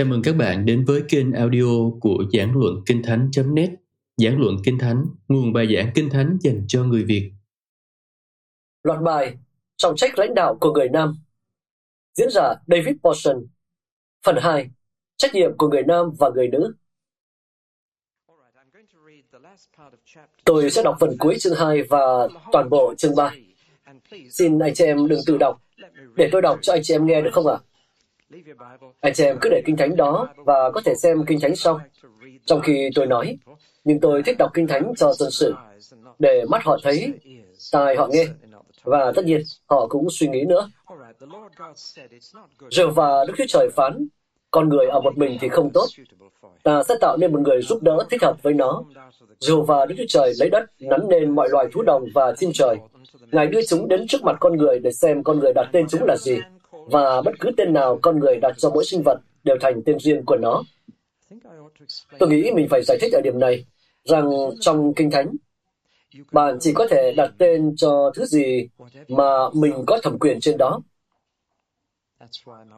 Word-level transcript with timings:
Chào 0.00 0.06
mừng 0.06 0.22
các 0.22 0.36
bạn 0.36 0.66
đến 0.66 0.84
với 0.84 1.02
kênh 1.08 1.32
audio 1.32 1.90
của 2.00 2.24
Giảng 2.32 2.52
Luận 2.58 2.74
Kinh 2.86 3.02
Thánh.net 3.02 3.70
Giảng 4.16 4.40
Luận 4.40 4.56
Kinh 4.64 4.78
Thánh, 4.78 5.06
nguồn 5.28 5.52
bài 5.52 5.74
giảng 5.74 5.90
Kinh 5.94 6.10
Thánh 6.10 6.38
dành 6.40 6.64
cho 6.68 6.84
người 6.84 7.04
Việt. 7.04 7.32
Loạt 8.82 9.00
bài 9.02 9.36
Trọng 9.76 9.96
trách 9.96 10.18
lãnh 10.18 10.34
đạo 10.34 10.58
của 10.60 10.72
người 10.72 10.88
Nam. 10.88 11.14
Diễn 12.14 12.28
giả 12.30 12.54
David 12.66 12.96
Paulson. 13.02 13.46
Phần 14.26 14.36
2 14.40 14.70
Trách 15.16 15.34
nhiệm 15.34 15.56
của 15.56 15.68
người 15.68 15.82
Nam 15.82 16.10
và 16.18 16.30
người 16.34 16.48
nữ. 16.48 16.74
Tôi 20.44 20.70
sẽ 20.70 20.82
đọc 20.82 20.96
phần 21.00 21.16
cuối 21.18 21.36
chương 21.38 21.54
2 21.56 21.82
và 21.82 22.28
toàn 22.52 22.70
bộ 22.70 22.94
chương 22.94 23.16
3. 23.16 23.34
Xin 24.30 24.58
anh 24.58 24.74
chị 24.74 24.84
em 24.84 25.08
đừng 25.08 25.20
tự 25.26 25.36
đọc, 25.36 25.62
để 26.14 26.28
tôi 26.32 26.42
đọc 26.42 26.58
cho 26.62 26.72
anh 26.72 26.82
chị 26.84 26.94
em 26.94 27.06
nghe 27.06 27.22
được 27.22 27.30
không 27.32 27.46
ạ? 27.46 27.56
Anh 29.00 29.12
chị 29.14 29.24
em 29.24 29.38
cứ 29.40 29.48
để 29.50 29.62
kinh 29.66 29.76
thánh 29.76 29.96
đó 29.96 30.28
và 30.36 30.70
có 30.70 30.80
thể 30.84 30.94
xem 30.94 31.24
kinh 31.26 31.40
thánh 31.40 31.56
sau. 31.56 31.80
Trong 32.44 32.60
khi 32.60 32.90
tôi 32.94 33.06
nói, 33.06 33.38
nhưng 33.84 34.00
tôi 34.00 34.22
thích 34.22 34.36
đọc 34.38 34.50
kinh 34.54 34.66
thánh 34.66 34.92
cho 34.96 35.12
dân 35.12 35.30
sự, 35.30 35.54
để 36.18 36.44
mắt 36.48 36.64
họ 36.64 36.78
thấy, 36.82 37.12
tai 37.72 37.96
họ 37.96 38.08
nghe, 38.10 38.24
và 38.82 39.12
tất 39.16 39.24
nhiên 39.24 39.40
họ 39.66 39.86
cũng 39.86 40.06
suy 40.10 40.28
nghĩ 40.28 40.44
nữa. 40.44 40.70
Giờ 42.70 42.90
và 42.90 43.24
Đức 43.24 43.34
Chúa 43.38 43.46
Trời 43.48 43.68
phán, 43.76 44.06
con 44.50 44.68
người 44.68 44.86
ở 44.86 45.00
một 45.00 45.18
mình 45.18 45.38
thì 45.40 45.48
không 45.48 45.70
tốt. 45.74 45.86
Ta 46.62 46.82
sẽ 46.82 46.94
tạo 47.00 47.16
nên 47.16 47.32
một 47.32 47.40
người 47.40 47.62
giúp 47.62 47.82
đỡ 47.82 48.06
thích 48.10 48.22
hợp 48.22 48.42
với 48.42 48.54
nó. 48.54 48.84
Dù 49.38 49.62
và 49.62 49.86
Đức 49.86 49.94
Chúa 49.98 50.04
Trời 50.08 50.32
lấy 50.38 50.50
đất 50.50 50.64
nắn 50.78 51.00
nên 51.08 51.34
mọi 51.34 51.48
loài 51.48 51.66
thú 51.72 51.82
đồng 51.82 52.04
và 52.14 52.34
chim 52.36 52.50
trời. 52.54 52.76
Ngài 53.32 53.46
đưa 53.46 53.60
chúng 53.68 53.88
đến 53.88 54.06
trước 54.08 54.22
mặt 54.22 54.36
con 54.40 54.56
người 54.56 54.78
để 54.78 54.92
xem 54.92 55.22
con 55.22 55.38
người 55.38 55.52
đặt 55.52 55.68
tên 55.72 55.86
chúng 55.88 56.04
là 56.04 56.16
gì 56.16 56.38
và 56.86 57.22
bất 57.22 57.32
cứ 57.40 57.50
tên 57.56 57.72
nào 57.72 57.98
con 58.02 58.18
người 58.18 58.38
đặt 58.42 58.54
cho 58.58 58.70
mỗi 58.70 58.84
sinh 58.84 59.02
vật 59.02 59.20
đều 59.44 59.56
thành 59.60 59.82
tên 59.86 59.98
riêng 59.98 60.24
của 60.26 60.36
nó. 60.36 60.62
Tôi 62.18 62.28
nghĩ 62.28 62.50
mình 62.54 62.66
phải 62.70 62.82
giải 62.82 62.98
thích 63.00 63.12
ở 63.12 63.20
điểm 63.24 63.38
này 63.38 63.64
rằng 64.04 64.30
trong 64.60 64.94
Kinh 64.94 65.10
Thánh, 65.10 65.36
bạn 66.32 66.58
chỉ 66.60 66.72
có 66.72 66.86
thể 66.90 67.12
đặt 67.16 67.32
tên 67.38 67.74
cho 67.76 68.12
thứ 68.14 68.24
gì 68.24 68.68
mà 69.08 69.50
mình 69.52 69.84
có 69.86 70.00
thẩm 70.02 70.18
quyền 70.18 70.40
trên 70.40 70.56
đó. 70.58 70.80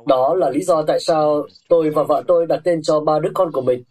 Đó 0.06 0.34
là 0.34 0.50
lý 0.50 0.62
do 0.62 0.82
tại 0.82 1.00
sao 1.00 1.46
tôi 1.68 1.90
và 1.90 2.02
vợ 2.02 2.22
tôi 2.26 2.46
đặt 2.46 2.60
tên 2.64 2.82
cho 2.82 3.00
ba 3.00 3.18
đứa 3.18 3.30
con 3.34 3.52
của 3.52 3.60
mình. 3.60 3.82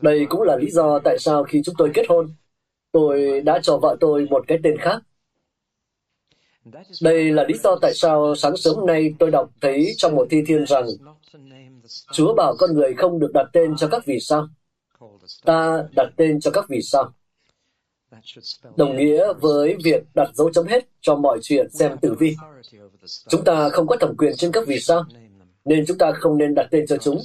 Đây 0.00 0.26
cũng 0.28 0.42
là 0.42 0.56
lý 0.56 0.70
do 0.70 0.98
tại 0.98 1.18
sao 1.18 1.44
khi 1.44 1.62
chúng 1.64 1.74
tôi 1.78 1.90
kết 1.94 2.06
hôn, 2.08 2.34
tôi 2.92 3.40
đã 3.40 3.60
cho 3.62 3.78
vợ 3.78 3.96
tôi 4.00 4.26
một 4.30 4.44
cái 4.48 4.58
tên 4.62 4.76
khác. 4.78 5.02
Đây 7.02 7.32
là 7.32 7.44
lý 7.48 7.54
do 7.64 7.76
tại 7.82 7.94
sao 7.94 8.34
sáng 8.34 8.56
sớm 8.56 8.86
nay 8.86 9.14
tôi 9.18 9.30
đọc 9.30 9.50
thấy 9.60 9.92
trong 9.96 10.14
một 10.14 10.26
thi 10.30 10.42
thiên 10.46 10.66
rằng 10.66 10.86
Chúa 12.12 12.34
bảo 12.34 12.54
con 12.58 12.74
người 12.74 12.94
không 12.94 13.18
được 13.18 13.30
đặt 13.34 13.46
tên 13.52 13.76
cho 13.76 13.88
các 13.88 14.06
vì 14.06 14.20
sao. 14.20 14.48
Ta 15.44 15.84
đặt 15.96 16.10
tên 16.16 16.40
cho 16.40 16.50
các 16.50 16.64
vì 16.68 16.82
sao. 16.82 17.12
Đồng 18.76 18.96
nghĩa 18.96 19.32
với 19.40 19.76
việc 19.84 20.02
đặt 20.14 20.30
dấu 20.34 20.52
chấm 20.52 20.66
hết 20.66 20.88
cho 21.00 21.16
mọi 21.16 21.38
chuyện 21.42 21.70
xem 21.70 21.98
tử 22.02 22.14
vi. 22.18 22.36
Chúng 23.28 23.44
ta 23.44 23.68
không 23.68 23.86
có 23.86 23.96
thẩm 23.96 24.16
quyền 24.18 24.36
trên 24.36 24.52
các 24.52 24.66
vì 24.66 24.80
sao, 24.80 25.04
nên 25.64 25.84
chúng 25.86 25.98
ta 25.98 26.12
không 26.12 26.38
nên 26.38 26.54
đặt 26.54 26.68
tên 26.70 26.86
cho 26.86 26.96
chúng. 26.96 27.18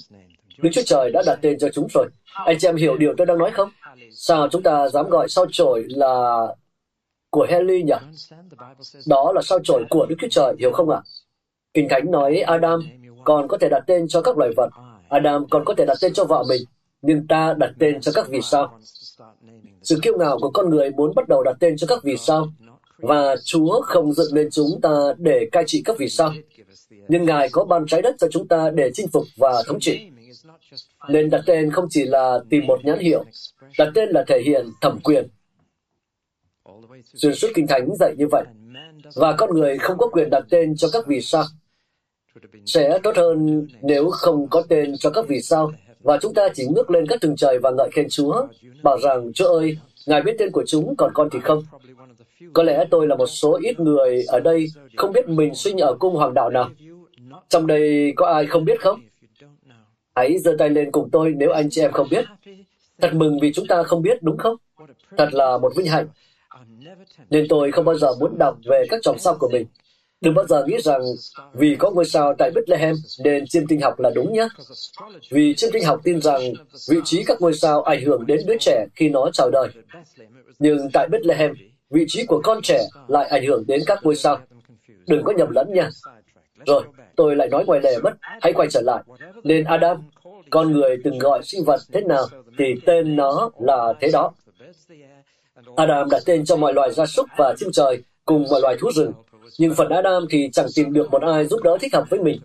Đức 0.57 0.69
Chúa 0.73 0.81
Trời 0.85 1.11
đã 1.13 1.23
đặt 1.25 1.39
tên 1.41 1.59
cho 1.59 1.69
chúng 1.73 1.87
rồi. 1.93 2.07
Anh 2.33 2.57
chị 2.59 2.67
em 2.67 2.75
hiểu 2.75 2.97
điều 2.97 3.13
tôi 3.17 3.27
đang 3.27 3.37
nói 3.37 3.51
không? 3.51 3.69
Sao 4.11 4.47
chúng 4.51 4.63
ta 4.63 4.89
dám 4.89 5.09
gọi 5.09 5.29
sao 5.29 5.45
chổi 5.51 5.85
là 5.89 6.47
của 7.31 7.47
Heli 7.49 7.83
nhỉ? 7.83 7.93
Đó 9.07 9.31
là 9.35 9.41
sao 9.41 9.59
chổi 9.63 9.83
của 9.89 10.05
Đức 10.05 10.15
Chúa 10.19 10.27
Trời, 10.31 10.55
hiểu 10.59 10.71
không 10.71 10.89
ạ? 10.89 11.01
Kinh 11.73 11.87
Thánh 11.89 12.11
nói 12.11 12.37
Adam 12.37 12.79
còn 13.23 13.47
có 13.47 13.57
thể 13.57 13.69
đặt 13.69 13.83
tên 13.87 14.07
cho 14.07 14.21
các 14.21 14.37
loài 14.37 14.51
vật. 14.57 14.69
Adam 15.09 15.47
còn 15.49 15.65
có 15.65 15.73
thể 15.73 15.85
đặt 15.85 15.97
tên 16.01 16.13
cho 16.13 16.25
vợ 16.25 16.43
mình, 16.49 16.61
nhưng 17.01 17.27
ta 17.27 17.53
đặt 17.57 17.71
tên 17.79 18.01
cho 18.01 18.11
các 18.15 18.27
vì 18.29 18.39
sao. 18.41 18.79
Sự 19.81 19.99
kiêu 20.01 20.17
ngạo 20.17 20.39
của 20.39 20.49
con 20.49 20.69
người 20.69 20.89
muốn 20.89 21.15
bắt 21.15 21.27
đầu 21.27 21.43
đặt 21.43 21.55
tên 21.59 21.77
cho 21.77 21.87
các 21.87 21.99
vì 22.03 22.17
sao, 22.17 22.47
và 22.97 23.35
Chúa 23.43 23.81
không 23.81 24.13
dựng 24.13 24.35
nên 24.35 24.49
chúng 24.51 24.81
ta 24.81 25.13
để 25.17 25.49
cai 25.51 25.63
trị 25.67 25.81
các 25.85 25.95
vì 25.99 26.09
sao. 26.09 26.33
Nhưng 27.07 27.25
Ngài 27.25 27.49
có 27.49 27.63
ban 27.63 27.85
trái 27.87 28.01
đất 28.01 28.15
cho 28.19 28.27
chúng 28.31 28.47
ta 28.47 28.69
để 28.69 28.91
chinh 28.93 29.07
phục 29.07 29.23
và 29.37 29.63
thống 29.67 29.79
trị. 29.79 29.99
Nên 31.09 31.29
đặt 31.29 31.41
tên 31.45 31.71
không 31.71 31.87
chỉ 31.89 32.05
là 32.05 32.39
tìm 32.49 32.67
một 32.67 32.85
nhãn 32.85 32.99
hiệu, 32.99 33.23
đặt 33.77 33.87
tên 33.95 34.09
là 34.09 34.23
thể 34.27 34.41
hiện 34.45 34.69
thẩm 34.81 34.99
quyền. 35.03 35.27
Xuyên 37.13 37.35
suốt 37.35 37.47
Kinh 37.55 37.67
Thánh 37.67 37.95
dạy 37.99 38.15
như 38.17 38.27
vậy. 38.31 38.43
Và 39.15 39.35
con 39.37 39.53
người 39.53 39.77
không 39.77 39.97
có 39.97 40.07
quyền 40.07 40.29
đặt 40.29 40.43
tên 40.49 40.75
cho 40.77 40.87
các 40.93 41.07
vì 41.07 41.21
sao. 41.21 41.43
Sẽ 42.65 42.99
tốt 43.03 43.17
hơn 43.17 43.67
nếu 43.81 44.09
không 44.09 44.47
có 44.49 44.63
tên 44.69 44.97
cho 44.97 45.09
các 45.09 45.25
vì 45.27 45.41
sao, 45.41 45.71
và 45.99 46.17
chúng 46.21 46.33
ta 46.33 46.49
chỉ 46.53 46.65
ngước 46.67 46.91
lên 46.91 47.07
các 47.07 47.21
tầng 47.21 47.35
trời 47.35 47.59
và 47.63 47.71
ngợi 47.71 47.89
khen 47.91 48.07
Chúa, 48.09 48.47
bảo 48.83 48.97
rằng, 48.99 49.33
Chúa 49.33 49.47
ơi, 49.47 49.77
Ngài 50.05 50.21
biết 50.21 50.35
tên 50.39 50.51
của 50.51 50.63
chúng, 50.67 50.95
còn 50.97 51.11
con 51.13 51.29
thì 51.31 51.39
không. 51.39 51.63
Có 52.53 52.63
lẽ 52.63 52.85
tôi 52.89 53.07
là 53.07 53.15
một 53.15 53.27
số 53.27 53.59
ít 53.61 53.79
người 53.79 54.23
ở 54.27 54.39
đây 54.39 54.67
không 54.97 55.11
biết 55.11 55.29
mình 55.29 55.55
sinh 55.55 55.77
ở 55.77 55.95
cung 55.99 56.15
hoàng 56.15 56.33
đạo 56.33 56.49
nào. 56.49 56.69
Trong 57.49 57.67
đây 57.67 58.13
có 58.15 58.25
ai 58.25 58.45
không 58.45 58.65
biết 58.65 58.81
không? 58.81 59.01
Hãy 60.15 60.39
giơ 60.39 60.55
tay 60.59 60.69
lên 60.69 60.91
cùng 60.91 61.09
tôi 61.11 61.33
nếu 61.37 61.51
anh 61.51 61.69
chị 61.69 61.81
em 61.81 61.91
không 61.91 62.07
biết. 62.11 62.25
Thật 63.01 63.13
mừng 63.13 63.39
vì 63.39 63.53
chúng 63.53 63.67
ta 63.67 63.83
không 63.83 64.01
biết, 64.01 64.23
đúng 64.23 64.37
không? 64.37 64.55
Thật 65.17 65.29
là 65.31 65.57
một 65.57 65.73
vinh 65.75 65.87
hạnh. 65.87 66.07
Nên 67.29 67.45
tôi 67.49 67.71
không 67.71 67.85
bao 67.85 67.97
giờ 67.97 68.07
muốn 68.19 68.37
đọc 68.37 68.57
về 68.65 68.85
các 68.89 68.99
chòm 69.03 69.17
sao 69.19 69.37
của 69.39 69.49
mình. 69.53 69.65
Đừng 70.21 70.33
bao 70.33 70.47
giờ 70.47 70.65
nghĩ 70.65 70.77
rằng 70.83 71.01
vì 71.53 71.75
có 71.79 71.91
ngôi 71.91 72.05
sao 72.05 72.33
tại 72.37 72.51
Bethlehem 72.55 72.95
nên 73.23 73.47
chiêm 73.47 73.67
tinh 73.67 73.81
học 73.81 73.99
là 73.99 74.11
đúng 74.15 74.33
nhé. 74.33 74.47
Vì 75.31 75.55
chiêm 75.55 75.71
tinh 75.73 75.83
học 75.83 76.01
tin 76.03 76.21
rằng 76.21 76.41
vị 76.89 76.97
trí 77.05 77.23
các 77.23 77.41
ngôi 77.41 77.53
sao 77.53 77.81
ảnh 77.81 78.05
hưởng 78.05 78.25
đến 78.25 78.39
đứa 78.47 78.55
trẻ 78.59 78.85
khi 78.95 79.09
nó 79.09 79.29
chào 79.33 79.49
đời. 79.49 79.67
Nhưng 80.59 80.89
tại 80.93 81.07
Bethlehem, 81.11 81.53
vị 81.89 82.05
trí 82.07 82.25
của 82.25 82.41
con 82.43 82.61
trẻ 82.61 82.87
lại 83.07 83.27
ảnh 83.27 83.45
hưởng 83.45 83.63
đến 83.67 83.81
các 83.85 83.99
ngôi 84.03 84.15
sao. 84.15 84.39
Đừng 85.07 85.23
có 85.23 85.33
nhầm 85.37 85.49
lẫn 85.51 85.73
nha. 85.73 85.89
Rồi, 86.65 86.83
tôi 87.15 87.35
lại 87.35 87.47
nói 87.47 87.65
ngoài 87.65 87.79
lề 87.83 87.97
mất, 88.03 88.13
hãy 88.41 88.53
quay 88.53 88.67
trở 88.71 88.81
lại. 88.81 89.03
Nên 89.43 89.63
Adam, 89.63 89.97
con 90.49 90.71
người 90.71 90.97
từng 91.03 91.19
gọi 91.19 91.43
sinh 91.43 91.63
vật 91.63 91.79
thế 91.93 92.01
nào 92.01 92.27
thì 92.57 92.65
tên 92.85 93.15
nó 93.15 93.49
là 93.59 93.93
thế 94.01 94.09
đó. 94.13 94.33
Adam 95.75 96.09
đặt 96.09 96.21
tên 96.25 96.45
cho 96.45 96.55
mọi 96.55 96.73
loài 96.73 96.91
gia 96.91 97.05
súc 97.05 97.25
và 97.37 97.53
chim 97.57 97.69
trời 97.73 98.03
cùng 98.25 98.45
mọi 98.51 98.61
loài 98.61 98.77
thú 98.79 98.91
rừng. 98.95 99.11
Nhưng 99.59 99.75
phần 99.75 99.89
Adam 99.89 100.25
thì 100.29 100.49
chẳng 100.53 100.67
tìm 100.75 100.93
được 100.93 101.11
một 101.11 101.21
ai 101.21 101.45
giúp 101.45 101.63
đỡ 101.63 101.77
thích 101.81 101.93
hợp 101.93 102.03
với 102.09 102.19
mình. 102.19 102.41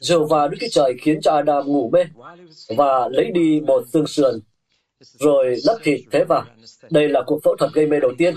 Giờ 0.00 0.24
và 0.24 0.48
Đức 0.48 0.56
Chúa 0.60 0.66
Trời 0.70 0.94
khiến 1.00 1.20
cho 1.20 1.32
Adam 1.32 1.66
ngủ 1.66 1.90
mê 1.92 2.04
và 2.76 3.08
lấy 3.08 3.30
đi 3.34 3.60
một 3.66 3.84
xương 3.92 4.06
sườn 4.06 4.40
rồi 5.00 5.56
lấp 5.64 5.76
thịt 5.82 6.00
thế 6.10 6.24
vào. 6.24 6.44
Đây 6.90 7.08
là 7.08 7.22
cuộc 7.26 7.40
phẫu 7.44 7.56
thuật 7.56 7.72
gây 7.72 7.86
mê 7.86 8.00
đầu 8.00 8.12
tiên, 8.18 8.34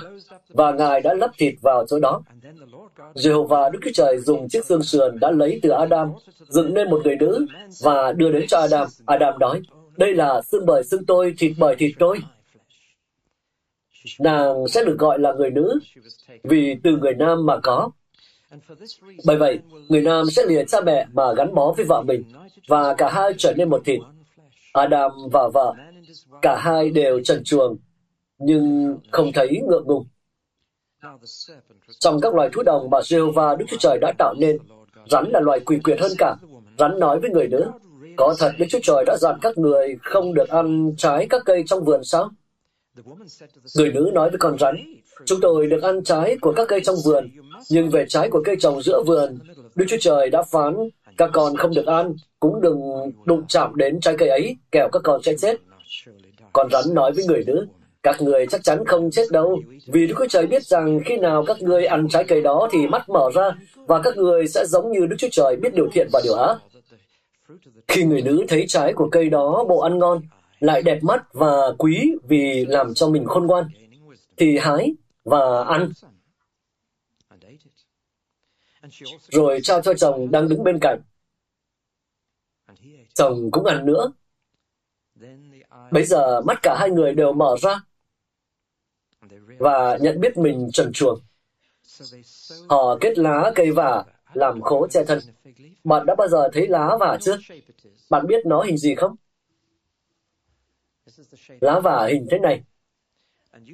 và 0.50 0.72
Ngài 0.72 1.02
đã 1.02 1.14
lấp 1.14 1.32
thịt 1.38 1.54
vào 1.62 1.86
chỗ 1.88 2.00
đó. 2.00 2.22
Jehovah 3.16 3.72
Đức 3.72 3.80
Chúa 3.84 3.92
Trời 3.94 4.20
dùng 4.20 4.50
chiếc 4.50 4.66
xương 4.66 4.84
sườn 4.84 5.20
đã 5.20 5.32
lấy 5.32 5.60
từ 5.62 5.70
Adam, 5.70 6.12
dựng 6.50 6.74
nên 6.74 6.90
một 6.90 7.02
người 7.04 7.16
nữ 7.16 7.46
và 7.84 8.12
đưa 8.12 8.32
đến 8.32 8.48
cho 8.48 8.58
Adam. 8.58 8.88
Adam 9.06 9.40
nói, 9.40 9.62
đây 9.98 10.14
là 10.14 10.42
xương 10.42 10.66
bởi 10.66 10.84
xương 10.84 11.06
tôi, 11.06 11.34
thịt 11.38 11.52
bởi 11.58 11.76
thịt 11.76 11.92
tôi. 12.00 12.20
Nàng 14.20 14.68
sẽ 14.68 14.84
được 14.86 14.96
gọi 15.00 15.20
là 15.20 15.34
người 15.34 15.50
nữ 15.50 15.80
vì 16.44 16.76
từ 16.84 16.98
người 16.98 17.14
nam 17.14 17.46
mà 17.46 17.60
có. 17.64 17.92
Bởi 19.26 19.38
vậy, 19.38 19.60
người 19.90 20.02
nam 20.02 20.26
sẽ 20.32 20.46
lìa 20.46 20.64
cha 20.66 20.82
mẹ 20.82 21.08
mà 21.14 21.34
gắn 21.34 21.54
bó 21.54 21.74
với 21.78 21.86
vợ 21.86 22.02
mình, 22.02 22.24
và 22.68 22.94
cả 22.94 23.10
hai 23.10 23.32
trở 23.38 23.54
nên 23.54 23.70
một 23.70 23.82
thịt. 23.86 24.00
Adam 24.74 25.12
và 25.32 25.48
vợ, 25.54 25.74
cả 26.42 26.56
hai 26.60 26.90
đều 26.90 27.20
trần 27.24 27.44
truồng, 27.44 27.78
nhưng 28.38 28.98
không 29.12 29.32
thấy 29.34 29.62
ngượng 29.68 29.88
ngùng. 29.88 30.06
Trong 32.00 32.22
các 32.22 32.36
loài 32.36 32.50
thú 32.54 32.64
đồng 32.64 32.90
mà 32.90 33.00
Jehovah 33.00 33.58
Đức 33.58 33.66
Chúa 33.70 33.78
Trời 33.78 33.98
đã 34.02 34.14
tạo 34.18 34.34
nên, 34.38 34.58
rắn 35.10 35.30
là 35.30 35.40
loài 35.40 35.60
quỷ 35.60 35.80
quyệt 35.84 36.00
hơn 36.00 36.12
cả. 36.18 36.36
Rắn 36.78 37.00
nói 37.00 37.20
với 37.20 37.30
người 37.30 37.48
nữ, 37.48 37.72
có 38.18 38.36
thật 38.40 38.52
Đức 38.58 38.66
Chúa 38.70 38.80
Trời 38.84 39.04
đã 39.08 39.18
dặn 39.20 39.36
các 39.42 39.58
người 39.58 39.98
không 40.02 40.34
được 40.34 40.50
ăn 40.50 40.94
trái 40.98 41.28
các 41.30 41.42
cây 41.46 41.64
trong 41.66 41.86
vườn 41.86 42.04
sao? 42.04 42.30
Người 43.78 43.92
nữ 43.94 44.12
nói 44.14 44.30
với 44.30 44.40
con 44.40 44.58
rắn, 44.60 44.76
chúng 45.26 45.40
tôi 45.42 45.68
được 45.68 45.84
ăn 45.84 46.04
trái 46.04 46.38
của 46.42 46.54
các 46.56 46.68
cây 46.68 46.82
trong 46.84 46.96
vườn, 47.06 47.30
nhưng 47.70 47.90
về 47.90 48.06
trái 48.08 48.30
của 48.30 48.42
cây 48.46 48.56
trồng 48.60 48.82
giữa 48.82 49.04
vườn, 49.04 49.40
Đức 49.76 49.86
Chúa 49.90 49.98
Trời 50.00 50.30
đã 50.30 50.44
phán 50.44 50.76
các 51.18 51.30
con 51.34 51.58
không 51.58 51.74
được 51.74 51.86
ăn, 51.86 52.16
cũng 52.40 52.62
đừng 52.62 52.82
đụng 53.26 53.44
chạm 53.48 53.76
đến 53.76 54.00
trái 54.00 54.16
cây 54.18 54.30
ấy, 54.30 54.56
kẻo 54.72 54.90
các 54.92 55.02
con 55.04 55.24
sẽ 55.24 55.34
chết. 55.38 55.56
Con 56.54 56.70
rắn 56.72 56.84
nói 56.94 57.12
với 57.12 57.26
người 57.26 57.44
nữ, 57.48 57.68
các 58.04 58.22
người 58.22 58.46
chắc 58.48 58.64
chắn 58.64 58.86
không 58.86 59.12
chết 59.12 59.26
đâu, 59.32 59.60
vì 59.88 60.08
Đức 60.08 60.16
Chúa 60.18 60.28
Trời 60.28 60.48
biết 60.48 60.64
rằng 60.64 61.00
khi 61.06 61.18
nào 61.18 61.44
các 61.48 61.62
ngươi 61.62 61.86
ăn 61.86 62.08
trái 62.10 62.24
cây 62.24 62.42
đó 62.42 62.70
thì 62.72 62.88
mắt 62.88 63.10
mở 63.10 63.30
ra, 63.36 63.52
và 63.76 64.02
các 64.02 64.18
người 64.18 64.48
sẽ 64.48 64.66
giống 64.66 64.92
như 64.92 65.06
Đức 65.06 65.16
Chúa 65.20 65.30
Trời 65.32 65.56
biết 65.56 65.74
điều 65.74 65.90
thiện 65.94 66.08
và 66.14 66.22
điều 66.24 66.34
ác. 66.34 66.58
Khi 67.88 68.04
người 68.04 68.22
nữ 68.22 68.46
thấy 68.48 68.66
trái 68.68 68.94
của 68.94 69.10
cây 69.12 69.30
đó 69.30 69.66
bộ 69.70 69.80
ăn 69.80 69.98
ngon, 70.00 70.22
lại 70.62 70.82
đẹp 70.82 71.00
mắt 71.04 71.24
và 71.34 71.74
quý 71.78 72.12
vì 72.24 72.66
làm 72.66 72.94
cho 72.94 73.10
mình 73.10 73.26
khôn 73.26 73.48
ngoan, 73.48 73.70
thì 74.38 74.58
hái 74.58 74.94
và 75.24 75.64
ăn. 75.64 75.92
Rồi 79.30 79.60
trao 79.64 79.82
cho 79.82 79.94
chồng 79.94 80.32
đang 80.32 80.50
đứng 80.50 80.64
bên 80.64 80.80
cạnh. 80.82 81.02
chồng 83.14 83.52
cũng 83.52 83.66
ăn 83.66 83.86
nữa. 83.86 84.12
Bây 85.92 86.06
giờ 86.06 86.42
mắt 86.42 86.60
cả 86.62 86.76
hai 86.80 86.90
người 86.90 87.14
đều 87.14 87.34
mở 87.34 87.56
ra 87.62 87.82
và 89.60 89.98
nhận 90.02 90.20
biết 90.20 90.38
mình 90.38 90.70
trần 90.74 90.92
truồng. 90.94 91.20
Họ 92.70 92.98
kết 93.02 93.18
lá 93.18 93.52
cây 93.56 93.72
vả 93.72 94.04
làm 94.34 94.62
khố 94.62 94.88
che 94.88 95.04
thân. 95.06 95.20
Bạn 95.84 96.06
đã 96.06 96.16
bao 96.16 96.28
giờ 96.28 96.50
thấy 96.54 96.68
lá 96.68 96.98
vả 97.00 97.18
chưa? 97.22 97.38
Bạn 98.10 98.28
biết 98.28 98.46
nó 98.46 98.64
hình 98.64 98.78
gì 98.78 98.96
không? 98.96 99.16
Lá 101.62 101.80
vả 101.80 102.08
hình 102.10 102.28
thế 102.32 102.40
này. 102.40 102.64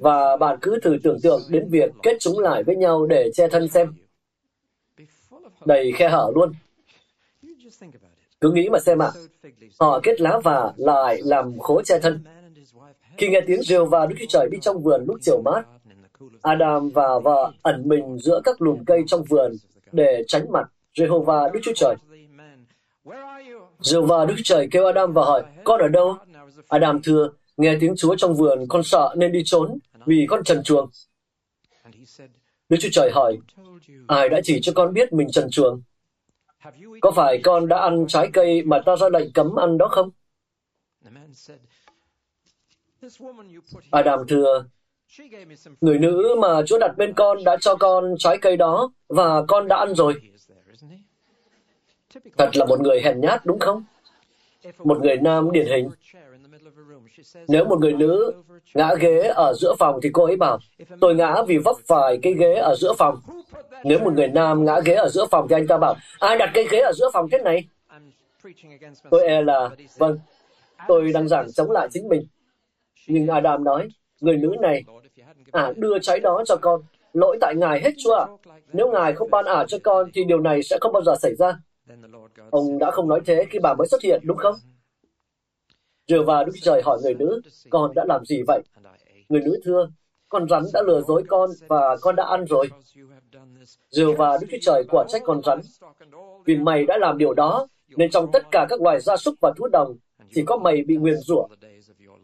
Và 0.00 0.36
bạn 0.36 0.58
cứ 0.62 0.80
thử 0.82 0.96
tưởng 1.02 1.20
tượng 1.22 1.40
đến 1.48 1.68
việc 1.70 1.90
kết 2.02 2.16
chúng 2.20 2.38
lại 2.38 2.62
với 2.62 2.76
nhau 2.76 3.06
để 3.06 3.30
che 3.34 3.48
thân 3.48 3.68
xem. 3.68 3.94
Đầy 5.64 5.92
khe 5.92 6.08
hở 6.08 6.32
luôn. 6.34 6.52
Cứ 8.40 8.50
nghĩ 8.50 8.68
mà 8.68 8.78
xem 8.78 9.02
ạ. 9.02 9.10
À. 9.14 9.20
Họ 9.80 10.00
kết 10.02 10.20
lá 10.20 10.38
và 10.44 10.72
lại 10.76 11.20
làm 11.24 11.58
khố 11.58 11.82
che 11.82 11.98
thân. 11.98 12.24
Khi 13.16 13.28
nghe 13.28 13.40
tiếng 13.46 13.62
rêu 13.62 13.86
và 13.86 14.06
Đức 14.06 14.16
Chúa 14.18 14.26
Trời 14.28 14.48
đi 14.50 14.58
trong 14.60 14.82
vườn 14.82 15.04
lúc 15.06 15.16
chiều 15.20 15.42
mát, 15.44 15.62
Adam 16.42 16.90
và 16.90 17.18
vợ 17.18 17.52
ẩn 17.62 17.88
mình 17.88 18.18
giữa 18.18 18.40
các 18.44 18.62
lùm 18.62 18.84
cây 18.84 19.02
trong 19.06 19.22
vườn 19.24 19.52
để 19.92 20.24
tránh 20.26 20.52
mặt 20.52 20.68
Jehovah 20.94 21.52
Đức 21.52 21.60
Chúa 21.62 21.72
Trời. 21.74 21.96
Jehovah 23.80 24.26
Đức 24.26 24.34
Chúa 24.36 24.42
Trời 24.44 24.68
kêu 24.70 24.86
Adam 24.86 25.12
và 25.12 25.24
hỏi, 25.24 25.42
con 25.64 25.80
ở 25.80 25.88
đâu? 25.88 26.16
Adam 26.68 27.00
thưa, 27.02 27.30
nghe 27.58 27.76
tiếng 27.80 27.94
Chúa 27.96 28.16
trong 28.16 28.34
vườn, 28.34 28.66
con 28.68 28.82
sợ 28.82 29.14
nên 29.16 29.32
đi 29.32 29.42
trốn, 29.44 29.78
vì 30.06 30.26
con 30.28 30.44
trần 30.44 30.62
truồng. 30.62 30.90
Đức 32.68 32.76
Chúa 32.80 32.88
Trời 32.92 33.10
hỏi, 33.14 33.38
ai 34.08 34.28
đã 34.28 34.40
chỉ 34.44 34.58
cho 34.62 34.72
con 34.74 34.92
biết 34.92 35.12
mình 35.12 35.28
trần 35.30 35.50
truồng? 35.50 35.82
Có 37.00 37.10
phải 37.10 37.40
con 37.44 37.68
đã 37.68 37.78
ăn 37.78 38.06
trái 38.08 38.30
cây 38.32 38.62
mà 38.62 38.80
ta 38.86 38.96
ra 38.96 39.08
lệnh 39.08 39.32
cấm 39.32 39.54
ăn 39.54 39.78
đó 39.78 39.88
không? 39.90 40.10
Adam 43.90 44.20
thưa, 44.28 44.64
người 45.80 45.98
nữ 45.98 46.34
mà 46.40 46.62
Chúa 46.66 46.78
đặt 46.78 46.94
bên 46.96 47.14
con 47.14 47.44
đã 47.44 47.56
cho 47.60 47.76
con 47.76 48.14
trái 48.18 48.38
cây 48.38 48.56
đó 48.56 48.92
và 49.08 49.44
con 49.48 49.68
đã 49.68 49.76
ăn 49.76 49.94
rồi. 49.94 50.14
Thật 52.38 52.50
là 52.54 52.64
một 52.64 52.80
người 52.80 53.00
hèn 53.02 53.20
nhát 53.20 53.46
đúng 53.46 53.58
không? 53.58 53.84
Một 54.78 55.00
người 55.00 55.16
nam 55.16 55.52
điển 55.52 55.66
hình. 55.66 55.90
Nếu 57.48 57.64
một 57.64 57.78
người 57.80 57.92
nữ 57.92 58.32
ngã 58.74 58.94
ghế 59.00 59.18
ở 59.34 59.52
giữa 59.54 59.74
phòng 59.78 60.00
thì 60.02 60.10
cô 60.12 60.24
ấy 60.24 60.36
bảo, 60.36 60.58
tôi 61.00 61.14
ngã 61.14 61.42
vì 61.46 61.58
vấp 61.58 61.76
phải 61.86 62.18
cái 62.22 62.34
ghế 62.34 62.54
ở 62.54 62.74
giữa 62.74 62.92
phòng. 62.98 63.20
Nếu 63.84 63.98
một 63.98 64.12
người 64.12 64.28
nam 64.28 64.64
ngã 64.64 64.80
ghế 64.84 64.94
ở 64.94 65.08
giữa 65.08 65.26
phòng 65.30 65.48
thì 65.48 65.54
anh 65.56 65.66
ta 65.66 65.78
bảo, 65.78 65.96
ai 66.18 66.38
đặt 66.38 66.50
cái 66.54 66.66
ghế 66.70 66.80
ở 66.80 66.92
giữa 66.92 67.10
phòng 67.12 67.28
thế 67.30 67.38
này? 67.38 67.64
Tôi 69.10 69.26
e 69.26 69.42
là, 69.42 69.70
vâng, 69.98 70.18
tôi 70.88 71.12
đang 71.12 71.28
giảng 71.28 71.52
chống 71.52 71.70
lại 71.70 71.88
chính 71.90 72.08
mình. 72.08 72.26
Nhưng 73.06 73.26
Adam 73.26 73.64
nói, 73.64 73.88
người 74.20 74.36
nữ 74.36 74.56
này, 74.60 74.84
à 75.52 75.72
đưa 75.76 75.98
trái 75.98 76.20
đó 76.20 76.42
cho 76.46 76.56
con, 76.56 76.80
lỗi 77.12 77.38
tại 77.40 77.54
Ngài 77.56 77.80
hết 77.80 77.90
chúa 77.98 78.14
ạ. 78.14 78.26
Nếu 78.72 78.90
Ngài 78.90 79.14
không 79.14 79.30
ban 79.30 79.44
ả 79.44 79.64
cho 79.68 79.78
con 79.84 80.10
thì 80.14 80.24
điều 80.24 80.40
này 80.40 80.62
sẽ 80.62 80.78
không 80.80 80.92
bao 80.92 81.02
giờ 81.02 81.14
xảy 81.22 81.34
ra. 81.34 81.56
Ông 82.50 82.78
đã 82.78 82.90
không 82.90 83.08
nói 83.08 83.20
thế 83.26 83.46
khi 83.50 83.58
bà 83.58 83.74
mới 83.74 83.86
xuất 83.86 84.02
hiện, 84.02 84.20
đúng 84.24 84.36
không? 84.36 84.54
Rửa 86.08 86.22
và 86.22 86.44
Đức 86.44 86.52
Trời 86.62 86.82
hỏi 86.82 86.98
người 87.02 87.14
nữ, 87.14 87.40
con 87.70 87.92
đã 87.94 88.04
làm 88.08 88.24
gì 88.24 88.42
vậy? 88.46 88.62
Người 89.28 89.40
nữ 89.40 89.60
thưa, 89.64 89.88
con 90.28 90.48
rắn 90.48 90.62
đã 90.72 90.82
lừa 90.82 91.00
dối 91.00 91.22
con 91.28 91.50
và 91.68 91.96
con 92.00 92.16
đã 92.16 92.24
ăn 92.24 92.44
rồi. 92.44 92.68
Rửa 93.90 94.12
và 94.18 94.38
Đức 94.40 94.46
Chúa 94.50 94.58
Trời 94.60 94.84
quả 94.88 95.04
trách 95.08 95.22
con 95.24 95.42
rắn. 95.42 95.60
Vì 96.44 96.56
mày 96.56 96.84
đã 96.86 96.98
làm 96.98 97.18
điều 97.18 97.34
đó, 97.34 97.66
nên 97.96 98.10
trong 98.10 98.30
tất 98.32 98.42
cả 98.50 98.66
các 98.68 98.82
loài 98.82 99.00
gia 99.00 99.16
súc 99.16 99.34
và 99.40 99.52
thú 99.56 99.68
đồng, 99.72 99.96
chỉ 100.34 100.42
có 100.46 100.56
mày 100.56 100.82
bị 100.86 100.96
nguyền 100.96 101.16
rủa. 101.16 101.46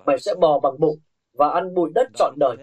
Mày 0.06 0.18
sẽ 0.18 0.34
bò 0.34 0.60
bằng 0.60 0.74
bụng 0.78 0.98
và 1.32 1.48
ăn 1.48 1.74
bụi 1.74 1.90
đất 1.94 2.08
trọn 2.14 2.34
đời. 2.36 2.56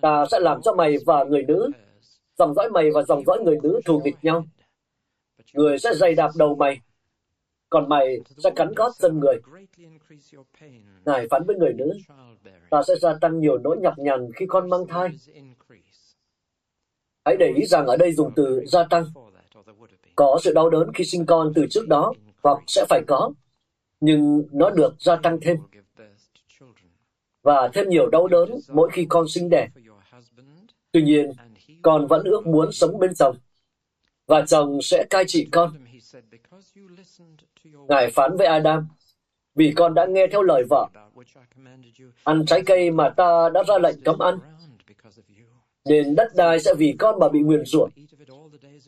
Ta 0.00 0.24
sẽ 0.30 0.40
làm 0.40 0.62
cho 0.62 0.74
mày 0.74 0.96
và 1.06 1.24
người 1.24 1.42
nữ, 1.42 1.70
dòng 2.38 2.54
dõi 2.54 2.70
mày 2.70 2.90
và 2.90 3.02
dòng 3.02 3.24
dõi 3.26 3.38
người 3.44 3.58
nữ 3.62 3.80
thù 3.84 4.00
nghịch 4.04 4.16
nhau. 4.22 4.44
Người 5.54 5.78
sẽ 5.78 5.94
dày 5.94 6.14
đạp 6.14 6.30
đầu 6.36 6.54
mày, 6.54 6.80
còn 7.70 7.88
mày 7.88 8.20
sẽ 8.36 8.50
cắn 8.56 8.72
gót 8.76 8.96
dân 8.96 9.20
người. 9.20 9.36
Ngài 11.04 11.28
phán 11.30 11.44
với 11.46 11.56
người 11.56 11.72
nữ, 11.72 11.92
ta 12.70 12.82
sẽ 12.82 12.94
gia 13.00 13.14
tăng 13.20 13.40
nhiều 13.40 13.58
nỗi 13.58 13.76
nhọc 13.80 13.94
nhằn 13.98 14.32
khi 14.36 14.46
con 14.48 14.70
mang 14.70 14.86
thai. 14.86 15.08
Hãy 17.24 17.36
để 17.36 17.52
ý 17.56 17.66
rằng 17.66 17.86
ở 17.86 17.96
đây 17.96 18.12
dùng 18.12 18.32
từ 18.36 18.64
gia 18.66 18.84
tăng. 18.84 19.04
Có 20.16 20.38
sự 20.42 20.52
đau 20.54 20.70
đớn 20.70 20.92
khi 20.94 21.04
sinh 21.04 21.26
con 21.26 21.52
từ 21.54 21.66
trước 21.70 21.88
đó, 21.88 22.12
hoặc 22.42 22.58
sẽ 22.66 22.84
phải 22.88 23.02
có, 23.06 23.32
nhưng 24.00 24.42
nó 24.52 24.70
được 24.70 24.94
gia 24.98 25.16
tăng 25.16 25.38
thêm. 25.40 25.56
Và 27.42 27.68
thêm 27.72 27.88
nhiều 27.88 28.08
đau 28.10 28.28
đớn 28.28 28.50
mỗi 28.68 28.90
khi 28.92 29.06
con 29.08 29.28
sinh 29.28 29.48
đẻ. 29.50 29.68
Tuy 30.92 31.02
nhiên, 31.02 31.32
con 31.82 32.06
vẫn 32.06 32.24
ước 32.24 32.46
muốn 32.46 32.72
sống 32.72 32.98
bên 32.98 33.14
chồng, 33.14 33.36
và 34.26 34.44
chồng 34.46 34.82
sẽ 34.82 35.04
cai 35.10 35.24
trị 35.28 35.48
con. 35.52 35.72
Ngài 37.88 38.10
phán 38.10 38.36
với 38.36 38.46
Adam, 38.46 38.88
vì 39.54 39.72
con 39.76 39.94
đã 39.94 40.06
nghe 40.06 40.26
theo 40.26 40.42
lời 40.42 40.64
vợ, 40.70 40.88
ăn 42.24 42.44
trái 42.46 42.62
cây 42.66 42.90
mà 42.90 43.08
ta 43.08 43.48
đã 43.54 43.62
ra 43.68 43.78
lệnh 43.78 44.02
cấm 44.04 44.18
ăn, 44.18 44.38
nên 45.84 46.14
đất 46.14 46.28
đai 46.34 46.60
sẽ 46.60 46.74
vì 46.74 46.96
con 46.98 47.18
mà 47.18 47.28
bị 47.28 47.40
nguyền 47.40 47.64
rủa. 47.64 47.88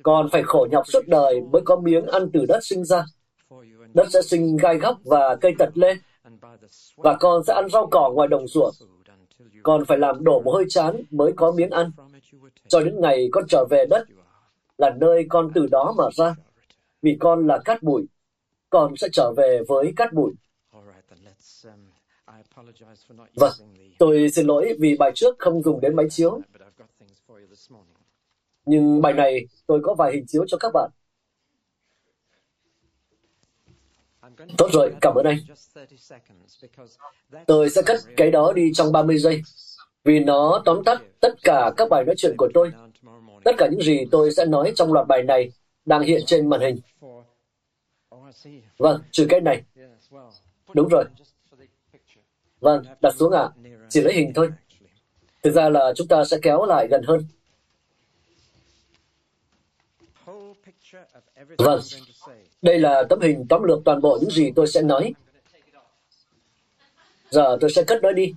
Con 0.02 0.28
phải 0.32 0.42
khổ 0.42 0.66
nhọc 0.70 0.86
suốt 0.86 1.06
đời 1.06 1.40
mới 1.40 1.62
có 1.64 1.76
miếng 1.76 2.06
ăn 2.06 2.30
từ 2.32 2.46
đất 2.48 2.58
sinh 2.62 2.84
ra. 2.84 3.04
Đất 3.94 4.06
sẽ 4.12 4.22
sinh 4.22 4.56
gai 4.56 4.76
góc 4.76 4.98
và 5.04 5.36
cây 5.40 5.54
tật 5.58 5.70
lên, 5.74 5.98
và 6.96 7.16
con 7.20 7.44
sẽ 7.44 7.54
ăn 7.54 7.68
rau 7.68 7.86
cỏ 7.86 8.10
ngoài 8.14 8.28
đồng 8.28 8.48
ruộng. 8.48 8.74
Con 9.62 9.84
phải 9.84 9.98
làm 9.98 10.24
đổ 10.24 10.40
một 10.40 10.52
hơi 10.52 10.64
chán 10.68 11.02
mới 11.10 11.32
có 11.36 11.52
miếng 11.52 11.70
ăn, 11.70 11.90
cho 12.68 12.80
đến 12.80 13.00
ngày 13.00 13.28
con 13.32 13.44
trở 13.48 13.64
về 13.70 13.86
đất, 13.90 14.04
là 14.78 14.90
nơi 14.90 15.26
con 15.28 15.50
từ 15.54 15.66
đó 15.66 15.94
mà 15.98 16.04
ra. 16.14 16.34
Vì 17.02 17.16
con 17.20 17.46
là 17.46 17.58
cát 17.58 17.82
bụi, 17.82 18.06
con 18.70 18.96
sẽ 18.96 19.08
trở 19.12 19.32
về 19.36 19.60
với 19.68 19.92
cát 19.96 20.12
bụi. 20.12 20.32
Vâng, 23.34 23.52
tôi 23.98 24.30
xin 24.30 24.46
lỗi 24.46 24.76
vì 24.80 24.96
bài 24.96 25.12
trước 25.14 25.36
không 25.38 25.62
dùng 25.62 25.80
đến 25.80 25.96
máy 25.96 26.06
chiếu. 26.10 26.40
Nhưng 28.64 29.00
bài 29.00 29.12
này 29.12 29.46
tôi 29.66 29.80
có 29.82 29.94
vài 29.94 30.12
hình 30.12 30.24
chiếu 30.26 30.44
cho 30.46 30.56
các 30.60 30.72
bạn. 30.74 30.90
Tốt 34.58 34.68
rồi, 34.72 34.94
cảm 35.00 35.14
ơn 35.14 35.26
anh. 35.26 35.38
Tôi 37.46 37.70
sẽ 37.70 37.82
cắt 37.86 38.00
cái 38.16 38.30
đó 38.30 38.52
đi 38.52 38.70
trong 38.74 38.92
30 38.92 39.18
giây, 39.18 39.42
vì 40.04 40.20
nó 40.20 40.62
tóm 40.64 40.84
tắt 40.84 41.02
tất 41.20 41.34
cả 41.42 41.70
các 41.76 41.88
bài 41.90 42.04
nói 42.04 42.14
chuyện 42.18 42.34
của 42.38 42.48
tôi. 42.54 42.72
Tất 43.44 43.52
cả 43.58 43.68
những 43.70 43.82
gì 43.82 44.04
tôi 44.10 44.30
sẽ 44.30 44.46
nói 44.46 44.72
trong 44.74 44.92
loạt 44.92 45.06
bài 45.06 45.22
này 45.22 45.52
đang 45.84 46.02
hiện 46.02 46.20
trên 46.26 46.48
màn 46.48 46.60
hình. 46.60 46.78
Vâng, 48.78 49.02
trừ 49.10 49.26
cái 49.28 49.40
này. 49.40 49.62
Đúng 50.74 50.88
rồi. 50.88 51.04
Vâng, 52.60 52.84
đặt 53.00 53.14
xuống 53.18 53.32
ạ. 53.32 53.42
À. 53.42 53.50
Chỉ 53.88 54.00
lấy 54.00 54.14
hình 54.14 54.32
thôi. 54.34 54.50
Thực 55.42 55.50
ra 55.50 55.68
là 55.68 55.92
chúng 55.96 56.08
ta 56.08 56.24
sẽ 56.24 56.38
kéo 56.42 56.64
lại 56.64 56.88
gần 56.90 57.02
hơn. 57.06 57.26
Vâng, 61.58 61.80
đây 62.62 62.78
là 62.78 63.02
tấm 63.10 63.20
hình 63.20 63.46
tóm 63.48 63.62
lược 63.62 63.78
toàn 63.84 64.00
bộ 64.00 64.18
những 64.20 64.30
gì 64.30 64.52
tôi 64.56 64.66
sẽ 64.66 64.82
nói. 64.82 65.14
Giờ 67.30 67.58
tôi 67.60 67.70
sẽ 67.72 67.84
cất 67.84 68.02
nó 68.02 68.12
đi. 68.12 68.34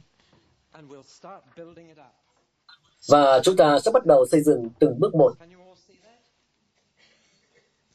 Và 3.08 3.40
chúng 3.44 3.56
ta 3.58 3.80
sẽ 3.80 3.92
bắt 3.92 4.06
đầu 4.06 4.26
xây 4.32 4.42
dựng 4.42 4.70
từng 4.80 5.00
bước 5.00 5.16
một. 5.16 5.34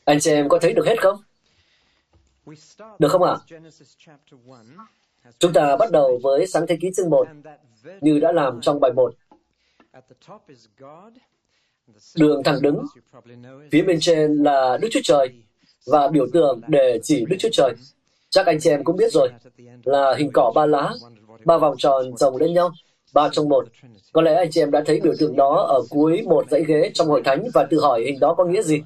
Anh 0.05 0.21
chị 0.21 0.31
em 0.31 0.49
có 0.49 0.59
thấy 0.63 0.73
được 0.73 0.87
hết 0.87 1.03
không? 1.03 1.23
Được 2.99 3.09
không 3.09 3.23
ạ? 3.23 3.37
Chúng 5.39 5.53
ta 5.53 5.77
bắt 5.77 5.91
đầu 5.91 6.19
với 6.23 6.47
sáng 6.47 6.67
thế 6.67 6.77
ký 6.81 6.91
chương 6.97 7.11
1, 7.11 7.29
như 8.01 8.19
đã 8.19 8.33
làm 8.33 8.61
trong 8.61 8.81
bài 8.81 8.93
1. 8.93 9.15
Đường 12.17 12.43
thẳng 12.43 12.63
đứng, 12.63 12.85
phía 13.73 13.83
bên 13.83 13.99
trên 14.01 14.37
là 14.37 14.79
Đức 14.83 14.89
Chúa 14.91 15.01
Trời, 15.05 15.29
và 15.87 16.09
biểu 16.09 16.27
tượng 16.33 16.61
để 16.69 17.01
chỉ 17.03 17.25
Đức 17.29 17.37
Chúa 17.39 17.49
Trời. 17.53 17.75
Chắc 18.31 18.47
anh 18.47 18.61
chị 18.61 18.71
em 18.71 18.85
cũng 18.85 18.97
biết 18.97 19.13
rồi, 19.13 19.29
là 19.85 20.15
hình 20.19 20.31
cỏ 20.35 20.53
ba 20.55 20.67
lá, 20.67 20.93
ba 21.45 21.59
vòng 21.59 21.75
tròn 21.79 22.13
chồng 22.17 22.37
lên 22.37 22.55
nhau, 22.55 22.71
ba 23.15 23.29
trong 23.33 23.49
một. 23.49 23.69
Có 24.13 24.23
lẽ 24.23 24.35
anh 24.35 24.51
chị 24.51 24.61
em 24.63 24.71
đã 24.71 24.83
thấy 24.87 25.01
biểu 25.01 25.13
tượng 25.19 25.37
đó 25.37 25.67
ở 25.69 25.83
cuối 25.91 26.23
một 26.27 26.51
dãy 26.51 26.65
ghế 26.65 26.91
trong 26.95 27.09
hội 27.09 27.23
thánh 27.25 27.45
và 27.55 27.67
tự 27.71 27.81
hỏi 27.81 28.03
hình 28.07 28.21
đó 28.21 28.35
có 28.35 28.45
nghĩa 28.45 28.63
gì. 28.63 28.83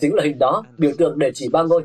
Chính 0.00 0.14
là 0.14 0.24
hình 0.24 0.38
đó, 0.38 0.64
biểu 0.78 0.92
tượng 0.98 1.18
để 1.18 1.30
chỉ 1.34 1.48
ba 1.48 1.62
ngôi. 1.62 1.84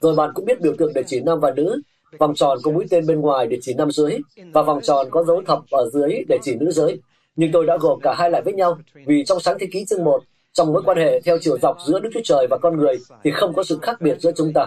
Rồi 0.00 0.14
bạn 0.16 0.30
cũng 0.34 0.44
biết 0.44 0.60
biểu 0.60 0.74
tượng 0.78 0.92
để 0.94 1.02
chỉ 1.06 1.20
nam 1.20 1.40
và 1.40 1.50
nữ, 1.56 1.80
vòng 2.18 2.34
tròn 2.34 2.58
có 2.62 2.70
mũi 2.70 2.86
tên 2.90 3.06
bên 3.06 3.20
ngoài 3.20 3.46
để 3.46 3.58
chỉ 3.60 3.74
nam 3.74 3.90
giới 3.90 4.20
và 4.52 4.62
vòng 4.62 4.80
tròn 4.82 5.06
có 5.10 5.24
dấu 5.24 5.42
thập 5.46 5.58
ở 5.70 5.90
dưới 5.92 6.24
để 6.28 6.38
chỉ 6.42 6.54
nữ 6.54 6.70
giới. 6.70 7.00
Nhưng 7.36 7.52
tôi 7.52 7.66
đã 7.66 7.76
gộp 7.80 7.98
cả 8.02 8.14
hai 8.18 8.30
lại 8.30 8.42
với 8.42 8.54
nhau, 8.54 8.78
vì 9.06 9.24
trong 9.26 9.40
sáng 9.40 9.56
thế 9.60 9.66
ký 9.72 9.84
chương 9.84 10.04
1, 10.04 10.22
trong 10.52 10.72
mối 10.72 10.82
quan 10.84 10.98
hệ 10.98 11.20
theo 11.20 11.38
chiều 11.40 11.58
dọc 11.58 11.76
giữa 11.86 12.00
Đức 12.00 12.10
Chúa 12.14 12.20
Trời 12.24 12.46
và 12.50 12.58
con 12.58 12.76
người 12.76 12.96
thì 13.24 13.30
không 13.30 13.54
có 13.54 13.64
sự 13.64 13.78
khác 13.82 14.00
biệt 14.00 14.16
giữa 14.20 14.32
chúng 14.36 14.52
ta. 14.52 14.66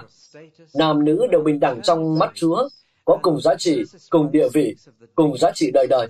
Nam 0.75 1.05
nữ 1.05 1.27
đều 1.31 1.41
bình 1.41 1.60
đẳng 1.60 1.81
trong 1.81 2.19
mắt 2.19 2.31
Chúa, 2.36 2.69
có 3.05 3.20
cùng 3.22 3.41
giá 3.41 3.55
trị, 3.55 3.84
cùng 4.10 4.31
địa 4.31 4.50
vị, 4.53 4.75
cùng 5.15 5.38
giá 5.38 5.51
trị 5.53 5.72
đời 5.74 5.88
đời. 5.89 6.08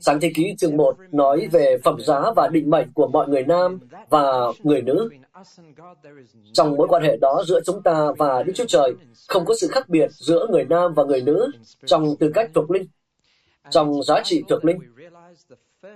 Sáng 0.00 0.20
thế 0.20 0.30
ký 0.34 0.54
chương 0.58 0.76
1 0.76 0.96
nói 1.12 1.48
về 1.52 1.76
phẩm 1.84 2.00
giá 2.00 2.22
và 2.36 2.48
định 2.48 2.70
mệnh 2.70 2.92
của 2.94 3.08
mọi 3.08 3.28
người 3.28 3.42
nam 3.44 3.78
và 4.08 4.22
người 4.62 4.82
nữ. 4.82 5.08
Trong 6.52 6.76
mối 6.76 6.88
quan 6.88 7.02
hệ 7.02 7.16
đó 7.20 7.42
giữa 7.46 7.60
chúng 7.66 7.82
ta 7.82 8.12
và 8.18 8.42
Đức 8.42 8.52
Chúa 8.56 8.66
Trời, 8.68 8.92
không 9.28 9.44
có 9.44 9.54
sự 9.60 9.68
khác 9.68 9.88
biệt 9.88 10.10
giữa 10.10 10.46
người 10.50 10.64
nam 10.64 10.94
và 10.94 11.04
người 11.04 11.20
nữ 11.20 11.50
trong 11.86 12.16
tư 12.16 12.30
cách 12.34 12.50
thuộc 12.54 12.70
linh, 12.70 12.86
trong 13.70 14.02
giá 14.02 14.20
trị 14.24 14.42
thuộc 14.48 14.64
linh. 14.64 14.78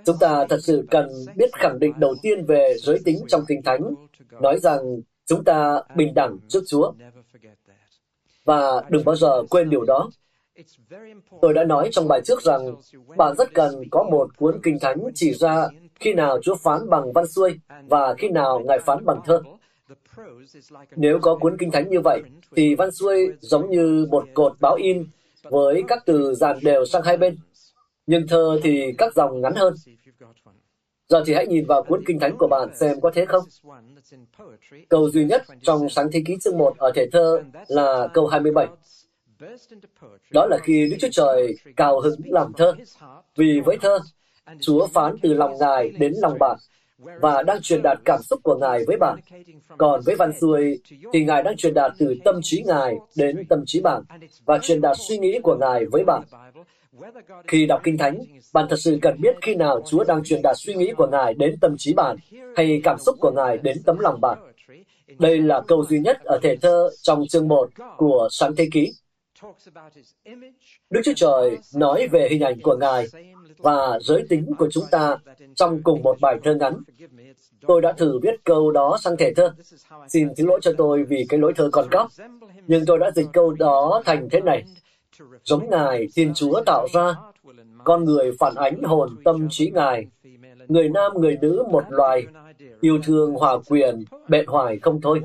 Chúng 0.05 0.17
ta 0.19 0.45
thật 0.49 0.59
sự 0.61 0.87
cần 0.91 1.09
biết 1.35 1.49
khẳng 1.53 1.79
định 1.79 1.93
đầu 1.99 2.15
tiên 2.21 2.45
về 2.45 2.75
giới 2.77 2.99
tính 3.05 3.17
trong 3.27 3.41
Kinh 3.47 3.61
Thánh, 3.63 3.93
nói 4.41 4.59
rằng 4.59 4.79
chúng 5.25 5.43
ta 5.43 5.81
bình 5.95 6.13
đẳng 6.13 6.37
trước 6.47 6.63
Chúa. 6.67 6.91
Và 8.45 8.83
đừng 8.89 9.05
bao 9.05 9.15
giờ 9.15 9.43
quên 9.49 9.69
điều 9.69 9.83
đó. 9.83 10.09
Tôi 11.41 11.53
đã 11.53 11.63
nói 11.63 11.89
trong 11.91 12.07
bài 12.07 12.21
trước 12.25 12.41
rằng 12.41 12.75
bạn 13.17 13.35
rất 13.37 13.53
cần 13.53 13.83
có 13.91 14.03
một 14.03 14.37
cuốn 14.37 14.59
kinh 14.63 14.79
thánh 14.79 14.97
chỉ 15.15 15.33
ra 15.33 15.67
khi 15.99 16.13
nào 16.13 16.39
Chúa 16.41 16.55
phán 16.55 16.89
bằng 16.89 17.13
văn 17.13 17.27
xuôi 17.27 17.59
và 17.87 18.13
khi 18.17 18.29
nào 18.29 18.59
Ngài 18.59 18.79
phán 18.79 19.05
bằng 19.05 19.21
thơ. 19.25 19.41
Nếu 20.95 21.19
có 21.21 21.35
cuốn 21.35 21.57
kinh 21.57 21.71
thánh 21.71 21.89
như 21.89 21.99
vậy, 21.99 22.21
thì 22.55 22.75
văn 22.75 22.91
xuôi 22.91 23.27
giống 23.39 23.69
như 23.69 24.07
một 24.11 24.25
cột 24.33 24.53
báo 24.59 24.75
in 24.75 25.07
với 25.43 25.83
các 25.87 26.03
từ 26.05 26.33
dàn 26.35 26.59
đều 26.61 26.85
sang 26.85 27.01
hai 27.03 27.17
bên. 27.17 27.37
Nhưng 28.07 28.27
thơ 28.27 28.59
thì 28.63 28.93
các 28.97 29.13
dòng 29.15 29.41
ngắn 29.41 29.53
hơn. 29.55 29.73
Giờ 31.09 31.23
thì 31.25 31.33
hãy 31.33 31.47
nhìn 31.47 31.65
vào 31.65 31.83
cuốn 31.83 32.03
kinh 32.07 32.19
thánh 32.19 32.37
của 32.37 32.47
bạn 32.47 32.69
xem 32.75 33.01
có 33.01 33.11
thế 33.13 33.25
không. 33.25 33.43
Câu 34.89 35.09
duy 35.09 35.25
nhất 35.25 35.43
trong 35.61 35.89
sáng 35.89 36.07
thế 36.11 36.21
ký 36.25 36.37
chương 36.41 36.57
1 36.57 36.77
ở 36.77 36.91
thể 36.95 37.07
thơ 37.11 37.43
là 37.67 38.07
câu 38.13 38.27
27. 38.27 38.67
Đó 40.31 40.45
là 40.45 40.57
khi 40.63 40.87
Đức 40.91 40.97
Chúa 40.99 41.07
Trời 41.11 41.55
cao 41.75 41.99
hứng 41.99 42.19
làm 42.25 42.53
thơ. 42.57 42.73
Vì 43.35 43.59
với 43.65 43.77
thơ, 43.81 43.99
Chúa 44.59 44.87
phán 44.87 45.15
từ 45.21 45.33
lòng 45.33 45.57
Ngài 45.59 45.89
đến 45.89 46.13
lòng 46.21 46.39
bạn 46.39 46.57
và 47.21 47.43
đang 47.43 47.61
truyền 47.61 47.81
đạt 47.81 47.97
cảm 48.05 48.21
xúc 48.21 48.39
của 48.43 48.57
Ngài 48.57 48.83
với 48.87 48.97
bạn. 48.97 49.19
Còn 49.77 50.01
với 50.05 50.15
văn 50.15 50.31
xuôi 50.41 50.81
thì 51.13 51.23
Ngài 51.23 51.43
đang 51.43 51.57
truyền 51.57 51.73
đạt 51.73 51.91
từ 51.97 52.15
tâm 52.25 52.39
trí 52.43 52.63
Ngài 52.63 52.95
đến 53.15 53.45
tâm 53.49 53.63
trí 53.65 53.81
bạn 53.81 54.03
và 54.45 54.57
truyền 54.57 54.81
đạt 54.81 54.97
suy 54.99 55.17
nghĩ 55.17 55.39
của 55.43 55.57
Ngài 55.59 55.85
với 55.85 56.03
bạn. 56.03 56.23
Khi 57.47 57.65
đọc 57.65 57.81
Kinh 57.83 57.97
Thánh, 57.97 58.19
bạn 58.53 58.65
thật 58.69 58.75
sự 58.79 58.99
cần 59.01 59.21
biết 59.21 59.35
khi 59.41 59.55
nào 59.55 59.81
Chúa 59.85 60.03
đang 60.03 60.23
truyền 60.23 60.41
đạt 60.41 60.55
suy 60.59 60.73
nghĩ 60.73 60.91
của 60.97 61.07
Ngài 61.07 61.33
đến 61.33 61.59
tâm 61.61 61.75
trí 61.77 61.93
bạn 61.93 62.17
hay 62.55 62.81
cảm 62.83 62.99
xúc 62.99 63.15
của 63.19 63.31
Ngài 63.31 63.57
đến 63.57 63.77
tấm 63.85 63.99
lòng 63.99 64.21
bạn. 64.21 64.37
Đây 65.19 65.41
là 65.41 65.61
câu 65.67 65.85
duy 65.85 65.99
nhất 65.99 66.17
ở 66.23 66.39
thể 66.43 66.55
thơ 66.55 66.89
trong 67.01 67.27
chương 67.27 67.47
1 67.47 67.69
của 67.97 68.27
Sáng 68.31 68.55
Thế 68.55 68.67
Ký. 68.71 68.91
Đức 70.89 71.01
Chúa 71.03 71.13
Trời 71.15 71.57
nói 71.75 72.07
về 72.07 72.27
hình 72.29 72.41
ảnh 72.41 72.61
của 72.61 72.77
Ngài 72.77 73.05
và 73.57 73.99
giới 74.01 74.23
tính 74.29 74.45
của 74.57 74.69
chúng 74.71 74.85
ta 74.91 75.17
trong 75.55 75.83
cùng 75.83 76.03
một 76.03 76.17
bài 76.21 76.35
thơ 76.43 76.55
ngắn. 76.55 76.73
Tôi 77.67 77.81
đã 77.81 77.91
thử 77.91 78.19
viết 78.19 78.43
câu 78.43 78.71
đó 78.71 78.97
sang 79.03 79.17
thể 79.17 79.33
thơ. 79.33 79.53
Xin 80.07 80.27
thứ 80.37 80.45
lỗi 80.45 80.59
cho 80.61 80.71
tôi 80.77 81.03
vì 81.03 81.25
cái 81.29 81.39
lỗi 81.39 81.53
thơ 81.55 81.69
còn 81.71 81.89
cóc. 81.91 82.07
Nhưng 82.67 82.85
tôi 82.85 82.99
đã 82.99 83.11
dịch 83.15 83.27
câu 83.33 83.51
đó 83.51 84.01
thành 84.05 84.27
thế 84.31 84.41
này. 84.41 84.63
Giống 85.43 85.69
Ngài, 85.69 86.07
Thiên 86.15 86.33
Chúa 86.33 86.63
tạo 86.65 86.87
ra, 86.93 87.15
con 87.83 88.03
người 88.05 88.31
phản 88.39 88.55
ánh 88.55 88.83
hồn 88.83 89.09
tâm 89.25 89.47
trí 89.49 89.71
Ngài. 89.71 90.05
Người 90.67 90.89
nam, 90.89 91.11
người 91.15 91.37
nữ 91.41 91.63
một 91.71 91.83
loài, 91.89 92.27
yêu 92.81 92.99
thương 93.03 93.33
hòa 93.33 93.57
quyền, 93.69 94.03
bện 94.27 94.45
hoài 94.47 94.79
không 94.79 95.01
thôi. 95.01 95.21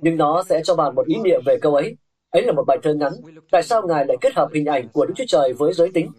Nhưng 0.00 0.16
nó 0.16 0.42
sẽ 0.48 0.60
cho 0.64 0.74
bạn 0.76 0.94
một 0.94 1.06
ý 1.06 1.16
niệm 1.24 1.40
về 1.46 1.58
câu 1.62 1.74
ấy. 1.74 1.96
Ấy 2.30 2.42
là 2.42 2.52
một 2.52 2.64
bài 2.66 2.78
thơ 2.82 2.94
ngắn. 2.94 3.12
Tại 3.50 3.62
sao 3.62 3.82
Ngài 3.86 4.06
lại 4.06 4.16
kết 4.20 4.34
hợp 4.34 4.48
hình 4.54 4.66
ảnh 4.66 4.88
của 4.92 5.06
Đức 5.06 5.14
Chúa 5.16 5.24
Trời 5.28 5.52
với 5.52 5.72
giới 5.72 5.90
tính? 5.94 6.10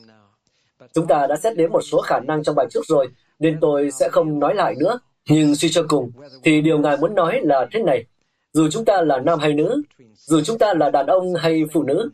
Chúng 0.94 1.08
ta 1.08 1.28
đã 1.28 1.36
xét 1.38 1.58
đến 1.58 1.72
một 1.72 1.82
số 1.82 2.02
khả 2.02 2.20
năng 2.20 2.44
trong 2.44 2.56
bài 2.56 2.68
trước 2.70 2.86
rồi, 2.86 3.08
nên 3.40 3.58
tôi 3.62 3.92
sẽ 3.92 4.10
không 4.12 4.40
nói 4.40 4.56
lại 4.56 4.76
nữa. 4.80 5.00
Nhưng 5.30 5.56
suy 5.56 5.70
cho 5.70 5.84
cùng, 5.88 6.12
thì 6.44 6.62
điều 6.62 6.80
Ngài 6.80 6.98
muốn 6.98 7.16
nói 7.16 7.40
là 7.44 7.68
thế 7.72 7.84
này. 7.84 8.06
Dù 8.54 8.70
chúng 8.72 8.86
ta 8.86 9.02
là 9.02 9.20
nam 9.20 9.40
hay 9.40 9.54
nữ, 9.54 9.82
dù 10.16 10.42
chúng 10.42 10.58
ta 10.58 10.74
là 10.74 10.90
đàn 10.90 11.06
ông 11.06 11.34
hay 11.36 11.64
phụ 11.74 11.84
nữ, 11.84 12.10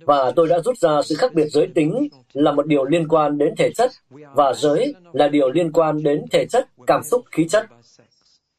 và 0.00 0.32
tôi 0.36 0.48
đã 0.48 0.60
rút 0.60 0.78
ra 0.78 1.02
sự 1.02 1.14
khác 1.14 1.34
biệt 1.34 1.46
giới 1.48 1.68
tính 1.74 2.08
là 2.32 2.52
một 2.52 2.66
điều 2.66 2.84
liên 2.84 3.08
quan 3.08 3.38
đến 3.38 3.54
thể 3.56 3.70
chất, 3.72 3.90
và 4.34 4.52
giới 4.52 4.94
là 5.12 5.28
điều 5.28 5.50
liên 5.50 5.72
quan 5.72 6.02
đến 6.02 6.24
thể 6.30 6.46
chất, 6.46 6.68
cảm 6.86 7.02
xúc, 7.02 7.24
khí 7.30 7.48
chất. 7.48 7.66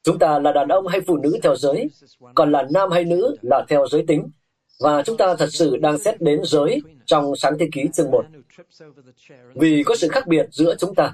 Chúng 0.04 0.20
ta 0.20 0.40
là 0.40 0.52
đàn 0.52 0.68
ông 0.68 0.88
hay 0.88 1.02
phụ 1.02 1.18
nữ 1.18 1.40
theo 1.44 1.56
giới, 1.56 1.90
còn 2.36 2.52
là 2.52 2.68
nam 2.72 2.92
hay 2.92 3.06
nữ 3.06 3.36
là 3.42 3.66
theo 3.70 3.88
giới 3.88 4.04
tính. 4.08 4.30
Và 4.80 5.04
chúng 5.04 5.18
ta 5.18 5.36
thật 5.36 5.50
sự 5.52 5.78
đang 5.78 5.98
xét 5.98 6.22
đến 6.22 6.40
giới 6.44 6.82
trong 7.06 7.36
sáng 7.36 7.58
thế 7.60 7.68
ký 7.72 7.82
chương 7.94 8.12
1. 8.12 8.26
Vì 9.56 9.84
có 9.84 9.96
sự 9.96 10.08
khác 10.08 10.28
biệt 10.28 10.48
giữa 10.52 10.76
chúng 10.80 10.96
ta. 10.96 11.14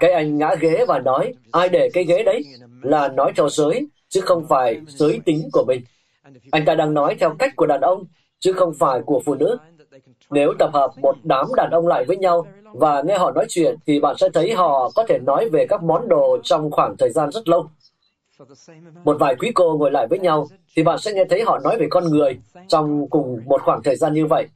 Cái 0.00 0.12
anh 0.12 0.38
ngã 0.38 0.54
ghế 0.60 0.84
và 0.88 0.98
nói, 0.98 1.32
ai 1.52 1.68
để 1.68 1.90
cái 1.92 2.04
ghế 2.04 2.22
đấy, 2.22 2.42
là 2.82 3.08
nói 3.08 3.32
theo 3.36 3.48
giới, 3.48 3.86
chứ 4.08 4.20
không 4.20 4.46
phải 4.48 4.80
giới 4.86 5.20
tính 5.24 5.48
của 5.52 5.64
mình. 5.68 5.82
Anh 6.50 6.64
ta 6.64 6.74
đang 6.74 6.94
nói 6.94 7.16
theo 7.20 7.34
cách 7.38 7.56
của 7.56 7.66
đàn 7.66 7.80
ông, 7.80 8.04
chứ 8.38 8.52
không 8.52 8.74
phải 8.78 9.00
của 9.06 9.22
phụ 9.24 9.34
nữ. 9.34 9.56
Nếu 10.30 10.54
tập 10.58 10.70
hợp 10.72 10.90
một 11.02 11.16
đám 11.22 11.46
đàn 11.56 11.70
ông 11.70 11.86
lại 11.86 12.04
với 12.04 12.16
nhau 12.16 12.46
và 12.72 13.02
nghe 13.02 13.18
họ 13.18 13.30
nói 13.30 13.46
chuyện, 13.48 13.76
thì 13.86 14.00
bạn 14.00 14.16
sẽ 14.18 14.28
thấy 14.34 14.52
họ 14.52 14.90
có 14.94 15.04
thể 15.08 15.18
nói 15.18 15.48
về 15.48 15.66
các 15.66 15.82
món 15.82 16.08
đồ 16.08 16.38
trong 16.42 16.70
khoảng 16.70 16.96
thời 16.96 17.10
gian 17.10 17.30
rất 17.30 17.48
lâu. 17.48 17.70
Một 19.04 19.16
vài 19.20 19.36
quý 19.36 19.50
cô 19.54 19.76
ngồi 19.76 19.90
lại 19.90 20.06
với 20.06 20.18
nhau, 20.18 20.46
thì 20.76 20.82
bạn 20.82 20.98
sẽ 20.98 21.12
nghe 21.12 21.24
thấy 21.30 21.42
họ 21.42 21.58
nói 21.58 21.76
về 21.78 21.86
con 21.90 22.04
người 22.04 22.38
trong 22.68 23.08
cùng 23.10 23.40
một 23.46 23.62
khoảng 23.62 23.82
thời 23.82 23.96
gian 23.96 24.14
như 24.14 24.26
vậy. 24.26 24.46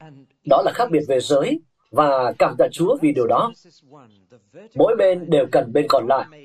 Đó 0.49 0.61
là 0.65 0.71
khác 0.71 0.91
biệt 0.91 1.01
về 1.07 1.19
giới, 1.19 1.59
và 1.93 2.33
cảm 2.39 2.55
tạ 2.57 2.67
Chúa 2.71 2.97
vì 3.01 3.11
điều 3.13 3.27
đó. 3.27 3.51
Mỗi 4.75 4.95
bên 4.95 5.29
đều 5.29 5.45
cần 5.51 5.73
bên 5.73 5.85
còn 5.89 6.07
lại. 6.07 6.42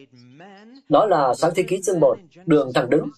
Đó 0.88 1.06
là 1.06 1.34
sáng 1.34 1.50
thế 1.54 1.62
ký 1.62 1.80
chương 1.82 2.00
1, 2.00 2.18
đường 2.46 2.70
thẳng 2.74 2.90
đứng. 2.90 3.08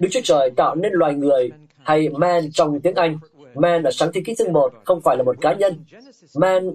Đức 0.00 0.08
Chúa 0.10 0.20
Trời 0.24 0.50
tạo 0.56 0.74
nên 0.74 0.92
loài 0.92 1.14
người, 1.14 1.50
hay 1.82 2.08
man 2.08 2.52
trong 2.52 2.80
tiếng 2.80 2.94
Anh. 2.94 3.18
Man 3.54 3.82
ở 3.82 3.90
sáng 3.90 4.10
thế 4.14 4.20
ký 4.24 4.34
chương 4.34 4.52
1 4.52 4.72
không 4.84 5.00
phải 5.00 5.16
là 5.16 5.22
một 5.22 5.36
cá 5.40 5.54
nhân. 5.54 5.84
Man 6.36 6.74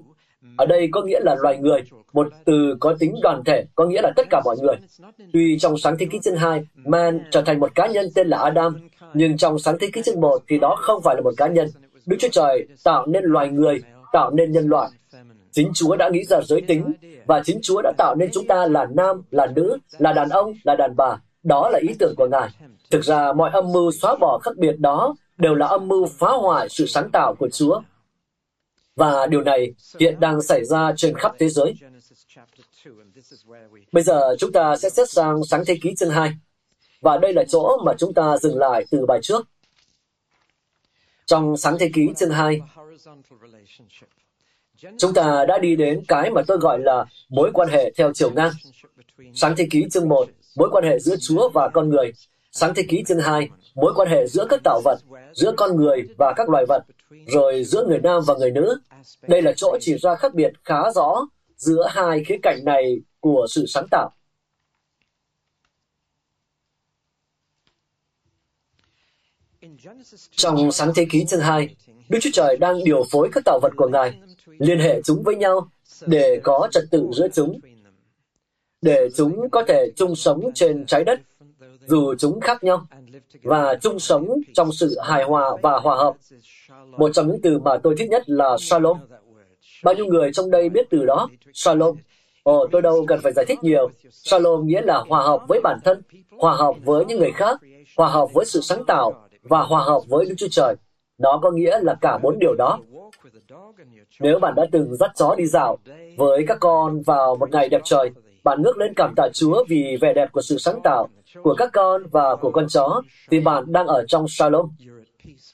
ở 0.58 0.66
đây 0.66 0.90
có 0.92 1.02
nghĩa 1.02 1.20
là 1.20 1.36
loài 1.40 1.58
người, 1.58 1.82
một 2.14 2.28
từ 2.46 2.76
có 2.80 2.96
tính 3.00 3.16
đoàn 3.22 3.44
thể, 3.46 3.66
có 3.76 3.86
nghĩa 3.86 4.02
là 4.02 4.12
tất 4.16 4.28
cả 4.30 4.42
mọi 4.46 4.56
người. 4.62 4.76
Tuy 5.34 5.60
trong 5.60 5.78
sáng 5.78 5.96
thế 6.00 6.06
ký 6.12 6.20
chương 6.24 6.36
2, 6.36 6.64
man 6.76 7.20
trở 7.32 7.42
thành 7.42 7.60
một 7.60 7.76
cá 7.76 7.88
nhân 7.88 8.06
tên 8.16 8.28
là 8.28 8.38
Adam, 8.38 8.90
nhưng 9.14 9.38
trong 9.38 9.60
sáng 9.60 9.78
thế 9.80 9.90
ký 9.94 10.02
chương 10.02 10.22
1 10.22 10.44
thì 10.48 10.60
đó 10.60 10.76
không 10.82 11.02
phải 11.02 11.16
là 11.16 11.22
một 11.22 11.34
cá 11.38 11.48
nhân. 11.48 11.68
Đức 12.06 12.18
Chúa 12.20 12.30
Trời 12.32 12.68
tạo 12.84 13.06
nên 13.06 13.24
loài 13.24 13.50
người, 13.50 13.82
tạo 14.12 14.32
nên 14.32 14.52
nhân 14.52 14.68
loại. 14.68 14.90
Chính 15.52 15.72
Chúa 15.74 15.96
đã 15.96 16.10
nghĩ 16.10 16.24
ra 16.24 16.42
giới 16.42 16.62
tính, 16.62 16.94
và 17.26 17.42
chính 17.46 17.60
Chúa 17.62 17.82
đã 17.82 17.92
tạo 17.98 18.16
nên 18.16 18.30
chúng 18.34 18.48
ta 18.48 18.66
là 18.66 18.88
nam, 18.96 19.22
là 19.32 19.46
nữ, 19.46 19.78
là 19.98 20.14
đàn 20.14 20.30
ông, 20.30 20.54
là 20.64 20.76
đàn 20.76 20.96
bà. 20.96 21.18
Đó 21.44 21.70
là 21.70 21.80
ý 21.82 21.96
tưởng 22.00 22.14
của 22.18 22.28
Ngài. 22.28 22.50
Thực 22.92 23.04
ra, 23.04 23.34
mọi 23.34 23.50
âm 23.54 23.72
mưu 23.72 23.92
xóa 23.92 24.16
bỏ 24.16 24.40
khác 24.44 24.58
biệt 24.58 24.76
đó 24.80 25.16
đều 25.38 25.56
là 25.56 25.68
âm 25.68 25.88
mưu 25.88 26.06
phá 26.06 26.28
hoại 26.28 26.70
sự 26.70 26.86
sáng 26.86 27.12
tạo 27.12 27.36
của 27.36 27.50
Chúa. 27.50 27.82
Và 28.96 29.28
điều 29.28 29.42
này 29.42 29.74
hiện 30.00 30.20
đang 30.20 30.42
xảy 30.42 30.66
ra 30.66 30.94
trên 30.98 31.18
khắp 31.18 31.32
thế 31.40 31.50
giới. 31.50 31.74
Bây 33.92 34.04
giờ 34.04 34.36
chúng 34.40 34.52
ta 34.52 34.78
sẽ 34.78 34.90
xét 34.90 35.10
sang 35.10 35.44
sáng 35.44 35.64
thế 35.68 35.78
ký 35.82 35.94
chương 35.98 36.10
2. 36.10 36.32
Và 37.02 37.18
đây 37.18 37.34
là 37.34 37.44
chỗ 37.50 37.78
mà 37.86 37.94
chúng 37.98 38.14
ta 38.14 38.38
dừng 38.38 38.58
lại 38.58 38.86
từ 38.92 39.06
bài 39.06 39.20
trước. 39.24 39.48
Trong 41.26 41.58
sáng 41.58 41.78
thế 41.80 41.90
ký 41.94 42.08
chương 42.18 42.32
2, 42.32 42.62
chúng 44.98 45.14
ta 45.14 45.46
đã 45.48 45.58
đi 45.58 45.76
đến 45.76 46.04
cái 46.08 46.32
mà 46.32 46.42
tôi 46.48 46.58
gọi 46.58 46.80
là 46.80 47.06
mối 47.30 47.52
quan 47.54 47.70
hệ 47.70 47.92
theo 47.98 48.12
chiều 48.14 48.32
ngang. 48.32 48.52
Sáng 49.34 49.56
thế 49.58 49.68
ký 49.72 49.86
chương 49.92 50.10
1, 50.10 50.30
mối 50.56 50.70
quan 50.72 50.84
hệ 50.84 51.00
giữa 51.00 51.16
Chúa 51.22 51.50
và 51.50 51.70
con 51.74 51.90
người. 51.90 52.12
Sáng 52.52 52.74
thế 52.76 52.84
ký 52.90 53.04
chương 53.08 53.20
2, 53.20 53.50
mối 53.76 53.94
quan 53.96 54.08
hệ 54.08 54.28
giữa 54.28 54.46
các 54.50 54.62
tạo 54.64 54.82
vật, 54.84 54.98
giữa 55.34 55.54
con 55.58 55.76
người 55.76 56.04
và 56.18 56.34
các 56.36 56.50
loài 56.50 56.66
vật, 56.66 56.84
rồi 57.28 57.64
giữa 57.64 57.86
người 57.88 58.00
nam 58.00 58.22
và 58.28 58.36
người 58.40 58.52
nữ. 58.52 58.80
Đây 59.22 59.42
là 59.42 59.54
chỗ 59.56 59.78
chỉ 59.80 59.98
ra 59.98 60.16
khác 60.16 60.34
biệt 60.34 60.54
khá 60.64 60.92
rõ 60.96 61.28
giữa 61.56 61.88
hai 61.90 62.24
khía 62.24 62.38
cạnh 62.44 62.60
này 62.66 62.98
của 63.20 63.48
sự 63.50 63.66
sáng 63.68 63.88
tạo. 63.92 64.12
Trong 70.32 70.72
sáng 70.72 70.92
thế 70.96 71.06
ký 71.10 71.26
chương 71.26 71.40
2, 71.40 71.76
Đức 72.10 72.20
Chúa 72.22 72.30
Trời 72.34 72.58
đang 72.58 72.84
điều 72.84 73.04
phối 73.12 73.30
các 73.34 73.44
tạo 73.46 73.60
vật 73.62 73.72
của 73.76 73.88
Ngài, 73.88 74.20
liên 74.60 74.80
hệ 74.80 75.02
chúng 75.02 75.24
với 75.24 75.36
nhau 75.36 75.68
để 76.06 76.40
có 76.44 76.68
trật 76.72 76.84
tự 76.92 77.08
giữa 77.14 77.28
chúng, 77.34 77.60
để 78.82 79.10
chúng 79.16 79.50
có 79.50 79.64
thể 79.68 79.92
chung 79.96 80.16
sống 80.16 80.52
trên 80.56 80.86
trái 80.86 81.04
đất, 81.04 81.20
dù 81.88 82.16
chúng 82.16 82.40
khác 82.40 82.64
nhau, 82.64 82.86
và 83.44 83.76
chung 83.82 84.00
sống 84.00 84.28
trong 84.54 84.72
sự 84.72 84.98
hài 85.04 85.24
hòa 85.24 85.58
và 85.62 85.80
hòa 85.80 85.96
hợp. 85.96 86.16
Một 86.98 87.10
trong 87.14 87.28
những 87.28 87.42
từ 87.42 87.60
mà 87.60 87.78
tôi 87.84 87.96
thích 87.98 88.10
nhất 88.10 88.24
là 88.30 88.58
Shalom. 88.60 88.98
Bao 89.84 89.94
nhiêu 89.94 90.06
người 90.06 90.32
trong 90.34 90.52
đây 90.52 90.70
biết 90.70 90.88
từ 90.90 91.06
đó, 91.06 91.30
Shalom? 91.54 91.96
Ồ, 92.44 92.68
tôi 92.72 92.82
đâu 92.82 93.06
cần 93.08 93.20
phải 93.24 93.34
giải 93.36 93.46
thích 93.48 93.60
nhiều. 93.62 93.90
Shalom 94.12 94.68
nghĩa 94.68 94.82
là 94.82 95.04
hòa 95.08 95.22
hợp 95.24 95.42
với 95.48 95.62
bản 95.64 95.80
thân, 95.84 96.02
hòa 96.30 96.56
hợp 96.56 96.76
với 96.84 97.06
những 97.06 97.20
người 97.20 97.32
khác, 97.32 97.60
hòa 97.98 98.10
hợp 98.10 98.28
với 98.34 98.46
sự 98.46 98.62
sáng 98.62 98.86
tạo 98.86 99.28
và 99.44 99.62
hòa 99.62 99.84
hợp 99.84 100.02
với 100.08 100.26
Đức 100.26 100.36
Chúa 100.38 100.48
Trời. 100.52 100.76
Nó 101.22 101.40
có 101.44 101.52
nghĩa 101.52 101.80
là 101.82 101.96
cả 102.02 102.18
bốn 102.18 102.40
điều 102.40 102.56
đó. 102.56 102.80
Nếu 104.20 104.40
bạn 104.40 104.56
đã 104.56 104.66
từng 104.72 104.96
dắt 104.96 105.12
chó 105.16 105.36
đi 105.38 105.46
dạo 105.46 105.78
với 106.18 106.46
các 106.48 106.58
con 106.60 107.02
vào 107.02 107.36
một 107.36 107.52
ngày 107.52 107.70
đẹp 107.70 107.82
trời, 107.84 108.12
bạn 108.44 108.62
ngước 108.62 108.78
lên 108.78 108.94
cảm 108.96 109.14
tạ 109.16 109.30
Chúa 109.34 109.64
vì 109.70 109.98
vẻ 110.02 110.14
đẹp 110.14 110.32
của 110.32 110.42
sự 110.42 110.58
sáng 110.58 110.82
tạo 110.84 111.08
của 111.44 111.56
các 111.58 111.70
con 111.74 112.04
và 112.12 112.36
của 112.36 112.52
con 112.52 112.66
chó, 112.68 113.02
thì 113.32 113.40
bạn 113.40 113.64
đang 113.68 113.88
ở 113.88 114.06
trong 114.08 114.26
Shalom. 114.28 114.70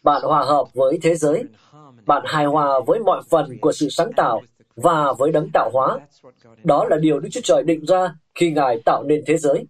Bạn 0.04 0.22
hòa 0.22 0.44
hợp 0.44 0.66
với 0.74 1.00
thế 1.02 1.16
giới. 1.16 1.44
Bạn 2.06 2.24
hài 2.26 2.46
hòa 2.46 2.80
với 2.88 3.00
mọi 3.00 3.22
phần 3.30 3.58
của 3.62 3.72
sự 3.72 3.90
sáng 3.90 4.14
tạo 4.14 4.42
và 4.76 5.14
với 5.14 5.32
đấng 5.32 5.50
tạo 5.54 5.70
hóa. 5.74 6.00
Đó 6.64 6.86
là 6.90 6.98
điều 6.98 7.20
Đức 7.20 7.30
Chúa 7.32 7.42
Trời 7.44 7.64
định 7.64 7.86
ra 7.86 8.16
khi 8.36 8.52
Ngài 8.52 8.82
tạo 8.86 9.04
nên 9.04 9.24
thế 9.26 9.38
giới. 9.38 9.66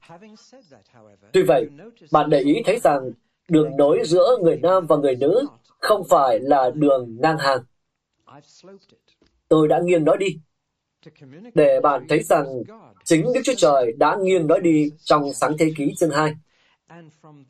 Tuy 1.33 1.43
vậy, 1.43 1.69
bạn 2.11 2.29
để 2.29 2.39
ý 2.39 2.61
thấy 2.65 2.79
rằng 2.79 3.11
đường 3.49 3.77
nối 3.77 3.99
giữa 4.05 4.37
người 4.41 4.59
nam 4.61 4.85
và 4.87 4.95
người 4.95 5.15
nữ 5.15 5.45
không 5.77 6.03
phải 6.09 6.39
là 6.39 6.71
đường 6.73 7.17
ngang 7.19 7.37
hàng. 7.37 7.59
Tôi 9.49 9.67
đã 9.67 9.79
nghiêng 9.79 10.03
nó 10.03 10.15
đi 10.15 10.39
để 11.53 11.79
bạn 11.83 12.05
thấy 12.09 12.23
rằng 12.23 12.45
chính 13.03 13.25
Đức 13.33 13.41
Chúa 13.43 13.53
Trời 13.57 13.93
đã 13.97 14.17
nghiêng 14.21 14.47
nó 14.47 14.57
đi 14.57 14.91
trong 15.03 15.33
sáng 15.33 15.57
thế 15.59 15.71
ký 15.77 15.93
chương 15.97 16.11
2. 16.11 16.35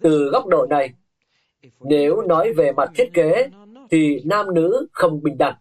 Từ 0.02 0.30
góc 0.30 0.48
độ 0.48 0.66
này, 0.70 0.94
nếu 1.80 2.22
nói 2.22 2.54
về 2.54 2.72
mặt 2.72 2.92
thiết 2.96 3.10
kế, 3.14 3.50
thì 3.90 4.22
nam 4.26 4.54
nữ 4.54 4.88
không 4.92 5.24
bình 5.24 5.38
đẳng. 5.38 5.56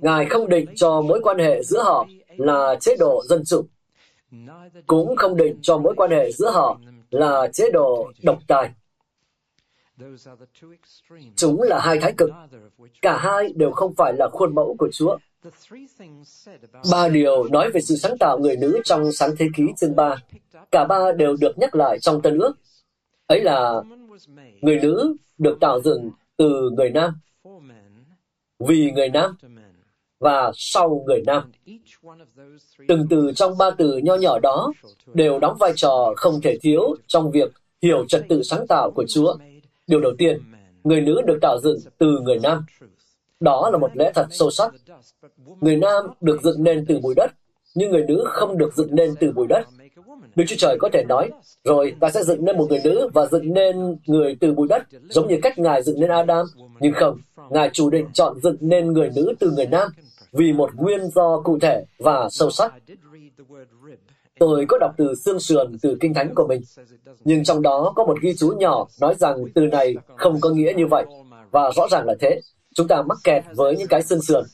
Ngài 0.00 0.26
không 0.26 0.48
định 0.48 0.66
cho 0.74 1.00
mối 1.00 1.20
quan 1.22 1.38
hệ 1.38 1.62
giữa 1.62 1.82
họ 1.82 2.08
là 2.36 2.76
chế 2.80 2.96
độ 2.96 3.22
dân 3.28 3.42
chủ, 3.46 3.64
cũng 4.86 5.16
không 5.16 5.36
định 5.36 5.58
cho 5.62 5.78
mối 5.78 5.94
quan 5.96 6.10
hệ 6.10 6.32
giữa 6.32 6.50
họ 6.50 6.78
là 7.10 7.48
chế 7.52 7.70
độ 7.70 8.12
độc 8.22 8.38
tài. 8.46 8.70
Chúng 11.36 11.62
là 11.62 11.80
hai 11.80 11.98
thái 12.00 12.14
cực. 12.18 12.30
Cả 13.02 13.18
hai 13.18 13.52
đều 13.56 13.70
không 13.70 13.94
phải 13.94 14.12
là 14.18 14.28
khuôn 14.32 14.54
mẫu 14.54 14.76
của 14.78 14.88
Chúa. 14.92 15.18
Ba 16.90 17.08
điều 17.08 17.44
nói 17.44 17.70
về 17.70 17.80
sự 17.80 17.96
sáng 17.96 18.18
tạo 18.18 18.38
người 18.38 18.56
nữ 18.56 18.80
trong 18.84 19.12
sáng 19.12 19.30
thế 19.38 19.46
ký 19.56 19.62
chương 19.76 19.96
3. 19.96 20.16
Cả 20.70 20.84
ba 20.84 21.12
đều 21.12 21.36
được 21.40 21.58
nhắc 21.58 21.74
lại 21.74 21.98
trong 22.00 22.22
Tân 22.22 22.38
ước. 22.38 22.52
Ấy 23.26 23.40
là 23.40 23.82
người 24.60 24.80
nữ 24.80 25.16
được 25.38 25.60
tạo 25.60 25.80
dựng 25.80 26.10
từ 26.36 26.70
người 26.70 26.90
nam, 26.90 27.14
vì 28.58 28.92
người 28.92 29.08
nam 29.08 29.36
và 30.20 30.52
sau 30.54 31.02
người 31.06 31.22
nam. 31.26 31.52
Từng 32.88 33.06
từ 33.10 33.32
trong 33.36 33.58
ba 33.58 33.70
từ 33.70 33.96
nho 33.96 34.14
nhỏ 34.14 34.38
đó 34.38 34.72
đều 35.14 35.38
đóng 35.38 35.56
vai 35.60 35.72
trò 35.76 36.12
không 36.16 36.40
thể 36.40 36.58
thiếu 36.62 36.94
trong 37.06 37.30
việc 37.30 37.52
hiểu 37.82 38.04
trật 38.08 38.24
tự 38.28 38.42
sáng 38.42 38.66
tạo 38.66 38.90
của 38.90 39.04
Chúa. 39.08 39.36
Điều 39.90 40.00
đầu 40.00 40.12
tiên, 40.18 40.40
người 40.84 41.00
nữ 41.00 41.22
được 41.26 41.38
tạo 41.42 41.58
dựng 41.62 41.78
từ 41.98 42.20
người 42.22 42.38
nam. 42.42 42.64
Đó 43.40 43.70
là 43.72 43.78
một 43.78 43.90
lẽ 43.94 44.12
thật 44.14 44.26
sâu 44.30 44.50
sắc. 44.50 44.74
Người 45.60 45.76
nam 45.76 46.04
được 46.20 46.42
dựng 46.42 46.62
nên 46.62 46.84
từ 46.88 46.98
bụi 47.02 47.14
đất, 47.16 47.30
nhưng 47.74 47.90
người 47.90 48.04
nữ 48.08 48.24
không 48.26 48.58
được 48.58 48.74
dựng 48.74 48.94
nên 48.94 49.14
từ 49.20 49.32
bụi 49.32 49.46
đất. 49.48 49.66
Đức 50.36 50.44
Chúa 50.48 50.56
Trời 50.58 50.76
có 50.80 50.88
thể 50.92 51.04
nói, 51.08 51.30
rồi 51.64 51.94
ta 52.00 52.10
sẽ 52.10 52.22
dựng 52.22 52.44
nên 52.44 52.58
một 52.58 52.66
người 52.70 52.80
nữ 52.84 53.08
và 53.14 53.26
dựng 53.26 53.54
nên 53.54 53.96
người 54.06 54.36
từ 54.40 54.52
bụi 54.52 54.68
đất, 54.68 54.82
giống 55.10 55.28
như 55.28 55.38
cách 55.42 55.58
Ngài 55.58 55.82
dựng 55.82 56.00
nên 56.00 56.10
Adam. 56.10 56.46
Nhưng 56.80 56.92
không, 56.92 57.18
Ngài 57.50 57.70
chủ 57.72 57.90
định 57.90 58.06
chọn 58.12 58.40
dựng 58.42 58.56
nên 58.60 58.92
người 58.92 59.10
nữ 59.16 59.34
từ 59.38 59.50
người 59.50 59.66
nam 59.66 59.88
vì 60.32 60.52
một 60.52 60.70
nguyên 60.76 61.00
do 61.14 61.40
cụ 61.44 61.58
thể 61.58 61.84
và 61.98 62.28
sâu 62.30 62.50
sắc. 62.50 62.74
Tôi 64.40 64.66
có 64.68 64.78
đọc 64.78 64.94
từ 64.96 65.14
xương 65.14 65.40
sườn 65.40 65.78
từ 65.82 65.96
kinh 66.00 66.14
thánh 66.14 66.34
của 66.34 66.46
mình, 66.48 66.62
nhưng 67.24 67.44
trong 67.44 67.62
đó 67.62 67.92
có 67.96 68.04
một 68.04 68.20
ghi 68.22 68.34
chú 68.38 68.52
nhỏ 68.58 68.86
nói 69.00 69.14
rằng 69.18 69.36
từ 69.54 69.66
này 69.66 69.94
không 70.16 70.40
có 70.40 70.50
nghĩa 70.50 70.72
như 70.76 70.86
vậy, 70.86 71.04
và 71.50 71.70
rõ 71.76 71.88
ràng 71.90 72.06
là 72.06 72.14
thế. 72.20 72.40
Chúng 72.74 72.88
ta 72.88 73.02
mắc 73.02 73.18
kẹt 73.24 73.44
với 73.56 73.76
những 73.76 73.88
cái 73.88 74.02
xương 74.02 74.22
sườn, 74.22 74.44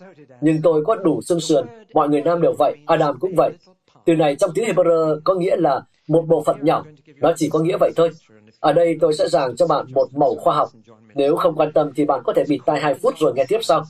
nhưng 0.40 0.62
tôi 0.62 0.84
có 0.84 0.94
đủ 0.96 1.22
xương 1.22 1.40
sườn, 1.40 1.66
mọi 1.94 2.08
người 2.08 2.22
nam 2.22 2.42
đều 2.42 2.54
vậy, 2.58 2.76
Adam 2.86 3.18
cũng 3.20 3.34
vậy. 3.36 3.52
Từ 4.04 4.14
này 4.14 4.36
trong 4.36 4.50
tiếng 4.54 4.64
Hebrew 4.64 5.20
có 5.24 5.34
nghĩa 5.34 5.56
là 5.56 5.82
một 6.08 6.24
bộ 6.28 6.42
phận 6.46 6.56
nhỏ, 6.62 6.84
nó 7.20 7.32
chỉ 7.36 7.48
có 7.48 7.58
nghĩa 7.58 7.76
vậy 7.80 7.92
thôi. 7.96 8.10
Ở 8.60 8.72
đây 8.72 8.96
tôi 9.00 9.14
sẽ 9.14 9.28
giảng 9.28 9.56
cho 9.56 9.66
bạn 9.66 9.86
một 9.94 10.08
mẫu 10.14 10.34
khoa 10.34 10.54
học. 10.54 10.68
Nếu 11.14 11.36
không 11.36 11.54
quan 11.56 11.72
tâm 11.72 11.90
thì 11.96 12.04
bạn 12.04 12.20
có 12.24 12.32
thể 12.32 12.44
bịt 12.48 12.58
tai 12.66 12.80
2 12.80 12.94
phút 12.94 13.14
rồi 13.18 13.32
nghe 13.36 13.44
tiếp 13.48 13.58
sau. 13.62 13.84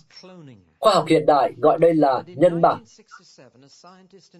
Khoa 0.78 0.94
học 0.94 1.04
hiện 1.08 1.26
đại 1.26 1.52
gọi 1.56 1.78
đây 1.78 1.94
là 1.94 2.22
nhân 2.26 2.60
bản. 2.60 2.84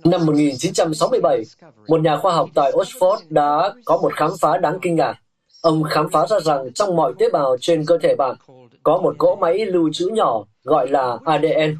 Năm 0.04 0.26
1967, 0.26 1.42
một 1.88 2.00
nhà 2.00 2.16
khoa 2.16 2.34
học 2.34 2.48
tại 2.54 2.72
Oxford 2.72 3.18
đã 3.30 3.74
có 3.84 3.98
một 4.02 4.14
khám 4.14 4.30
phá 4.40 4.58
đáng 4.58 4.78
kinh 4.82 4.96
ngạc. 4.96 5.14
Ông 5.62 5.82
khám 5.82 6.08
phá 6.12 6.26
ra 6.26 6.40
rằng 6.40 6.72
trong 6.72 6.96
mọi 6.96 7.12
tế 7.18 7.30
bào 7.30 7.56
trên 7.60 7.84
cơ 7.86 7.98
thể 8.02 8.14
bạn 8.18 8.36
có 8.82 8.98
một 8.98 9.14
cỗ 9.18 9.36
máy 9.36 9.66
lưu 9.66 9.90
trữ 9.92 10.08
nhỏ 10.08 10.44
gọi 10.64 10.88
là 10.88 11.18
ADN. 11.24 11.76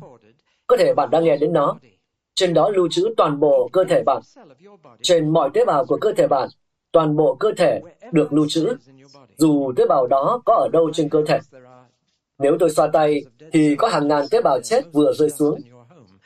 Có 0.67 0.77
thể 0.77 0.95
bạn 0.95 1.11
đã 1.11 1.21
nghe 1.21 1.37
đến 1.37 1.53
nó. 1.53 1.79
Trên 2.35 2.55
đó 2.55 2.69
lưu 2.69 2.89
trữ 2.91 3.15
toàn 3.17 3.41
bộ 3.41 3.69
cơ 3.73 3.85
thể 3.85 4.03
bạn. 4.07 4.23
Trên 5.03 5.29
mọi 5.29 5.51
tế 5.55 5.65
bào 5.65 5.85
của 5.85 5.99
cơ 6.01 6.13
thể 6.17 6.27
bạn, 6.27 6.49
toàn 6.93 7.17
bộ 7.17 7.35
cơ 7.35 7.53
thể 7.57 7.81
được 8.13 8.33
lưu 8.33 8.47
trữ, 8.49 8.77
dù 9.37 9.73
tế 9.77 9.87
bào 9.87 10.07
đó 10.07 10.43
có 10.45 10.55
ở 10.55 10.69
đâu 10.73 10.91
trên 10.95 11.09
cơ 11.09 11.23
thể. 11.27 11.39
Nếu 12.39 12.57
tôi 12.61 12.71
xoa 12.71 12.87
tay, 12.87 13.25
thì 13.53 13.77
có 13.79 13.89
hàng 13.89 14.09
ngàn 14.09 14.25
tế 14.31 14.43
bào 14.43 14.61
chết 14.61 14.85
vừa 14.93 15.13
rơi 15.13 15.31
xuống. 15.31 15.61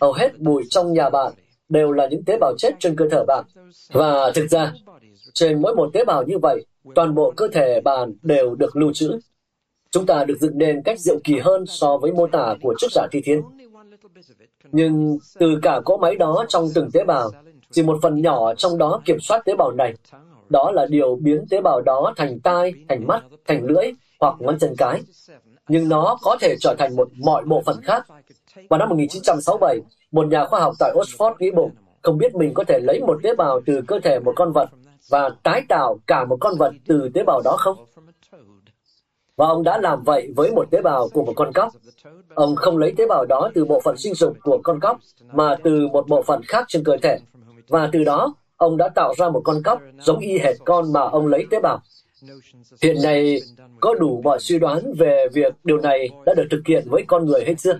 Hầu 0.00 0.12
hết 0.12 0.38
bụi 0.38 0.62
trong 0.70 0.92
nhà 0.92 1.10
bạn 1.10 1.32
đều 1.68 1.92
là 1.92 2.06
những 2.06 2.24
tế 2.24 2.36
bào 2.40 2.54
chết 2.58 2.70
trên 2.80 2.96
cơ 2.96 3.08
thể 3.10 3.24
bạn. 3.26 3.44
Và 3.92 4.30
thực 4.34 4.46
ra, 4.50 4.72
trên 5.34 5.62
mỗi 5.62 5.74
một 5.74 5.90
tế 5.92 6.04
bào 6.04 6.22
như 6.22 6.38
vậy, 6.38 6.66
toàn 6.94 7.14
bộ 7.14 7.32
cơ 7.36 7.48
thể 7.52 7.80
bạn 7.80 8.12
đều 8.22 8.54
được 8.54 8.76
lưu 8.76 8.92
trữ. 8.92 9.18
Chúng 9.90 10.06
ta 10.06 10.24
được 10.24 10.38
dựng 10.40 10.58
nên 10.58 10.82
cách 10.82 11.00
diệu 11.00 11.18
kỳ 11.24 11.38
hơn 11.38 11.64
so 11.66 11.96
với 11.96 12.12
mô 12.12 12.26
tả 12.26 12.54
của 12.62 12.74
chức 12.78 12.92
giả 12.92 13.06
thi 13.12 13.20
thiên. 13.24 13.42
Nhưng 14.72 15.18
từ 15.38 15.58
cả 15.62 15.80
cỗ 15.84 15.96
máy 15.96 16.16
đó 16.16 16.44
trong 16.48 16.68
từng 16.74 16.90
tế 16.92 17.04
bào, 17.04 17.30
chỉ 17.70 17.82
một 17.82 17.98
phần 18.02 18.22
nhỏ 18.22 18.54
trong 18.54 18.78
đó 18.78 19.02
kiểm 19.04 19.20
soát 19.20 19.42
tế 19.44 19.54
bào 19.56 19.72
này. 19.72 19.94
Đó 20.48 20.70
là 20.74 20.86
điều 20.86 21.16
biến 21.16 21.44
tế 21.50 21.60
bào 21.60 21.80
đó 21.80 22.14
thành 22.16 22.40
tai, 22.40 22.72
thành 22.88 23.06
mắt, 23.06 23.22
thành 23.46 23.64
lưỡi 23.64 23.92
hoặc 24.20 24.34
ngón 24.38 24.58
chân 24.58 24.74
cái. 24.78 25.02
Nhưng 25.68 25.88
nó 25.88 26.18
có 26.22 26.36
thể 26.40 26.56
trở 26.60 26.74
thành 26.78 26.96
một 26.96 27.08
mọi 27.18 27.44
bộ 27.44 27.62
phận 27.66 27.76
khác. 27.82 28.06
Vào 28.68 28.78
năm 28.78 28.88
1967, 28.88 29.80
một 30.12 30.26
nhà 30.26 30.44
khoa 30.44 30.60
học 30.60 30.74
tại 30.78 30.92
Oxford 30.94 31.34
nghĩ 31.38 31.50
bụng, 31.50 31.70
không 32.02 32.18
biết 32.18 32.34
mình 32.34 32.54
có 32.54 32.64
thể 32.64 32.78
lấy 32.82 33.00
một 33.00 33.18
tế 33.22 33.34
bào 33.34 33.60
từ 33.66 33.80
cơ 33.88 34.00
thể 34.04 34.18
một 34.20 34.32
con 34.36 34.52
vật 34.52 34.68
và 35.10 35.30
tái 35.42 35.62
tạo 35.68 35.98
cả 36.06 36.24
một 36.24 36.36
con 36.40 36.54
vật 36.58 36.72
từ 36.86 37.08
tế 37.14 37.22
bào 37.22 37.40
đó 37.44 37.56
không? 37.58 37.76
Và 39.36 39.46
ông 39.46 39.62
đã 39.62 39.78
làm 39.78 40.02
vậy 40.02 40.32
với 40.36 40.50
một 40.50 40.70
tế 40.70 40.82
bào 40.82 41.08
của 41.08 41.24
một 41.24 41.32
con 41.36 41.52
cóc. 41.52 41.72
Ông 42.34 42.56
không 42.56 42.78
lấy 42.78 42.94
tế 42.96 43.06
bào 43.06 43.24
đó 43.24 43.50
từ 43.54 43.64
bộ 43.64 43.80
phận 43.84 43.96
sinh 43.96 44.14
dục 44.14 44.36
của 44.42 44.60
con 44.62 44.80
cóc, 44.80 44.98
mà 45.32 45.56
từ 45.64 45.88
một 45.92 46.08
bộ 46.08 46.22
phận 46.22 46.40
khác 46.48 46.64
trên 46.68 46.84
cơ 46.84 46.96
thể. 47.02 47.18
Và 47.68 47.88
từ 47.92 48.04
đó, 48.04 48.34
ông 48.56 48.76
đã 48.76 48.88
tạo 48.88 49.14
ra 49.18 49.28
một 49.28 49.40
con 49.44 49.62
cóc 49.64 49.80
giống 50.00 50.18
y 50.18 50.38
hệt 50.38 50.56
con 50.64 50.92
mà 50.92 51.00
ông 51.00 51.26
lấy 51.26 51.46
tế 51.50 51.60
bào. 51.60 51.82
Hiện 52.83 52.96
nay, 53.02 53.40
có 53.80 53.94
đủ 53.94 54.20
mọi 54.24 54.38
suy 54.40 54.59
đoán 54.59 54.92
về 54.98 55.26
việc 55.33 55.54
điều 55.64 55.80
này 55.80 56.09
đã 56.26 56.35
được 56.35 56.46
thực 56.50 56.62
hiện 56.66 56.85
với 56.90 57.04
con 57.06 57.26
người 57.26 57.44
hay 57.44 57.54
chưa? 57.54 57.78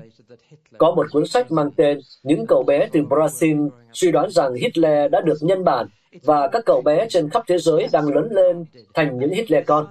Có 0.79 0.95
một 0.95 1.07
cuốn 1.11 1.27
sách 1.27 1.53
mang 1.53 1.71
tên 1.77 2.01
Những 2.23 2.47
cậu 2.47 2.63
bé 2.63 2.89
từ 2.93 3.01
Brazil 3.01 3.69
suy 3.93 4.11
đoán 4.11 4.31
rằng 4.31 4.55
Hitler 4.55 5.11
đã 5.11 5.21
được 5.21 5.37
nhân 5.41 5.65
bản 5.65 5.87
và 6.23 6.49
các 6.49 6.63
cậu 6.67 6.83
bé 6.83 7.07
trên 7.09 7.31
khắp 7.31 7.43
thế 7.47 7.59
giới 7.59 7.87
đang 7.93 8.09
lớn 8.09 8.29
lên 8.31 8.65
thành 8.95 9.19
những 9.19 9.31
Hitler 9.31 9.65
con. 9.67 9.87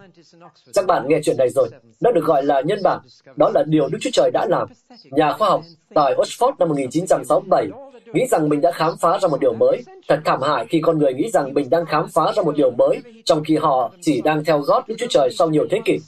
Chắc 0.73 0.85
bạn 0.85 1.07
nghe 1.07 1.19
chuyện 1.23 1.37
này 1.37 1.49
rồi. 1.49 1.69
Nó 2.01 2.11
được 2.11 2.23
gọi 2.23 2.43
là 2.43 2.61
nhân 2.61 2.79
bản. 2.83 2.99
Đó 3.35 3.51
là 3.53 3.63
điều 3.67 3.87
Đức 3.89 3.97
Chúa 4.01 4.09
Trời 4.13 4.31
đã 4.33 4.45
làm. 4.49 4.67
Nhà 5.03 5.33
khoa 5.33 5.49
học 5.49 5.61
tại 5.93 6.15
Oxford 6.15 6.53
năm 6.59 6.69
1967 6.69 7.67
nghĩ 8.13 8.27
rằng 8.27 8.49
mình 8.49 8.61
đã 8.61 8.71
khám 8.71 8.93
phá 9.01 9.19
ra 9.21 9.27
một 9.27 9.39
điều 9.39 9.53
mới. 9.53 9.83
Thật 10.07 10.19
thảm 10.25 10.41
hại 10.41 10.65
khi 10.69 10.81
con 10.81 10.97
người 10.97 11.13
nghĩ 11.13 11.29
rằng 11.29 11.53
mình 11.53 11.69
đang 11.69 11.85
khám 11.85 12.07
phá 12.13 12.31
ra 12.35 12.43
một 12.43 12.55
điều 12.55 12.71
mới, 12.71 13.01
trong 13.25 13.43
khi 13.43 13.55
họ 13.55 13.91
chỉ 14.01 14.21
đang 14.21 14.43
theo 14.43 14.59
gót 14.59 14.87
Đức 14.87 14.95
Chúa 14.97 15.07
Trời 15.09 15.29
sau 15.31 15.49
nhiều 15.49 15.67
thế 15.69 15.81
kỷ. 15.85 15.99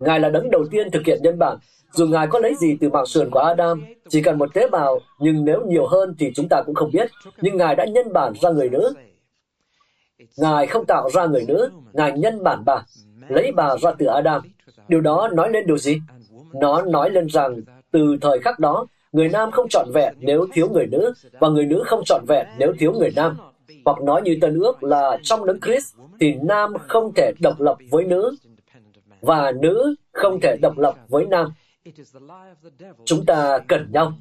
Ngài 0.00 0.20
là 0.20 0.28
đấng 0.28 0.50
đầu 0.50 0.64
tiên 0.70 0.90
thực 0.90 1.02
hiện 1.06 1.20
nhân 1.22 1.38
bản. 1.38 1.58
Dù 1.92 2.06
Ngài 2.06 2.26
có 2.26 2.38
lấy 2.38 2.54
gì 2.54 2.76
từ 2.80 2.88
mạng 2.88 3.06
sườn 3.06 3.30
của 3.30 3.38
Adam, 3.38 3.84
chỉ 4.08 4.22
cần 4.22 4.38
một 4.38 4.54
tế 4.54 4.68
bào, 4.68 4.98
nhưng 5.18 5.44
nếu 5.44 5.60
nhiều 5.66 5.86
hơn 5.86 6.14
thì 6.18 6.32
chúng 6.34 6.48
ta 6.48 6.62
cũng 6.66 6.74
không 6.74 6.90
biết. 6.92 7.10
Nhưng 7.40 7.56
Ngài 7.56 7.76
đã 7.76 7.84
nhân 7.84 8.12
bản 8.12 8.32
ra 8.40 8.50
người 8.50 8.68
nữ. 8.68 8.92
Ngài 10.36 10.66
không 10.66 10.84
tạo 10.84 11.10
ra 11.10 11.26
người 11.26 11.44
nữ, 11.48 11.70
Ngài 11.92 12.12
nhân 12.18 12.42
bản 12.42 12.62
bà, 12.66 12.84
lấy 13.28 13.52
bà 13.56 13.76
ra 13.76 13.92
từ 13.98 14.06
Adam. 14.06 14.42
Điều 14.88 15.00
đó 15.00 15.28
nói 15.32 15.50
lên 15.50 15.66
điều 15.66 15.78
gì? 15.78 15.98
Nó 16.52 16.82
nói 16.82 17.10
lên 17.10 17.26
rằng 17.26 17.60
từ 17.90 18.16
thời 18.20 18.38
khắc 18.38 18.58
đó, 18.58 18.86
người 19.12 19.28
nam 19.28 19.50
không 19.50 19.68
trọn 19.68 19.86
vẹn 19.94 20.14
nếu 20.18 20.46
thiếu 20.52 20.68
người 20.68 20.86
nữ, 20.86 21.12
và 21.40 21.48
người 21.48 21.66
nữ 21.66 21.82
không 21.86 22.04
trọn 22.04 22.24
vẹn 22.28 22.46
nếu 22.58 22.72
thiếu 22.78 22.92
người 22.92 23.12
nam. 23.16 23.36
Hoặc 23.84 24.02
nói 24.02 24.22
như 24.22 24.36
Tân 24.40 24.58
ước 24.58 24.82
là 24.82 25.18
trong 25.22 25.46
đấng 25.46 25.60
Christ 25.60 25.96
thì 26.20 26.34
nam 26.42 26.72
không 26.88 27.12
thể 27.16 27.32
độc 27.40 27.60
lập 27.60 27.76
với 27.90 28.04
nữ, 28.04 28.36
và 29.20 29.52
nữ 29.52 29.94
không 30.12 30.40
thể 30.42 30.56
độc 30.62 30.78
lập 30.78 30.94
với 31.08 31.26
nam. 31.26 31.48
Chúng 33.04 33.26
ta 33.26 33.58
cần 33.68 33.88
nhau. 33.92 34.12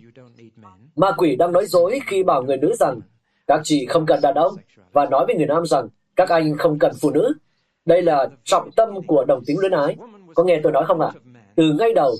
Ma 0.95 1.11
quỷ 1.11 1.35
đang 1.35 1.51
nói 1.51 1.65
dối 1.65 1.99
khi 2.07 2.23
bảo 2.23 2.43
người 2.43 2.57
nữ 2.57 2.73
rằng 2.79 2.99
các 3.47 3.61
chị 3.63 3.85
không 3.85 4.05
cần 4.05 4.19
đàn 4.21 4.33
ông 4.35 4.53
và 4.91 5.05
nói 5.05 5.25
với 5.25 5.35
người 5.35 5.47
nam 5.47 5.65
rằng 5.65 5.87
các 6.15 6.29
anh 6.29 6.57
không 6.57 6.79
cần 6.79 6.91
phụ 7.01 7.11
nữ. 7.11 7.33
Đây 7.85 8.01
là 8.01 8.29
trọng 8.43 8.71
tâm 8.71 8.89
của 9.07 9.25
đồng 9.27 9.45
tính 9.45 9.59
luyến 9.59 9.71
ái. 9.71 9.95
Có 10.35 10.43
nghe 10.43 10.59
tôi 10.63 10.71
nói 10.71 10.85
không 10.87 11.01
ạ? 11.01 11.11
À? 11.15 11.30
Từ 11.55 11.73
ngay 11.79 11.93
đầu, 11.93 12.15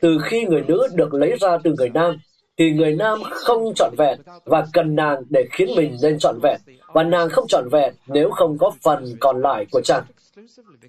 từ 0.00 0.18
khi 0.24 0.44
người 0.44 0.64
nữ 0.68 0.88
được 0.94 1.14
lấy 1.14 1.36
ra 1.40 1.58
từ 1.64 1.74
người 1.78 1.90
nam, 1.90 2.16
thì 2.58 2.70
người 2.70 2.94
nam 2.94 3.22
không 3.30 3.74
trọn 3.76 3.94
vẹn 3.98 4.18
và 4.44 4.66
cần 4.72 4.96
nàng 4.96 5.22
để 5.30 5.44
khiến 5.52 5.68
mình 5.76 5.96
nên 6.02 6.18
trọn 6.18 6.38
vẹn 6.42 6.60
và 6.92 7.02
nàng 7.02 7.28
không 7.28 7.46
trọn 7.48 7.68
vẹn 7.72 7.94
nếu 8.06 8.30
không 8.30 8.58
có 8.58 8.72
phần 8.82 9.04
còn 9.20 9.42
lại 9.42 9.66
của 9.70 9.80
chàng. 9.84 10.04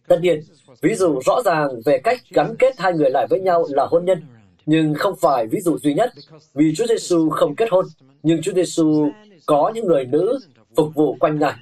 Tất 0.07 0.19
nhiên, 0.21 0.41
ví 0.81 0.95
dụ 0.95 1.19
rõ 1.25 1.41
ràng 1.45 1.69
về 1.85 1.99
cách 1.99 2.21
gắn 2.33 2.55
kết 2.59 2.79
hai 2.79 2.93
người 2.93 3.09
lại 3.09 3.27
với 3.29 3.39
nhau 3.39 3.65
là 3.69 3.85
hôn 3.85 4.05
nhân, 4.05 4.23
nhưng 4.65 4.93
không 4.93 5.15
phải 5.21 5.47
ví 5.47 5.59
dụ 5.61 5.77
duy 5.77 5.93
nhất, 5.93 6.11
vì 6.53 6.73
Chúa 6.75 6.85
Giêsu 6.85 7.29
không 7.29 7.55
kết 7.55 7.69
hôn, 7.71 7.85
nhưng 8.23 8.41
Chúa 8.41 8.53
Giêsu 8.53 9.09
có 9.45 9.71
những 9.75 9.85
người 9.85 10.05
nữ 10.05 10.39
phục 10.75 10.95
vụ 10.95 11.15
quanh 11.19 11.39
Ngài. 11.39 11.55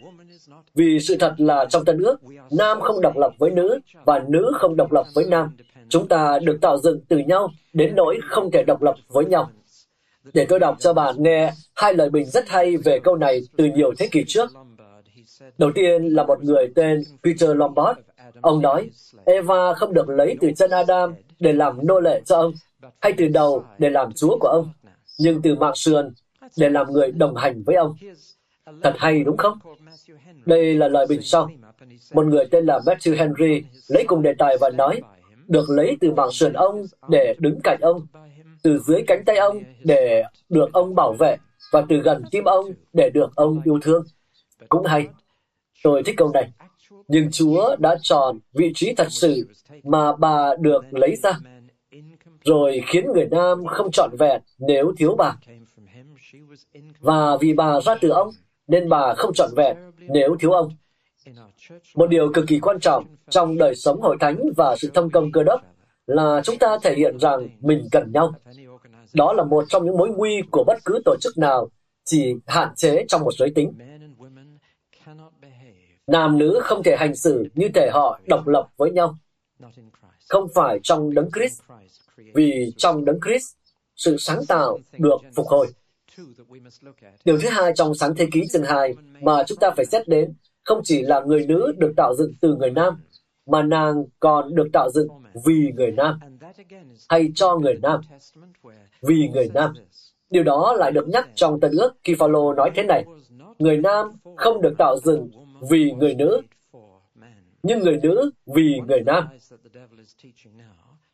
Vì 0.76 1.00
sự 1.00 1.16
thật 1.20 1.34
là 1.38 1.66
trong 1.70 1.86
Tân 1.86 1.98
ước, 1.98 2.22
nam 2.52 2.82
không 2.82 3.02
độc 3.02 3.18
lập 3.18 3.32
với 3.38 3.52
nữ 3.52 3.80
và 4.06 4.24
nữ 4.28 4.52
không 4.56 4.76
độc 4.76 4.92
lập 4.92 5.06
với 5.16 5.26
nam. 5.26 5.50
Chúng 5.90 6.08
ta 6.08 6.40
được 6.40 6.58
tạo 6.62 6.78
dựng 6.78 7.02
từ 7.10 7.18
nhau 7.18 7.50
đến 7.74 7.96
nỗi 7.96 8.20
không 8.24 8.52
thể 8.52 8.64
độc 8.64 8.82
lập 8.82 8.96
với 9.08 9.26
nhau. 9.26 9.50
Để 10.34 10.46
tôi 10.50 10.60
đọc 10.60 10.76
cho 10.80 10.94
bạn 10.94 11.16
nghe 11.24 11.54
hai 11.76 11.94
lời 11.94 12.10
bình 12.10 12.26
rất 12.26 12.50
hay 12.50 12.78
về 12.78 13.00
câu 13.00 13.16
này 13.16 13.42
từ 13.58 13.66
nhiều 13.66 13.94
thế 13.98 14.08
kỷ 14.12 14.24
trước. 14.28 14.50
Đầu 15.58 15.72
tiên 15.76 16.06
là 16.06 16.24
một 16.24 16.44
người 16.44 16.72
tên 16.76 17.04
Peter 17.24 17.50
Lombard. 17.56 18.00
Ông 18.42 18.62
nói, 18.62 18.90
Eva 19.26 19.74
không 19.74 19.94
được 19.94 20.10
lấy 20.10 20.38
từ 20.42 20.52
chân 20.52 20.72
Adam 20.72 21.16
để 21.40 21.54
làm 21.54 21.88
nô 21.88 22.00
lệ 22.00 22.22
cho 22.26 22.38
ông, 22.38 22.54
hay 23.02 23.14
từ 23.18 23.28
đầu 23.28 23.64
để 23.78 23.90
làm 23.90 24.14
chúa 24.14 24.38
của 24.40 24.48
ông, 24.48 24.70
nhưng 25.20 25.42
từ 25.42 25.56
mạng 25.56 25.76
sườn 25.76 26.14
để 26.58 26.70
làm 26.70 26.92
người 26.92 27.12
đồng 27.12 27.36
hành 27.36 27.64
với 27.66 27.76
ông. 27.76 27.96
Thật 28.84 28.94
hay 28.98 29.24
đúng 29.24 29.38
không? 29.38 29.60
Đây 30.46 30.76
là 30.76 30.88
lời 30.88 31.06
bình 31.10 31.22
sau. 31.22 31.50
Một 32.14 32.26
người 32.26 32.46
tên 32.52 32.66
là 32.66 32.80
Matthew 32.80 33.16
Henry 33.16 33.64
lấy 33.88 34.04
cùng 34.08 34.22
đề 34.22 34.34
tài 34.38 34.58
và 34.62 34.70
nói, 34.70 35.02
được 35.48 35.70
lấy 35.70 35.98
từ 36.02 36.12
mảng 36.12 36.32
sườn 36.32 36.54
ông 36.54 36.86
để 37.10 37.36
đứng 37.40 37.60
cạnh 37.64 37.80
ông, 37.82 38.08
từ 38.64 38.80
dưới 38.80 39.04
cánh 39.08 39.26
tay 39.26 39.38
ông 39.38 39.64
để 39.84 40.24
được 40.50 40.74
ông 40.74 40.96
bảo 40.96 41.14
vệ, 41.20 41.38
và 41.72 41.84
từ 41.90 41.98
gần 41.98 42.24
tim 42.32 42.44
ông 42.44 42.66
để 42.94 43.10
được 43.14 43.36
ông 43.36 43.62
yêu 43.66 43.80
thương. 43.82 44.04
Cũng 44.70 44.86
hay. 44.86 45.08
Tôi 45.84 46.04
thích 46.04 46.16
câu 46.18 46.32
này. 46.32 46.52
Nhưng 47.08 47.32
Chúa 47.32 47.76
đã 47.80 47.98
chọn 48.02 48.40
vị 48.54 48.72
trí 48.76 48.94
thật 48.98 49.08
sự 49.10 49.48
mà 49.84 50.16
bà 50.16 50.56
được 50.60 50.84
lấy 50.92 51.16
ra, 51.16 51.32
rồi 52.44 52.82
khiến 52.88 53.06
người 53.14 53.28
nam 53.32 53.66
không 53.66 53.92
trọn 53.92 54.10
vẹn 54.20 54.42
nếu 54.60 54.94
thiếu 54.98 55.16
bà. 55.18 55.36
Và 57.00 57.38
vì 57.38 57.54
bà 57.54 57.82
ra 57.82 57.96
từ 58.02 58.10
ông, 58.10 58.30
nên 58.68 58.90
bà 58.90 59.14
không 59.18 59.34
trọn 59.34 59.50
vẹn 59.56 59.78
nếu 60.00 60.36
thiếu 60.40 60.52
ông. 60.52 60.70
Một 61.96 62.08
điều 62.10 62.32
cực 62.34 62.46
kỳ 62.48 62.60
quan 62.60 62.80
trọng 62.80 63.06
trong 63.30 63.58
đời 63.58 63.76
sống 63.76 64.02
hội 64.02 64.18
thánh 64.20 64.40
và 64.58 64.76
sự 64.80 64.92
thông 64.94 65.10
công 65.12 65.32
cơ 65.32 65.44
đốc 65.44 65.62
là 66.08 66.42
chúng 66.44 66.58
ta 66.58 66.78
thể 66.84 66.96
hiện 66.96 67.18
rằng 67.18 67.50
mình 67.60 67.88
cần 67.92 68.12
nhau. 68.12 68.34
Đó 69.14 69.34
là 69.34 69.44
một 69.44 69.66
trong 69.70 69.86
những 69.86 69.98
mối 69.98 70.10
nguy 70.10 70.42
của 70.52 70.64
bất 70.68 70.78
cứ 70.86 71.02
tổ 71.06 71.16
chức 71.22 71.38
nào 71.38 71.70
chỉ 72.06 72.36
hạn 72.46 72.70
chế 72.76 73.06
trong 73.08 73.22
một 73.22 73.34
giới 73.38 73.52
tính. 73.56 73.74
Nam 76.08 76.38
nữ 76.38 76.60
không 76.64 76.84
thể 76.84 76.96
hành 76.98 77.16
xử 77.16 77.48
như 77.56 77.70
thể 77.74 77.90
họ 77.94 78.20
độc 78.28 78.48
lập 78.48 78.68
với 78.78 78.92
nhau. 78.92 79.16
Không 80.30 80.48
phải 80.56 80.80
trong 80.84 81.14
đấng 81.14 81.30
Christ, 81.32 81.62
vì 82.36 82.74
trong 82.78 83.06
đấng 83.06 83.20
Christ, 83.26 83.56
sự 83.96 84.18
sáng 84.20 84.46
tạo 84.48 84.80
được 84.98 85.18
phục 85.36 85.48
hồi. 85.48 85.68
Điều 87.26 87.40
thứ 87.40 87.50
hai 87.50 87.72
trong 87.76 87.96
sáng 87.96 88.16
thế 88.16 88.28
ký 88.32 88.42
chương 88.54 88.64
2 88.64 88.94
mà 89.22 89.44
chúng 89.48 89.58
ta 89.58 89.72
phải 89.76 89.86
xét 89.86 90.08
đến 90.08 90.34
không 90.64 90.82
chỉ 90.84 91.02
là 91.02 91.22
người 91.22 91.46
nữ 91.48 91.74
được 91.78 91.94
tạo 91.98 92.16
dựng 92.16 92.34
từ 92.42 92.56
người 92.56 92.72
nam, 92.72 92.94
mà 93.46 93.62
nàng 93.62 94.04
còn 94.20 94.56
được 94.56 94.68
tạo 94.74 94.90
dựng 94.90 95.08
vì 95.46 95.72
người 95.76 95.92
nam, 95.92 96.20
hay 97.10 97.30
cho 97.36 97.58
người 97.58 97.80
nam, 97.82 98.02
vì 99.02 99.30
người 99.34 99.50
nam. 99.54 99.74
Điều 100.30 100.44
đó 100.44 100.74
lại 100.78 100.92
được 100.92 101.08
nhắc 101.08 101.30
trong 101.36 101.60
Tân 101.60 101.72
ước 101.72 101.94
khi 102.04 102.16
Phaolô 102.16 102.54
nói 102.54 102.72
thế 102.76 102.84
này, 102.84 103.06
người 103.60 103.78
nam 103.78 104.12
không 104.36 104.62
được 104.62 104.74
tạo 104.78 104.98
dựng 105.04 105.32
vì 105.70 105.92
người 105.92 106.16
nữ, 106.16 106.42
nhưng 107.64 107.80
người 107.80 108.00
nữ 108.04 108.32
vì 108.46 108.80
người 108.88 109.02
nam. 109.02 109.28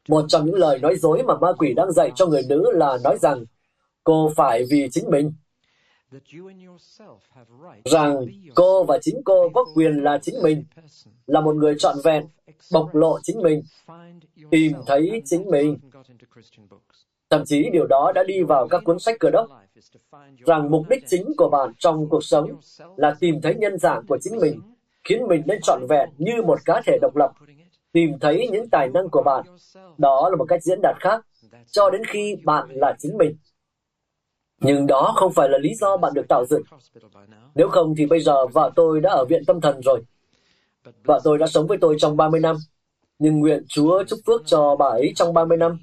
Một 0.09 0.25
trong 0.27 0.45
những 0.45 0.55
lời 0.55 0.79
nói 0.79 0.95
dối 0.95 1.23
mà 1.23 1.38
ma 1.38 1.53
quỷ 1.57 1.73
đang 1.73 1.91
dạy 1.91 2.12
cho 2.15 2.25
người 2.25 2.41
nữ 2.49 2.71
là 2.71 2.97
nói 3.03 3.17
rằng 3.21 3.45
cô 4.03 4.31
phải 4.35 4.63
vì 4.69 4.88
chính 4.91 5.09
mình 5.09 5.33
rằng 7.86 8.26
cô 8.56 8.84
và 8.84 9.00
chính 9.02 9.22
cô 9.26 9.50
có 9.54 9.65
quyền 9.76 10.04
là 10.04 10.19
chính 10.22 10.36
mình, 10.43 10.63
là 11.28 11.41
một 11.41 11.56
người 11.56 11.76
trọn 11.78 11.95
vẹn, 12.04 12.28
bộc 12.74 12.95
lộ 12.95 13.19
chính 13.24 13.41
mình, 13.41 13.63
tìm 14.52 14.74
thấy 14.86 15.22
chính 15.26 15.50
mình. 15.50 15.78
Thậm 17.30 17.43
chí 17.45 17.69
điều 17.69 17.88
đó 17.88 18.12
đã 18.15 18.24
đi 18.24 18.43
vào 18.43 18.67
các 18.67 18.84
cuốn 18.86 19.00
sách 19.00 19.15
cơ 19.19 19.30
đốc, 19.30 19.48
rằng 20.45 20.72
mục 20.72 20.86
đích 20.89 21.04
chính 21.08 21.26
của 21.38 21.50
bạn 21.50 21.74
trong 21.78 22.10
cuộc 22.10 22.24
sống 22.24 22.60
là 22.95 23.15
tìm 23.19 23.41
thấy 23.41 23.56
nhân 23.56 23.78
dạng 23.78 24.06
của 24.08 24.17
chính 24.22 24.38
mình, 24.38 24.62
khiến 25.04 25.28
mình 25.28 25.43
nên 25.45 25.60
trọn 25.62 25.82
vẹn 25.89 26.10
như 26.17 26.41
một 26.41 26.60
cá 26.65 26.82
thể 26.86 26.98
độc 27.02 27.15
lập, 27.15 27.32
tìm 27.91 28.19
thấy 28.22 28.48
những 28.52 28.69
tài 28.69 28.89
năng 28.89 29.10
của 29.10 29.24
bạn. 29.24 29.45
Đó 29.98 30.30
là 30.30 30.36
một 30.36 30.45
cách 30.48 30.63
diễn 30.63 30.80
đạt 30.82 30.95
khác, 31.00 31.26
cho 31.72 31.89
đến 31.89 32.02
khi 32.06 32.36
bạn 32.43 32.67
là 32.72 32.95
chính 33.00 33.17
mình. 33.17 33.36
Nhưng 34.62 34.88
đó 34.88 35.13
không 35.15 35.34
phải 35.34 35.50
là 35.50 35.58
lý 35.58 35.76
do 35.76 35.98
bạn 35.98 36.13
được 36.13 36.26
tạo 36.30 36.45
dựng. 36.45 36.63
Nếu 37.56 37.69
không 37.69 37.95
thì 37.98 38.06
bây 38.06 38.19
giờ 38.19 38.48
vợ 38.48 38.72
tôi 38.76 39.02
đã 39.02 39.10
ở 39.10 39.26
viện 39.26 39.45
tâm 39.45 39.62
thần 39.62 39.82
rồi. 39.82 40.02
Vợ 41.04 41.19
tôi 41.24 41.38
đã 41.38 41.48
sống 41.48 41.67
với 41.67 41.78
tôi 41.82 41.95
trong 42.00 42.17
30 42.17 42.39
năm. 42.39 42.56
Nhưng 43.19 43.39
nguyện 43.39 43.65
Chúa 43.69 44.04
chúc 44.04 44.19
phước 44.26 44.41
cho 44.45 44.76
bà 44.76 44.86
ấy 44.86 45.12
trong 45.15 45.34
30 45.34 45.58
năm. 45.58 45.80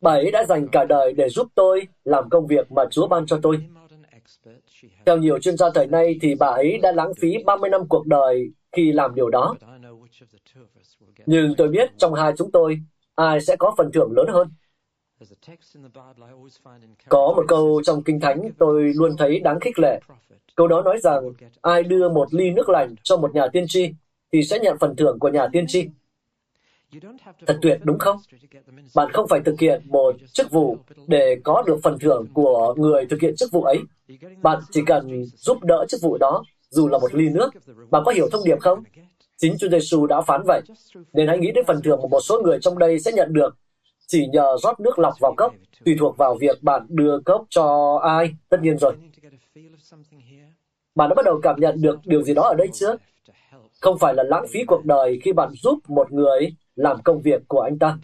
Bà 0.00 0.12
ấy 0.12 0.30
đã 0.30 0.44
dành 0.44 0.68
cả 0.68 0.84
đời 0.84 1.12
để 1.12 1.28
giúp 1.28 1.48
tôi 1.54 1.82
làm 2.04 2.28
công 2.28 2.46
việc 2.46 2.72
mà 2.72 2.82
Chúa 2.90 3.06
ban 3.06 3.26
cho 3.26 3.38
tôi. 3.42 3.58
Theo 5.06 5.16
nhiều 5.16 5.38
chuyên 5.38 5.56
gia 5.56 5.70
thời 5.70 5.86
nay 5.86 6.18
thì 6.22 6.34
bà 6.34 6.46
ấy 6.46 6.78
đã 6.82 6.92
lãng 6.92 7.12
phí 7.20 7.36
30 7.46 7.70
năm 7.70 7.88
cuộc 7.88 8.06
đời 8.06 8.50
khi 8.72 8.92
làm 8.92 9.14
điều 9.14 9.28
đó. 9.30 9.54
Nhưng 11.26 11.54
tôi 11.56 11.68
biết 11.68 11.90
trong 11.96 12.14
hai 12.14 12.32
chúng 12.38 12.50
tôi, 12.52 12.78
ai 13.14 13.40
sẽ 13.40 13.56
có 13.56 13.74
phần 13.78 13.90
thưởng 13.94 14.12
lớn 14.16 14.26
hơn. 14.32 14.48
Có 17.08 17.32
một 17.36 17.44
câu 17.48 17.82
trong 17.84 18.02
Kinh 18.02 18.20
Thánh 18.20 18.50
tôi 18.58 18.92
luôn 18.94 19.16
thấy 19.18 19.40
đáng 19.40 19.60
khích 19.60 19.78
lệ. 19.78 20.00
Câu 20.56 20.68
đó 20.68 20.82
nói 20.82 20.98
rằng 20.98 21.32
ai 21.62 21.82
đưa 21.82 22.08
một 22.08 22.34
ly 22.34 22.50
nước 22.50 22.68
lạnh 22.68 22.94
cho 23.02 23.16
một 23.16 23.34
nhà 23.34 23.46
tiên 23.52 23.64
tri 23.68 23.90
thì 24.32 24.42
sẽ 24.42 24.58
nhận 24.58 24.76
phần 24.80 24.96
thưởng 24.96 25.18
của 25.18 25.28
nhà 25.28 25.48
tiên 25.52 25.64
tri. 25.68 25.88
Thật 27.46 27.58
tuyệt 27.62 27.80
đúng 27.82 27.98
không? 27.98 28.16
Bạn 28.94 29.12
không 29.12 29.28
phải 29.28 29.40
thực 29.44 29.60
hiện 29.60 29.82
một 29.84 30.16
chức 30.32 30.50
vụ 30.50 30.76
để 31.06 31.36
có 31.44 31.62
được 31.66 31.78
phần 31.82 31.98
thưởng 31.98 32.26
của 32.34 32.74
người 32.76 33.06
thực 33.06 33.20
hiện 33.20 33.36
chức 33.36 33.52
vụ 33.52 33.62
ấy. 33.62 33.78
Bạn 34.42 34.58
chỉ 34.70 34.82
cần 34.86 35.24
giúp 35.36 35.62
đỡ 35.62 35.84
chức 35.88 36.00
vụ 36.02 36.18
đó, 36.18 36.44
dù 36.70 36.88
là 36.88 36.98
một 36.98 37.14
ly 37.14 37.28
nước. 37.28 37.50
Bạn 37.90 38.02
có 38.06 38.12
hiểu 38.12 38.28
thông 38.32 38.44
điệp 38.44 38.60
không? 38.60 38.82
Chính 39.36 39.56
Chúa 39.58 39.68
Giêsu 39.68 40.06
đã 40.06 40.20
phán 40.20 40.42
vậy. 40.46 40.60
Nên 41.12 41.28
hãy 41.28 41.38
nghĩ 41.38 41.50
đến 41.54 41.64
phần 41.66 41.80
thưởng 41.84 42.00
mà 42.02 42.08
một 42.08 42.20
số 42.20 42.40
người 42.42 42.58
trong 42.60 42.78
đây 42.78 43.00
sẽ 43.00 43.12
nhận 43.12 43.32
được 43.32 43.56
chỉ 44.12 44.26
nhờ 44.26 44.56
rót 44.62 44.80
nước 44.80 44.98
lọc 44.98 45.14
vào 45.20 45.34
cốc, 45.36 45.54
tùy 45.84 45.96
thuộc 45.98 46.16
vào 46.16 46.36
việc 46.40 46.62
bạn 46.62 46.86
đưa 46.88 47.20
cốc 47.24 47.44
cho 47.50 47.98
ai, 48.02 48.34
tất 48.48 48.58
nhiên 48.62 48.78
rồi. 48.78 48.94
Bạn 50.94 51.08
đã 51.08 51.14
bắt 51.14 51.24
đầu 51.24 51.40
cảm 51.42 51.60
nhận 51.60 51.82
được 51.82 51.98
điều 52.04 52.22
gì 52.22 52.34
đó 52.34 52.42
ở 52.42 52.54
đây 52.54 52.68
chưa? 52.72 52.96
Không 53.80 53.98
phải 53.98 54.14
là 54.14 54.22
lãng 54.22 54.46
phí 54.52 54.64
cuộc 54.64 54.84
đời 54.84 55.18
khi 55.22 55.32
bạn 55.32 55.50
giúp 55.62 55.78
một 55.88 56.12
người 56.12 56.52
làm 56.76 57.02
công 57.02 57.22
việc 57.22 57.42
của 57.48 57.60
anh 57.60 57.78
ta. 57.78 57.98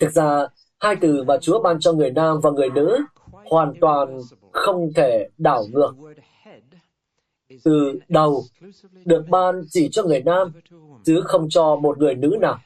Thực 0.00 0.10
ra, 0.10 0.46
hai 0.80 0.96
từ 0.96 1.24
mà 1.24 1.36
Chúa 1.40 1.62
ban 1.62 1.80
cho 1.80 1.92
người 1.92 2.10
nam 2.10 2.40
và 2.42 2.50
người 2.50 2.70
nữ 2.70 2.98
hoàn 3.50 3.74
toàn 3.80 4.20
không 4.52 4.92
thể 4.96 5.28
đảo 5.38 5.64
ngược. 5.72 5.92
Từ 7.64 7.98
đầu 8.08 8.42
được 9.04 9.24
ban 9.28 9.62
chỉ 9.70 9.88
cho 9.92 10.02
người 10.02 10.22
nam, 10.22 10.52
chứ 11.04 11.20
không 11.24 11.48
cho 11.48 11.76
một 11.76 11.98
người 11.98 12.14
nữ 12.14 12.36
nào 12.40 12.58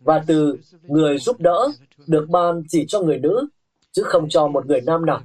và 0.00 0.24
từ 0.26 0.56
người 0.82 1.18
giúp 1.18 1.40
đỡ 1.40 1.68
được 2.06 2.26
ban 2.28 2.62
chỉ 2.68 2.84
cho 2.88 3.00
người 3.00 3.18
nữ, 3.18 3.46
chứ 3.92 4.02
không 4.02 4.28
cho 4.28 4.46
một 4.46 4.66
người 4.66 4.80
nam 4.80 5.06
nào. 5.06 5.20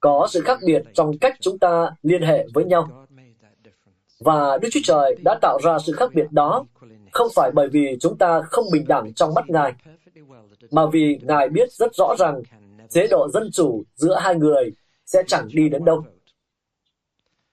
Có 0.00 0.26
sự 0.30 0.40
khác 0.40 0.58
biệt 0.66 0.82
trong 0.94 1.18
cách 1.18 1.36
chúng 1.40 1.58
ta 1.58 1.90
liên 2.02 2.22
hệ 2.22 2.46
với 2.54 2.64
nhau. 2.64 3.06
Và 4.20 4.58
Đức 4.58 4.68
Chúa 4.72 4.80
Trời 4.84 5.16
đã 5.24 5.38
tạo 5.42 5.58
ra 5.62 5.78
sự 5.78 5.92
khác 5.92 6.10
biệt 6.14 6.26
đó 6.30 6.64
không 7.16 7.28
phải 7.34 7.50
bởi 7.54 7.68
vì 7.68 7.96
chúng 8.00 8.18
ta 8.18 8.42
không 8.42 8.64
bình 8.72 8.84
đẳng 8.88 9.14
trong 9.14 9.34
mắt 9.34 9.50
Ngài, 9.50 9.72
mà 10.70 10.86
vì 10.92 11.18
Ngài 11.22 11.48
biết 11.48 11.72
rất 11.72 11.94
rõ 11.94 12.14
rằng 12.18 12.42
chế 12.90 13.06
độ 13.10 13.28
dân 13.28 13.50
chủ 13.52 13.82
giữa 13.94 14.14
hai 14.20 14.34
người 14.34 14.72
sẽ 15.06 15.22
chẳng 15.26 15.48
đi 15.52 15.68
đến 15.68 15.84
đâu. 15.84 16.04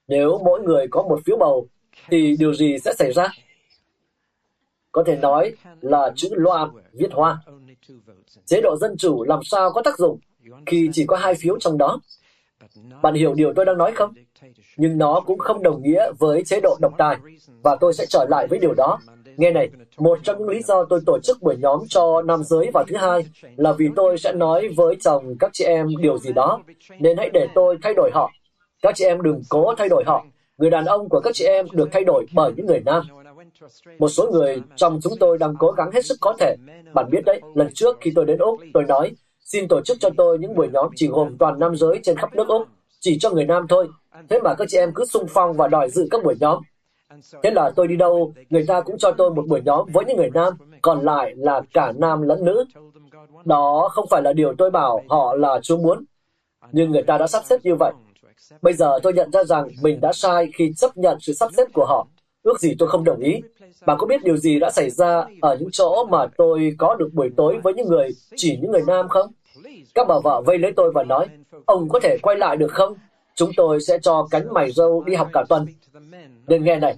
Nếu 0.08 0.38
mỗi 0.44 0.62
người 0.62 0.86
có 0.90 1.02
một 1.02 1.20
phiếu 1.24 1.36
bầu, 1.36 1.68
thì 2.08 2.36
điều 2.38 2.54
gì 2.54 2.78
sẽ 2.78 2.94
xảy 2.98 3.12
ra? 3.12 3.28
Có 4.94 5.02
thể 5.06 5.16
nói 5.16 5.52
là 5.80 6.12
chữ 6.16 6.28
loạn 6.32 6.70
viết 6.92 7.12
hoa. 7.12 7.38
Chế 8.46 8.60
độ 8.60 8.76
dân 8.76 8.96
chủ 8.96 9.24
làm 9.24 9.40
sao 9.42 9.70
có 9.70 9.82
tác 9.82 9.98
dụng 9.98 10.18
khi 10.66 10.90
chỉ 10.92 11.06
có 11.06 11.16
hai 11.16 11.34
phiếu 11.34 11.58
trong 11.60 11.78
đó. 11.78 12.00
Bạn 13.02 13.14
hiểu 13.14 13.34
điều 13.34 13.52
tôi 13.56 13.64
đang 13.64 13.78
nói 13.78 13.92
không? 13.92 14.14
Nhưng 14.76 14.98
nó 14.98 15.20
cũng 15.26 15.38
không 15.38 15.62
đồng 15.62 15.82
nghĩa 15.82 16.10
với 16.18 16.44
chế 16.44 16.60
độ 16.60 16.76
độc 16.80 16.92
tài, 16.98 17.16
và 17.62 17.76
tôi 17.76 17.92
sẽ 17.92 18.06
trở 18.08 18.26
lại 18.28 18.46
với 18.46 18.58
điều 18.58 18.74
đó. 18.74 18.98
Nghe 19.36 19.50
này, 19.50 19.68
một 19.96 20.18
trong 20.22 20.38
những 20.38 20.48
lý 20.48 20.62
do 20.62 20.84
tôi 20.84 21.00
tổ 21.06 21.18
chức 21.22 21.42
buổi 21.42 21.56
nhóm 21.56 21.80
cho 21.88 22.22
nam 22.22 22.44
giới 22.44 22.70
vào 22.74 22.84
thứ 22.88 22.96
hai 22.96 23.26
là 23.56 23.72
vì 23.72 23.88
tôi 23.96 24.18
sẽ 24.18 24.32
nói 24.32 24.68
với 24.76 24.96
chồng 25.00 25.36
các 25.40 25.50
chị 25.52 25.64
em 25.64 25.88
điều 26.00 26.18
gì 26.18 26.32
đó, 26.32 26.62
nên 26.98 27.16
hãy 27.18 27.30
để 27.32 27.48
tôi 27.54 27.78
thay 27.82 27.94
đổi 27.94 28.10
họ. 28.14 28.30
Các 28.82 28.94
chị 28.96 29.04
em 29.04 29.22
đừng 29.22 29.42
cố 29.48 29.74
thay 29.78 29.88
đổi 29.88 30.04
họ. 30.06 30.24
Người 30.58 30.70
đàn 30.70 30.84
ông 30.84 31.08
của 31.08 31.20
các 31.20 31.34
chị 31.34 31.44
em 31.44 31.66
được 31.72 31.88
thay 31.92 32.04
đổi 32.04 32.26
bởi 32.34 32.52
những 32.56 32.66
người 32.66 32.80
nam. 32.84 33.02
Một 33.98 34.08
số 34.08 34.30
người 34.32 34.62
trong 34.76 35.00
chúng 35.02 35.12
tôi 35.20 35.38
đang 35.38 35.54
cố 35.58 35.70
gắng 35.70 35.90
hết 35.92 36.06
sức 36.06 36.18
có 36.20 36.34
thể. 36.38 36.56
Bạn 36.94 37.10
biết 37.10 37.20
đấy, 37.26 37.40
lần 37.54 37.68
trước 37.74 37.96
khi 38.00 38.12
tôi 38.14 38.24
đến 38.24 38.38
Úc, 38.38 38.60
tôi 38.74 38.84
nói, 38.84 39.12
xin 39.40 39.68
tổ 39.68 39.80
chức 39.80 39.96
cho 40.00 40.10
tôi 40.16 40.38
những 40.38 40.54
buổi 40.54 40.68
nhóm 40.72 40.90
chỉ 40.96 41.08
gồm 41.08 41.36
toàn 41.38 41.58
nam 41.58 41.76
giới 41.76 42.00
trên 42.02 42.16
khắp 42.16 42.34
nước 42.34 42.48
Úc, 42.48 42.68
chỉ 43.00 43.18
cho 43.18 43.30
người 43.30 43.44
nam 43.44 43.66
thôi. 43.68 43.88
Thế 44.28 44.40
mà 44.40 44.54
các 44.54 44.68
chị 44.68 44.78
em 44.78 44.92
cứ 44.94 45.04
sung 45.04 45.26
phong 45.28 45.52
và 45.52 45.68
đòi 45.68 45.90
dự 45.90 46.08
các 46.10 46.24
buổi 46.24 46.34
nhóm. 46.40 46.62
Thế 47.42 47.50
là 47.50 47.70
tôi 47.76 47.88
đi 47.88 47.96
đâu, 47.96 48.32
người 48.50 48.64
ta 48.68 48.80
cũng 48.80 48.98
cho 48.98 49.12
tôi 49.12 49.30
một 49.30 49.44
buổi 49.48 49.60
nhóm 49.64 49.88
với 49.92 50.04
những 50.04 50.16
người 50.16 50.30
nam, 50.34 50.54
còn 50.82 51.00
lại 51.00 51.34
là 51.36 51.60
cả 51.72 51.92
nam 51.96 52.22
lẫn 52.22 52.44
nữ. 52.44 52.64
Đó 53.44 53.88
không 53.92 54.06
phải 54.10 54.22
là 54.22 54.32
điều 54.32 54.54
tôi 54.58 54.70
bảo 54.70 55.02
họ 55.08 55.34
là 55.34 55.60
Chúa 55.62 55.76
muốn, 55.76 56.04
nhưng 56.72 56.90
người 56.90 57.02
ta 57.02 57.18
đã 57.18 57.26
sắp 57.26 57.42
xếp 57.44 57.56
như 57.62 57.74
vậy. 57.74 57.92
Bây 58.62 58.72
giờ 58.72 58.98
tôi 59.02 59.12
nhận 59.12 59.30
ra 59.32 59.44
rằng 59.44 59.68
mình 59.82 60.00
đã 60.00 60.12
sai 60.12 60.48
khi 60.54 60.72
chấp 60.76 60.96
nhận 60.96 61.18
sự 61.20 61.32
sắp 61.32 61.50
xếp 61.56 61.64
của 61.74 61.84
họ. 61.88 62.06
Ước 62.44 62.60
gì 62.60 62.74
tôi 62.78 62.88
không 62.88 63.04
đồng 63.04 63.20
ý. 63.20 63.40
Bà 63.86 63.96
có 63.96 64.06
biết 64.06 64.24
điều 64.24 64.36
gì 64.36 64.58
đã 64.58 64.70
xảy 64.70 64.90
ra 64.90 65.26
ở 65.40 65.56
những 65.60 65.70
chỗ 65.72 66.06
mà 66.10 66.26
tôi 66.36 66.74
có 66.78 66.94
được 66.94 67.08
buổi 67.12 67.30
tối 67.36 67.58
với 67.62 67.74
những 67.74 67.88
người, 67.88 68.08
chỉ 68.36 68.58
những 68.62 68.70
người 68.70 68.82
nam 68.86 69.08
không? 69.08 69.30
Các 69.94 70.06
bà 70.08 70.14
vợ 70.24 70.42
vây 70.46 70.58
lấy 70.58 70.72
tôi 70.76 70.92
và 70.94 71.02
nói, 71.02 71.26
ông 71.66 71.88
có 71.88 72.00
thể 72.00 72.16
quay 72.22 72.36
lại 72.36 72.56
được 72.56 72.72
không? 72.72 72.94
Chúng 73.34 73.50
tôi 73.56 73.80
sẽ 73.80 73.98
cho 74.02 74.26
cánh 74.30 74.52
mày 74.52 74.72
râu 74.72 75.04
đi 75.04 75.14
học 75.14 75.28
cả 75.32 75.44
tuần. 75.48 75.66
Nên 76.48 76.64
nghe 76.64 76.76
này, 76.76 76.94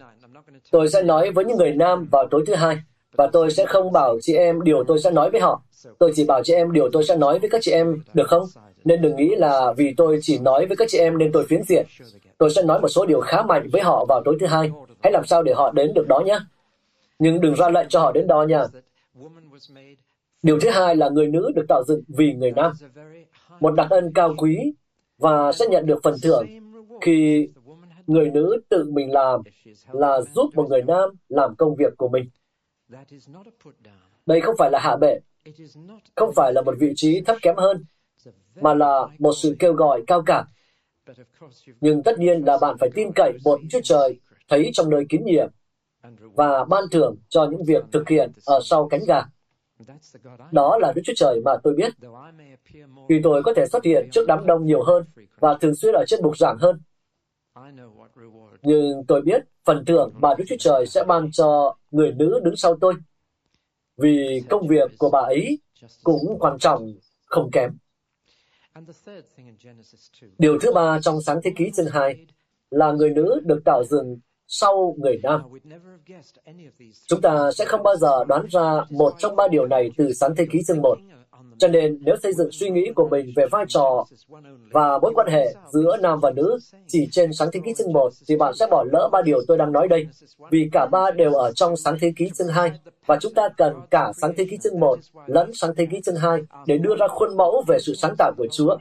tôi 0.71 0.89
sẽ 0.89 1.03
nói 1.03 1.31
với 1.31 1.45
những 1.45 1.57
người 1.57 1.73
nam 1.73 2.09
vào 2.13 2.27
tối 2.31 2.45
thứ 2.47 2.55
hai, 2.55 2.77
và 3.17 3.27
tôi 3.27 3.51
sẽ 3.51 3.67
không 3.67 3.93
bảo 3.93 4.19
chị 4.23 4.35
em 4.35 4.63
điều 4.63 4.85
tôi 4.85 5.01
sẽ 5.01 5.11
nói 5.11 5.31
với 5.31 5.41
họ. 5.41 5.63
Tôi 5.99 6.13
chỉ 6.15 6.25
bảo 6.25 6.43
chị 6.45 6.55
em 6.55 6.73
điều 6.73 6.89
tôi 6.93 7.05
sẽ 7.05 7.17
nói 7.17 7.39
với 7.39 7.51
các 7.51 7.63
chị 7.63 7.71
em, 7.71 8.03
được 8.15 8.29
không? 8.29 8.45
Nên 8.85 9.03
đừng 9.03 9.17
nghĩ 9.17 9.35
là 9.37 9.73
vì 9.77 9.95
tôi 9.97 10.19
chỉ 10.23 10.39
nói 10.39 10.67
với 10.67 10.77
các 10.77 10.89
chị 10.91 10.99
em 10.99 11.19
nên 11.19 11.33
tôi 11.33 11.47
phiến 11.49 11.63
diện. 11.63 11.87
Tôi 12.39 12.51
sẽ 12.51 12.63
nói 12.63 12.81
một 12.81 12.89
số 12.89 13.07
điều 13.07 13.21
khá 13.21 13.43
mạnh 13.43 13.69
với 13.73 13.83
họ 13.83 14.05
vào 14.09 14.23
tối 14.25 14.37
thứ 14.41 14.47
hai. 14.47 14.71
Hãy 15.03 15.13
làm 15.13 15.25
sao 15.27 15.43
để 15.43 15.53
họ 15.55 15.73
đến 15.73 15.95
được 15.95 16.09
đó 16.09 16.21
nhé. 16.21 16.39
Nhưng 17.19 17.41
đừng 17.41 17.55
ra 17.55 17.69
lệnh 17.69 17.89
cho 17.89 18.01
họ 18.01 18.13
đến 18.13 18.27
đó 18.27 18.43
nha. 18.43 18.65
Điều 20.43 20.61
thứ 20.61 20.71
hai 20.71 20.97
là 20.97 21.09
người 21.09 21.27
nữ 21.27 21.53
được 21.55 21.65
tạo 21.69 21.85
dựng 21.85 22.03
vì 22.09 22.33
người 22.33 22.53
nam. 22.53 22.73
Một 23.61 23.75
đặc 23.75 23.91
ân 23.91 24.13
cao 24.15 24.35
quý 24.39 24.73
và 25.19 25.53
sẽ 25.53 25.67
nhận 25.67 25.87
được 25.87 25.99
phần 26.03 26.15
thưởng 26.23 26.47
khi 27.01 27.49
người 28.07 28.31
nữ 28.31 28.61
tự 28.69 28.91
mình 28.91 29.13
làm 29.13 29.41
là 29.93 30.21
giúp 30.35 30.51
một 30.55 30.69
người 30.69 30.83
nam 30.83 31.11
làm 31.29 31.55
công 31.57 31.77
việc 31.77 31.93
của 31.97 32.09
mình. 32.09 32.31
Đây 34.27 34.41
không 34.41 34.55
phải 34.59 34.71
là 34.71 34.79
hạ 34.79 34.97
bệ, 34.97 35.19
không 36.15 36.33
phải 36.37 36.53
là 36.53 36.63
một 36.63 36.75
vị 36.79 36.93
trí 36.97 37.21
thấp 37.21 37.37
kém 37.43 37.57
hơn, 37.57 37.85
mà 38.61 38.75
là 38.75 39.07
một 39.19 39.33
sự 39.37 39.57
kêu 39.59 39.73
gọi 39.73 40.03
cao 40.07 40.23
cả. 40.27 40.45
Nhưng 41.81 42.03
tất 42.03 42.19
nhiên 42.19 42.45
là 42.45 42.59
bạn 42.61 42.77
phải 42.81 42.91
tin 42.95 43.09
cậy 43.15 43.33
một 43.45 43.61
Chúa 43.71 43.81
Trời, 43.85 44.21
thấy 44.49 44.71
trong 44.73 44.91
nơi 44.91 45.07
kín 45.09 45.25
nhiệm 45.25 45.49
và 46.35 46.65
ban 46.65 46.85
thưởng 46.93 47.17
cho 47.29 47.49
những 47.51 47.65
việc 47.65 47.85
thực 47.93 48.09
hiện 48.09 48.33
ở 48.47 48.61
sau 48.65 48.89
cánh 48.89 49.01
gà. 49.07 49.23
Đó 50.53 50.79
là 50.81 50.93
Đức 50.93 51.03
Chúa 51.05 51.13
Trời 51.17 51.41
mà 51.45 51.53
tôi 51.63 51.75
biết. 51.75 51.93
Vì 53.09 53.21
tôi 53.23 53.43
có 53.43 53.53
thể 53.57 53.67
xuất 53.67 53.85
hiện 53.85 54.09
trước 54.13 54.27
đám 54.29 54.47
đông 54.47 54.67
nhiều 54.67 54.83
hơn 54.83 55.05
và 55.39 55.59
thường 55.61 55.75
xuyên 55.75 55.95
ở 55.95 56.05
trên 56.07 56.23
bục 56.23 56.39
giảng 56.39 56.59
hơn. 56.59 56.81
Nhưng 58.63 59.05
tôi 59.09 59.23
biết 59.23 59.43
phần 59.65 59.85
thưởng 59.85 60.13
mà 60.15 60.35
Đức 60.39 60.45
Chúa 60.49 60.57
Trời 60.59 60.87
sẽ 60.87 61.05
ban 61.05 61.31
cho 61.33 61.77
người 61.91 62.13
nữ 62.13 62.41
đứng 62.45 62.57
sau 62.57 62.77
tôi. 62.81 62.95
Vì 63.97 64.43
công 64.49 64.69
việc 64.69 64.91
của 64.99 65.11
bà 65.11 65.21
ấy 65.21 65.59
cũng 66.05 66.39
quan 66.39 66.59
trọng 66.59 66.95
không 67.27 67.51
kém. 67.51 67.77
Điều 70.39 70.59
thứ 70.59 70.73
ba 70.73 71.01
trong 71.03 71.21
sáng 71.27 71.41
thế 71.45 71.51
ký 71.57 71.71
chương 71.77 71.87
2 71.91 72.27
là 72.71 72.93
người 72.93 73.11
nữ 73.11 73.41
được 73.45 73.61
tạo 73.65 73.85
dựng 73.85 74.19
sau 74.47 74.97
người 74.99 75.21
nam. 75.23 75.43
Chúng 77.07 77.21
ta 77.21 77.51
sẽ 77.53 77.65
không 77.65 77.83
bao 77.83 77.97
giờ 77.97 78.25
đoán 78.25 78.47
ra 78.51 78.85
một 78.91 79.15
trong 79.19 79.37
ba 79.37 79.49
điều 79.49 79.67
này 79.67 79.91
từ 79.97 80.13
sáng 80.13 80.35
thế 80.37 80.47
ký 80.53 80.59
chương 80.67 80.83
1. 80.83 80.99
Cho 81.59 81.69
nên 81.69 81.99
nếu 82.01 82.17
xây 82.23 82.33
dựng 82.33 82.49
suy 82.53 82.71
nghĩ 82.71 82.91
của 82.95 83.09
mình 83.09 83.33
về 83.37 83.47
vai 83.51 83.65
trò 83.69 84.05
và 84.73 84.99
mối 84.99 85.13
quan 85.15 85.27
hệ 85.29 85.55
giữa 85.73 85.97
nam 85.97 86.19
và 86.23 86.31
nữ 86.31 86.59
chỉ 86.89 87.09
trên 87.13 87.33
sáng 87.33 87.49
thế 87.53 87.61
ký 87.65 87.75
chương 87.79 87.93
1 87.93 88.13
thì 88.29 88.37
bạn 88.37 88.55
sẽ 88.55 88.67
bỏ 88.71 88.85
lỡ 88.93 89.09
ba 89.13 89.23
điều 89.23 89.41
tôi 89.49 89.59
đang 89.59 89.73
nói 89.73 89.89
đây. 89.89 90.07
Vì 90.51 90.69
cả 90.73 90.87
ba 90.87 91.11
đều 91.11 91.33
ở 91.35 91.53
trong 91.53 91.77
sáng 91.77 91.97
thế 92.01 92.13
ký 92.17 92.31
chương 92.35 92.49
2 92.49 92.73
và 93.07 93.19
chúng 93.21 93.35
ta 93.35 93.49
cần 93.57 93.75
cả 93.91 94.13
sáng 94.21 94.33
thế 94.37 94.47
ký 94.51 94.59
chương 94.63 94.81
1 94.81 94.99
lẫn 95.27 95.51
sáng 95.55 95.75
thế 95.77 95.87
ký 95.87 96.01
chương 96.05 96.17
2 96.17 96.41
để 96.67 96.79
đưa 96.79 96.97
ra 96.97 97.09
khuôn 97.09 97.37
mẫu 97.37 97.65
về 97.69 97.79
sự 97.81 97.95
sáng 97.95 98.15
tạo 98.19 98.33
của 98.37 98.47
Chúa. 98.53 98.77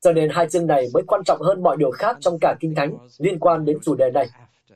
Cho 0.00 0.12
nên 0.12 0.30
hai 0.30 0.48
chương 0.48 0.66
này 0.66 0.88
mới 0.94 1.02
quan 1.06 1.24
trọng 1.24 1.40
hơn 1.40 1.62
mọi 1.62 1.76
điều 1.76 1.90
khác 1.90 2.16
trong 2.20 2.38
cả 2.40 2.54
Kinh 2.60 2.74
Thánh 2.74 2.96
liên 3.18 3.38
quan 3.38 3.64
đến 3.64 3.78
chủ 3.82 3.94
đề 3.94 4.10
này. 4.10 4.28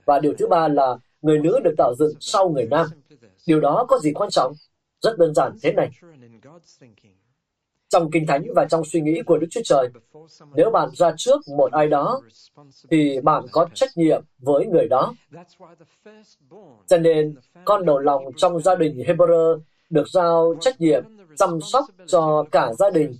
Và 0.05 0.20
điều 0.20 0.35
thứ 0.38 0.46
ba 0.46 0.68
là 0.68 0.96
người 1.22 1.38
nữ 1.38 1.61
được 1.64 1.74
tạo 1.78 1.94
dựng 1.98 2.12
sau 2.20 2.48
người 2.48 2.66
nam. 2.66 2.87
Điều 3.46 3.61
đó 3.61 3.87
có 3.88 3.98
gì 3.98 4.12
quan 4.12 4.31
trọng? 4.31 4.52
Rất 5.00 5.18
đơn 5.18 5.35
giản 5.35 5.52
thế 5.62 5.72
này. 5.72 5.90
Trong 7.92 8.11
Kinh 8.11 8.26
Thánh 8.26 8.44
và 8.55 8.64
trong 8.64 8.85
suy 8.85 9.00
nghĩ 9.00 9.22
của 9.26 9.38
Đức 9.38 9.46
Chúa 9.50 9.61
Trời, 9.64 9.88
nếu 10.55 10.70
bạn 10.70 10.88
ra 10.92 11.12
trước 11.16 11.40
một 11.57 11.72
ai 11.72 11.87
đó, 11.87 12.20
thì 12.90 13.20
bạn 13.20 13.44
có 13.52 13.66
trách 13.74 13.90
nhiệm 13.96 14.22
với 14.38 14.66
người 14.66 14.88
đó. 14.88 15.14
Cho 16.87 16.98
nên, 16.98 17.35
con 17.64 17.87
đầu 17.87 17.98
lòng 17.98 18.24
trong 18.37 18.61
gia 18.61 18.74
đình 18.74 19.02
Hebrew 19.07 19.61
được 19.90 20.09
giao 20.09 20.55
trách 20.61 20.81
nhiệm 20.81 21.05
chăm 21.37 21.61
sóc 21.61 21.85
cho 22.07 22.44
cả 22.52 22.72
gia 22.78 22.90
đình 22.90 23.12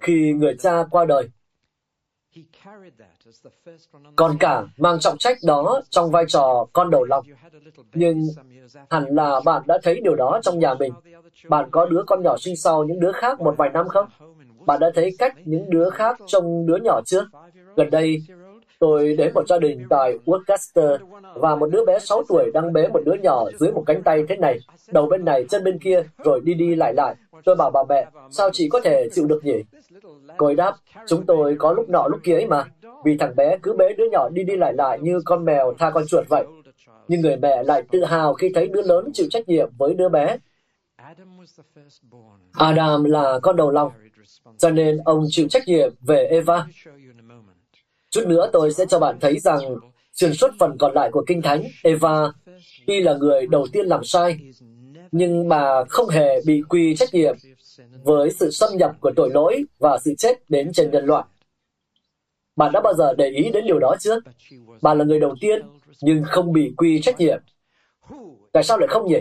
khi 0.00 0.32
người 0.32 0.56
cha 0.58 0.84
qua 0.90 1.04
đời. 1.04 1.28
Còn 4.16 4.36
cả 4.40 4.64
mang 4.78 5.00
trọng 5.00 5.18
trách 5.18 5.38
đó 5.46 5.80
trong 5.90 6.10
vai 6.10 6.24
trò 6.28 6.66
con 6.72 6.90
đầu 6.90 7.04
lòng. 7.04 7.24
Nhưng 7.94 8.22
hẳn 8.90 9.04
là 9.08 9.40
bạn 9.44 9.62
đã 9.66 9.78
thấy 9.82 10.00
điều 10.00 10.14
đó 10.14 10.40
trong 10.42 10.58
nhà 10.58 10.74
mình. 10.74 10.92
Bạn 11.48 11.68
có 11.70 11.86
đứa 11.86 12.02
con 12.06 12.22
nhỏ 12.22 12.36
sinh 12.36 12.56
sau 12.56 12.84
những 12.84 13.00
đứa 13.00 13.12
khác 13.12 13.40
một 13.40 13.54
vài 13.58 13.70
năm 13.70 13.88
không? 13.88 14.06
Bạn 14.66 14.80
đã 14.80 14.90
thấy 14.94 15.10
cách 15.18 15.34
những 15.44 15.70
đứa 15.70 15.90
khác 15.90 16.18
trông 16.26 16.66
đứa 16.66 16.76
nhỏ 16.76 17.00
chưa? 17.06 17.26
Gần 17.76 17.90
đây, 17.90 18.22
tôi 18.78 19.14
đến 19.16 19.32
một 19.34 19.48
gia 19.48 19.58
đình 19.58 19.86
tại 19.90 20.18
Worcester 20.26 20.98
và 21.34 21.56
một 21.56 21.66
đứa 21.70 21.84
bé 21.84 21.98
6 21.98 22.22
tuổi 22.28 22.50
đang 22.54 22.72
bế 22.72 22.88
một 22.88 23.00
đứa 23.04 23.14
nhỏ 23.22 23.44
dưới 23.60 23.72
một 23.72 23.82
cánh 23.86 24.02
tay 24.02 24.24
thế 24.28 24.36
này, 24.36 24.58
đầu 24.92 25.06
bên 25.06 25.24
này, 25.24 25.46
chân 25.50 25.64
bên 25.64 25.78
kia, 25.78 26.02
rồi 26.24 26.40
đi 26.44 26.54
đi 26.54 26.74
lại 26.74 26.94
lại. 26.94 27.14
Tôi 27.44 27.56
bảo 27.56 27.70
bà 27.70 27.80
mẹ, 27.88 28.06
sao 28.30 28.50
chị 28.52 28.68
có 28.68 28.80
thể 28.80 29.08
chịu 29.12 29.26
được 29.26 29.44
nhỉ? 29.44 29.62
Cô 30.36 30.46
ấy 30.46 30.54
đáp, 30.54 30.76
chúng 31.06 31.26
tôi 31.26 31.56
có 31.58 31.72
lúc 31.72 31.88
nọ 31.88 32.08
lúc 32.08 32.20
kia 32.24 32.34
ấy 32.34 32.46
mà, 32.46 32.64
vì 33.04 33.16
thằng 33.16 33.36
bé 33.36 33.56
cứ 33.62 33.74
bế 33.78 33.92
đứa 33.98 34.10
nhỏ 34.10 34.28
đi 34.28 34.44
đi 34.44 34.56
lại 34.56 34.74
lại 34.74 34.98
như 35.02 35.20
con 35.24 35.44
mèo 35.44 35.74
tha 35.78 35.90
con 35.90 36.06
chuột 36.06 36.28
vậy. 36.28 36.44
Nhưng 37.08 37.20
người 37.20 37.36
mẹ 37.36 37.62
lại 37.62 37.82
tự 37.92 38.04
hào 38.04 38.34
khi 38.34 38.50
thấy 38.54 38.68
đứa 38.68 38.82
lớn 38.82 39.10
chịu 39.14 39.26
trách 39.30 39.48
nhiệm 39.48 39.70
với 39.78 39.94
đứa 39.94 40.08
bé. 40.08 40.38
Adam 42.52 43.04
là 43.04 43.38
con 43.42 43.56
đầu 43.56 43.70
lòng, 43.70 43.92
cho 44.58 44.70
nên 44.70 44.98
ông 45.04 45.24
chịu 45.28 45.48
trách 45.48 45.62
nhiệm 45.66 45.92
về 46.00 46.26
Eva. 46.26 46.66
Chút 48.10 48.26
nữa 48.26 48.50
tôi 48.52 48.72
sẽ 48.72 48.86
cho 48.86 48.98
bạn 48.98 49.18
thấy 49.20 49.38
rằng 49.38 49.60
xuyên 50.12 50.34
suốt 50.34 50.50
phần 50.58 50.78
còn 50.78 50.94
lại 50.94 51.10
của 51.12 51.24
Kinh 51.26 51.42
Thánh, 51.42 51.64
Eva 51.82 52.32
tuy 52.86 53.00
là 53.00 53.14
người 53.14 53.46
đầu 53.46 53.66
tiên 53.72 53.86
làm 53.86 54.04
sai, 54.04 54.38
nhưng 55.12 55.48
bà 55.48 55.84
không 55.88 56.08
hề 56.08 56.40
bị 56.46 56.62
quy 56.68 56.96
trách 56.96 57.14
nhiệm 57.14 57.36
với 58.04 58.30
sự 58.30 58.50
xâm 58.50 58.76
nhập 58.76 58.92
của 59.00 59.12
tội 59.16 59.30
lỗi 59.30 59.64
và 59.78 59.98
sự 60.04 60.14
chết 60.18 60.50
đến 60.50 60.72
trên 60.72 60.90
nhân 60.90 61.06
loại. 61.06 61.24
Bạn 62.56 62.72
đã 62.72 62.80
bao 62.80 62.94
giờ 62.94 63.14
để 63.18 63.28
ý 63.28 63.50
đến 63.50 63.64
điều 63.66 63.78
đó 63.78 63.94
chưa? 64.00 64.20
Bà 64.82 64.94
là 64.94 65.04
người 65.04 65.20
đầu 65.20 65.34
tiên, 65.40 65.62
nhưng 66.00 66.24
không 66.24 66.52
bị 66.52 66.72
quy 66.76 67.00
trách 67.00 67.20
nhiệm. 67.20 67.38
Tại 68.52 68.64
sao 68.64 68.78
lại 68.78 68.88
không 68.88 69.06
nhỉ? 69.06 69.20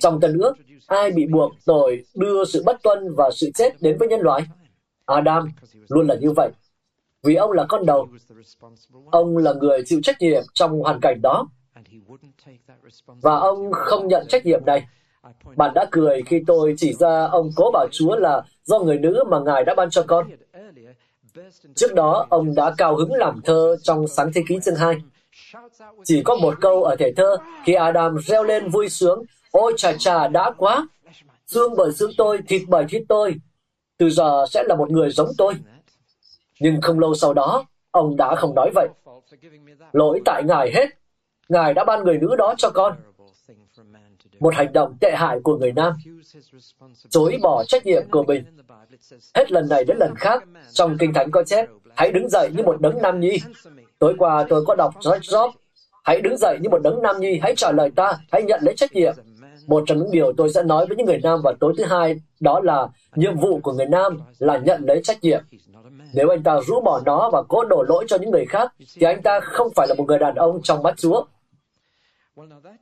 Trong 0.00 0.20
Tân 0.20 0.38
ước, 0.38 0.54
ai 0.86 1.10
bị 1.10 1.26
buộc 1.26 1.52
tội 1.64 2.04
đưa 2.14 2.44
sự 2.44 2.62
bất 2.66 2.82
tuân 2.82 3.14
và 3.16 3.30
sự 3.34 3.50
chết 3.54 3.82
đến 3.82 3.98
với 3.98 4.08
nhân 4.08 4.20
loại? 4.20 4.42
Adam 5.06 5.50
luôn 5.88 6.06
là 6.06 6.14
như 6.14 6.30
vậy. 6.30 6.50
Vì 7.22 7.34
ông 7.34 7.52
là 7.52 7.66
con 7.68 7.86
đầu. 7.86 8.08
Ông 9.10 9.36
là 9.36 9.52
người 9.52 9.82
chịu 9.84 10.00
trách 10.02 10.16
nhiệm 10.20 10.42
trong 10.54 10.80
hoàn 10.80 11.00
cảnh 11.00 11.20
đó. 11.22 11.46
Và 13.06 13.36
ông 13.36 13.72
không 13.72 14.08
nhận 14.08 14.26
trách 14.28 14.46
nhiệm 14.46 14.64
này. 14.64 14.86
Bạn 15.56 15.74
đã 15.74 15.86
cười 15.90 16.22
khi 16.26 16.42
tôi 16.46 16.74
chỉ 16.76 16.92
ra 16.92 17.26
ông 17.26 17.50
cố 17.56 17.70
bảo 17.72 17.86
Chúa 17.92 18.16
là 18.16 18.42
do 18.64 18.78
người 18.78 18.98
nữ 18.98 19.24
mà 19.30 19.40
Ngài 19.40 19.64
đã 19.64 19.74
ban 19.74 19.90
cho 19.90 20.04
con. 20.06 20.30
Trước 21.74 21.94
đó, 21.94 22.26
ông 22.30 22.54
đã 22.54 22.74
cao 22.78 22.96
hứng 22.96 23.12
làm 23.12 23.40
thơ 23.44 23.76
trong 23.82 24.08
sáng 24.08 24.32
thế 24.34 24.42
ký 24.48 24.58
chương 24.64 24.76
2. 24.76 24.96
Chỉ 26.04 26.22
có 26.22 26.36
một 26.36 26.54
câu 26.60 26.84
ở 26.84 26.96
thể 26.96 27.12
thơ, 27.16 27.36
khi 27.64 27.74
Adam 27.74 28.18
reo 28.18 28.44
lên 28.44 28.68
vui 28.68 28.88
sướng, 28.88 29.22
ôi 29.50 29.72
chà 29.76 29.92
chà 29.98 30.28
đã 30.28 30.50
quá, 30.56 30.88
xương 31.46 31.74
bởi 31.76 31.92
xương 31.92 32.10
tôi, 32.16 32.38
thịt 32.48 32.62
bởi 32.68 32.84
thịt 32.88 33.02
tôi. 33.08 33.34
từ 33.98 34.10
giờ 34.10 34.46
sẽ 34.50 34.64
là 34.66 34.74
một 34.74 34.90
người 34.90 35.10
giống 35.10 35.28
tôi. 35.38 35.54
Nhưng 36.60 36.80
không 36.80 36.98
lâu 36.98 37.14
sau 37.14 37.34
đó, 37.34 37.64
ông 37.90 38.16
đã 38.16 38.34
không 38.34 38.54
nói 38.54 38.70
vậy. 38.74 38.88
Lỗi 39.92 40.20
tại 40.24 40.42
Ngài 40.44 40.72
hết. 40.74 40.86
Ngài 41.48 41.74
đã 41.74 41.84
ban 41.84 42.04
người 42.04 42.18
nữ 42.18 42.36
đó 42.36 42.54
cho 42.58 42.70
con. 42.70 42.96
Một 44.42 44.54
hành 44.54 44.72
động 44.72 44.96
tệ 45.00 45.12
hại 45.16 45.40
của 45.42 45.56
người 45.56 45.72
nam. 45.72 45.92
Chối 47.08 47.38
bỏ 47.42 47.64
trách 47.64 47.86
nhiệm 47.86 48.02
của 48.10 48.22
mình. 48.22 48.44
Hết 49.34 49.52
lần 49.52 49.68
này 49.68 49.84
đến 49.84 49.96
lần 49.96 50.14
khác, 50.16 50.44
trong 50.72 50.96
Kinh 50.98 51.12
Thánh 51.14 51.30
có 51.30 51.44
chép, 51.44 51.68
hãy 51.94 52.12
đứng 52.12 52.28
dậy 52.28 52.50
như 52.56 52.62
một 52.62 52.80
đấng 52.80 53.02
nam 53.02 53.20
nhi. 53.20 53.40
Tối 53.98 54.14
qua 54.18 54.46
tôi 54.48 54.64
có 54.66 54.74
đọc 54.74 54.94
George 55.04 55.20
Job, 55.20 55.50
hãy 56.04 56.20
đứng 56.20 56.36
dậy 56.36 56.58
như 56.60 56.68
một 56.70 56.82
đấng 56.82 57.02
nam 57.02 57.20
nhi, 57.20 57.38
hãy 57.42 57.54
trả 57.56 57.72
lời 57.72 57.90
ta, 57.96 58.18
hãy 58.32 58.42
nhận 58.42 58.60
lấy 58.62 58.74
trách 58.76 58.92
nhiệm. 58.92 59.14
Một 59.66 59.84
trong 59.86 59.98
những 59.98 60.10
điều 60.10 60.32
tôi 60.32 60.52
sẽ 60.52 60.62
nói 60.62 60.86
với 60.86 60.96
những 60.96 61.06
người 61.06 61.20
nam 61.22 61.40
vào 61.44 61.54
tối 61.60 61.74
thứ 61.78 61.84
hai 61.84 62.20
đó 62.40 62.60
là 62.60 62.88
nhiệm 63.14 63.36
vụ 63.36 63.60
của 63.62 63.72
người 63.72 63.86
nam 63.86 64.20
là 64.38 64.58
nhận 64.58 64.82
lấy 64.84 65.00
trách 65.04 65.22
nhiệm. 65.22 65.40
Nếu 66.14 66.28
anh 66.28 66.42
ta 66.42 66.60
rũ 66.66 66.80
bỏ 66.80 67.00
nó 67.06 67.30
và 67.32 67.42
cố 67.42 67.64
đổ 67.64 67.82
lỗi 67.88 68.04
cho 68.08 68.18
những 68.18 68.30
người 68.30 68.46
khác, 68.48 68.74
thì 68.94 69.06
anh 69.06 69.22
ta 69.22 69.40
không 69.40 69.68
phải 69.76 69.88
là 69.88 69.94
một 69.94 70.04
người 70.08 70.18
đàn 70.18 70.34
ông 70.34 70.62
trong 70.62 70.82
mắt 70.82 70.94
Chúa. 70.96 71.24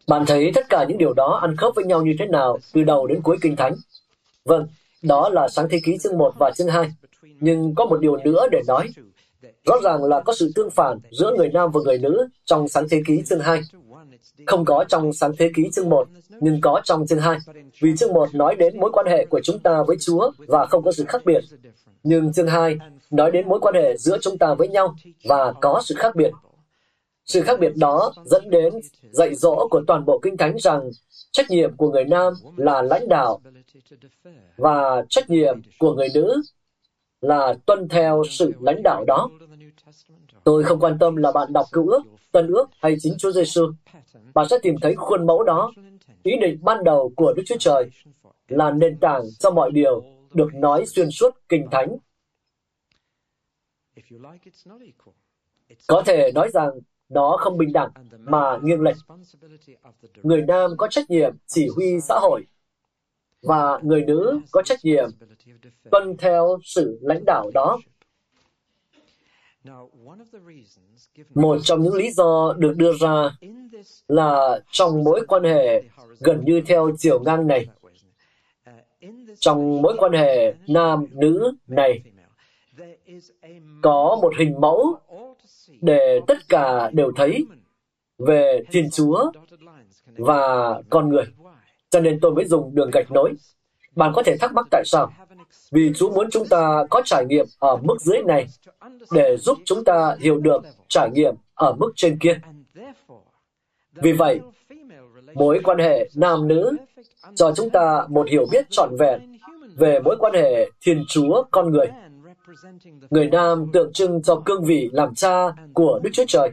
Bạn 0.09 0.27
thấy 0.27 0.51
tất 0.55 0.69
cả 0.69 0.85
những 0.89 0.99
điều 0.99 1.13
đó 1.13 1.39
ăn 1.43 1.57
khớp 1.57 1.75
với 1.77 1.85
nhau 1.85 2.03
như 2.03 2.15
thế 2.19 2.27
nào 2.27 2.59
từ 2.73 2.83
đầu 2.83 3.07
đến 3.07 3.23
cuối 3.23 3.37
Kinh 3.43 3.57
Thánh? 3.57 3.75
Vâng, 4.45 4.67
đó 5.03 5.29
là 5.29 5.49
sáng 5.49 5.69
thế 5.71 5.81
ký 5.85 5.99
chương 5.99 6.19
1 6.19 6.35
và 6.39 6.51
chương 6.57 6.69
2. 6.69 6.91
Nhưng 7.41 7.75
có 7.75 7.85
một 7.85 8.01
điều 8.01 8.17
nữa 8.17 8.47
để 8.51 8.63
nói. 8.67 8.89
Rõ 9.67 9.75
ràng 9.83 10.05
là 10.05 10.21
có 10.21 10.33
sự 10.33 10.53
tương 10.55 10.71
phản 10.71 10.99
giữa 11.11 11.35
người 11.37 11.49
nam 11.49 11.71
và 11.71 11.81
người 11.85 11.99
nữ 11.99 12.29
trong 12.45 12.69
sáng 12.69 12.89
thế 12.91 13.03
ký 13.07 13.23
chương 13.27 13.41
2. 13.41 13.61
Không 14.47 14.65
có 14.65 14.85
trong 14.89 15.13
sáng 15.13 15.33
thế 15.39 15.51
ký 15.55 15.71
chương 15.73 15.89
1, 15.89 16.09
nhưng 16.41 16.61
có 16.61 16.81
trong 16.85 17.07
chương 17.07 17.21
2. 17.21 17.39
Vì 17.83 17.97
chương 17.97 18.13
1 18.13 18.35
nói 18.35 18.55
đến 18.55 18.81
mối 18.81 18.91
quan 18.93 19.07
hệ 19.07 19.27
của 19.27 19.41
chúng 19.45 19.59
ta 19.59 19.83
với 19.87 19.97
Chúa 20.01 20.31
và 20.47 20.67
không 20.67 20.83
có 20.83 20.93
sự 20.93 21.05
khác 21.09 21.23
biệt. 21.25 21.45
Nhưng 22.03 22.33
chương 22.33 22.49
2 22.49 22.79
nói 23.11 23.31
đến 23.31 23.49
mối 23.49 23.61
quan 23.61 23.75
hệ 23.75 23.97
giữa 23.97 24.19
chúng 24.23 24.39
ta 24.39 24.55
với 24.55 24.69
nhau 24.69 24.95
và 25.25 25.53
có 25.61 25.83
sự 25.85 25.95
khác 25.99 26.17
biệt. 26.17 26.31
Sự 27.31 27.43
khác 27.43 27.61
biệt 27.61 27.73
đó 27.77 28.13
dẫn 28.25 28.51
đến 28.51 28.75
dạy 29.11 29.35
dỗ 29.35 29.69
của 29.71 29.83
toàn 29.87 30.05
bộ 30.05 30.19
Kinh 30.19 30.37
Thánh 30.37 30.57
rằng 30.59 30.91
trách 31.33 31.51
nhiệm 31.51 31.77
của 31.77 31.91
người 31.91 32.05
nam 32.05 32.33
là 32.57 32.83
lãnh 32.83 33.09
đạo 33.09 33.41
và 34.57 35.05
trách 35.09 35.31
nhiệm 35.31 35.61
của 35.79 35.95
người 35.95 36.09
nữ 36.15 36.43
là 37.21 37.55
tuân 37.67 37.89
theo 37.89 38.23
sự 38.31 38.53
lãnh 38.61 38.83
đạo 38.83 39.05
đó. 39.07 39.31
Tôi 40.45 40.65
không 40.65 40.81
quan 40.81 40.99
tâm 40.99 41.17
là 41.17 41.33
bạn 41.33 41.53
đọc 41.53 41.67
cựu 41.73 41.89
ước, 41.89 42.03
tân 42.33 42.47
ước 42.47 42.67
hay 42.81 42.97
chính 43.01 43.15
Chúa 43.19 43.33
Giêsu. 43.33 43.73
Bạn 44.35 44.47
sẽ 44.51 44.59
tìm 44.63 44.75
thấy 44.83 44.95
khuôn 44.95 45.27
mẫu 45.27 45.43
đó. 45.45 45.73
Ý 46.23 46.33
định 46.41 46.59
ban 46.63 46.85
đầu 46.85 47.13
của 47.17 47.33
Đức 47.33 47.43
Chúa 47.47 47.59
Trời 47.59 47.91
là 48.49 48.71
nền 48.71 48.99
tảng 49.01 49.23
cho 49.39 49.51
mọi 49.51 49.71
điều 49.71 50.05
được 50.35 50.49
nói 50.55 50.87
xuyên 50.87 51.11
suốt 51.11 51.35
Kinh 51.49 51.67
Thánh. 51.71 51.97
Có 55.87 56.03
thể 56.07 56.33
nói 56.35 56.51
rằng 56.53 56.71
nó 57.11 57.37
không 57.41 57.59
bình 57.59 57.73
đẳng 57.73 57.91
mà 58.19 58.59
nghiêng 58.63 58.81
lệch. 58.81 58.97
Người 60.23 60.43
nam 60.43 60.71
có 60.77 60.89
trách 60.89 61.11
nhiệm 61.11 61.37
chỉ 61.47 61.69
huy 61.77 62.01
xã 62.01 62.19
hội 62.21 62.47
và 63.43 63.79
người 63.83 64.05
nữ 64.05 64.41
có 64.51 64.63
trách 64.63 64.79
nhiệm 64.83 65.09
tuân 65.91 66.17
theo 66.17 66.59
sự 66.65 66.99
lãnh 67.03 67.25
đạo 67.27 67.51
đó. 67.55 67.79
Một 71.35 71.59
trong 71.63 71.83
những 71.83 71.95
lý 71.95 72.11
do 72.11 72.55
được 72.59 72.73
đưa 72.77 72.93
ra 73.01 73.31
là 74.09 74.61
trong 74.71 75.05
mối 75.05 75.25
quan 75.29 75.45
hệ 75.45 75.83
gần 76.21 76.45
như 76.45 76.63
theo 76.67 76.91
chiều 76.99 77.21
ngang 77.21 77.47
này, 77.47 77.67
trong 79.39 79.83
mối 79.83 79.95
quan 79.99 80.13
hệ 80.13 80.55
nam-nữ 80.69 81.53
này, 81.67 82.03
có 83.83 84.19
một 84.23 84.33
hình 84.39 84.61
mẫu 84.61 84.99
để 85.81 86.21
tất 86.27 86.39
cả 86.49 86.91
đều 86.93 87.13
thấy 87.17 87.47
về 88.19 88.63
Thiên 88.73 88.91
Chúa 88.91 89.33
và 90.17 90.75
con 90.91 91.09
người. 91.09 91.25
Cho 91.91 92.01
nên 92.01 92.21
tôi 92.21 92.35
mới 92.35 92.45
dùng 92.45 92.75
đường 92.75 92.91
gạch 92.93 93.11
nối. 93.11 93.33
Bạn 93.97 94.13
có 94.15 94.23
thể 94.23 94.37
thắc 94.41 94.53
mắc 94.53 94.67
tại 94.71 94.83
sao? 94.87 95.13
Vì 95.73 95.93
Chúa 95.95 96.11
muốn 96.11 96.31
chúng 96.31 96.47
ta 96.49 96.85
có 96.91 97.03
trải 97.05 97.25
nghiệm 97.27 97.47
ở 97.59 97.77
mức 97.77 98.01
dưới 98.01 98.23
này 98.23 98.47
để 99.13 99.37
giúp 99.37 99.59
chúng 99.65 99.85
ta 99.85 100.17
hiểu 100.21 100.41
được 100.41 100.63
trải 100.89 101.11
nghiệm 101.11 101.35
ở 101.55 101.75
mức 101.75 101.93
trên 101.97 102.19
kia. 102.19 102.41
Vì 103.95 104.13
vậy, 104.13 104.41
mối 105.35 105.61
quan 105.65 105.79
hệ 105.79 106.09
nam 106.15 106.49
nữ 106.49 106.77
cho 107.35 107.53
chúng 107.57 107.71
ta 107.71 108.07
một 108.09 108.29
hiểu 108.29 108.47
biết 108.53 108.67
trọn 108.71 108.97
vẹn 108.99 109.39
về 109.77 110.01
mối 110.01 110.17
quan 110.19 110.35
hệ 110.35 110.71
Thiên 110.83 111.05
Chúa 111.09 111.43
con 111.51 111.73
người. 111.73 111.87
Người 113.11 113.29
nam 113.31 113.67
tượng 113.73 113.93
trưng 113.93 114.23
cho 114.23 114.43
cương 114.47 114.65
vị 114.65 114.91
làm 114.93 115.15
cha 115.15 115.47
của 115.75 116.01
Đức 116.03 116.11
Chúa 116.13 116.25
Trời 116.29 116.51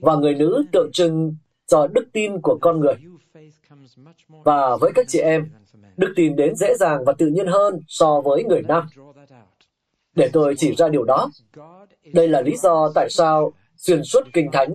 và 0.00 0.16
người 0.16 0.34
nữ 0.34 0.64
tượng 0.72 0.92
trưng 0.92 1.36
cho 1.66 1.86
đức 1.86 2.04
tin 2.12 2.40
của 2.40 2.58
con 2.60 2.80
người. 2.80 2.94
Và 4.28 4.76
với 4.76 4.92
các 4.94 5.06
chị 5.08 5.18
em, 5.18 5.50
đức 5.96 6.12
tin 6.16 6.36
đến 6.36 6.56
dễ 6.56 6.74
dàng 6.78 7.04
và 7.06 7.12
tự 7.12 7.26
nhiên 7.26 7.46
hơn 7.46 7.80
so 7.88 8.20
với 8.20 8.44
người 8.44 8.62
nam. 8.62 8.86
Để 10.14 10.30
tôi 10.32 10.54
chỉ 10.58 10.74
ra 10.74 10.88
điều 10.88 11.04
đó. 11.04 11.30
Đây 12.12 12.28
là 12.28 12.40
lý 12.40 12.56
do 12.56 12.92
tại 12.94 13.08
sao 13.10 13.52
xuyên 13.76 14.04
suốt 14.04 14.20
Kinh 14.32 14.50
Thánh, 14.52 14.74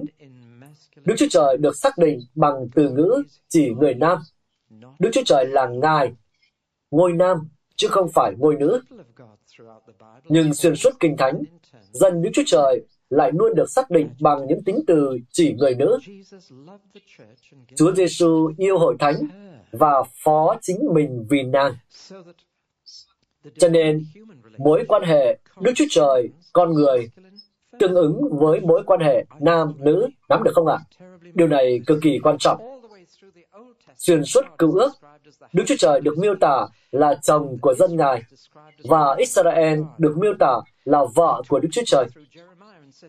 Đức 1.05 1.15
Chúa 1.17 1.27
Trời 1.29 1.57
được 1.57 1.77
xác 1.77 1.97
định 1.97 2.19
bằng 2.36 2.67
từ 2.75 2.89
ngữ 2.89 3.23
chỉ 3.49 3.69
người 3.69 3.93
nam. 3.93 4.17
Đức 4.99 5.09
Chúa 5.13 5.23
Trời 5.25 5.45
là 5.47 5.67
Ngài, 5.67 6.13
ngôi 6.91 7.13
nam, 7.13 7.38
chứ 7.75 7.88
không 7.88 8.09
phải 8.13 8.33
ngôi 8.38 8.55
nữ. 8.55 8.81
Nhưng 10.30 10.54
xuyên 10.54 10.76
suốt 10.76 10.89
Kinh 11.00 11.18
Thánh, 11.18 11.44
dân 11.92 12.22
Đức 12.22 12.30
Chúa 12.34 12.44
Trời 12.46 12.82
lại 13.10 13.32
luôn 13.34 13.56
được 13.56 13.70
xác 13.70 13.92
định 13.92 14.10
bằng 14.20 14.48
những 14.48 14.63
tính 14.63 14.80
từ 14.88 15.18
chỉ 15.32 15.54
người 15.54 15.76
nữ. 15.76 16.00
Chúa 17.76 17.94
Giêsu 17.94 18.52
yêu 18.58 18.78
hội 18.78 18.96
thánh 19.00 19.16
và 19.72 20.04
phó 20.24 20.56
chính 20.62 20.78
mình 20.94 21.26
vì 21.30 21.44
nàng. 21.44 21.74
Cho 23.58 23.70
nên, 23.70 24.06
mối 24.58 24.86
quan 24.88 25.04
hệ 25.04 25.38
Đức 25.62 25.72
Chúa 25.76 25.86
Trời, 25.89 26.30
con 26.54 26.74
người 26.74 27.10
tương 27.80 27.96
ứng 27.96 28.22
với 28.32 28.60
mối 28.60 28.84
quan 28.86 29.00
hệ 29.00 29.26
nam 29.39 29.74
nữ, 29.80 30.08
nắm 30.30 30.44
được 30.44 30.52
không 30.54 30.68
ạ? 30.68 30.80
Điều 31.34 31.48
này 31.48 31.82
cực 31.88 32.00
kỳ 32.02 32.20
quan 32.24 32.38
trọng. 32.38 32.62
Xuyên 33.96 34.24
suốt 34.24 34.42
cựu 34.58 34.72
ước, 34.72 34.92
Đức 35.53 35.63
Chúa 35.67 35.75
Trời 35.79 36.01
được 36.01 36.17
miêu 36.17 36.36
tả 36.36 36.67
là 36.91 37.15
chồng 37.21 37.57
của 37.62 37.73
dân 37.73 37.97
Ngài, 37.97 38.23
và 38.83 39.15
Israel 39.17 39.79
được 39.97 40.17
miêu 40.17 40.33
tả 40.39 40.53
là 40.86 40.99
vợ 41.15 41.41
của 41.47 41.59
Đức 41.59 41.69
Chúa 41.71 41.81
Trời. 41.86 42.05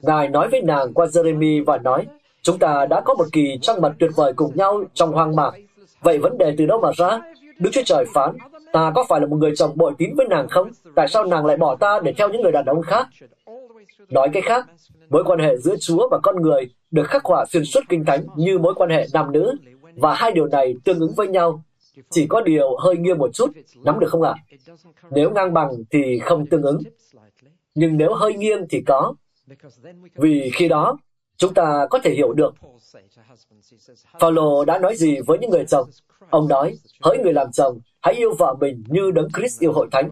Ngài 0.02 0.28
nói 0.28 0.48
với 0.48 0.62
nàng 0.62 0.94
qua 0.94 1.06
Jeremy 1.06 1.64
và 1.64 1.78
nói, 1.78 2.06
chúng 2.42 2.58
ta 2.58 2.86
đã 2.86 3.00
có 3.00 3.14
một 3.14 3.24
kỳ 3.32 3.58
trăng 3.62 3.80
mật 3.80 3.92
tuyệt 3.98 4.10
vời 4.16 4.32
cùng 4.36 4.56
nhau 4.56 4.84
trong 4.94 5.12
hoang 5.12 5.36
mạc. 5.36 5.54
Vậy 6.00 6.18
vấn 6.18 6.38
đề 6.38 6.54
từ 6.58 6.66
đâu 6.66 6.80
mà 6.80 6.90
ra? 6.96 7.20
Đức 7.58 7.70
Chúa 7.72 7.82
Trời 7.84 8.04
phán, 8.14 8.36
ta 8.72 8.92
có 8.94 9.04
phải 9.08 9.20
là 9.20 9.26
một 9.26 9.36
người 9.36 9.52
chồng 9.56 9.72
bội 9.74 9.92
tín 9.98 10.14
với 10.16 10.26
nàng 10.28 10.48
không? 10.48 10.70
Tại 10.94 11.08
sao 11.08 11.24
nàng 11.24 11.46
lại 11.46 11.56
bỏ 11.56 11.76
ta 11.76 12.00
để 12.02 12.12
theo 12.18 12.28
những 12.28 12.42
người 12.42 12.52
đàn 12.52 12.64
ông 12.64 12.82
khác? 12.82 13.08
Nói 14.08 14.28
cách 14.32 14.44
khác, 14.46 14.66
mối 15.10 15.24
quan 15.24 15.38
hệ 15.38 15.56
giữa 15.56 15.76
Chúa 15.80 16.08
và 16.10 16.18
con 16.22 16.42
người 16.42 16.70
được 16.90 17.06
khắc 17.06 17.24
họa 17.24 17.44
xuyên 17.48 17.64
suốt 17.64 17.80
kinh 17.88 18.04
thánh 18.04 18.26
như 18.36 18.58
mối 18.58 18.74
quan 18.74 18.90
hệ 18.90 19.06
nam 19.12 19.32
nữ, 19.32 19.56
và 19.96 20.14
hai 20.14 20.32
điều 20.32 20.46
này 20.46 20.74
tương 20.84 21.00
ứng 21.00 21.14
với 21.16 21.28
nhau. 21.28 21.62
Chỉ 22.10 22.26
có 22.26 22.40
điều 22.40 22.76
hơi 22.76 22.96
nghiêng 22.96 23.18
một 23.18 23.34
chút, 23.34 23.50
nắm 23.84 23.98
được 24.00 24.10
không 24.10 24.22
ạ? 24.22 24.34
Nếu 25.10 25.30
ngang 25.30 25.52
bằng 25.52 25.70
thì 25.90 26.18
không 26.18 26.46
tương 26.46 26.62
ứng. 26.62 26.82
Nhưng 27.74 27.96
nếu 27.96 28.14
hơi 28.14 28.34
nghiêng 28.34 28.66
thì 28.70 28.82
có. 28.86 29.14
Vì 30.14 30.50
khi 30.54 30.68
đó, 30.68 30.98
chúng 31.36 31.54
ta 31.54 31.86
có 31.90 31.98
thể 31.98 32.14
hiểu 32.14 32.32
được 32.32 32.54
Paulo 34.20 34.64
đã 34.64 34.78
nói 34.78 34.96
gì 34.96 35.20
với 35.26 35.38
những 35.38 35.50
người 35.50 35.64
chồng. 35.68 35.88
Ông 36.30 36.48
nói, 36.48 36.78
hỡi 37.02 37.18
người 37.18 37.32
làm 37.32 37.52
chồng, 37.52 37.80
hãy 38.02 38.14
yêu 38.14 38.34
vợ 38.38 38.54
mình 38.60 38.84
như 38.88 39.10
đấng 39.10 39.28
Christ 39.32 39.60
yêu 39.60 39.72
hội 39.72 39.88
thánh. 39.92 40.10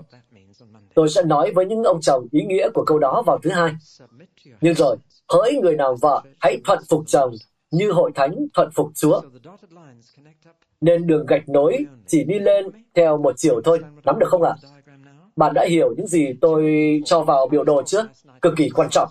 Tôi 0.95 1.09
sẽ 1.09 1.23
nói 1.23 1.53
với 1.55 1.67
những 1.67 1.85
ông 1.85 2.01
chồng 2.01 2.27
ý 2.31 2.45
nghĩa 2.45 2.71
của 2.75 2.85
câu 2.85 2.99
đó 2.99 3.23
vào 3.27 3.39
thứ 3.39 3.51
hai. 3.51 3.73
Nhưng 4.61 4.75
rồi, 4.75 4.97
hỡi 5.29 5.55
người 5.63 5.77
nào 5.77 5.97
vợ, 6.01 6.23
hãy 6.41 6.61
thuận 6.65 6.79
phục 6.89 7.03
chồng 7.07 7.33
như 7.73 7.93
hội 7.93 8.11
thánh 8.15 8.35
thuận 8.55 8.71
phục 8.75 8.91
Chúa. 8.95 9.21
Nên 10.81 11.07
đường 11.07 11.27
gạch 11.27 11.49
nối 11.49 11.87
chỉ 12.07 12.25
đi 12.25 12.39
lên 12.39 12.67
theo 12.95 13.19
một 13.19 13.35
chiều 13.37 13.61
thôi, 13.65 13.79
nắm 14.05 14.19
được 14.19 14.27
không 14.29 14.43
ạ? 14.43 14.55
Bạn 15.37 15.55
đã 15.55 15.65
hiểu 15.69 15.95
những 15.97 16.07
gì 16.07 16.33
tôi 16.41 16.73
cho 17.05 17.21
vào 17.23 17.49
biểu 17.49 17.65
đồ 17.65 17.83
chưa? 17.83 18.09
Cực 18.43 18.53
kỳ 18.57 18.69
quan 18.69 18.89
trọng. 18.91 19.09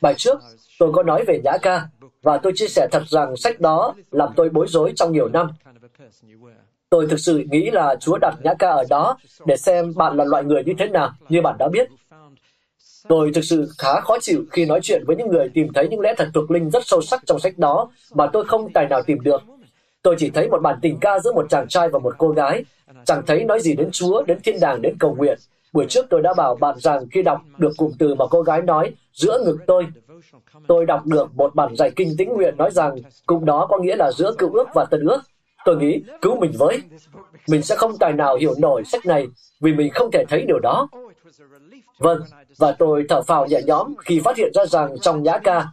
Bài 0.00 0.14
trước, 0.16 0.38
tôi 0.78 0.92
có 0.92 1.02
nói 1.02 1.24
về 1.26 1.40
Nhã 1.44 1.52
Ca, 1.62 1.86
và 2.22 2.38
tôi 2.38 2.52
chia 2.56 2.68
sẻ 2.68 2.88
thật 2.92 3.02
rằng 3.06 3.36
sách 3.36 3.60
đó 3.60 3.94
làm 4.10 4.28
tôi 4.36 4.48
bối 4.48 4.66
rối 4.68 4.92
trong 4.96 5.12
nhiều 5.12 5.28
năm. 5.28 5.50
Tôi 6.90 7.06
thực 7.10 7.20
sự 7.20 7.44
nghĩ 7.50 7.70
là 7.70 7.96
Chúa 8.00 8.18
đặt 8.18 8.34
Nhã 8.42 8.54
Ca 8.58 8.68
ở 8.68 8.84
đó 8.90 9.18
để 9.46 9.56
xem 9.56 9.92
bạn 9.96 10.16
là 10.16 10.24
loại 10.24 10.44
người 10.44 10.64
như 10.64 10.72
thế 10.78 10.88
nào, 10.88 11.10
như 11.28 11.42
bạn 11.42 11.56
đã 11.58 11.68
biết. 11.68 11.88
Tôi 13.08 13.30
thực 13.34 13.44
sự 13.44 13.68
khá 13.78 14.00
khó 14.00 14.18
chịu 14.20 14.44
khi 14.50 14.64
nói 14.64 14.80
chuyện 14.82 15.04
với 15.06 15.16
những 15.16 15.28
người 15.28 15.50
tìm 15.54 15.68
thấy 15.74 15.88
những 15.88 16.00
lẽ 16.00 16.14
thật 16.16 16.28
thuộc 16.34 16.50
linh 16.50 16.70
rất 16.70 16.86
sâu 16.86 17.00
sắc 17.00 17.20
trong 17.26 17.38
sách 17.38 17.58
đó 17.58 17.90
mà 18.14 18.26
tôi 18.26 18.44
không 18.44 18.72
tài 18.72 18.86
nào 18.86 19.02
tìm 19.02 19.20
được. 19.20 19.42
Tôi 20.02 20.16
chỉ 20.18 20.30
thấy 20.30 20.48
một 20.48 20.62
bản 20.62 20.78
tình 20.82 20.98
ca 21.00 21.18
giữa 21.18 21.32
một 21.32 21.46
chàng 21.50 21.68
trai 21.68 21.88
và 21.88 21.98
một 21.98 22.14
cô 22.18 22.28
gái, 22.28 22.64
chẳng 23.04 23.22
thấy 23.26 23.44
nói 23.44 23.60
gì 23.60 23.74
đến 23.74 23.88
Chúa, 23.92 24.22
đến 24.22 24.38
thiên 24.44 24.60
đàng, 24.60 24.82
đến 24.82 24.96
cầu 24.98 25.14
nguyện. 25.14 25.38
Buổi 25.72 25.86
trước 25.88 26.06
tôi 26.10 26.22
đã 26.22 26.34
bảo 26.34 26.54
bạn 26.54 26.78
rằng 26.78 27.06
khi 27.10 27.22
đọc 27.22 27.40
được 27.58 27.70
cụm 27.76 27.92
từ 27.98 28.14
mà 28.14 28.26
cô 28.30 28.42
gái 28.42 28.62
nói 28.62 28.94
giữa 29.12 29.42
ngực 29.44 29.58
tôi, 29.66 29.86
tôi 30.66 30.86
đọc 30.86 31.06
được 31.06 31.34
một 31.34 31.54
bản 31.54 31.76
giải 31.76 31.90
kinh 31.96 32.14
tĩnh 32.18 32.28
nguyện 32.28 32.54
nói 32.56 32.70
rằng 32.70 32.96
cụm 33.26 33.44
đó 33.44 33.66
có 33.70 33.78
nghĩa 33.78 33.96
là 33.96 34.12
giữa 34.12 34.34
cựu 34.38 34.52
ước 34.52 34.68
và 34.74 34.84
tân 34.90 35.00
ước. 35.00 35.20
Tôi 35.64 35.76
nghĩ, 35.76 36.02
cứu 36.22 36.40
mình 36.40 36.52
với. 36.58 36.80
Mình 37.48 37.62
sẽ 37.62 37.76
không 37.76 37.98
tài 38.00 38.12
nào 38.12 38.36
hiểu 38.36 38.54
nổi 38.58 38.82
sách 38.84 39.06
này 39.06 39.26
vì 39.60 39.72
mình 39.72 39.90
không 39.94 40.10
thể 40.12 40.24
thấy 40.28 40.44
điều 40.48 40.58
đó. 40.58 40.88
Vâng, 41.98 42.20
và 42.60 42.72
tôi 42.72 43.04
thở 43.08 43.22
phào 43.22 43.46
nhẹ 43.46 43.60
nhõm 43.66 43.94
khi 44.04 44.20
phát 44.24 44.36
hiện 44.36 44.52
ra 44.54 44.66
rằng 44.66 44.96
trong 45.00 45.22
nhã 45.22 45.38
ca, 45.38 45.66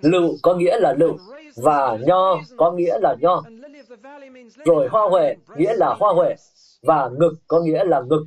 lựu 0.00 0.36
có 0.42 0.54
nghĩa 0.54 0.80
là 0.80 0.94
lựu 0.98 1.16
và 1.56 1.98
nho 2.06 2.36
có 2.56 2.72
nghĩa 2.72 2.98
là 3.02 3.16
nho. 3.20 3.42
Rồi 4.64 4.88
hoa 4.90 5.08
huệ 5.10 5.34
nghĩa 5.56 5.74
là 5.76 5.94
hoa 5.98 6.12
huệ 6.12 6.34
và 6.82 7.10
ngực 7.18 7.34
có 7.46 7.60
nghĩa 7.60 7.84
là 7.84 8.02
ngực. 8.08 8.26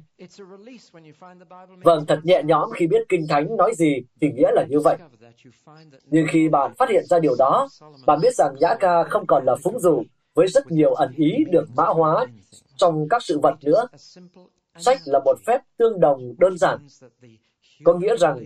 Vâng, 1.83 2.05
thật 2.05 2.19
nhẹ 2.23 2.41
nhõm 2.45 2.71
khi 2.71 2.87
biết 2.87 3.01
Kinh 3.09 3.27
Thánh 3.29 3.57
nói 3.57 3.75
gì 3.75 4.03
thì 4.21 4.31
nghĩa 4.31 4.51
là 4.51 4.65
như 4.69 4.79
vậy. 4.79 4.97
Nhưng 6.05 6.25
khi 6.29 6.49
bạn 6.49 6.73
phát 6.77 6.89
hiện 6.89 7.05
ra 7.05 7.19
điều 7.19 7.35
đó, 7.39 7.67
bạn 8.05 8.19
biết 8.21 8.35
rằng 8.35 8.55
Nhã 8.59 8.75
Ca 8.79 9.03
không 9.03 9.25
còn 9.27 9.45
là 9.45 9.55
phúng 9.63 9.79
dù 9.79 10.03
với 10.33 10.47
rất 10.47 10.71
nhiều 10.71 10.93
ẩn 10.93 11.13
ý 11.15 11.31
được 11.51 11.65
mã 11.75 11.85
hóa 11.85 12.25
trong 12.75 13.09
các 13.09 13.23
sự 13.23 13.39
vật 13.39 13.55
nữa. 13.63 13.87
Sách 14.77 14.97
là 15.05 15.19
một 15.25 15.37
phép 15.47 15.61
tương 15.77 15.99
đồng 15.99 16.33
đơn 16.37 16.57
giản, 16.57 16.87
có 17.83 17.93
nghĩa 17.93 18.17
rằng 18.17 18.39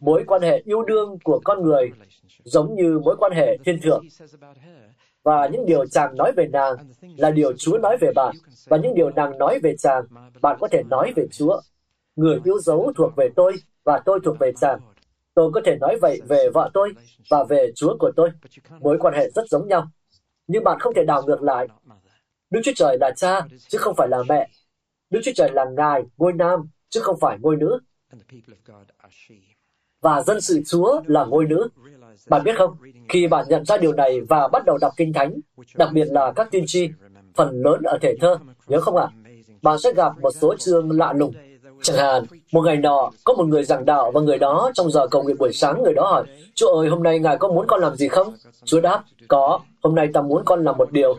mối 0.00 0.24
quan 0.26 0.42
hệ 0.42 0.62
yêu 0.64 0.82
đương 0.82 1.18
của 1.24 1.40
con 1.44 1.62
người 1.62 1.90
giống 2.44 2.74
như 2.74 2.98
mối 3.04 3.16
quan 3.18 3.32
hệ 3.32 3.58
thiên 3.64 3.80
thượng. 3.82 4.04
Và 5.22 5.46
những 5.46 5.66
điều 5.66 5.86
chàng 5.86 6.16
nói 6.16 6.32
về 6.36 6.46
nàng 6.52 6.76
là 7.16 7.30
điều 7.30 7.52
Chúa 7.56 7.78
nói 7.78 7.96
về 8.00 8.12
bạn, 8.14 8.36
và 8.66 8.76
những 8.76 8.94
điều 8.94 9.10
nàng 9.10 9.38
nói 9.38 9.58
về 9.62 9.74
chàng, 9.78 10.04
bạn 10.42 10.56
có 10.60 10.68
thể 10.68 10.82
nói 10.90 11.12
về 11.16 11.26
Chúa. 11.32 11.60
Người 12.16 12.40
yêu 12.44 12.58
dấu 12.58 12.92
thuộc 12.96 13.12
về 13.16 13.28
tôi, 13.36 13.52
và 13.84 14.02
tôi 14.04 14.20
thuộc 14.24 14.38
về 14.38 14.52
chàng. 14.60 14.80
Tôi 15.34 15.50
có 15.54 15.60
thể 15.64 15.76
nói 15.80 15.96
vậy 16.00 16.20
về 16.28 16.48
vợ 16.54 16.70
tôi 16.74 16.92
và 17.30 17.44
về 17.44 17.72
Chúa 17.74 17.96
của 17.98 18.12
tôi. 18.16 18.30
Mối 18.80 18.98
quan 19.00 19.14
hệ 19.14 19.30
rất 19.30 19.48
giống 19.48 19.68
nhau. 19.68 19.86
Nhưng 20.46 20.64
bạn 20.64 20.78
không 20.80 20.94
thể 20.94 21.04
đảo 21.04 21.22
ngược 21.26 21.42
lại. 21.42 21.68
Đức 22.50 22.60
Chúa 22.64 22.72
Trời 22.76 22.96
là 23.00 23.10
cha, 23.16 23.40
chứ 23.68 23.78
không 23.78 23.94
phải 23.94 24.08
là 24.08 24.22
mẹ. 24.28 24.48
Đức 25.10 25.20
Chúa 25.24 25.32
Trời 25.34 25.50
là 25.52 25.64
ngài, 25.64 26.02
ngôi 26.16 26.32
nam, 26.32 26.68
chứ 26.88 27.00
không 27.00 27.16
phải 27.20 27.38
ngôi 27.40 27.56
nữ. 27.56 27.78
Và 30.00 30.22
dân 30.22 30.40
sự 30.40 30.62
Chúa 30.66 31.00
là 31.06 31.24
ngôi 31.24 31.44
nữ. 31.44 31.68
Bạn 32.28 32.44
biết 32.44 32.52
không, 32.58 32.76
khi 33.08 33.26
bạn 33.26 33.46
nhận 33.48 33.64
ra 33.64 33.76
điều 33.76 33.92
này 33.92 34.20
và 34.20 34.48
bắt 34.48 34.64
đầu 34.66 34.78
đọc 34.80 34.92
Kinh 34.96 35.12
Thánh, 35.12 35.34
đặc 35.74 35.88
biệt 35.92 36.04
là 36.10 36.32
các 36.36 36.48
tiên 36.50 36.64
tri, 36.66 36.88
phần 37.34 37.62
lớn 37.62 37.82
ở 37.82 37.98
thể 38.02 38.16
thơ, 38.20 38.36
nhớ 38.66 38.80
không 38.80 38.96
ạ? 38.96 39.08
À? 39.10 39.14
Bạn 39.62 39.78
sẽ 39.78 39.92
gặp 39.92 40.12
một 40.20 40.30
số 40.30 40.54
chương 40.58 40.90
lạ 40.90 41.12
lùng. 41.12 41.32
Chẳng 41.82 41.96
hạn, 41.96 42.24
một 42.52 42.62
ngày 42.62 42.76
nọ, 42.76 43.10
có 43.24 43.34
một 43.34 43.44
người 43.44 43.64
giảng 43.64 43.84
đạo 43.84 44.10
và 44.10 44.20
người 44.20 44.38
đó 44.38 44.70
trong 44.74 44.90
giờ 44.90 45.06
cầu 45.06 45.22
nguyện 45.22 45.36
buổi 45.38 45.52
sáng, 45.52 45.82
người 45.82 45.94
đó 45.94 46.06
hỏi, 46.06 46.24
Chúa 46.54 46.68
ơi, 46.68 46.88
hôm 46.88 47.02
nay 47.02 47.18
Ngài 47.18 47.36
có 47.36 47.48
muốn 47.48 47.66
con 47.66 47.80
làm 47.80 47.96
gì 47.96 48.08
không? 48.08 48.34
Chúa 48.64 48.80
đáp, 48.80 49.04
có, 49.28 49.60
hôm 49.82 49.94
nay 49.94 50.08
ta 50.14 50.20
muốn 50.20 50.42
con 50.44 50.64
làm 50.64 50.76
một 50.76 50.92
điều. 50.92 51.18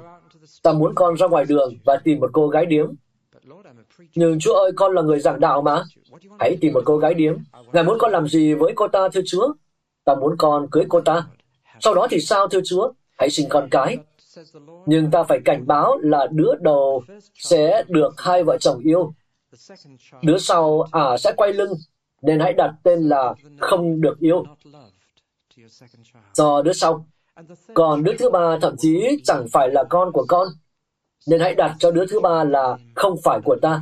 Ta 0.64 0.74
muốn 0.74 0.96
con 0.96 1.18
ra 1.18 1.28
ngoài 1.28 1.46
đường 1.46 1.74
và 1.86 1.98
tìm 2.04 2.20
một 2.20 2.30
cô 2.34 2.48
gái 2.48 2.66
điếm. 2.66 2.92
Nhưng 4.16 4.40
Chúa 4.40 4.54
ơi, 4.54 4.72
con 4.76 4.94
là 4.94 5.02
người 5.02 5.20
giảng 5.20 5.40
đạo 5.40 5.62
mà. 5.62 5.84
Hãy 6.40 6.58
tìm 6.62 6.74
một 6.74 6.82
cô 6.86 6.98
gái 6.98 7.14
điếm. 7.14 7.38
Ngài 7.74 7.84
muốn 7.84 7.98
con 8.00 8.12
làm 8.12 8.28
gì 8.28 8.54
với 8.54 8.74
cô 8.76 8.88
ta, 8.88 9.10
thưa 9.14 9.22
Chúa? 9.26 9.54
Ta 10.06 10.16
muốn 10.16 10.36
con 10.38 10.68
cưới 10.72 10.84
cô 10.90 11.02
ta. 11.02 11.28
Sau 11.80 11.96
đó 11.96 12.08
thì 12.10 12.20
sao, 12.20 12.48
thưa 12.48 12.62
Chúa? 12.66 12.92
Hãy 13.18 13.30
sinh 13.30 13.50
con 13.50 13.68
cái. 13.72 13.98
Nhưng 14.86 15.12
ta 15.12 15.24
phải 15.24 15.40
cảnh 15.46 15.68
báo 15.68 15.98
là 16.02 16.28
đứa 16.32 16.52
đầu 16.62 17.04
sẽ 17.34 17.84
được 17.88 18.22
hai 18.22 18.44
vợ 18.44 18.58
chồng 18.58 18.80
yêu. 18.80 19.14
Đứa 20.24 20.38
sau 20.38 20.82
à 20.92 21.18
sẽ 21.18 21.34
quay 21.38 21.54
lưng, 21.54 21.74
nên 22.22 22.40
hãy 22.40 22.54
đặt 22.54 22.74
tên 22.84 23.00
là 23.00 23.34
không 23.60 24.02
được 24.02 24.20
yêu. 24.20 24.44
Do 26.34 26.62
đứa 26.62 26.74
sau. 26.74 27.06
Còn 27.74 28.04
đứa 28.04 28.14
thứ 28.20 28.30
ba 28.30 28.58
thậm 28.62 28.76
chí 28.78 29.22
chẳng 29.24 29.46
phải 29.52 29.70
là 29.70 29.84
con 29.90 30.12
của 30.12 30.26
con, 30.28 30.48
nên 31.28 31.40
hãy 31.40 31.56
đặt 31.56 31.76
cho 31.80 31.92
đứa 31.92 32.06
thứ 32.06 32.20
ba 32.20 32.44
là 32.44 32.78
không 32.96 33.16
phải 33.24 33.40
của 33.46 33.58
ta. 33.62 33.82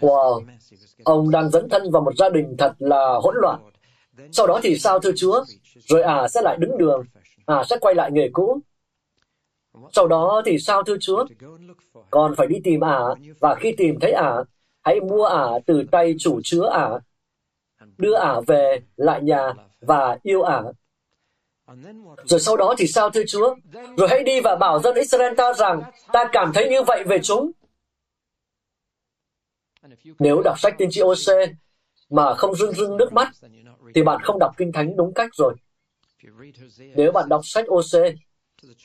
Wow, 0.00 0.44
ông 1.04 1.30
đang 1.30 1.50
dẫn 1.50 1.68
thân 1.68 1.90
vào 1.90 2.02
một 2.02 2.12
gia 2.18 2.28
đình 2.28 2.56
thật 2.58 2.74
là 2.78 3.18
hỗn 3.22 3.34
loạn. 3.38 3.60
Sau 4.32 4.46
đó 4.46 4.60
thì 4.62 4.78
sao 4.78 5.00
thưa 5.00 5.12
Chúa? 5.16 5.44
Rồi 5.78 6.02
à 6.02 6.28
sẽ 6.28 6.42
lại 6.42 6.56
đứng 6.60 6.78
đường, 6.78 7.04
à 7.46 7.64
sẽ 7.64 7.76
quay 7.80 7.94
lại 7.94 8.10
nghề 8.12 8.28
cũ. 8.32 8.60
Sau 9.92 10.08
đó 10.08 10.42
thì 10.44 10.58
sao 10.58 10.82
thưa 10.82 10.96
Chúa? 11.00 11.24
Còn 12.10 12.34
phải 12.36 12.46
đi 12.46 12.60
tìm 12.64 12.80
ả, 12.80 13.00
và 13.40 13.54
khi 13.54 13.74
tìm 13.76 14.00
thấy 14.00 14.12
ả, 14.12 14.34
hãy 14.82 15.00
mua 15.00 15.24
ả 15.24 15.46
từ 15.66 15.84
tay 15.92 16.14
chủ 16.18 16.40
chứa 16.44 16.66
ả. 16.66 16.88
Đưa 17.98 18.14
ả 18.14 18.40
về 18.46 18.80
lại 18.96 19.22
nhà 19.22 19.52
và 19.80 20.18
yêu 20.22 20.42
ả. 20.42 20.62
Rồi 22.24 22.40
sau 22.40 22.56
đó 22.56 22.74
thì 22.78 22.86
sao 22.86 23.10
thưa 23.10 23.22
Chúa? 23.28 23.54
Rồi 23.96 24.08
hãy 24.08 24.22
đi 24.22 24.40
và 24.40 24.56
bảo 24.56 24.80
dân 24.80 24.94
Israel 24.94 25.34
ta 25.34 25.52
rằng 25.52 25.82
ta 26.12 26.24
cảm 26.32 26.52
thấy 26.54 26.68
như 26.68 26.82
vậy 26.82 27.04
về 27.06 27.18
chúng. 27.22 27.50
Nếu 30.18 30.42
đọc 30.42 30.58
sách 30.58 30.74
tiên 30.78 30.88
tri 30.90 31.00
OC 31.02 31.50
mà 32.10 32.34
không 32.34 32.54
rưng 32.54 32.72
rưng 32.72 32.96
nước 32.96 33.12
mắt, 33.12 33.28
thì 33.94 34.02
bạn 34.02 34.20
không 34.22 34.38
đọc 34.38 34.52
Kinh 34.56 34.72
Thánh 34.72 34.96
đúng 34.96 35.14
cách 35.14 35.30
rồi. 35.34 35.54
Nếu 36.96 37.12
bạn 37.12 37.28
đọc 37.28 37.40
sách 37.44 37.64
OC, 37.68 38.14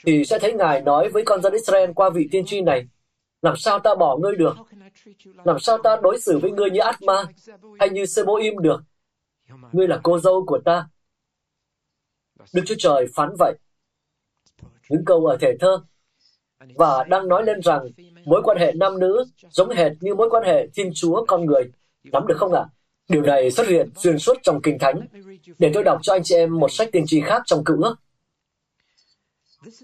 thì 0.05 0.25
sẽ 0.25 0.39
thấy 0.39 0.53
Ngài 0.53 0.81
nói 0.81 1.09
với 1.09 1.23
con 1.25 1.41
dân 1.41 1.53
Israel 1.53 1.91
qua 1.95 2.09
vị 2.09 2.27
tiên 2.31 2.45
tri 2.45 2.61
này, 2.61 2.87
làm 3.41 3.57
sao 3.57 3.79
ta 3.79 3.95
bỏ 3.95 4.17
ngươi 4.17 4.35
được? 4.35 4.55
Làm 5.43 5.59
sao 5.59 5.77
ta 5.77 5.97
đối 6.03 6.19
xử 6.19 6.39
với 6.39 6.51
ngươi 6.51 6.69
như 6.69 6.79
Atma 6.79 7.23
hay 7.79 7.89
như 7.89 8.05
Seboim 8.05 8.57
được? 8.57 8.81
Ngươi 9.71 9.87
là 9.87 9.99
cô 10.03 10.19
dâu 10.19 10.45
của 10.45 10.59
ta. 10.65 10.87
Đức 12.53 12.61
Chúa 12.65 12.75
Trời 12.77 13.07
phán 13.15 13.29
vậy. 13.39 13.55
Những 14.89 15.05
câu 15.05 15.25
ở 15.25 15.37
thể 15.41 15.57
thơ 15.59 15.81
và 16.75 17.03
đang 17.03 17.27
nói 17.27 17.43
lên 17.43 17.61
rằng 17.61 17.87
mối 18.25 18.41
quan 18.43 18.57
hệ 18.57 18.71
nam 18.75 18.99
nữ 18.99 19.25
giống 19.49 19.69
hệt 19.69 19.91
như 20.01 20.15
mối 20.15 20.29
quan 20.29 20.43
hệ 20.43 20.67
Thiên 20.75 20.91
Chúa 20.93 21.25
con 21.25 21.45
người. 21.45 21.63
Nắm 22.03 22.27
được 22.27 22.35
không 22.37 22.53
ạ? 22.53 22.61
À? 22.61 22.69
Điều 23.09 23.21
này 23.21 23.51
xuất 23.51 23.67
hiện 23.67 23.89
xuyên 23.95 24.19
suốt 24.19 24.37
trong 24.43 24.61
Kinh 24.61 24.79
Thánh. 24.79 25.07
Để 25.59 25.71
tôi 25.73 25.83
đọc 25.83 25.99
cho 26.01 26.13
anh 26.13 26.23
chị 26.23 26.35
em 26.35 26.59
một 26.59 26.71
sách 26.71 26.89
tiên 26.91 27.03
tri 27.07 27.21
khác 27.21 27.41
trong 27.45 27.63
cựu 27.63 27.81
ước. 27.81 27.95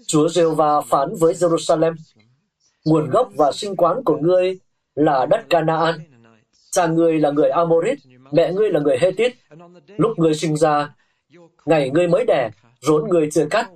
Chúa 0.06 0.28
giê 0.28 0.44
va 0.44 0.80
phán 0.80 1.14
với 1.20 1.34
Jerusalem, 1.34 1.94
nguồn 2.84 3.10
gốc 3.10 3.30
và 3.36 3.52
sinh 3.52 3.76
quán 3.76 4.04
của 4.04 4.16
ngươi 4.16 4.58
là 4.94 5.26
đất 5.26 5.44
Canaan. 5.50 5.94
Cha 6.70 6.86
ngươi 6.86 7.20
là 7.20 7.30
người 7.30 7.50
Amorit, 7.50 7.98
mẹ 8.32 8.52
ngươi 8.52 8.70
là 8.70 8.80
người 8.80 8.98
Hethit. 8.98 9.34
Lúc 9.86 10.18
ngươi 10.18 10.34
sinh 10.34 10.56
ra, 10.56 10.94
ngày 11.66 11.90
ngươi 11.90 12.08
mới 12.08 12.24
đẻ, 12.24 12.50
rốn 12.80 13.08
ngươi 13.08 13.28
chưa 13.32 13.46
cắt. 13.50 13.70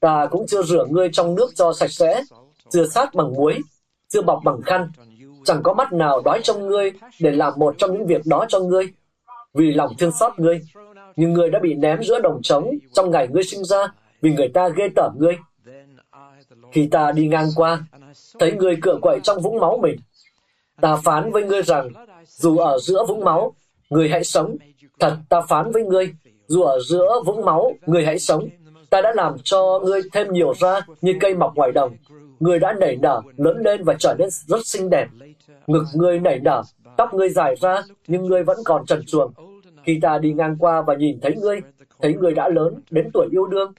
Ta 0.00 0.26
cũng 0.30 0.46
chưa 0.46 0.62
rửa 0.62 0.86
ngươi 0.90 1.08
trong 1.12 1.34
nước 1.34 1.50
cho 1.54 1.72
sạch 1.72 1.90
sẽ, 1.90 2.22
chưa 2.70 2.86
sát 2.86 3.14
bằng 3.14 3.32
muối, 3.34 3.58
chưa 4.08 4.22
bọc 4.22 4.40
bằng 4.44 4.62
khăn. 4.62 4.90
Chẳng 5.44 5.62
có 5.62 5.74
mắt 5.74 5.92
nào 5.92 6.20
đói 6.24 6.40
trong 6.42 6.66
ngươi 6.66 6.92
để 7.20 7.30
làm 7.30 7.52
một 7.56 7.74
trong 7.78 7.92
những 7.92 8.06
việc 8.06 8.22
đó 8.26 8.44
cho 8.48 8.60
ngươi. 8.60 8.92
Vì 9.54 9.72
lòng 9.72 9.92
thương 9.98 10.12
xót 10.20 10.38
ngươi, 10.38 10.60
nhưng 11.16 11.32
ngươi 11.32 11.50
đã 11.50 11.58
bị 11.58 11.74
ném 11.74 12.02
giữa 12.02 12.20
đồng 12.20 12.42
trống 12.42 12.70
trong 12.92 13.10
ngày 13.10 13.28
ngươi 13.28 13.44
sinh 13.44 13.64
ra, 13.64 13.92
vì 14.20 14.32
người 14.32 14.48
ta 14.48 14.68
ghê 14.68 14.88
tởm 14.96 15.12
ngươi. 15.18 15.36
Khi 16.72 16.88
ta 16.90 17.12
đi 17.12 17.26
ngang 17.28 17.48
qua, 17.56 17.84
thấy 18.38 18.52
ngươi 18.52 18.76
cựa 18.82 18.98
quậy 19.02 19.20
trong 19.22 19.40
vũng 19.40 19.60
máu 19.60 19.78
mình, 19.82 19.96
ta 20.80 20.96
phán 20.96 21.32
với 21.32 21.44
ngươi 21.44 21.62
rằng, 21.62 21.88
dù 22.26 22.56
ở 22.56 22.78
giữa 22.78 23.04
vũng 23.08 23.24
máu, 23.24 23.54
ngươi 23.90 24.08
hãy 24.08 24.24
sống. 24.24 24.56
Thật, 25.00 25.16
ta 25.28 25.40
phán 25.40 25.70
với 25.72 25.84
ngươi, 25.84 26.14
dù 26.52 26.62
ở 26.62 26.78
giữa 26.80 27.22
vũng 27.26 27.44
máu, 27.44 27.72
người 27.86 28.04
hãy 28.04 28.18
sống. 28.18 28.48
Ta 28.90 29.00
đã 29.00 29.12
làm 29.14 29.36
cho 29.44 29.80
ngươi 29.84 30.00
thêm 30.12 30.32
nhiều 30.32 30.54
ra 30.60 30.80
như 31.02 31.14
cây 31.20 31.34
mọc 31.34 31.54
ngoài 31.54 31.72
đồng. 31.72 31.96
Người 32.40 32.58
đã 32.58 32.72
nảy 32.72 32.96
nở, 32.96 33.22
lớn 33.36 33.56
lên 33.64 33.84
và 33.84 33.94
trở 33.98 34.14
nên 34.18 34.28
rất 34.30 34.66
xinh 34.66 34.90
đẹp. 34.90 35.08
Ngực 35.66 35.84
ngươi 35.94 36.18
nảy 36.20 36.38
nở, 36.38 36.62
tóc 36.96 37.14
ngươi 37.14 37.28
dài 37.28 37.54
ra, 37.60 37.82
nhưng 38.06 38.24
ngươi 38.24 38.42
vẫn 38.42 38.58
còn 38.64 38.86
trần 38.86 39.02
truồng. 39.06 39.32
Khi 39.84 39.98
ta 40.02 40.18
đi 40.18 40.32
ngang 40.32 40.56
qua 40.58 40.82
và 40.82 40.94
nhìn 40.94 41.20
thấy 41.20 41.34
ngươi, 41.36 41.60
thấy 42.02 42.14
ngươi 42.14 42.34
đã 42.34 42.48
lớn, 42.48 42.74
đến 42.90 43.10
tuổi 43.14 43.28
yêu 43.30 43.46
đương, 43.46 43.72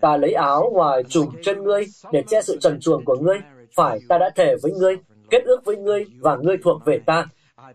ta 0.00 0.16
lấy 0.16 0.32
áo 0.32 0.70
ngoài 0.74 1.02
trùm 1.08 1.26
trên 1.42 1.62
ngươi 1.62 1.84
để 2.12 2.22
che 2.28 2.42
sự 2.42 2.58
trần 2.60 2.80
truồng 2.80 3.04
của 3.04 3.16
ngươi. 3.16 3.38
Phải, 3.76 4.00
ta 4.08 4.18
đã 4.18 4.30
thề 4.36 4.56
với 4.62 4.72
ngươi, 4.72 4.96
kết 5.30 5.44
ước 5.44 5.64
với 5.64 5.76
ngươi 5.76 6.04
và 6.20 6.36
ngươi 6.36 6.56
thuộc 6.64 6.84
về 6.84 6.98
ta. 7.06 7.26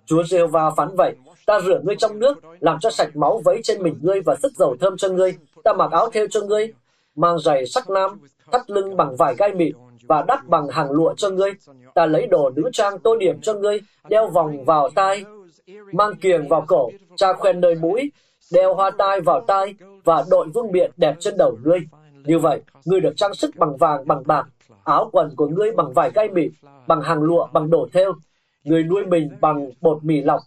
Chúa 0.05 0.23
giê 0.23 0.47
va 0.47 0.71
phán 0.77 0.89
vậy, 0.95 1.15
ta 1.45 1.59
rửa 1.59 1.79
ngươi 1.83 1.95
trong 1.95 2.19
nước, 2.19 2.41
làm 2.59 2.79
cho 2.79 2.89
sạch 2.89 3.15
máu 3.15 3.41
vấy 3.45 3.59
trên 3.63 3.83
mình 3.83 3.95
ngươi 4.01 4.21
và 4.21 4.35
sức 4.43 4.51
dầu 4.57 4.75
thơm 4.79 4.97
cho 4.97 5.09
ngươi. 5.09 5.37
Ta 5.63 5.73
mặc 5.73 5.91
áo 5.91 6.09
theo 6.13 6.27
cho 6.27 6.41
ngươi, 6.41 6.73
mang 7.15 7.39
giày 7.39 7.65
sắc 7.65 7.89
nam, 7.89 8.19
thắt 8.51 8.69
lưng 8.69 8.97
bằng 8.97 9.15
vải 9.15 9.35
gai 9.35 9.53
mịn 9.53 9.75
và 10.07 10.23
đắp 10.27 10.47
bằng 10.47 10.67
hàng 10.67 10.91
lụa 10.91 11.13
cho 11.13 11.29
ngươi. 11.29 11.51
Ta 11.93 12.05
lấy 12.05 12.27
đồ 12.27 12.49
nữ 12.49 12.69
trang 12.73 12.99
tô 12.99 13.17
điểm 13.17 13.41
cho 13.41 13.53
ngươi, 13.53 13.81
đeo 14.09 14.29
vòng 14.29 14.65
vào 14.65 14.89
tai, 14.89 15.25
mang 15.93 16.15
kiềng 16.15 16.47
vào 16.47 16.65
cổ, 16.67 16.89
tra 17.15 17.33
khoen 17.33 17.61
nơi 17.61 17.75
mũi, 17.75 18.11
đeo 18.51 18.75
hoa 18.75 18.91
tai 18.97 19.21
vào 19.21 19.41
tai 19.47 19.75
và 20.03 20.23
đội 20.29 20.47
vương 20.53 20.71
miện 20.71 20.91
đẹp 20.97 21.15
trên 21.19 21.33
đầu 21.37 21.57
ngươi. 21.63 21.79
Như 22.25 22.39
vậy, 22.39 22.61
ngươi 22.85 22.99
được 22.99 23.13
trang 23.17 23.33
sức 23.33 23.55
bằng 23.55 23.77
vàng, 23.77 24.07
bằng 24.07 24.23
bạc, 24.25 24.45
áo 24.83 25.09
quần 25.11 25.35
của 25.35 25.47
ngươi 25.47 25.71
bằng 25.71 25.93
vải 25.93 26.11
gai 26.11 26.29
mịn, 26.29 26.51
bằng 26.87 27.01
hàng 27.01 27.23
lụa, 27.23 27.47
bằng 27.53 27.69
đồ 27.69 27.87
thêu. 27.93 28.13
người 28.63 28.83
nuôi 28.83 29.05
mình 29.05 29.29
bằng 29.41 29.69
bột 29.81 30.03
mì 30.03 30.21
lọc, 30.21 30.39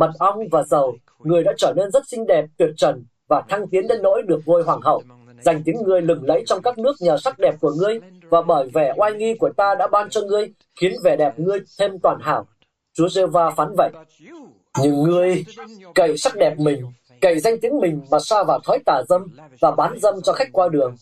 mật 0.00 0.10
ong 0.18 0.38
và 0.50 0.62
dầu, 0.62 0.96
người 1.18 1.44
đã 1.44 1.52
trở 1.56 1.72
nên 1.76 1.90
rất 1.90 2.08
xinh 2.08 2.26
đẹp, 2.26 2.44
tuyệt 2.58 2.70
trần 2.76 3.04
và 3.28 3.42
thăng 3.48 3.68
tiến 3.68 3.88
đến 3.88 4.02
nỗi 4.02 4.22
được 4.22 4.40
ngôi 4.46 4.62
hoàng 4.62 4.80
hậu. 4.80 5.02
dành 5.40 5.62
tiếng 5.64 5.76
ngươi 5.84 6.02
lừng 6.02 6.24
lẫy 6.24 6.42
trong 6.46 6.62
các 6.62 6.78
nước 6.78 6.92
nhờ 7.00 7.16
sắc 7.16 7.38
đẹp 7.38 7.54
của 7.60 7.72
ngươi 7.78 8.00
và 8.30 8.42
bởi 8.42 8.68
vẻ 8.74 8.94
oai 8.96 9.12
nghi 9.12 9.34
của 9.34 9.50
ta 9.56 9.74
đã 9.74 9.86
ban 9.86 10.10
cho 10.10 10.20
ngươi, 10.20 10.52
khiến 10.80 10.92
vẻ 11.04 11.16
đẹp 11.16 11.38
ngươi 11.38 11.58
thêm 11.78 11.98
toàn 12.02 12.18
hảo. 12.20 12.46
Chúa 12.96 13.08
giê 13.08 13.26
va 13.26 13.50
phán 13.50 13.68
vậy. 13.76 13.90
Nhưng 14.82 15.02
ngươi 15.02 15.44
cậy 15.94 16.18
sắc 16.18 16.36
đẹp 16.36 16.54
mình, 16.58 16.82
cậy 17.20 17.40
danh 17.40 17.60
tiếng 17.60 17.78
mình 17.78 18.00
mà 18.10 18.18
xa 18.20 18.42
vào 18.42 18.60
thói 18.64 18.78
tà 18.86 19.02
dâm 19.08 19.26
và 19.60 19.70
bán 19.70 19.98
dâm 19.98 20.14
cho 20.22 20.32
khách 20.32 20.48
qua 20.52 20.68
đường. 20.68 20.96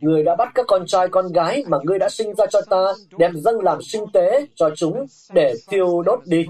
người 0.00 0.24
đã 0.24 0.36
bắt 0.36 0.48
các 0.54 0.66
con 0.68 0.86
trai 0.86 1.08
con 1.08 1.32
gái 1.32 1.64
mà 1.66 1.78
ngươi 1.84 1.98
đã 1.98 2.08
sinh 2.08 2.34
ra 2.34 2.46
cho 2.46 2.60
ta, 2.70 2.84
đem 3.18 3.36
dâng 3.36 3.60
làm 3.60 3.82
sinh 3.82 4.04
tế 4.12 4.46
cho 4.54 4.70
chúng 4.76 5.06
để 5.32 5.54
thiêu 5.68 6.02
đốt 6.02 6.20
đi. 6.24 6.46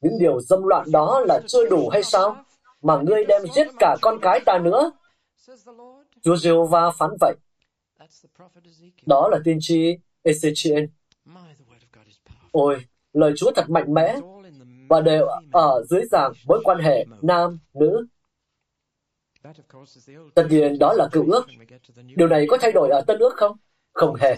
Những 0.00 0.18
điều 0.18 0.40
dâm 0.40 0.62
loạn 0.62 0.86
đó 0.92 1.20
là 1.26 1.40
chưa 1.46 1.68
đủ 1.68 1.88
hay 1.88 2.02
sao? 2.02 2.36
Mà 2.82 2.96
ngươi 2.96 3.24
đem 3.24 3.42
giết 3.54 3.66
cả 3.78 3.96
con 4.02 4.18
cái 4.22 4.40
ta 4.40 4.58
nữa. 4.58 4.90
Chúa 6.22 6.36
Diêu 6.36 6.66
Va 6.66 6.90
phán 6.90 7.10
vậy. 7.20 7.34
Đó 9.06 9.28
là 9.28 9.38
tiên 9.44 9.58
tri 9.60 9.96
Ezechiel. 10.24 10.86
Ôi, 12.52 12.76
lời 13.12 13.32
Chúa 13.36 13.52
thật 13.56 13.70
mạnh 13.70 13.94
mẽ 13.94 14.16
và 14.88 15.00
đều 15.00 15.26
ở 15.52 15.84
dưới 15.88 16.02
dạng 16.10 16.32
mối 16.46 16.60
quan 16.64 16.78
hệ 16.78 17.06
nam, 17.22 17.58
nữ. 17.74 18.06
Tất 20.34 20.46
nhiên 20.50 20.78
đó 20.78 20.92
là 20.92 21.08
cựu 21.12 21.32
ước. 21.32 21.46
Điều 22.16 22.28
này 22.28 22.46
có 22.48 22.58
thay 22.60 22.72
đổi 22.72 22.90
ở 22.90 23.00
tân 23.06 23.18
ước 23.18 23.34
không? 23.36 23.56
Không 23.92 24.14
hề. 24.14 24.36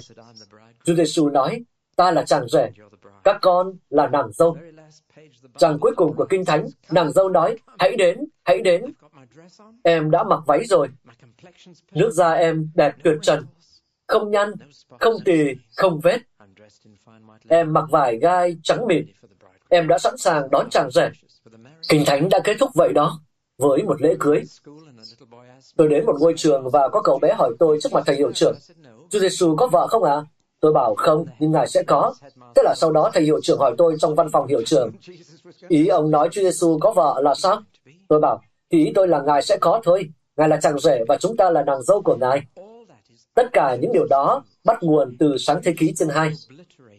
Chúa 0.85 0.95
Giêsu 0.95 1.29
nói, 1.29 1.65
ta 1.97 2.11
là 2.11 2.25
chàng 2.25 2.49
rể, 2.49 2.71
các 3.25 3.39
con 3.43 3.73
là 3.91 4.09
nàng 4.09 4.33
dâu. 4.33 4.57
Trang 5.59 5.79
cuối 5.81 5.93
cùng 5.97 6.17
của 6.17 6.27
Kinh 6.31 6.45
Thánh, 6.45 6.67
nàng 6.91 7.13
dâu 7.13 7.29
nói, 7.29 7.59
hãy 7.79 7.97
đến, 7.97 8.19
hãy 8.45 8.61
đến. 8.61 8.93
Em 9.83 10.11
đã 10.11 10.25
mặc 10.25 10.41
váy 10.47 10.65
rồi. 10.65 10.89
Nước 11.93 12.11
da 12.11 12.33
em 12.33 12.71
đẹp 12.75 12.93
tuyệt 13.05 13.17
trần, 13.23 13.47
không 14.07 14.31
nhăn, 14.31 14.53
không 15.01 15.15
tì, 15.25 15.55
không 15.77 16.01
vết. 16.01 16.19
Em 17.49 17.73
mặc 17.73 17.85
vải 17.91 18.19
gai 18.19 18.57
trắng 18.63 18.87
mịn. 18.87 19.07
Em 19.69 19.89
đã 19.89 19.99
sẵn 19.99 20.17
sàng 20.17 20.51
đón 20.51 20.71
chàng 20.71 20.91
rể. 20.91 21.11
Kinh 21.89 22.05
Thánh 22.07 22.29
đã 22.29 22.39
kết 22.45 22.57
thúc 22.61 22.71
vậy 22.75 22.93
đó, 22.93 23.21
với 23.59 23.83
một 23.83 24.03
lễ 24.03 24.15
cưới. 24.21 24.43
Tôi 25.77 25.89
đến 25.89 26.07
một 26.07 26.17
ngôi 26.21 26.35
trường 26.37 26.71
và 26.71 26.89
có 26.89 27.03
cậu 27.03 27.19
bé 27.19 27.35
hỏi 27.35 27.53
tôi 27.59 27.79
trước 27.83 27.93
mặt 27.93 28.03
thầy 28.07 28.17
hiệu 28.17 28.33
trưởng, 28.33 28.57
Chúa 29.11 29.19
Giêsu 29.19 29.57
có 29.57 29.67
vợ 29.67 29.87
không 29.87 30.05
ạ? 30.05 30.13
À? 30.13 30.25
Tôi 30.61 30.73
bảo 30.73 30.95
không, 30.95 31.27
nhưng 31.39 31.53
Ngài 31.53 31.69
sẽ 31.69 31.83
có. 31.83 32.15
Thế 32.55 32.63
là 32.63 32.75
sau 32.77 32.93
đó 32.93 33.11
thầy 33.15 33.23
hiệu 33.23 33.41
trưởng 33.43 33.59
hỏi 33.59 33.75
tôi 33.79 33.97
trong 33.99 34.15
văn 34.15 34.29
phòng 34.33 34.47
hiệu 34.47 34.63
trưởng, 34.67 34.93
ý 35.69 35.87
ông 35.87 36.11
nói 36.11 36.29
Chúa 36.33 36.43
Giêsu 36.43 36.79
có 36.81 36.93
vợ 36.93 37.21
là 37.23 37.35
sao? 37.35 37.63
Tôi 38.09 38.21
bảo, 38.21 38.43
thì 38.73 38.85
ý 38.85 38.93
tôi 38.95 39.09
là 39.09 39.23
Ngài 39.23 39.43
sẽ 39.43 39.57
có 39.61 39.81
thôi. 39.85 40.09
Ngài 40.37 40.49
là 40.49 40.57
chàng 40.57 40.79
rể 40.79 41.05
và 41.09 41.17
chúng 41.17 41.37
ta 41.37 41.51
là 41.51 41.63
nàng 41.63 41.83
dâu 41.83 42.03
của 42.03 42.17
Ngài. 42.17 42.43
Tất 43.35 43.53
cả 43.53 43.77
những 43.81 43.93
điều 43.93 44.07
đó 44.07 44.45
bắt 44.65 44.83
nguồn 44.83 45.17
từ 45.19 45.37
sáng 45.39 45.61
thế 45.65 45.75
ký 45.79 45.95
chương 45.95 46.09
2. 46.09 46.33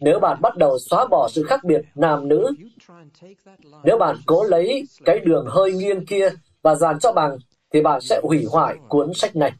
Nếu 0.00 0.20
bạn 0.20 0.40
bắt 0.40 0.56
đầu 0.56 0.78
xóa 0.78 1.06
bỏ 1.06 1.28
sự 1.28 1.42
khác 1.42 1.64
biệt 1.64 1.80
nam 1.94 2.28
nữ, 2.28 2.50
nếu 3.84 3.98
bạn 3.98 4.16
cố 4.26 4.44
lấy 4.44 4.84
cái 5.04 5.18
đường 5.18 5.46
hơi 5.48 5.72
nghiêng 5.72 6.06
kia 6.06 6.28
và 6.62 6.74
dàn 6.74 6.98
cho 6.98 7.12
bằng, 7.12 7.36
thì 7.72 7.82
bạn 7.82 8.00
sẽ 8.00 8.20
hủy 8.22 8.46
hoại 8.50 8.76
cuốn 8.88 9.14
sách 9.14 9.36
này. 9.36 9.52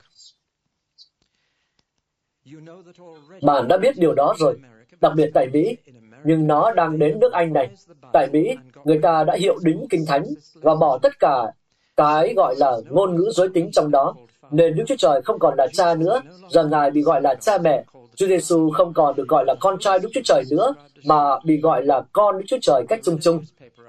Bạn 3.43 3.69
đã 3.69 3.77
biết 3.77 3.95
điều 3.99 4.15
đó 4.15 4.35
rồi, 4.39 4.59
đặc 5.01 5.13
biệt 5.17 5.31
tại 5.35 5.47
Mỹ, 5.47 5.77
nhưng 6.25 6.47
nó 6.47 6.73
đang 6.73 6.99
đến 6.99 7.21
nước 7.21 7.33
Anh 7.33 7.53
này. 7.53 7.71
Tại 8.13 8.29
Mỹ, 8.33 8.57
người 8.85 8.99
ta 9.03 9.25
đã 9.25 9.35
hiệu 9.35 9.59
đính 9.63 9.87
kinh 9.91 10.07
thánh 10.07 10.25
và 10.55 10.75
bỏ 10.75 10.99
tất 10.99 11.19
cả 11.19 11.53
cái 11.97 12.35
gọi 12.35 12.55
là 12.59 12.77
ngôn 12.91 13.17
ngữ 13.17 13.31
giới 13.35 13.49
tính 13.55 13.71
trong 13.73 13.91
đó, 13.91 14.15
nên 14.51 14.77
Đức 14.77 14.85
Chúa 14.87 14.97
Trời 14.99 15.23
không 15.23 15.39
còn 15.39 15.55
là 15.59 15.67
cha 15.73 15.95
nữa, 15.95 16.21
giờ 16.51 16.67
Ngài 16.67 16.91
bị 16.91 17.03
gọi 17.03 17.23
là 17.23 17.35
cha 17.35 17.59
mẹ. 17.59 17.85
Chúa 18.19 18.27
Giêsu 18.27 18.71
không 18.71 18.93
còn 18.95 19.17
được 19.17 19.29
gọi 19.29 19.45
là 19.47 19.55
con 19.61 19.79
trai 19.79 19.99
Đức 19.99 20.09
Chúa 20.15 20.21
Trời 20.25 20.45
nữa, 20.51 20.75
mà 21.05 21.39
bị 21.45 21.61
gọi 21.61 21.85
là 21.85 22.03
con 22.13 22.39
Đức 22.39 22.45
Chúa 22.47 22.59
Trời 22.63 22.85
cách 22.89 23.01
chung 23.05 23.19
chung. 23.23 23.45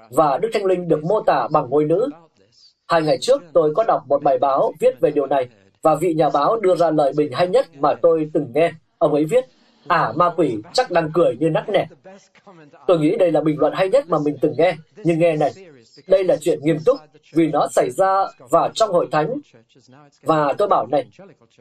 Và 0.09 0.37
Đức 0.37 0.49
Thánh 0.53 0.65
Linh 0.65 0.87
được 0.87 1.03
mô 1.03 1.21
tả 1.21 1.47
bằng 1.51 1.69
ngôi 1.69 1.85
nữ. 1.85 2.09
Hai 2.87 3.01
ngày 3.01 3.17
trước, 3.21 3.41
tôi 3.53 3.73
có 3.75 3.83
đọc 3.83 4.03
một 4.07 4.23
bài 4.23 4.37
báo 4.37 4.73
viết 4.79 4.99
về 4.99 5.11
điều 5.11 5.25
này, 5.25 5.47
và 5.81 5.95
vị 5.95 6.13
nhà 6.13 6.29
báo 6.29 6.59
đưa 6.59 6.75
ra 6.75 6.91
lời 6.91 7.13
bình 7.17 7.31
hay 7.31 7.47
nhất 7.47 7.65
mà 7.75 7.93
tôi 8.01 8.29
từng 8.33 8.51
nghe. 8.55 8.71
Ông 8.97 9.13
ấy 9.13 9.25
viết, 9.25 9.45
à 9.87 10.13
ma 10.15 10.29
quỷ 10.37 10.57
chắc 10.73 10.91
đang 10.91 11.11
cười 11.13 11.35
như 11.39 11.49
nắc 11.49 11.69
nẻ. 11.69 11.87
Tôi 12.87 12.99
nghĩ 12.99 13.15
đây 13.15 13.31
là 13.31 13.41
bình 13.41 13.59
luận 13.59 13.73
hay 13.75 13.89
nhất 13.89 14.05
mà 14.07 14.17
mình 14.25 14.37
từng 14.41 14.53
nghe, 14.57 14.75
nhưng 15.03 15.19
nghe 15.19 15.35
này, 15.35 15.51
đây 16.07 16.23
là 16.23 16.37
chuyện 16.41 16.59
nghiêm 16.61 16.77
túc 16.85 16.97
vì 17.33 17.47
nó 17.47 17.67
xảy 17.71 17.91
ra 17.91 18.25
và 18.49 18.69
trong 18.73 18.91
hội 18.91 19.07
thánh. 19.11 19.33
Và 20.23 20.53
tôi 20.57 20.67
bảo 20.67 20.87
này, 20.87 21.05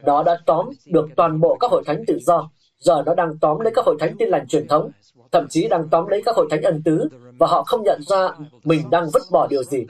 nó 0.04 0.22
đã 0.22 0.38
tóm 0.46 0.68
được 0.86 1.08
toàn 1.16 1.40
bộ 1.40 1.56
các 1.60 1.70
hội 1.70 1.82
thánh 1.86 2.04
tự 2.06 2.18
do. 2.22 2.50
Giờ 2.80 3.02
nó 3.06 3.14
đang 3.14 3.38
tóm 3.40 3.60
lấy 3.60 3.72
các 3.76 3.84
hội 3.84 3.96
thánh 4.00 4.16
tin 4.18 4.28
lành 4.28 4.46
truyền 4.46 4.68
thống, 4.68 4.90
thậm 5.32 5.46
chí 5.50 5.68
đang 5.68 5.88
tóm 5.88 6.06
lấy 6.06 6.22
các 6.26 6.36
hội 6.36 6.46
thánh 6.50 6.62
ân 6.62 6.82
tứ, 6.84 7.08
và 7.38 7.46
họ 7.46 7.64
không 7.64 7.82
nhận 7.82 8.00
ra 8.06 8.28
mình 8.64 8.82
đang 8.90 9.10
vứt 9.14 9.22
bỏ 9.30 9.46
điều 9.46 9.62
gì. 9.62 9.86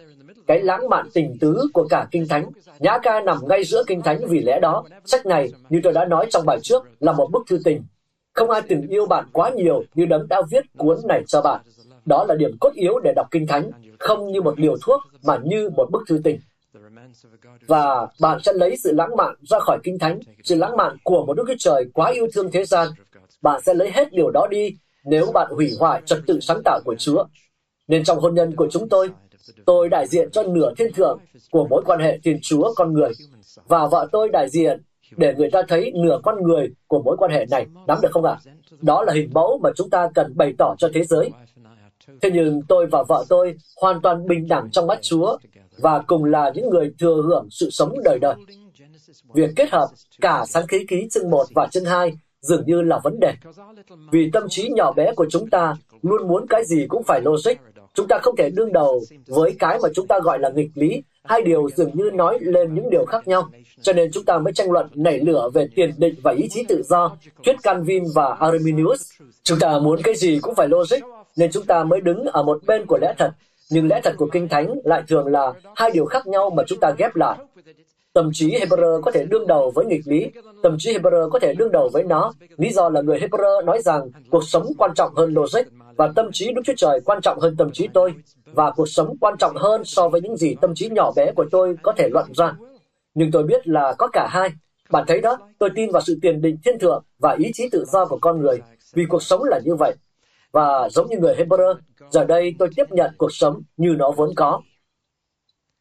Cái 0.46 0.60
lãng 0.62 0.88
mạn 0.88 1.08
tình 1.14 1.36
tứ 1.40 1.62
của 1.72 1.86
cả 1.90 2.08
Kinh 2.10 2.28
Thánh, 2.28 2.50
Nhã 2.78 2.98
ca 3.02 3.20
nằm 3.20 3.38
ngay 3.48 3.64
giữa 3.64 3.82
Kinh 3.86 4.02
Thánh 4.02 4.20
vì 4.28 4.40
lẽ 4.40 4.60
đó, 4.60 4.84
sách 5.04 5.26
này, 5.26 5.48
như 5.68 5.80
tôi 5.84 5.92
đã 5.92 6.04
nói 6.04 6.26
trong 6.30 6.46
bài 6.46 6.58
trước, 6.62 6.82
là 7.00 7.12
một 7.12 7.28
bức 7.32 7.42
thư 7.48 7.58
tình. 7.64 7.82
Không 8.34 8.50
ai 8.50 8.62
từng 8.68 8.86
yêu 8.88 9.06
bạn 9.06 9.24
quá 9.32 9.50
nhiều 9.50 9.82
như 9.94 10.06
đấng 10.06 10.28
đã 10.28 10.42
viết 10.50 10.64
cuốn 10.78 10.98
này 11.08 11.22
cho 11.26 11.42
bạn. 11.42 11.60
Đó 12.04 12.24
là 12.28 12.34
điểm 12.34 12.56
cốt 12.60 12.72
yếu 12.74 12.98
để 13.04 13.12
đọc 13.16 13.26
Kinh 13.30 13.46
Thánh, 13.46 13.70
không 13.98 14.32
như 14.32 14.42
một 14.42 14.60
liều 14.60 14.76
thuốc 14.86 15.00
mà 15.24 15.38
như 15.44 15.70
một 15.76 15.90
bức 15.90 16.02
thư 16.08 16.20
tình. 16.24 16.40
Và 17.66 18.06
bạn 18.20 18.38
sẽ 18.44 18.52
lấy 18.52 18.76
sự 18.76 18.92
lãng 18.92 19.16
mạn 19.16 19.34
ra 19.48 19.58
khỏi 19.58 19.78
Kinh 19.84 19.98
Thánh, 19.98 20.20
sự 20.44 20.54
lãng 20.54 20.76
mạn 20.76 20.96
của 21.04 21.26
một 21.26 21.34
Đức 21.34 21.44
Chúa 21.46 21.54
Trời 21.58 21.84
quá 21.94 22.10
yêu 22.10 22.26
thương 22.34 22.50
thế 22.50 22.64
gian. 22.64 22.88
Bạn 23.42 23.60
sẽ 23.66 23.74
lấy 23.74 23.90
hết 23.90 24.12
điều 24.12 24.30
đó 24.30 24.46
đi 24.50 24.76
nếu 25.04 25.30
bạn 25.34 25.50
hủy 25.50 25.70
hoại 25.78 26.02
trật 26.04 26.18
tự 26.26 26.40
sáng 26.40 26.60
tạo 26.64 26.80
của 26.84 26.94
Chúa. 26.98 27.24
Nên 27.88 28.04
trong 28.04 28.18
hôn 28.18 28.34
nhân 28.34 28.56
của 28.56 28.68
chúng 28.70 28.88
tôi, 28.88 29.10
tôi 29.66 29.88
đại 29.88 30.06
diện 30.06 30.30
cho 30.30 30.42
nửa 30.42 30.74
thiên 30.76 30.92
thượng 30.92 31.18
của 31.50 31.66
mối 31.70 31.82
quan 31.86 32.00
hệ 32.00 32.18
Thiên 32.24 32.38
Chúa 32.42 32.74
con 32.76 32.92
người, 32.92 33.10
và 33.68 33.86
vợ 33.86 34.08
tôi 34.12 34.28
đại 34.28 34.48
diện 34.50 34.82
để 35.16 35.34
người 35.34 35.50
ta 35.50 35.62
thấy 35.68 35.92
nửa 35.94 36.20
con 36.22 36.42
người 36.42 36.70
của 36.86 37.02
mối 37.02 37.16
quan 37.16 37.30
hệ 37.30 37.46
này, 37.50 37.66
nắm 37.86 37.98
được 38.02 38.08
không 38.12 38.24
ạ? 38.24 38.38
À? 38.46 38.52
Đó 38.80 39.02
là 39.02 39.12
hình 39.12 39.30
mẫu 39.34 39.60
mà 39.62 39.70
chúng 39.76 39.90
ta 39.90 40.08
cần 40.14 40.36
bày 40.36 40.52
tỏ 40.58 40.74
cho 40.78 40.88
thế 40.94 41.04
giới. 41.04 41.30
Thế 42.22 42.30
nhưng 42.32 42.62
tôi 42.68 42.86
và 42.86 43.02
vợ 43.08 43.24
tôi 43.28 43.54
hoàn 43.80 44.00
toàn 44.00 44.26
bình 44.26 44.48
đẳng 44.48 44.70
trong 44.72 44.86
mắt 44.86 44.98
Chúa 45.02 45.38
và 45.78 45.98
cùng 45.98 46.24
là 46.24 46.52
những 46.54 46.70
người 46.70 46.92
thừa 46.98 47.22
hưởng 47.22 47.48
sự 47.50 47.70
sống 47.70 47.94
đời 48.04 48.18
đời. 48.18 48.34
Việc 49.34 49.50
kết 49.56 49.70
hợp 49.70 49.88
cả 50.20 50.44
sáng 50.48 50.66
khí 50.66 50.84
ký 50.88 51.08
chương 51.10 51.30
1 51.30 51.46
và 51.54 51.66
chương 51.66 51.84
2 51.84 52.12
dường 52.40 52.66
như 52.66 52.82
là 52.82 53.00
vấn 53.04 53.20
đề. 53.20 53.32
Vì 54.12 54.30
tâm 54.32 54.42
trí 54.48 54.68
nhỏ 54.68 54.92
bé 54.92 55.12
của 55.14 55.26
chúng 55.30 55.50
ta 55.50 55.76
luôn 56.02 56.28
muốn 56.28 56.46
cái 56.48 56.64
gì 56.64 56.86
cũng 56.88 57.02
phải 57.02 57.20
logic. 57.20 57.54
Chúng 57.94 58.08
ta 58.08 58.18
không 58.22 58.36
thể 58.36 58.50
đương 58.50 58.72
đầu 58.72 59.02
với 59.26 59.56
cái 59.58 59.78
mà 59.82 59.88
chúng 59.94 60.06
ta 60.06 60.20
gọi 60.20 60.38
là 60.38 60.48
nghịch 60.48 60.70
lý. 60.74 61.02
Hai 61.24 61.42
điều 61.42 61.68
dường 61.76 61.90
như 61.94 62.10
nói 62.14 62.38
lên 62.40 62.74
những 62.74 62.90
điều 62.90 63.04
khác 63.04 63.28
nhau. 63.28 63.48
Cho 63.82 63.92
nên 63.92 64.10
chúng 64.12 64.24
ta 64.24 64.38
mới 64.38 64.52
tranh 64.52 64.70
luận 64.70 64.86
nảy 64.94 65.18
lửa 65.18 65.50
về 65.54 65.68
tiền 65.74 65.94
định 65.96 66.14
và 66.22 66.32
ý 66.32 66.48
chí 66.50 66.64
tự 66.68 66.82
do, 66.82 67.16
thuyết 67.44 67.56
Calvin 67.62 68.04
và 68.14 68.36
Arminius. 68.40 69.10
Chúng 69.42 69.58
ta 69.58 69.78
muốn 69.78 70.02
cái 70.02 70.14
gì 70.14 70.38
cũng 70.42 70.54
phải 70.54 70.68
logic, 70.68 70.98
nên 71.38 71.50
chúng 71.52 71.64
ta 71.66 71.84
mới 71.84 72.00
đứng 72.00 72.24
ở 72.24 72.42
một 72.42 72.58
bên 72.66 72.86
của 72.86 72.98
lẽ 73.00 73.14
thật. 73.18 73.30
Nhưng 73.70 73.88
lẽ 73.88 74.00
thật 74.04 74.14
của 74.16 74.28
Kinh 74.32 74.48
Thánh 74.48 74.74
lại 74.84 75.02
thường 75.08 75.26
là 75.26 75.52
hai 75.76 75.90
điều 75.90 76.04
khác 76.04 76.26
nhau 76.26 76.50
mà 76.50 76.62
chúng 76.66 76.80
ta 76.80 76.94
ghép 76.98 77.16
lại. 77.16 77.38
Tâm 78.12 78.30
trí 78.32 78.50
Hebrew 78.50 79.00
có 79.02 79.10
thể 79.10 79.24
đương 79.24 79.46
đầu 79.46 79.72
với 79.74 79.86
nghịch 79.86 80.00
lý, 80.04 80.30
tâm 80.62 80.76
trí 80.78 80.92
Hebrew 80.98 81.30
có 81.30 81.38
thể 81.38 81.54
đương 81.54 81.72
đầu 81.72 81.90
với 81.92 82.04
nó. 82.04 82.32
Lý 82.56 82.72
do 82.72 82.88
là 82.88 83.00
người 83.00 83.18
Hebrew 83.18 83.64
nói 83.64 83.82
rằng 83.82 84.10
cuộc 84.30 84.44
sống 84.44 84.66
quan 84.78 84.90
trọng 84.94 85.14
hơn 85.14 85.34
logic 85.34 85.62
và 85.96 86.12
tâm 86.16 86.32
trí 86.32 86.52
Đức 86.52 86.62
Chúa 86.64 86.72
Trời 86.76 87.00
quan 87.04 87.20
trọng 87.22 87.40
hơn 87.40 87.56
tâm 87.56 87.70
trí 87.72 87.88
tôi 87.94 88.14
và 88.44 88.70
cuộc 88.70 88.88
sống 88.88 89.16
quan 89.20 89.34
trọng 89.38 89.56
hơn 89.56 89.84
so 89.84 90.08
với 90.08 90.20
những 90.20 90.36
gì 90.36 90.54
tâm 90.60 90.74
trí 90.74 90.88
nhỏ 90.88 91.12
bé 91.16 91.32
của 91.36 91.44
tôi 91.50 91.76
có 91.82 91.92
thể 91.96 92.08
luận 92.08 92.26
ra. 92.36 92.54
Nhưng 93.14 93.30
tôi 93.30 93.42
biết 93.42 93.68
là 93.68 93.94
có 93.98 94.06
cả 94.06 94.28
hai. 94.30 94.50
Bạn 94.90 95.04
thấy 95.06 95.20
đó, 95.20 95.38
tôi 95.58 95.70
tin 95.74 95.90
vào 95.90 96.02
sự 96.02 96.18
tiền 96.22 96.40
định 96.42 96.56
thiên 96.64 96.78
thượng 96.78 97.04
và 97.18 97.36
ý 97.38 97.50
chí 97.54 97.68
tự 97.72 97.84
do 97.84 98.06
của 98.06 98.18
con 98.20 98.40
người, 98.40 98.60
vì 98.94 99.04
cuộc 99.08 99.22
sống 99.22 99.44
là 99.44 99.60
như 99.64 99.74
vậy. 99.74 99.94
Và 100.52 100.88
giống 100.88 101.08
như 101.08 101.18
người 101.18 101.34
Hebrew, 101.34 101.74
giờ 102.10 102.24
đây 102.24 102.54
tôi 102.58 102.68
tiếp 102.76 102.84
nhận 102.90 103.14
cuộc 103.18 103.32
sống 103.32 103.62
như 103.76 103.94
nó 103.98 104.10
vốn 104.10 104.30
có. 104.36 104.62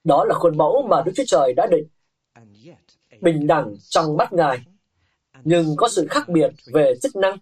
Đó 0.03 0.25
là 0.25 0.35
khuôn 0.35 0.57
mẫu 0.57 0.87
mà 0.89 1.01
Đức 1.05 1.11
Chúa 1.15 1.23
Trời 1.27 1.53
đã 1.53 1.67
định. 1.71 1.87
Bình 3.21 3.47
đẳng 3.47 3.75
trong 3.89 4.17
mắt 4.17 4.33
Ngài, 4.33 4.59
nhưng 5.43 5.75
có 5.77 5.87
sự 5.87 6.07
khác 6.09 6.29
biệt 6.29 6.51
về 6.73 6.93
chức 7.01 7.15
năng 7.15 7.37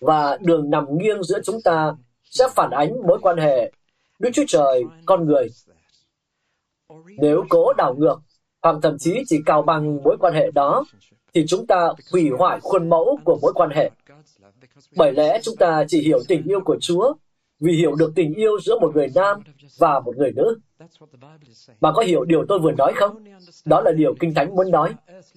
và 0.00 0.38
đường 0.40 0.70
nằm 0.70 0.86
nghiêng 0.98 1.22
giữa 1.22 1.40
chúng 1.44 1.62
ta 1.64 1.94
sẽ 2.24 2.48
phản 2.54 2.70
ánh 2.70 3.06
mối 3.06 3.18
quan 3.22 3.36
hệ 3.36 3.72
Đức 4.18 4.30
Chúa 4.34 4.44
Trời, 4.48 4.84
con 5.06 5.26
người. 5.26 5.48
Nếu 7.18 7.44
cố 7.48 7.72
đảo 7.72 7.94
ngược 7.94 8.20
hoặc 8.62 8.76
thậm 8.82 8.98
chí 8.98 9.22
chỉ 9.26 9.38
cao 9.46 9.62
bằng 9.62 10.02
mối 10.04 10.16
quan 10.20 10.34
hệ 10.34 10.50
đó, 10.50 10.84
thì 11.34 11.44
chúng 11.48 11.66
ta 11.66 11.88
hủy 12.12 12.30
hoại 12.38 12.60
khuôn 12.60 12.88
mẫu 12.88 13.18
của 13.24 13.38
mối 13.42 13.52
quan 13.54 13.70
hệ. 13.70 13.90
Bởi 14.96 15.12
lẽ 15.12 15.40
chúng 15.42 15.56
ta 15.56 15.84
chỉ 15.88 16.00
hiểu 16.00 16.18
tình 16.28 16.42
yêu 16.42 16.60
của 16.60 16.78
Chúa 16.80 17.14
vì 17.60 17.72
hiểu 17.72 17.94
được 17.94 18.12
tình 18.14 18.34
yêu 18.34 18.60
giữa 18.60 18.78
một 18.78 18.90
người 18.94 19.08
nam 19.14 19.42
và 19.78 20.00
một 20.00 20.16
người 20.16 20.32
nữ. 20.32 20.58
Bà 21.80 21.92
có 21.92 22.02
hiểu 22.02 22.24
điều 22.24 22.44
tôi 22.48 22.58
vừa 22.58 22.72
nói 22.72 22.92
không? 22.96 23.24
Đó 23.64 23.80
là 23.80 23.92
điều 23.92 24.14
Kinh 24.20 24.34
Thánh 24.34 24.56
muốn 24.56 24.70
nói. 24.70 24.94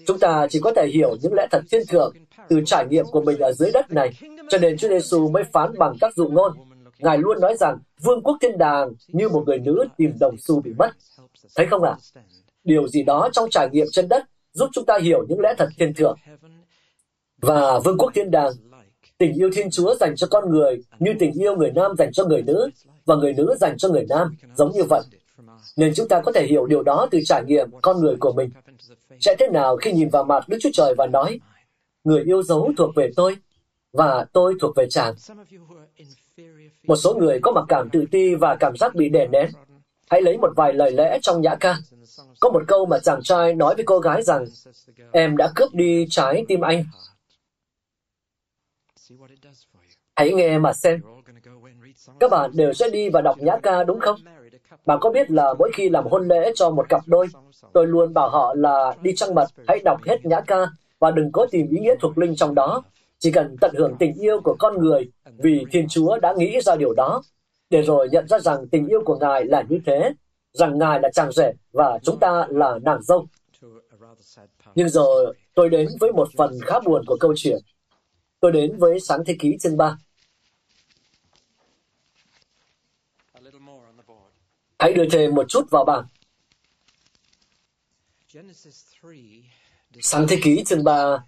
Chúng 0.07 0.19
ta 0.19 0.47
chỉ 0.49 0.59
có 0.59 0.71
thể 0.75 0.87
hiểu 0.93 1.15
những 1.21 1.33
lẽ 1.33 1.47
thật 1.51 1.61
thiên 1.71 1.81
thượng 1.89 2.13
từ 2.49 2.61
trải 2.65 2.85
nghiệm 2.89 3.05
của 3.05 3.21
mình 3.21 3.39
ở 3.39 3.51
dưới 3.51 3.71
đất 3.71 3.91
này, 3.91 4.11
cho 4.49 4.57
nên 4.57 4.77
Chúa 4.77 4.87
Giêsu 4.87 5.29
mới 5.29 5.43
phán 5.43 5.77
bằng 5.77 5.93
các 6.01 6.15
dụ 6.15 6.27
ngôn. 6.27 6.51
Ngài 6.99 7.17
luôn 7.17 7.39
nói 7.39 7.57
rằng 7.57 7.77
vương 8.01 8.21
quốc 8.21 8.37
thiên 8.41 8.57
đàng 8.57 8.91
như 9.07 9.29
một 9.29 9.43
người 9.45 9.59
nữ 9.59 9.85
tìm 9.97 10.13
đồng 10.19 10.35
xu 10.37 10.61
bị 10.61 10.71
mất. 10.77 10.91
Thấy 11.55 11.65
không 11.65 11.83
ạ? 11.83 11.97
À? 12.15 12.21
Điều 12.63 12.87
gì 12.87 13.03
đó 13.03 13.29
trong 13.31 13.49
trải 13.49 13.69
nghiệm 13.71 13.87
trên 13.91 14.09
đất 14.09 14.23
giúp 14.53 14.69
chúng 14.73 14.85
ta 14.85 14.97
hiểu 15.01 15.25
những 15.29 15.39
lẽ 15.39 15.53
thật 15.57 15.69
thiên 15.77 15.93
thượng. 15.93 16.17
Và 17.41 17.79
vương 17.79 17.97
quốc 17.97 18.11
thiên 18.15 18.31
đàng, 18.31 18.51
tình 19.21 19.33
yêu 19.33 19.49
Thiên 19.53 19.69
Chúa 19.71 19.95
dành 19.95 20.15
cho 20.15 20.27
con 20.31 20.49
người 20.49 20.81
như 20.99 21.13
tình 21.19 21.31
yêu 21.33 21.55
người 21.55 21.71
nam 21.71 21.95
dành 21.97 22.11
cho 22.13 22.25
người 22.25 22.41
nữ 22.41 22.69
và 23.05 23.15
người 23.15 23.33
nữ 23.33 23.55
dành 23.59 23.77
cho 23.77 23.89
người 23.89 24.05
nam, 24.09 24.35
giống 24.55 24.71
như 24.71 24.83
vậy. 24.83 25.01
Nên 25.77 25.93
chúng 25.95 26.07
ta 26.07 26.21
có 26.21 26.31
thể 26.31 26.45
hiểu 26.45 26.65
điều 26.65 26.83
đó 26.83 27.07
từ 27.11 27.19
trải 27.25 27.43
nghiệm 27.45 27.69
con 27.81 28.01
người 28.01 28.15
của 28.19 28.33
mình. 28.33 28.49
Sẽ 29.19 29.35
thế 29.39 29.47
nào 29.47 29.77
khi 29.77 29.91
nhìn 29.91 30.09
vào 30.09 30.23
mặt 30.23 30.49
Đức 30.49 30.57
Chúa 30.61 30.69
Trời 30.73 30.93
và 30.97 31.07
nói, 31.07 31.39
người 32.03 32.23
yêu 32.23 32.43
dấu 32.43 32.71
thuộc 32.77 32.95
về 32.95 33.11
tôi, 33.15 33.35
và 33.93 34.25
tôi 34.33 34.53
thuộc 34.61 34.75
về 34.75 34.87
chàng. 34.89 35.13
Một 36.87 36.95
số 36.95 37.13
người 37.13 37.39
có 37.41 37.51
mặc 37.51 37.65
cảm 37.67 37.89
tự 37.89 38.05
ti 38.11 38.35
và 38.35 38.55
cảm 38.55 38.77
giác 38.77 38.95
bị 38.95 39.09
đè 39.09 39.27
nén. 39.27 39.49
Hãy 40.09 40.21
lấy 40.21 40.37
một 40.37 40.51
vài 40.55 40.73
lời 40.73 40.91
lẽ 40.91 41.19
trong 41.21 41.41
nhã 41.41 41.55
ca. 41.55 41.77
Có 42.39 42.49
một 42.49 42.63
câu 42.67 42.85
mà 42.85 42.99
chàng 42.99 43.19
trai 43.23 43.55
nói 43.55 43.75
với 43.75 43.85
cô 43.85 43.99
gái 43.99 44.23
rằng, 44.23 44.45
em 45.11 45.37
đã 45.37 45.51
cướp 45.55 45.73
đi 45.73 46.05
trái 46.09 46.45
tim 46.47 46.61
anh. 46.61 46.85
Hãy 50.21 50.33
nghe 50.33 50.57
mà 50.57 50.73
xem. 50.73 51.01
Các 52.19 52.31
bạn 52.31 52.51
đều 52.53 52.73
sẽ 52.73 52.89
đi 52.89 53.09
và 53.09 53.21
đọc 53.21 53.37
nhã 53.39 53.57
ca 53.63 53.83
đúng 53.83 53.99
không? 53.99 54.15
Bạn 54.85 54.97
có 55.01 55.09
biết 55.09 55.31
là 55.31 55.53
mỗi 55.53 55.71
khi 55.73 55.89
làm 55.89 56.07
hôn 56.07 56.27
lễ 56.27 56.51
cho 56.55 56.69
một 56.69 56.89
cặp 56.89 57.01
đôi, 57.05 57.27
tôi 57.73 57.87
luôn 57.87 58.13
bảo 58.13 58.29
họ 58.29 58.53
là 58.57 58.95
đi 59.01 59.11
trăng 59.15 59.35
mật, 59.35 59.47
hãy 59.67 59.79
đọc 59.85 60.03
hết 60.03 60.25
nhã 60.25 60.41
ca 60.41 60.65
và 60.99 61.11
đừng 61.11 61.31
có 61.31 61.47
tìm 61.51 61.67
ý 61.69 61.79
nghĩa 61.79 61.95
thuộc 61.99 62.17
linh 62.17 62.35
trong 62.35 62.55
đó. 62.55 62.83
Chỉ 63.19 63.31
cần 63.31 63.55
tận 63.61 63.71
hưởng 63.77 63.95
tình 63.99 64.13
yêu 64.13 64.41
của 64.43 64.55
con 64.59 64.77
người 64.77 65.11
vì 65.37 65.65
Thiên 65.71 65.87
Chúa 65.89 66.17
đã 66.17 66.33
nghĩ 66.37 66.61
ra 66.61 66.75
điều 66.75 66.93
đó, 66.93 67.21
để 67.69 67.81
rồi 67.81 68.09
nhận 68.11 68.27
ra 68.27 68.39
rằng 68.39 68.67
tình 68.67 68.87
yêu 68.87 69.01
của 69.05 69.17
Ngài 69.17 69.45
là 69.45 69.63
như 69.69 69.79
thế, 69.85 70.13
rằng 70.53 70.79
Ngài 70.79 70.99
là 70.99 71.09
chàng 71.13 71.31
rể 71.31 71.53
và 71.71 71.99
chúng 72.03 72.19
ta 72.19 72.47
là 72.49 72.79
nàng 72.81 73.03
dâu. 73.03 73.25
Nhưng 74.75 74.89
rồi 74.89 75.35
tôi 75.55 75.69
đến 75.69 75.87
với 75.99 76.11
một 76.11 76.27
phần 76.37 76.51
khá 76.65 76.79
buồn 76.79 77.03
của 77.07 77.17
câu 77.19 77.33
chuyện. 77.35 77.57
Tôi 78.39 78.51
đến 78.51 78.77
với 78.77 78.99
sáng 78.99 79.19
thế 79.25 79.35
ký 79.39 79.57
chương 79.59 79.77
3. 79.77 79.97
Hãy 84.81 84.93
đưa 84.93 85.09
thêm 85.11 85.35
một 85.35 85.49
chút 85.49 85.69
vào 85.69 85.85
bảng. 85.85 86.05
Sáng 89.99 90.25
thế 90.29 90.37
ký 90.43 90.63
chương 90.65 90.83
3 90.83 91.25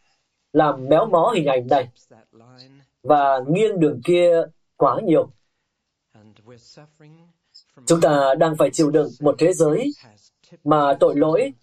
làm 0.54 0.88
méo 0.89 1.06
mó 1.06 1.32
hình 1.36 1.45
ảnh 1.45 1.68
này 1.68 1.88
và 3.04 3.39
nghiêng 3.47 3.80
đường 3.80 4.01
kia 4.06 4.41
quá 4.78 4.99
nhiều. 5.04 5.32
Chúng 7.86 8.01
ta 8.01 8.36
đang 8.39 8.56
phải 8.56 8.70
chịu 8.74 8.89
đựng 8.91 9.10
một 9.20 9.36
thế 9.39 9.54
giới 9.54 9.91
mà 10.64 10.97
tội 10.99 11.16
lỗi 11.16 11.54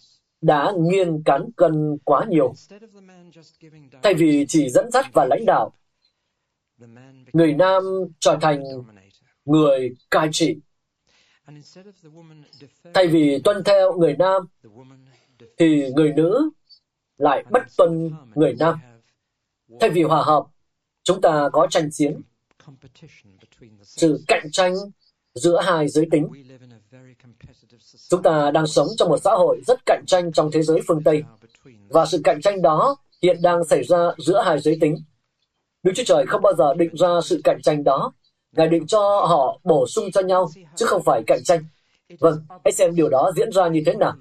đã 0.41 0.73
nghiêng 0.79 1.23
cán 1.25 1.51
cân 1.57 1.99
quá 2.05 2.27
nhiều. 2.29 2.55
Thay 4.03 4.15
vì 4.15 4.45
chỉ 4.49 4.71
dẫn 4.71 4.91
dắt 4.91 5.07
và 5.13 5.25
lãnh 5.25 5.47
đạo, 5.47 5.73
người 7.33 7.55
nam 7.55 7.83
trở 8.21 8.39
thành 8.41 8.65
người 9.45 9.95
cai 10.11 10.29
trị. 10.33 10.57
Thay 12.95 13.07
vì 13.07 13.41
tuân 13.45 13.65
theo 13.65 13.93
người 13.93 14.17
nam, 14.19 14.43
thì 15.59 15.91
người 15.97 16.13
nữ 16.13 16.51
lại 17.19 17.45
bất 17.51 17.63
tuân 17.77 18.11
người 18.35 18.55
nam. 18.59 18.79
Thay 19.81 19.91
vì 19.91 20.03
hòa 20.03 20.23
hợp, 20.23 20.47
chúng 21.03 21.21
ta 21.21 21.49
có 21.53 21.67
tranh 21.71 21.89
chiến, 21.93 22.21
sự 23.83 24.25
cạnh 24.29 24.51
tranh 24.53 24.75
giữa 25.35 25.61
hai 25.61 25.89
giới 25.89 26.07
tính. 26.11 26.29
Chúng 28.11 28.23
ta 28.23 28.51
đang 28.51 28.67
sống 28.67 28.87
trong 28.97 29.09
một 29.09 29.19
xã 29.19 29.31
hội 29.31 29.61
rất 29.67 29.81
cạnh 29.87 30.05
tranh 30.07 30.33
trong 30.33 30.51
thế 30.53 30.63
giới 30.63 30.81
phương 30.89 31.03
Tây, 31.05 31.23
và 31.89 32.07
sự 32.07 32.21
cạnh 32.25 32.41
tranh 32.41 32.63
đó 32.63 32.97
hiện 33.23 33.43
đang 33.43 33.65
xảy 33.65 33.85
ra 33.85 33.99
giữa 34.19 34.43
hai 34.43 34.61
giới 34.61 34.79
tính. 34.81 34.97
Đức 35.83 35.93
Chúa 35.97 36.05
Trời 36.07 36.27
không 36.27 36.43
bao 36.43 36.55
giờ 36.55 36.75
định 36.75 36.97
ra 36.97 37.21
sự 37.25 37.41
cạnh 37.45 37.63
tranh 37.63 37.85
đó. 37.85 38.13
Ngài 38.53 38.69
định 38.69 38.87
cho 38.87 39.01
họ 39.29 39.59
bổ 39.65 39.87
sung 39.87 40.11
cho 40.15 40.21
nhau, 40.21 40.49
chứ 40.77 40.87
không 40.87 41.03
phải 41.03 41.23
cạnh 41.27 41.41
tranh. 41.45 41.61
Vâng, 42.21 42.35
hãy 42.65 42.73
xem 42.73 42.95
điều 42.95 43.09
đó 43.09 43.33
diễn 43.37 43.53
ra 43.53 43.69
như 43.69 43.83
thế 43.87 43.95
nào. 43.95 44.13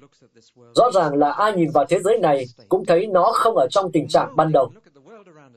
Rõ 0.74 0.90
ràng 0.94 1.14
là 1.14 1.30
ai 1.30 1.52
nhìn 1.52 1.70
vào 1.70 1.84
thế 1.84 1.98
giới 2.00 2.18
này 2.18 2.44
cũng 2.68 2.86
thấy 2.86 3.06
nó 3.06 3.32
không 3.34 3.56
ở 3.56 3.66
trong 3.70 3.92
tình 3.92 4.08
trạng 4.08 4.36
ban 4.36 4.52
đầu. 4.52 4.70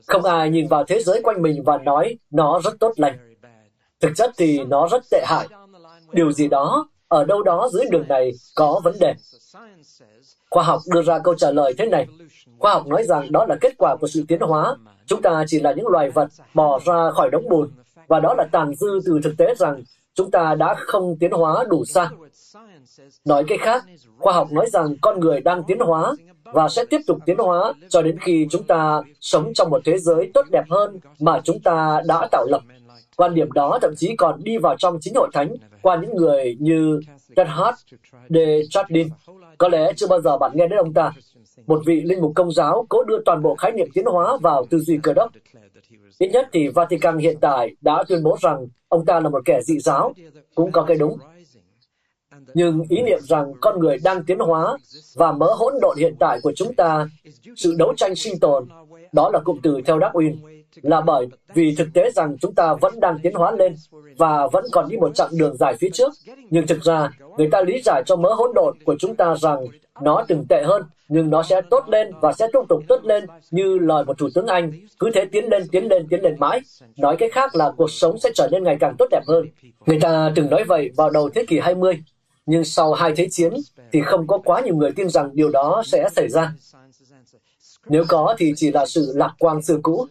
Không 0.06 0.24
ai 0.24 0.50
nhìn 0.50 0.68
vào 0.68 0.84
thế 0.84 1.02
giới 1.02 1.22
quanh 1.22 1.42
mình 1.42 1.62
và 1.62 1.78
nói 1.78 2.18
nó 2.30 2.60
rất 2.64 2.74
tốt 2.80 2.92
lành. 2.96 3.34
Thực 4.00 4.10
chất 4.16 4.30
thì 4.36 4.64
nó 4.64 4.88
rất 4.88 5.02
tệ 5.10 5.22
hại. 5.26 5.48
Điều 6.12 6.32
gì 6.32 6.48
đó 6.48 6.88
ở 7.08 7.24
đâu 7.24 7.42
đó 7.42 7.68
dưới 7.72 7.84
đường 7.90 8.08
này 8.08 8.32
có 8.54 8.80
vấn 8.84 8.94
đề. 9.00 9.14
Khoa 10.50 10.64
học 10.64 10.80
đưa 10.94 11.02
ra 11.02 11.18
câu 11.18 11.34
trả 11.34 11.50
lời 11.50 11.74
thế 11.78 11.86
này. 11.86 12.06
Khoa 12.58 12.72
học 12.72 12.86
nói 12.86 13.04
rằng 13.04 13.32
đó 13.32 13.46
là 13.48 13.56
kết 13.60 13.72
quả 13.78 13.96
của 13.96 14.06
sự 14.06 14.24
tiến 14.28 14.40
hóa. 14.40 14.76
Chúng 15.06 15.22
ta 15.22 15.44
chỉ 15.46 15.60
là 15.60 15.72
những 15.72 15.86
loài 15.86 16.10
vật 16.10 16.28
bỏ 16.54 16.80
ra 16.84 17.10
khỏi 17.10 17.30
đống 17.30 17.48
bùn. 17.48 17.70
Và 18.08 18.20
đó 18.20 18.34
là 18.34 18.44
tàn 18.52 18.74
dư 18.74 19.00
từ 19.04 19.20
thực 19.24 19.34
tế 19.38 19.54
rằng 19.58 19.82
chúng 20.14 20.30
ta 20.30 20.54
đã 20.54 20.74
không 20.78 21.16
tiến 21.20 21.30
hóa 21.30 21.64
đủ 21.68 21.84
xa. 21.84 22.10
Nói 23.24 23.44
cách 23.48 23.60
khác, 23.62 23.84
khoa 24.18 24.32
học 24.32 24.52
nói 24.52 24.66
rằng 24.72 24.96
con 25.00 25.20
người 25.20 25.40
đang 25.40 25.62
tiến 25.66 25.78
hóa 25.78 26.12
và 26.44 26.68
sẽ 26.68 26.84
tiếp 26.84 27.00
tục 27.06 27.18
tiến 27.26 27.38
hóa 27.38 27.72
cho 27.88 28.02
đến 28.02 28.18
khi 28.20 28.46
chúng 28.50 28.64
ta 28.64 29.02
sống 29.20 29.54
trong 29.54 29.70
một 29.70 29.82
thế 29.84 29.98
giới 29.98 30.30
tốt 30.34 30.46
đẹp 30.52 30.64
hơn 30.70 30.98
mà 31.20 31.40
chúng 31.44 31.60
ta 31.60 32.02
đã 32.06 32.28
tạo 32.32 32.46
lập. 32.48 32.60
Quan 33.16 33.34
điểm 33.34 33.52
đó 33.52 33.78
thậm 33.82 33.94
chí 33.96 34.16
còn 34.16 34.44
đi 34.44 34.58
vào 34.58 34.76
trong 34.78 34.98
chính 35.00 35.14
hội 35.14 35.28
thánh 35.32 35.54
qua 35.82 35.96
những 35.96 36.16
người 36.16 36.56
như 36.60 37.00
Ted 37.36 37.48
Hart, 37.48 37.76
de 38.28 38.60
Chardin. 38.70 39.08
Có 39.58 39.68
lẽ 39.68 39.92
chưa 39.96 40.06
bao 40.06 40.20
giờ 40.20 40.38
bạn 40.38 40.50
nghe 40.54 40.66
đến 40.66 40.78
ông 40.78 40.92
ta. 40.92 41.12
Một 41.66 41.82
vị 41.86 42.02
linh 42.02 42.20
mục 42.20 42.32
công 42.34 42.52
giáo 42.52 42.86
cố 42.88 43.04
đưa 43.04 43.18
toàn 43.24 43.42
bộ 43.42 43.54
khái 43.54 43.72
niệm 43.72 43.88
tiến 43.94 44.04
hóa 44.04 44.36
vào 44.42 44.66
tư 44.70 44.78
duy 44.78 44.98
cơ 45.02 45.12
đốc. 45.12 45.30
Ít 46.18 46.28
nhất 46.28 46.48
thì 46.52 46.68
Vatican 46.68 47.18
hiện 47.18 47.36
tại 47.40 47.76
đã 47.80 48.04
tuyên 48.08 48.22
bố 48.22 48.36
rằng 48.42 48.66
ông 48.88 49.04
ta 49.04 49.20
là 49.20 49.28
một 49.28 49.42
kẻ 49.44 49.60
dị 49.62 49.78
giáo, 49.78 50.12
cũng 50.54 50.72
có 50.72 50.82
cái 50.82 50.96
đúng. 50.96 51.18
Nhưng 52.54 52.82
ý 52.88 53.02
niệm 53.02 53.20
rằng 53.20 53.52
con 53.60 53.80
người 53.80 53.98
đang 54.04 54.24
tiến 54.24 54.38
hóa 54.38 54.76
và 55.14 55.32
mớ 55.32 55.46
hỗn 55.46 55.74
độn 55.80 55.96
hiện 55.98 56.14
tại 56.18 56.40
của 56.42 56.52
chúng 56.56 56.74
ta, 56.74 57.08
sự 57.56 57.74
đấu 57.78 57.94
tranh 57.96 58.14
sinh 58.14 58.38
tồn, 58.40 58.68
đó 59.12 59.30
là 59.32 59.40
cụm 59.44 59.58
từ 59.62 59.80
theo 59.86 59.98
Darwin, 59.98 60.36
là 60.82 61.00
bởi 61.00 61.26
vì 61.54 61.74
thực 61.78 61.88
tế 61.94 62.10
rằng 62.10 62.36
chúng 62.40 62.54
ta 62.54 62.74
vẫn 62.74 63.00
đang 63.00 63.18
tiến 63.22 63.34
hóa 63.34 63.52
lên 63.52 63.74
và 64.18 64.46
vẫn 64.52 64.64
còn 64.72 64.88
đi 64.88 64.96
một 64.96 65.14
chặng 65.14 65.30
đường 65.32 65.56
dài 65.56 65.76
phía 65.80 65.90
trước. 65.92 66.12
Nhưng 66.50 66.66
thực 66.66 66.82
ra, 66.82 67.10
người 67.38 67.48
ta 67.52 67.62
lý 67.62 67.82
giải 67.84 68.02
cho 68.06 68.16
mớ 68.16 68.34
hỗn 68.34 68.50
độn 68.54 68.76
của 68.84 68.96
chúng 68.98 69.16
ta 69.16 69.34
rằng 69.40 69.66
nó 70.02 70.24
từng 70.28 70.44
tệ 70.48 70.62
hơn, 70.66 70.82
nhưng 71.08 71.30
nó 71.30 71.42
sẽ 71.42 71.60
tốt 71.70 71.84
lên 71.88 72.12
và 72.20 72.32
sẽ 72.32 72.48
tiếp 72.52 72.58
tục 72.68 72.82
tốt 72.88 73.04
lên 73.04 73.24
như 73.50 73.78
lời 73.78 74.04
một 74.04 74.18
thủ 74.18 74.28
tướng 74.34 74.46
Anh, 74.46 74.72
cứ 74.98 75.10
thế 75.14 75.24
tiến 75.24 75.44
lên, 75.50 75.62
tiến 75.72 75.88
lên, 75.88 76.06
tiến 76.10 76.22
lên 76.22 76.36
mãi. 76.38 76.60
Nói 76.96 77.16
cách 77.16 77.30
khác 77.32 77.54
là 77.54 77.72
cuộc 77.76 77.90
sống 77.90 78.18
sẽ 78.18 78.30
trở 78.34 78.48
nên 78.52 78.64
ngày 78.64 78.76
càng 78.80 78.94
tốt 78.98 79.06
đẹp 79.10 79.22
hơn. 79.26 79.46
Người 79.86 79.98
ta 80.00 80.32
từng 80.34 80.50
nói 80.50 80.64
vậy 80.64 80.90
vào 80.96 81.10
đầu 81.10 81.30
thế 81.34 81.44
kỷ 81.48 81.58
20, 81.58 82.02
nhưng 82.46 82.64
sau 82.64 82.92
hai 82.92 83.12
thế 83.16 83.28
chiến 83.30 83.52
thì 83.92 84.00
không 84.02 84.26
có 84.26 84.38
quá 84.38 84.60
nhiều 84.60 84.76
người 84.76 84.92
tin 84.96 85.08
rằng 85.08 85.30
điều 85.32 85.50
đó 85.50 85.82
sẽ 85.86 86.08
xảy 86.16 86.28
ra. 86.28 86.52
Nếu 87.86 88.04
có 88.08 88.34
thì 88.38 88.52
chỉ 88.56 88.72
là 88.72 88.86
sự 88.86 89.12
lạc 89.14 89.34
quan 89.38 89.62
xưa 89.62 89.78
cũ. 89.82 90.06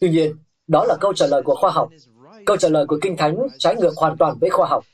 Tuy 0.00 0.10
nhiên, 0.10 0.36
đó 0.66 0.84
là 0.84 0.96
câu 1.00 1.12
trả 1.12 1.26
lời 1.26 1.42
của 1.42 1.54
khoa 1.54 1.70
học. 1.70 1.88
Câu 2.46 2.56
trả 2.56 2.68
lời 2.68 2.86
của 2.86 2.98
Kinh 3.02 3.16
Thánh 3.16 3.36
trái 3.58 3.76
ngược 3.76 3.92
hoàn 3.96 4.16
toàn 4.16 4.36
với 4.40 4.50
khoa 4.50 4.66
học. 4.66 4.84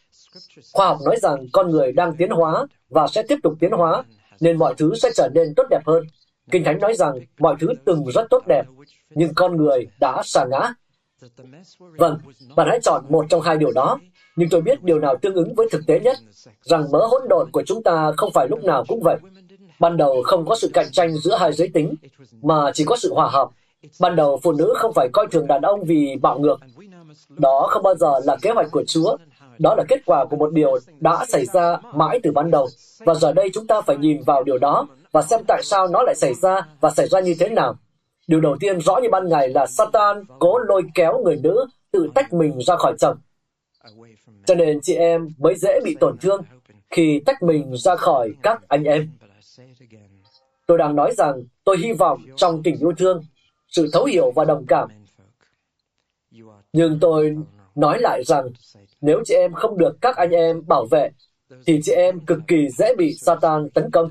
Khoa 0.73 0.87
học 0.87 0.99
nói 1.05 1.17
rằng 1.23 1.47
con 1.53 1.71
người 1.71 1.93
đang 1.93 2.17
tiến 2.17 2.31
hóa 2.31 2.67
và 2.89 3.07
sẽ 3.07 3.23
tiếp 3.23 3.37
tục 3.43 3.55
tiến 3.61 3.71
hóa, 3.71 4.03
nên 4.41 4.59
mọi 4.59 4.75
thứ 4.79 4.95
sẽ 4.95 5.11
trở 5.15 5.29
nên 5.35 5.55
tốt 5.57 5.65
đẹp 5.71 5.81
hơn. 5.87 6.05
Kinh 6.51 6.65
Thánh 6.65 6.79
nói 6.79 6.95
rằng 6.95 7.15
mọi 7.39 7.57
thứ 7.61 7.69
từng 7.85 8.05
rất 8.15 8.27
tốt 8.31 8.43
đẹp, 8.47 8.63
nhưng 9.11 9.35
con 9.35 9.57
người 9.57 9.87
đã 10.01 10.23
sa 10.25 10.45
ngã. 10.51 10.73
Vâng, 11.79 12.19
bạn 12.57 12.69
hãy 12.71 12.81
chọn 12.83 13.05
một 13.09 13.27
trong 13.29 13.41
hai 13.41 13.57
điều 13.57 13.71
đó, 13.73 13.99
nhưng 14.37 14.49
tôi 14.49 14.61
biết 14.61 14.83
điều 14.83 14.99
nào 14.99 15.17
tương 15.23 15.35
ứng 15.35 15.55
với 15.55 15.69
thực 15.71 15.81
tế 15.87 16.01
nhất, 16.01 16.17
rằng 16.63 16.91
mớ 16.93 17.07
hỗn 17.07 17.23
độn 17.29 17.51
của 17.51 17.63
chúng 17.67 17.83
ta 17.83 18.13
không 18.17 18.31
phải 18.35 18.47
lúc 18.51 18.65
nào 18.65 18.85
cũng 18.89 19.01
vậy. 19.05 19.17
Ban 19.81 19.97
đầu 19.97 20.23
không 20.25 20.47
có 20.47 20.57
sự 20.57 20.71
cạnh 20.75 20.87
tranh 20.93 21.17
giữa 21.17 21.37
hai 21.37 21.53
giới 21.53 21.71
tính, 21.75 21.95
mà 22.43 22.71
chỉ 22.75 22.85
có 22.85 22.97
sự 22.97 23.15
hòa 23.15 23.29
hợp. 23.31 23.49
Ban 24.01 24.17
đầu 24.17 24.41
phụ 24.43 24.53
nữ 24.53 24.75
không 24.77 24.93
phải 24.95 25.09
coi 25.13 25.27
thường 25.31 25.47
đàn 25.47 25.63
ông 25.63 25.85
vì 25.85 26.17
bạo 26.23 26.39
ngược. 26.39 26.57
Đó 27.29 27.67
không 27.71 27.83
bao 27.83 27.95
giờ 27.95 28.21
là 28.25 28.37
kế 28.43 28.51
hoạch 28.51 28.71
của 28.71 28.85
Chúa. 28.87 29.17
Đó 29.59 29.75
là 29.75 29.85
kết 29.89 30.01
quả 30.07 30.25
của 30.25 30.37
một 30.37 30.53
điều 30.53 30.79
đã 31.01 31.25
xảy 31.29 31.47
ra 31.47 31.79
mãi 31.95 32.21
từ 32.23 32.33
ban 32.33 32.51
đầu. 32.51 32.69
Và 32.99 33.15
giờ 33.15 33.33
đây 33.33 33.51
chúng 33.55 33.67
ta 33.67 33.81
phải 33.81 33.97
nhìn 33.97 34.23
vào 34.23 34.43
điều 34.43 34.59
đó 34.59 34.87
và 35.13 35.23
xem 35.23 35.41
tại 35.49 35.63
sao 35.65 35.89
nó 35.89 36.03
lại 36.03 36.15
xảy 36.15 36.35
ra 36.35 36.67
và 36.81 36.91
xảy 36.91 37.09
ra 37.09 37.21
như 37.21 37.35
thế 37.39 37.49
nào. 37.49 37.75
Điều 38.27 38.41
đầu 38.41 38.57
tiên 38.61 38.81
rõ 38.81 38.97
như 39.03 39.09
ban 39.13 39.29
ngày 39.29 39.49
là 39.49 39.67
Satan 39.67 40.25
cố 40.39 40.59
lôi 40.59 40.83
kéo 40.95 41.23
người 41.25 41.37
nữ 41.43 41.67
tự 41.93 42.09
tách 42.15 42.33
mình 42.33 42.59
ra 42.67 42.77
khỏi 42.77 42.95
chồng. 42.99 43.17
Cho 44.47 44.55
nên 44.55 44.81
chị 44.83 44.95
em 44.95 45.29
mới 45.39 45.55
dễ 45.55 45.81
bị 45.85 45.97
tổn 46.01 46.19
thương 46.19 46.43
khi 46.91 47.23
tách 47.27 47.43
mình 47.43 47.77
ra 47.77 47.97
khỏi 47.97 48.31
các 48.43 48.69
anh 48.69 48.85
em. 48.85 49.11
Tôi 50.67 50.79
đang 50.79 50.97
nói 50.97 51.13
rằng 51.17 51.43
tôi 51.65 51.77
hy 51.79 51.93
vọng 51.93 52.21
trong 52.37 52.63
tình 52.63 52.77
yêu 52.79 52.93
thương, 52.99 53.25
sự 53.71 53.91
thấu 53.93 54.05
hiểu 54.05 54.31
và 54.31 54.45
đồng 54.45 54.67
cảm. 54.69 54.89
Nhưng 56.73 56.99
tôi 57.01 57.37
nói 57.75 57.99
lại 58.01 58.25
rằng 58.25 58.49
nếu 59.01 59.23
chị 59.25 59.35
em 59.35 59.53
không 59.53 59.79
được 59.79 59.97
các 60.01 60.17
anh 60.17 60.31
em 60.31 60.63
bảo 60.67 60.87
vệ, 60.91 61.11
thì 61.67 61.81
chị 61.83 61.93
em 61.93 62.21
cực 62.21 62.39
kỳ 62.49 62.69
dễ 62.79 62.95
bị 62.95 63.15
Satan 63.15 63.71
tấn 63.71 63.91
công. 63.91 64.11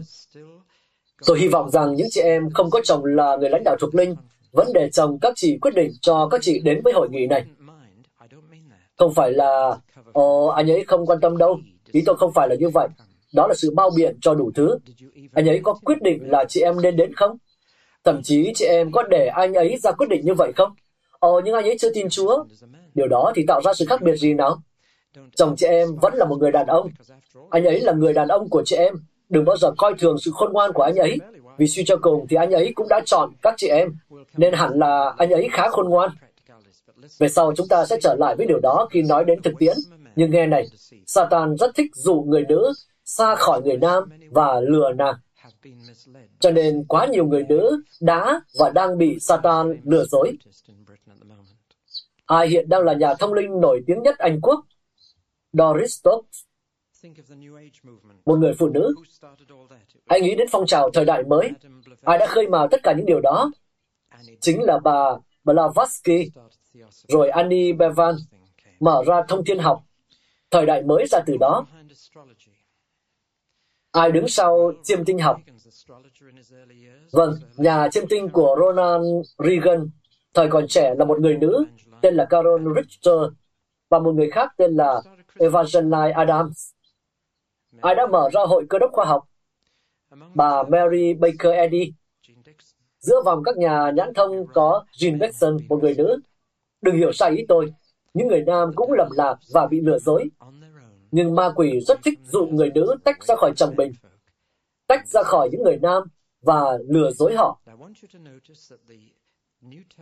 Tôi 1.25 1.39
hy 1.39 1.47
vọng 1.47 1.69
rằng 1.69 1.95
những 1.95 2.07
chị 2.11 2.21
em 2.21 2.49
không 2.49 2.69
có 2.69 2.81
chồng 2.83 3.05
là 3.05 3.35
người 3.35 3.49
lãnh 3.49 3.63
đạo 3.63 3.75
thuộc 3.79 3.95
linh 3.95 4.15
vẫn 4.51 4.67
để 4.73 4.89
chồng 4.89 5.19
các 5.21 5.33
chị 5.35 5.57
quyết 5.61 5.75
định 5.75 5.91
cho 6.01 6.27
các 6.31 6.41
chị 6.43 6.59
đến 6.59 6.81
với 6.83 6.93
hội 6.93 7.09
nghị 7.09 7.27
này. 7.27 7.45
Không 8.97 9.13
phải 9.13 9.31
là, 9.31 9.77
ồ, 10.13 10.45
anh 10.45 10.71
ấy 10.71 10.83
không 10.87 11.05
quan 11.05 11.19
tâm 11.21 11.37
đâu. 11.37 11.59
Ý 11.91 12.03
tôi 12.05 12.17
không 12.17 12.33
phải 12.33 12.49
là 12.49 12.55
như 12.55 12.69
vậy. 12.69 12.87
Đó 13.33 13.47
là 13.47 13.53
sự 13.57 13.73
bao 13.75 13.89
biện 13.95 14.17
cho 14.21 14.33
đủ 14.33 14.51
thứ. 14.55 14.77
Anh 15.33 15.49
ấy 15.49 15.59
có 15.63 15.73
quyết 15.73 16.01
định 16.01 16.29
là 16.29 16.45
chị 16.45 16.61
em 16.61 16.81
nên 16.81 16.95
đến 16.95 17.13
không? 17.13 17.37
Thậm 18.03 18.21
chí 18.23 18.51
chị 18.55 18.65
em 18.65 18.91
có 18.91 19.03
để 19.03 19.27
anh 19.27 19.53
ấy 19.53 19.77
ra 19.83 19.91
quyết 19.91 20.07
định 20.09 20.25
như 20.25 20.33
vậy 20.33 20.51
không? 20.55 20.71
Ồ, 21.19 21.41
nhưng 21.45 21.55
anh 21.55 21.65
ấy 21.65 21.77
chưa 21.79 21.93
tin 21.93 22.09
Chúa. 22.09 22.43
Điều 22.95 23.07
đó 23.07 23.31
thì 23.35 23.45
tạo 23.47 23.61
ra 23.61 23.73
sự 23.73 23.85
khác 23.89 24.01
biệt 24.01 24.15
gì 24.15 24.33
nào? 24.33 24.57
Chồng 25.35 25.55
chị 25.55 25.65
em 25.65 25.87
vẫn 26.01 26.13
là 26.13 26.25
một 26.25 26.37
người 26.39 26.51
đàn 26.51 26.67
ông. 26.67 26.89
Anh 27.49 27.63
ấy 27.63 27.79
là 27.79 27.93
người 27.93 28.13
đàn 28.13 28.27
ông 28.27 28.49
của 28.49 28.63
chị 28.65 28.75
em. 28.75 28.93
Đừng 29.29 29.45
bao 29.45 29.57
giờ 29.57 29.71
coi 29.77 29.93
thường 29.99 30.17
sự 30.19 30.31
khôn 30.33 30.53
ngoan 30.53 30.73
của 30.73 30.83
anh 30.83 30.95
ấy. 30.95 31.17
Vì 31.57 31.67
suy 31.67 31.83
cho 31.85 31.97
cùng 32.01 32.27
thì 32.29 32.37
anh 32.37 32.51
ấy 32.51 32.71
cũng 32.75 32.87
đã 32.87 33.01
chọn 33.05 33.29
các 33.41 33.53
chị 33.57 33.67
em. 33.67 33.95
Nên 34.37 34.53
hẳn 34.53 34.79
là 34.79 35.13
anh 35.17 35.29
ấy 35.29 35.47
khá 35.51 35.69
khôn 35.69 35.89
ngoan. 35.89 36.09
Về 37.19 37.29
sau 37.29 37.53
chúng 37.55 37.67
ta 37.67 37.85
sẽ 37.85 37.97
trở 38.01 38.15
lại 38.19 38.35
với 38.35 38.45
điều 38.45 38.59
đó 38.59 38.87
khi 38.91 39.01
nói 39.01 39.25
đến 39.25 39.41
thực 39.41 39.53
tiễn. 39.59 39.77
Nhưng 40.15 40.31
nghe 40.31 40.47
này, 40.47 40.65
Satan 41.07 41.55
rất 41.57 41.75
thích 41.75 41.91
dụ 41.95 42.25
người 42.27 42.45
nữ 42.49 42.73
xa 43.05 43.35
khỏi 43.35 43.61
người 43.61 43.77
nam 43.77 44.03
và 44.31 44.59
lừa 44.59 44.91
nàng. 44.91 45.15
Cho 46.39 46.51
nên 46.51 46.85
quá 46.87 47.05
nhiều 47.05 47.25
người 47.25 47.43
nữ 47.49 47.81
đã 48.01 48.41
và 48.59 48.69
đang 48.69 48.97
bị 48.97 49.17
Satan 49.19 49.81
lừa 49.83 50.05
dối. 50.05 50.37
Ai 52.25 52.47
hiện 52.47 52.69
đang 52.69 52.83
là 52.83 52.93
nhà 52.93 53.13
thông 53.13 53.33
linh 53.33 53.61
nổi 53.61 53.83
tiếng 53.87 54.01
nhất 54.03 54.17
Anh 54.17 54.41
Quốc? 54.41 54.65
Doris 55.53 55.99
Stokes, 55.99 56.43
một 58.25 58.39
người 58.39 58.53
phụ 58.59 58.69
nữ. 58.69 58.95
Hãy 60.09 60.21
nghĩ 60.21 60.35
đến 60.35 60.47
phong 60.51 60.65
trào 60.65 60.89
thời 60.89 61.05
đại 61.05 61.23
mới. 61.23 61.49
Ai 62.03 62.17
đã 62.17 62.27
khơi 62.27 62.47
mào 62.47 62.67
tất 62.71 62.83
cả 62.83 62.93
những 62.97 63.05
điều 63.05 63.19
đó? 63.21 63.51
Chính 64.41 64.63
là 64.63 64.79
bà 64.79 65.15
Blavatsky, 65.43 66.31
rồi 67.07 67.29
Annie 67.29 67.73
Bevan, 67.73 68.15
mở 68.79 69.03
ra 69.07 69.21
thông 69.27 69.45
thiên 69.45 69.59
học. 69.59 69.83
Thời 70.51 70.65
đại 70.65 70.81
mới 70.83 71.05
ra 71.07 71.19
từ 71.25 71.37
đó. 71.39 71.65
Ai 73.99 74.11
đứng 74.11 74.27
sau 74.27 74.71
chiêm 74.83 75.05
tinh 75.05 75.19
học? 75.19 75.41
Vâng, 77.11 77.33
nhà 77.57 77.87
chiêm 77.91 78.07
tinh 78.07 78.29
của 78.29 78.55
Ronald 78.59 79.05
Reagan, 79.37 79.89
thời 80.33 80.47
còn 80.47 80.67
trẻ 80.67 80.95
là 80.97 81.05
một 81.05 81.19
người 81.19 81.37
nữ, 81.37 81.65
tên 82.01 82.15
là 82.15 82.25
Carol 82.25 82.67
Richter, 82.75 83.19
và 83.89 83.99
một 83.99 84.15
người 84.15 84.29
khác 84.29 84.53
tên 84.57 84.75
là 84.75 85.01
Evangeline 85.39 86.11
Adams. 86.11 86.71
Ai 87.81 87.95
đã 87.95 88.07
mở 88.07 88.29
ra 88.33 88.41
hội 88.41 88.65
cơ 88.69 88.79
đốc 88.79 88.91
khoa 88.93 89.05
học? 89.05 89.23
Bà 90.35 90.63
Mary 90.63 91.13
Baker 91.13 91.53
Eddy. 91.53 91.93
Giữa 92.99 93.21
vòng 93.25 93.43
các 93.43 93.57
nhà 93.57 93.91
nhãn 93.95 94.13
thông 94.13 94.47
có 94.53 94.85
Jean 94.91 95.19
Dixon, 95.19 95.57
một 95.69 95.79
người 95.81 95.95
nữ. 95.95 96.19
Đừng 96.81 96.95
hiểu 96.95 97.11
sai 97.11 97.31
ý 97.31 97.45
tôi. 97.47 97.73
Những 98.13 98.27
người 98.27 98.41
nam 98.41 98.71
cũng 98.75 98.91
lầm 98.91 99.07
lạc 99.11 99.35
và 99.53 99.67
bị 99.67 99.81
lừa 99.81 99.99
dối. 99.99 100.29
Nhưng 101.11 101.35
ma 101.35 101.51
quỷ 101.55 101.79
rất 101.87 101.99
thích 102.03 102.19
dụ 102.23 102.45
người 102.45 102.71
nữ 102.75 102.95
tách 103.03 103.23
ra 103.25 103.35
khỏi 103.35 103.53
chồng 103.55 103.75
mình, 103.77 103.91
tách 104.87 105.07
ra 105.07 105.23
khỏi 105.23 105.49
những 105.51 105.63
người 105.63 105.77
nam 105.77 106.03
và 106.41 106.77
lừa 106.87 107.11
dối 107.11 107.35
họ. 107.35 107.61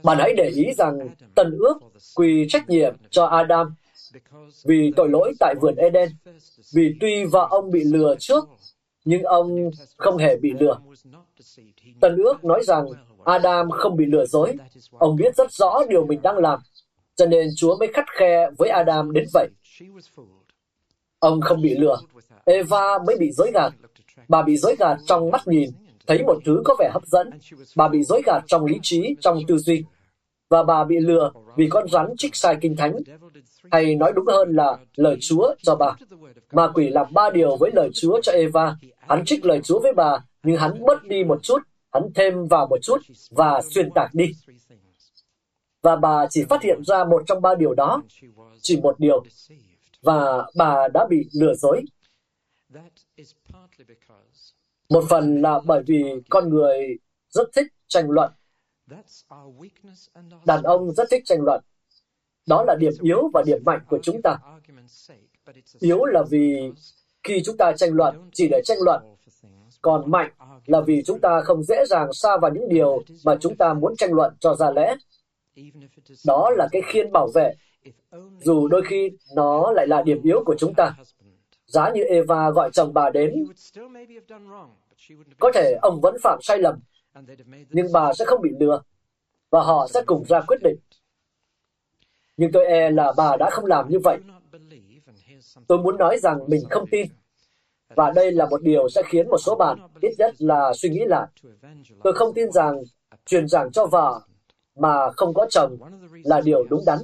Bạn 0.03 0.17
hãy 0.19 0.33
để 0.37 0.49
ý 0.55 0.73
rằng 0.77 1.09
Tân 1.35 1.57
ước 1.59 1.79
quy 2.15 2.47
trách 2.49 2.69
nhiệm 2.69 2.95
cho 3.09 3.25
Adam 3.25 3.75
vì 4.65 4.93
tội 4.95 5.09
lỗi 5.09 5.33
tại 5.39 5.55
vườn 5.61 5.75
Eden, 5.75 6.09
vì 6.73 6.95
tuy 7.01 7.25
vợ 7.25 7.47
ông 7.49 7.71
bị 7.71 7.83
lừa 7.83 8.15
trước, 8.19 8.45
nhưng 9.05 9.23
ông 9.23 9.71
không 9.97 10.17
hề 10.17 10.37
bị 10.37 10.53
lừa. 10.59 10.79
Tân 11.99 12.15
ước 12.15 12.43
nói 12.43 12.63
rằng 12.63 12.85
Adam 13.25 13.71
không 13.71 13.95
bị 13.95 14.05
lừa 14.05 14.25
dối. 14.25 14.55
Ông 14.91 15.15
biết 15.15 15.35
rất 15.35 15.51
rõ 15.51 15.83
điều 15.89 16.05
mình 16.05 16.21
đang 16.21 16.37
làm, 16.37 16.59
cho 17.15 17.25
nên 17.25 17.47
Chúa 17.57 17.77
mới 17.77 17.87
khắt 17.93 18.05
khe 18.19 18.49
với 18.57 18.69
Adam 18.69 19.13
đến 19.13 19.27
vậy. 19.33 19.49
Ông 21.19 21.41
không 21.41 21.61
bị 21.61 21.75
lừa. 21.75 21.97
Eva 22.45 22.97
mới 23.07 23.17
bị 23.17 23.31
dối 23.31 23.51
gạt. 23.53 23.73
Bà 24.27 24.41
bị 24.41 24.57
dối 24.57 24.75
gạt 24.79 24.97
trong 25.05 25.31
mắt 25.31 25.47
nhìn, 25.47 25.69
thấy 26.07 26.23
một 26.23 26.37
thứ 26.45 26.61
có 26.65 26.75
vẻ 26.79 26.89
hấp 26.93 27.05
dẫn. 27.05 27.29
Bà 27.75 27.87
bị 27.87 28.03
dối 28.03 28.21
gạt 28.25 28.43
trong 28.47 28.65
lý 28.65 28.79
trí, 28.81 29.15
trong 29.21 29.39
tư 29.47 29.57
duy. 29.57 29.83
Và 30.49 30.63
bà 30.63 30.83
bị 30.83 30.99
lừa 30.99 31.31
vì 31.55 31.69
con 31.69 31.89
rắn 31.89 32.07
trích 32.17 32.35
sai 32.35 32.57
kinh 32.61 32.75
thánh. 32.75 32.95
Hay 33.71 33.95
nói 33.95 34.11
đúng 34.15 34.25
hơn 34.25 34.55
là 34.55 34.77
lời 34.95 35.17
Chúa 35.21 35.55
cho 35.61 35.75
bà. 35.75 35.95
Ma 36.51 36.67
quỷ 36.73 36.89
làm 36.89 37.07
ba 37.13 37.29
điều 37.29 37.57
với 37.57 37.71
lời 37.73 37.89
Chúa 37.93 38.21
cho 38.21 38.31
Eva. 38.31 38.75
Hắn 38.99 39.25
trích 39.25 39.45
lời 39.45 39.61
Chúa 39.63 39.79
với 39.79 39.93
bà, 39.93 40.19
nhưng 40.43 40.57
hắn 40.57 40.85
bớt 40.85 41.03
đi 41.03 41.23
một 41.23 41.43
chút, 41.43 41.59
hắn 41.91 42.03
thêm 42.15 42.47
vào 42.47 42.67
một 42.67 42.77
chút 42.81 42.97
và 43.31 43.61
xuyên 43.73 43.89
tạc 43.95 44.13
đi. 44.13 44.31
Và 45.81 45.95
bà 45.95 46.27
chỉ 46.29 46.45
phát 46.49 46.63
hiện 46.63 46.83
ra 46.83 47.03
một 47.03 47.23
trong 47.27 47.41
ba 47.41 47.55
điều 47.55 47.73
đó, 47.73 48.03
chỉ 48.61 48.81
một 48.81 48.99
điều, 48.99 49.23
và 50.07 50.45
bà 50.55 50.87
đã 50.93 51.07
bị 51.09 51.29
lừa 51.33 51.53
dối. 51.53 51.83
Một 54.89 55.03
phần 55.09 55.41
là 55.41 55.59
bởi 55.65 55.83
vì 55.87 56.03
con 56.29 56.49
người 56.49 56.97
rất 57.29 57.49
thích 57.55 57.67
tranh 57.87 58.09
luận. 58.09 58.31
Đàn 60.45 60.63
ông 60.63 60.91
rất 60.91 61.07
thích 61.11 61.21
tranh 61.25 61.41
luận. 61.41 61.63
Đó 62.47 62.63
là 62.67 62.75
điểm 62.75 62.93
yếu 63.01 63.29
và 63.33 63.43
điểm 63.45 63.61
mạnh 63.65 63.79
của 63.89 63.99
chúng 64.03 64.21
ta. 64.21 64.37
Yếu 65.79 66.05
là 66.05 66.23
vì 66.29 66.71
khi 67.23 67.41
chúng 67.45 67.57
ta 67.57 67.71
tranh 67.77 67.93
luận 67.93 68.29
chỉ 68.33 68.47
để 68.51 68.61
tranh 68.63 68.77
luận, 68.81 69.01
còn 69.81 70.11
mạnh 70.11 70.31
là 70.65 70.81
vì 70.81 71.03
chúng 71.05 71.19
ta 71.19 71.41
không 71.41 71.63
dễ 71.63 71.85
dàng 71.89 72.13
xa 72.13 72.37
vào 72.37 72.51
những 72.53 72.69
điều 72.69 73.03
mà 73.25 73.37
chúng 73.39 73.55
ta 73.57 73.73
muốn 73.73 73.95
tranh 73.95 74.13
luận 74.13 74.33
cho 74.39 74.55
ra 74.55 74.71
lẽ. 74.71 74.95
Đó 76.25 76.49
là 76.49 76.67
cái 76.71 76.81
khiên 76.85 77.11
bảo 77.11 77.27
vệ 77.35 77.53
dù 78.39 78.67
đôi 78.67 78.81
khi 78.87 79.11
nó 79.35 79.71
lại 79.71 79.87
là 79.87 80.01
điểm 80.01 80.21
yếu 80.23 80.43
của 80.45 80.55
chúng 80.57 80.73
ta. 80.73 80.95
Giá 81.65 81.89
như 81.89 82.03
Eva 82.03 82.49
gọi 82.49 82.69
chồng 82.73 82.93
bà 82.93 83.09
đến, 83.09 83.45
có 85.39 85.51
thể 85.53 85.77
ông 85.81 86.01
vẫn 86.01 86.15
phạm 86.23 86.39
sai 86.41 86.57
lầm, 86.57 86.79
nhưng 87.69 87.87
bà 87.93 88.13
sẽ 88.13 88.25
không 88.25 88.41
bị 88.41 88.49
lừa, 88.59 88.81
và 89.49 89.63
họ 89.63 89.87
sẽ 89.93 90.01
cùng 90.05 90.23
ra 90.25 90.41
quyết 90.41 90.57
định. 90.63 90.77
Nhưng 92.37 92.51
tôi 92.51 92.65
e 92.65 92.89
là 92.89 93.13
bà 93.17 93.37
đã 93.37 93.49
không 93.49 93.65
làm 93.65 93.89
như 93.89 93.99
vậy. 94.03 94.17
Tôi 95.67 95.77
muốn 95.77 95.97
nói 95.97 96.17
rằng 96.19 96.39
mình 96.47 96.61
không 96.69 96.85
tin, 96.91 97.07
và 97.95 98.11
đây 98.11 98.31
là 98.31 98.45
một 98.45 98.61
điều 98.61 98.89
sẽ 98.89 99.01
khiến 99.05 99.29
một 99.29 99.37
số 99.37 99.55
bạn 99.55 99.77
ít 100.01 100.15
nhất 100.17 100.35
là 100.37 100.73
suy 100.73 100.89
nghĩ 100.89 101.05
lại. 101.05 101.27
Tôi 102.03 102.13
không 102.13 102.33
tin 102.33 102.51
rằng 102.51 102.83
truyền 103.25 103.47
giảng 103.47 103.71
cho 103.71 103.85
vợ 103.85 104.21
mà 104.75 105.11
không 105.11 105.33
có 105.33 105.47
chồng 105.49 105.77
là 106.23 106.41
điều 106.41 106.63
đúng 106.69 106.83
đắn. 106.85 106.99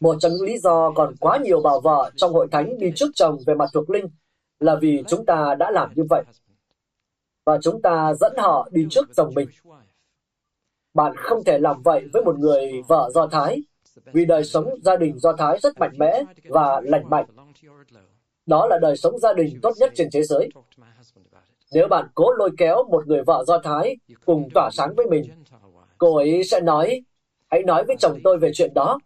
Một 0.00 0.16
trong 0.20 0.32
những 0.32 0.42
lý 0.42 0.58
do 0.58 0.92
còn 0.94 1.14
quá 1.20 1.38
nhiều 1.44 1.60
bà 1.60 1.70
vợ 1.82 2.10
trong 2.16 2.32
hội 2.32 2.48
thánh 2.52 2.78
đi 2.78 2.92
trước 2.96 3.08
chồng 3.14 3.38
về 3.46 3.54
mặt 3.54 3.70
thuộc 3.72 3.90
linh 3.90 4.06
là 4.60 4.74
vì 4.74 5.02
chúng 5.08 5.26
ta 5.26 5.54
đã 5.58 5.70
làm 5.70 5.92
như 5.94 6.02
vậy. 6.10 6.24
Và 7.44 7.58
chúng 7.62 7.82
ta 7.82 8.14
dẫn 8.14 8.32
họ 8.36 8.68
đi 8.72 8.86
trước 8.90 9.08
chồng 9.16 9.34
mình. 9.34 9.48
Bạn 10.94 11.16
không 11.16 11.44
thể 11.44 11.58
làm 11.58 11.82
vậy 11.82 12.04
với 12.12 12.24
một 12.24 12.38
người 12.38 12.82
vợ 12.88 13.10
Do 13.14 13.26
Thái, 13.26 13.62
vì 14.12 14.24
đời 14.24 14.44
sống 14.44 14.68
gia 14.82 14.96
đình 14.96 15.18
Do 15.18 15.32
Thái 15.32 15.58
rất 15.62 15.78
mạnh 15.78 15.92
mẽ 15.98 16.22
và 16.48 16.80
lành 16.84 17.10
mạnh. 17.10 17.26
Đó 18.46 18.66
là 18.66 18.78
đời 18.82 18.96
sống 18.96 19.18
gia 19.18 19.32
đình 19.32 19.58
tốt 19.62 19.72
nhất 19.76 19.92
trên 19.94 20.08
thế 20.12 20.22
giới. 20.22 20.48
Nếu 21.72 21.88
bạn 21.88 22.08
cố 22.14 22.32
lôi 22.32 22.50
kéo 22.58 22.84
một 22.90 23.06
người 23.06 23.22
vợ 23.22 23.44
Do 23.46 23.58
Thái 23.58 23.96
cùng 24.26 24.48
tỏa 24.54 24.70
sáng 24.72 24.94
với 24.96 25.06
mình, 25.06 25.24
cô 25.98 26.16
ấy 26.16 26.44
sẽ 26.44 26.60
nói, 26.60 27.02
hãy 27.50 27.62
nói 27.62 27.84
với 27.84 27.96
chồng 27.98 28.18
tôi 28.24 28.38
về 28.38 28.50
chuyện 28.54 28.74
đó 28.74 28.98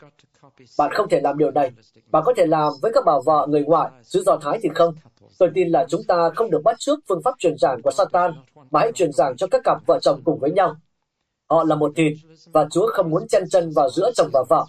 bạn 0.79 0.93
không 0.95 1.09
thể 1.09 1.21
làm 1.21 1.39
điều 1.39 1.51
này. 1.51 1.71
Bạn 2.11 2.23
có 2.27 2.35
thể 2.37 2.47
làm 2.47 2.73
với 2.83 2.93
các 2.95 3.05
bà 3.07 3.13
vợ 3.25 3.47
người 3.51 3.63
ngoại, 3.63 3.91
xứ 4.03 4.23
Do 4.27 4.37
Thái 4.37 4.59
thì 4.63 4.69
không. 4.75 4.95
Tôi 5.39 5.51
tin 5.55 5.69
là 5.69 5.87
chúng 5.89 6.05
ta 6.09 6.31
không 6.35 6.51
được 6.51 6.61
bắt 6.65 6.77
trước 6.79 6.99
phương 7.09 7.23
pháp 7.25 7.35
truyền 7.39 7.59
giảng 7.59 7.83
của 7.83 7.91
Satan, 7.91 8.33
mà 8.71 8.81
hãy 8.81 8.93
truyền 8.95 9.13
giảng 9.13 9.37
cho 9.37 9.47
các 9.47 9.61
cặp 9.65 9.87
vợ 9.87 9.99
chồng 10.03 10.21
cùng 10.25 10.39
với 10.39 10.51
nhau. 10.51 10.77
Họ 11.51 11.65
là 11.65 11.75
một 11.75 11.93
thịt, 11.97 12.13
và 12.53 12.67
Chúa 12.71 12.87
không 12.93 13.11
muốn 13.11 13.29
chen 13.29 13.49
chân 13.51 13.71
vào 13.75 13.91
giữa 13.91 14.11
chồng 14.15 14.29
và 14.33 14.45
vợ. 14.49 14.65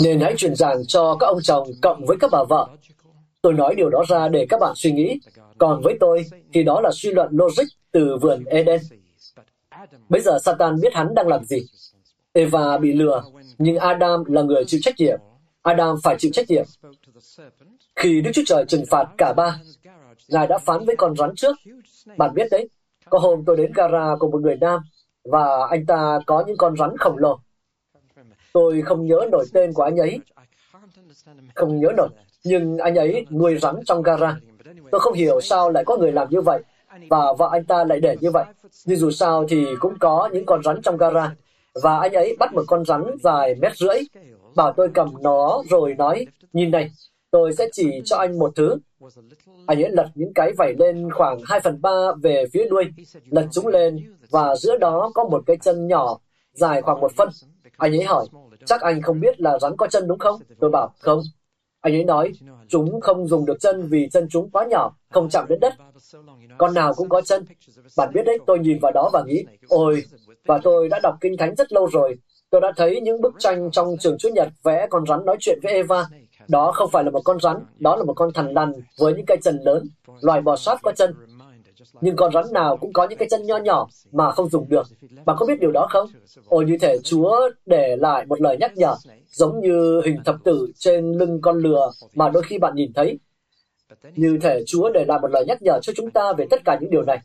Nên 0.00 0.20
hãy 0.20 0.34
truyền 0.36 0.54
giảng 0.54 0.86
cho 0.86 1.16
các 1.20 1.26
ông 1.26 1.38
chồng 1.42 1.68
cộng 1.82 2.04
với 2.06 2.16
các 2.20 2.30
bà 2.32 2.44
vợ. 2.48 2.68
Tôi 3.42 3.52
nói 3.52 3.74
điều 3.74 3.90
đó 3.90 4.04
ra 4.08 4.28
để 4.28 4.46
các 4.48 4.60
bạn 4.60 4.72
suy 4.76 4.92
nghĩ. 4.92 5.20
Còn 5.58 5.82
với 5.82 5.96
tôi, 6.00 6.24
thì 6.52 6.62
đó 6.62 6.80
là 6.80 6.90
suy 6.92 7.12
luận 7.12 7.28
logic 7.32 7.64
từ 7.92 8.16
vườn 8.20 8.44
Eden. 8.44 8.80
Bây 10.08 10.20
giờ 10.20 10.38
Satan 10.38 10.80
biết 10.80 10.94
hắn 10.94 11.14
đang 11.14 11.28
làm 11.28 11.44
gì. 11.44 11.66
Eva 12.32 12.78
bị 12.78 12.92
lừa, 12.92 13.22
nhưng 13.58 13.76
Adam 13.76 14.24
là 14.24 14.42
người 14.42 14.64
chịu 14.66 14.80
trách 14.82 14.94
nhiệm. 14.98 15.18
Adam 15.62 15.96
phải 16.02 16.16
chịu 16.18 16.30
trách 16.34 16.50
nhiệm. 16.50 16.64
Khi 17.96 18.20
Đức 18.20 18.30
Chúa 18.34 18.42
Trời 18.46 18.64
trừng 18.68 18.84
phạt 18.90 19.08
cả 19.18 19.32
ba, 19.32 19.60
Ngài 20.28 20.46
đã 20.46 20.58
phán 20.58 20.84
với 20.84 20.96
con 20.96 21.16
rắn 21.16 21.34
trước. 21.34 21.56
Bạn 22.16 22.34
biết 22.34 22.46
đấy, 22.50 22.68
có 23.10 23.18
hôm 23.18 23.44
tôi 23.46 23.56
đến 23.56 23.72
gara 23.74 24.16
của 24.18 24.30
một 24.30 24.40
người 24.42 24.56
nam 24.56 24.80
và 25.24 25.66
anh 25.70 25.86
ta 25.86 26.18
có 26.26 26.44
những 26.46 26.56
con 26.56 26.76
rắn 26.76 26.96
khổng 26.98 27.18
lồ. 27.18 27.38
Tôi 28.52 28.82
không 28.82 29.06
nhớ 29.06 29.20
nổi 29.32 29.44
tên 29.52 29.72
của 29.72 29.82
anh 29.82 29.96
ấy. 29.96 30.20
Không 31.54 31.80
nhớ 31.80 31.88
nổi. 31.96 32.08
Nhưng 32.44 32.78
anh 32.78 32.94
ấy 32.94 33.26
nuôi 33.30 33.58
rắn 33.58 33.74
trong 33.86 34.02
gara. 34.02 34.36
Tôi 34.90 35.00
không 35.00 35.14
hiểu 35.14 35.40
sao 35.40 35.70
lại 35.70 35.84
có 35.84 35.96
người 35.96 36.12
làm 36.12 36.28
như 36.30 36.40
vậy 36.40 36.62
và 37.10 37.32
vợ 37.38 37.48
anh 37.52 37.64
ta 37.64 37.84
lại 37.84 38.00
để 38.00 38.16
như 38.20 38.30
vậy. 38.30 38.44
Nhưng 38.84 38.98
dù 38.98 39.10
sao 39.10 39.44
thì 39.48 39.66
cũng 39.80 39.98
có 39.98 40.28
những 40.32 40.46
con 40.46 40.62
rắn 40.62 40.82
trong 40.82 40.96
gara. 40.96 41.34
Và 41.82 41.98
anh 41.98 42.12
ấy 42.12 42.36
bắt 42.38 42.54
một 42.54 42.62
con 42.66 42.84
rắn 42.84 43.04
dài 43.22 43.54
mét 43.54 43.76
rưỡi, 43.76 43.98
bảo 44.56 44.72
tôi 44.76 44.88
cầm 44.94 45.08
nó 45.20 45.62
rồi 45.70 45.94
nói, 45.94 46.26
nhìn 46.52 46.70
này, 46.70 46.90
tôi 47.30 47.52
sẽ 47.52 47.68
chỉ 47.72 48.02
cho 48.04 48.16
anh 48.16 48.38
một 48.38 48.52
thứ. 48.56 48.76
Anh 49.66 49.82
ấy 49.82 49.90
lật 49.90 50.06
những 50.14 50.34
cái 50.34 50.52
vảy 50.58 50.74
lên 50.78 51.10
khoảng 51.10 51.38
2 51.44 51.60
phần 51.60 51.82
3 51.82 51.90
về 52.22 52.44
phía 52.52 52.68
đuôi, 52.70 52.84
lật 53.30 53.46
chúng 53.52 53.66
lên 53.66 54.14
và 54.30 54.56
giữa 54.56 54.76
đó 54.76 55.10
có 55.14 55.24
một 55.24 55.42
cái 55.46 55.56
chân 55.56 55.88
nhỏ 55.88 56.18
dài 56.52 56.82
khoảng 56.82 57.00
một 57.00 57.12
phân. 57.16 57.28
Anh 57.76 57.92
ấy 57.92 58.02
hỏi, 58.02 58.26
chắc 58.66 58.80
anh 58.80 59.02
không 59.02 59.20
biết 59.20 59.40
là 59.40 59.58
rắn 59.58 59.76
có 59.76 59.86
chân 59.86 60.08
đúng 60.08 60.18
không? 60.18 60.40
Tôi 60.60 60.70
bảo, 60.70 60.94
không. 60.98 61.20
Anh 61.80 61.94
ấy 61.94 62.04
nói, 62.04 62.32
chúng 62.68 63.00
không 63.00 63.28
dùng 63.28 63.46
được 63.46 63.60
chân 63.60 63.86
vì 63.90 64.08
chân 64.12 64.26
chúng 64.30 64.50
quá 64.50 64.64
nhỏ, 64.64 64.96
không 65.10 65.28
chạm 65.28 65.46
đến 65.48 65.60
đất. 65.60 65.74
Con 66.58 66.74
nào 66.74 66.94
cũng 66.94 67.08
có 67.08 67.20
chân. 67.20 67.44
Bạn 67.96 68.10
biết 68.14 68.22
đấy, 68.26 68.38
tôi 68.46 68.58
nhìn 68.58 68.78
vào 68.78 68.92
đó 68.92 69.10
và 69.12 69.24
nghĩ, 69.26 69.44
ôi, 69.68 70.04
và 70.46 70.58
tôi 70.62 70.88
đã 70.88 71.00
đọc 71.02 71.14
Kinh 71.20 71.36
Thánh 71.36 71.54
rất 71.54 71.72
lâu 71.72 71.86
rồi. 71.86 72.16
Tôi 72.50 72.60
đã 72.60 72.72
thấy 72.76 73.00
những 73.00 73.20
bức 73.20 73.34
tranh 73.38 73.70
trong 73.70 73.96
trường 74.00 74.18
Chúa 74.18 74.28
Nhật 74.28 74.48
vẽ 74.62 74.86
con 74.90 75.06
rắn 75.06 75.24
nói 75.24 75.36
chuyện 75.40 75.58
với 75.62 75.72
Eva. 75.72 76.06
Đó 76.48 76.72
không 76.72 76.90
phải 76.90 77.04
là 77.04 77.10
một 77.10 77.20
con 77.24 77.40
rắn, 77.40 77.56
đó 77.78 77.96
là 77.96 78.04
một 78.04 78.14
con 78.14 78.32
thằn 78.32 78.52
lằn 78.52 78.72
với 78.98 79.14
những 79.14 79.26
cái 79.26 79.36
chân 79.42 79.58
lớn, 79.64 79.86
loài 80.20 80.40
bò 80.40 80.56
sát 80.56 80.78
có 80.82 80.92
chân. 80.92 81.14
Nhưng 82.00 82.16
con 82.16 82.32
rắn 82.32 82.44
nào 82.52 82.76
cũng 82.76 82.92
có 82.92 83.06
những 83.06 83.18
cái 83.18 83.28
chân 83.30 83.42
nho 83.46 83.56
nhỏ 83.56 83.88
mà 84.12 84.30
không 84.30 84.48
dùng 84.48 84.68
được. 84.68 84.86
Bạn 85.24 85.36
có 85.40 85.46
biết 85.46 85.60
điều 85.60 85.70
đó 85.72 85.86
không? 85.90 86.06
Ồ 86.46 86.62
như 86.62 86.76
thể 86.80 86.98
Chúa 87.04 87.50
để 87.66 87.96
lại 87.96 88.26
một 88.26 88.40
lời 88.40 88.56
nhắc 88.60 88.76
nhở, 88.76 88.96
giống 89.30 89.60
như 89.60 90.00
hình 90.04 90.16
thập 90.24 90.36
tử 90.44 90.72
trên 90.76 91.12
lưng 91.12 91.38
con 91.42 91.58
lừa 91.58 91.90
mà 92.14 92.28
đôi 92.28 92.42
khi 92.42 92.58
bạn 92.58 92.74
nhìn 92.74 92.92
thấy. 92.92 93.18
Như 94.16 94.38
thể 94.42 94.62
Chúa 94.66 94.90
để 94.90 95.04
lại 95.04 95.18
một 95.22 95.28
lời 95.28 95.44
nhắc 95.48 95.62
nhở 95.62 95.78
cho 95.82 95.92
chúng 95.96 96.10
ta 96.10 96.32
về 96.32 96.46
tất 96.50 96.64
cả 96.64 96.78
những 96.80 96.90
điều 96.90 97.02
này. 97.02 97.18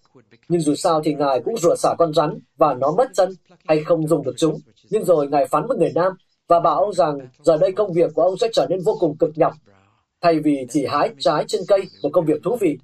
Nhưng 0.49 0.61
dù 0.61 0.75
sao 0.75 1.01
thì 1.03 1.13
Ngài 1.13 1.41
cũng 1.45 1.57
rửa 1.57 1.75
xả 1.75 1.95
con 1.97 2.13
rắn 2.13 2.39
và 2.57 2.73
nó 2.73 2.91
mất 2.97 3.07
chân 3.13 3.29
hay 3.65 3.83
không 3.83 4.07
dùng 4.07 4.23
được 4.23 4.33
chúng. 4.37 4.59
Nhưng 4.89 5.05
rồi 5.05 5.27
Ngài 5.27 5.45
phán 5.45 5.67
với 5.67 5.77
người 5.77 5.91
nam 5.95 6.13
và 6.47 6.59
bảo 6.59 6.75
ông 6.75 6.93
rằng 6.93 7.19
giờ 7.41 7.57
đây 7.57 7.71
công 7.71 7.93
việc 7.93 8.11
của 8.15 8.21
ông 8.21 8.37
sẽ 8.37 8.47
trở 8.53 8.67
nên 8.69 8.79
vô 8.85 8.97
cùng 8.99 9.17
cực 9.17 9.31
nhọc. 9.35 9.53
Thay 10.21 10.39
vì 10.39 10.67
chỉ 10.69 10.85
hái 10.85 11.09
trái 11.19 11.45
trên 11.47 11.61
cây, 11.67 11.81
một 12.03 12.09
công 12.13 12.25
việc 12.25 12.43
thú 12.43 12.57
vị, 12.61 12.77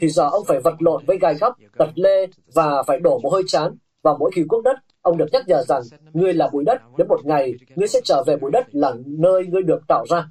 thì 0.00 0.08
giờ 0.08 0.28
ông 0.28 0.44
phải 0.46 0.60
vật 0.60 0.74
lộn 0.78 1.04
với 1.06 1.18
gai 1.18 1.34
góc, 1.34 1.56
tật 1.78 1.88
lê 1.94 2.26
và 2.54 2.82
phải 2.82 3.00
đổ 3.00 3.18
mồ 3.18 3.30
hôi 3.30 3.42
chán. 3.46 3.76
Và 4.02 4.14
mỗi 4.18 4.30
khi 4.34 4.44
cuốc 4.48 4.64
đất, 4.64 4.76
ông 5.02 5.16
được 5.16 5.26
nhắc 5.32 5.48
nhở 5.48 5.62
rằng 5.68 5.82
ngươi 6.12 6.34
là 6.34 6.48
bụi 6.52 6.64
đất, 6.64 6.80
đến 6.96 7.08
một 7.08 7.24
ngày 7.24 7.54
ngươi 7.76 7.88
sẽ 7.88 8.00
trở 8.04 8.22
về 8.26 8.36
bụi 8.36 8.50
đất 8.50 8.66
là 8.72 8.94
nơi 9.06 9.46
ngươi 9.46 9.62
được 9.62 9.80
tạo 9.88 10.06
ra. 10.08 10.26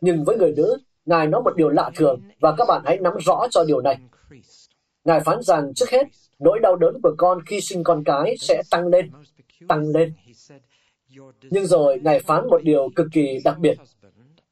Nhưng 0.00 0.24
với 0.24 0.36
người 0.36 0.54
nữ, 0.56 0.76
Ngài 1.06 1.26
nói 1.26 1.42
một 1.42 1.56
điều 1.56 1.68
lạ 1.68 1.90
thường 1.94 2.20
và 2.40 2.54
các 2.58 2.64
bạn 2.68 2.82
hãy 2.84 2.98
nắm 2.98 3.14
rõ 3.24 3.46
cho 3.50 3.64
điều 3.64 3.80
này. 3.80 3.98
Ngài 5.04 5.20
phán 5.20 5.42
rằng 5.42 5.74
trước 5.74 5.90
hết, 5.90 6.04
nỗi 6.38 6.58
đau 6.62 6.76
đớn 6.76 7.00
của 7.02 7.14
con 7.18 7.38
khi 7.46 7.60
sinh 7.60 7.84
con 7.84 8.04
cái 8.04 8.36
sẽ 8.40 8.62
tăng 8.70 8.86
lên, 8.86 9.10
tăng 9.68 9.88
lên. 9.88 10.12
Nhưng 11.42 11.66
rồi 11.66 12.00
Ngài 12.04 12.20
phán 12.20 12.48
một 12.48 12.62
điều 12.62 12.88
cực 12.96 13.06
kỳ 13.12 13.40
đặc 13.44 13.58
biệt. 13.58 13.78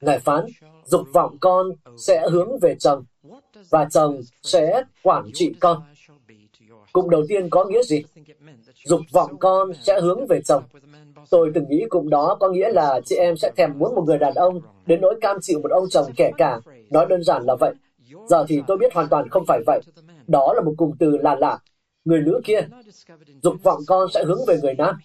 Ngài 0.01 0.19
phán, 0.19 0.45
dục 0.85 1.07
vọng 1.13 1.37
con 1.39 1.67
sẽ 1.97 2.27
hướng 2.29 2.59
về 2.61 2.75
chồng, 2.79 3.03
và 3.69 3.87
chồng 3.91 4.21
sẽ 4.41 4.83
quản 5.03 5.29
trị 5.33 5.53
con. 5.59 5.81
Cụm 6.93 7.09
đầu 7.09 7.23
tiên 7.29 7.49
có 7.49 7.65
nghĩa 7.65 7.83
gì? 7.83 8.03
Dục 8.85 9.01
vọng 9.11 9.37
con 9.39 9.71
sẽ 9.81 10.01
hướng 10.01 10.27
về 10.27 10.41
chồng. 10.45 10.63
Tôi 11.29 11.51
từng 11.53 11.65
nghĩ 11.69 11.85
cụm 11.89 12.09
đó 12.09 12.37
có 12.39 12.49
nghĩa 12.49 12.69
là 12.69 13.01
chị 13.05 13.15
em 13.15 13.37
sẽ 13.37 13.51
thèm 13.57 13.79
muốn 13.79 13.95
một 13.95 14.03
người 14.07 14.17
đàn 14.17 14.33
ông 14.33 14.59
đến 14.85 15.01
nỗi 15.01 15.15
cam 15.21 15.37
chịu 15.41 15.59
một 15.63 15.71
ông 15.71 15.89
chồng 15.89 16.05
kẻ 16.15 16.31
cả. 16.37 16.59
Nói 16.89 17.05
đơn 17.09 17.23
giản 17.23 17.43
là 17.43 17.55
vậy. 17.59 17.73
Giờ 18.29 18.45
thì 18.47 18.61
tôi 18.67 18.77
biết 18.77 18.93
hoàn 18.93 19.09
toàn 19.09 19.29
không 19.29 19.43
phải 19.47 19.59
vậy. 19.65 19.81
Đó 20.27 20.53
là 20.55 20.61
một 20.61 20.73
cụm 20.77 20.91
từ 20.99 21.17
là 21.17 21.35
lạ. 21.35 21.59
Người 22.05 22.21
nữ 22.21 22.41
kia, 22.43 22.67
dục 23.43 23.55
vọng 23.63 23.79
con 23.87 24.07
sẽ 24.13 24.23
hướng 24.23 24.39
về 24.47 24.59
người 24.61 24.73
nam. 24.73 24.95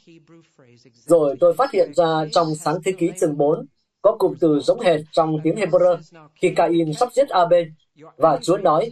Rồi 0.94 1.36
tôi 1.40 1.54
phát 1.54 1.70
hiện 1.72 1.94
ra 1.94 2.24
trong 2.32 2.54
sáng 2.54 2.76
thế 2.84 2.92
ký 2.92 3.10
chương 3.20 3.36
4 3.36 3.66
có 4.02 4.16
cụm 4.18 4.34
từ 4.40 4.60
giống 4.60 4.80
hệt 4.80 5.00
trong 5.12 5.38
tiếng 5.44 5.54
Hebrew 5.54 5.96
khi 6.34 6.50
Cain 6.56 6.92
sắp 6.92 7.08
giết 7.12 7.28
Abel 7.28 7.68
và 8.16 8.38
Chúa 8.42 8.56
nói, 8.56 8.90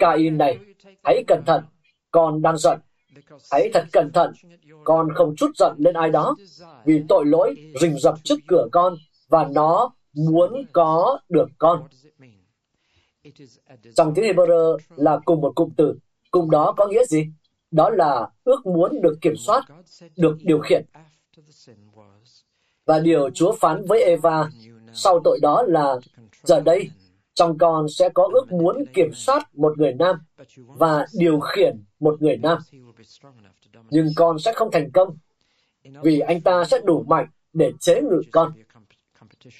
Cain 0.00 0.38
này, 0.38 0.58
hãy 1.04 1.24
cẩn 1.26 1.42
thận, 1.46 1.64
con 2.10 2.42
đang 2.42 2.56
giận. 2.56 2.78
Hãy 3.50 3.70
thật 3.74 3.84
cẩn 3.92 4.12
thận, 4.12 4.32
con 4.84 5.08
không 5.14 5.36
chút 5.36 5.50
giận 5.56 5.74
lên 5.78 5.94
ai 5.94 6.10
đó, 6.10 6.36
vì 6.84 7.02
tội 7.08 7.26
lỗi 7.26 7.54
rình 7.80 7.98
rập 7.98 8.14
trước 8.24 8.38
cửa 8.48 8.66
con 8.72 8.94
và 9.28 9.48
nó 9.54 9.90
muốn 10.12 10.66
có 10.72 11.20
được 11.28 11.48
con. 11.58 11.88
Trong 13.96 14.14
tiếng 14.14 14.24
Hebrew 14.24 14.78
là 14.96 15.18
cùng 15.24 15.40
một 15.40 15.52
cụm 15.54 15.70
từ. 15.76 15.94
Cụm 16.30 16.50
đó 16.50 16.74
có 16.76 16.86
nghĩa 16.86 17.04
gì? 17.04 17.26
Đó 17.70 17.90
là 17.90 18.30
ước 18.44 18.66
muốn 18.66 19.00
được 19.02 19.18
kiểm 19.20 19.36
soát, 19.36 19.64
được 20.16 20.36
điều 20.40 20.58
khiển. 20.58 20.84
Và 22.86 22.98
điều 22.98 23.30
Chúa 23.30 23.52
phán 23.52 23.84
với 23.86 24.02
Eva 24.02 24.50
sau 24.92 25.20
tội 25.24 25.38
đó 25.42 25.62
là 25.62 25.96
giờ 26.42 26.60
đây 26.60 26.90
trong 27.38 27.58
con 27.58 27.88
sẽ 27.88 28.08
có 28.08 28.28
ước 28.32 28.52
muốn 28.52 28.84
kiểm 28.94 29.12
soát 29.14 29.54
một 29.54 29.78
người 29.78 29.92
nam 29.92 30.16
và 30.66 31.06
điều 31.18 31.40
khiển 31.40 31.84
một 32.00 32.22
người 32.22 32.36
nam. 32.36 32.58
Nhưng 33.90 34.08
con 34.16 34.38
sẽ 34.38 34.52
không 34.52 34.70
thành 34.70 34.90
công 34.90 35.16
vì 36.02 36.20
anh 36.20 36.40
ta 36.40 36.64
sẽ 36.64 36.78
đủ 36.84 37.04
mạnh 37.08 37.26
để 37.52 37.72
chế 37.80 38.00
ngự 38.00 38.22
con. 38.30 38.52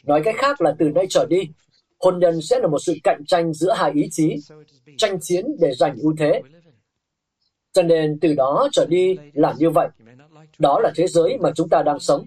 Nói 0.04 0.22
cách 0.24 0.34
khác 0.38 0.60
là 0.60 0.74
từ 0.78 0.90
nay 0.90 1.06
trở 1.10 1.26
đi, 1.30 1.50
hôn 1.98 2.18
nhân 2.18 2.42
sẽ 2.42 2.58
là 2.58 2.68
một 2.68 2.78
sự 2.78 2.94
cạnh 3.04 3.22
tranh 3.26 3.54
giữa 3.54 3.72
hai 3.72 3.92
ý 3.94 4.08
chí, 4.10 4.36
tranh 4.96 5.20
chiến 5.20 5.46
để 5.60 5.74
giành 5.74 5.96
ưu 5.98 6.14
thế. 6.18 6.42
Cho 7.72 7.82
nên 7.82 8.18
từ 8.20 8.34
đó 8.34 8.68
trở 8.72 8.86
đi 8.86 9.16
là 9.32 9.54
như 9.58 9.70
vậy. 9.70 9.88
Đó 10.58 10.80
là 10.80 10.92
thế 10.96 11.06
giới 11.06 11.38
mà 11.40 11.50
chúng 11.54 11.68
ta 11.68 11.82
đang 11.82 11.98
sống. 11.98 12.26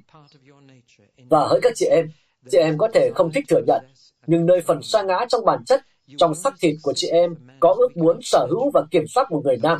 Và 1.29 1.47
hỡi 1.47 1.59
các 1.63 1.73
chị 1.75 1.85
em, 1.85 2.11
chị 2.51 2.57
em 2.57 2.77
có 2.77 2.87
thể 2.93 3.11
không 3.15 3.31
thích 3.31 3.45
thừa 3.49 3.61
nhận, 3.67 3.85
nhưng 4.27 4.45
nơi 4.45 4.61
phần 4.61 4.81
sa 4.81 5.01
ngã 5.01 5.25
trong 5.29 5.45
bản 5.45 5.65
chất, 5.65 5.81
trong 6.17 6.35
xác 6.35 6.53
thịt 6.61 6.75
của 6.83 6.93
chị 6.95 7.07
em 7.07 7.35
có 7.59 7.75
ước 7.77 7.97
muốn 7.97 8.19
sở 8.21 8.47
hữu 8.49 8.71
và 8.73 8.83
kiểm 8.91 9.03
soát 9.07 9.31
một 9.31 9.41
người 9.43 9.57
nam. 9.63 9.79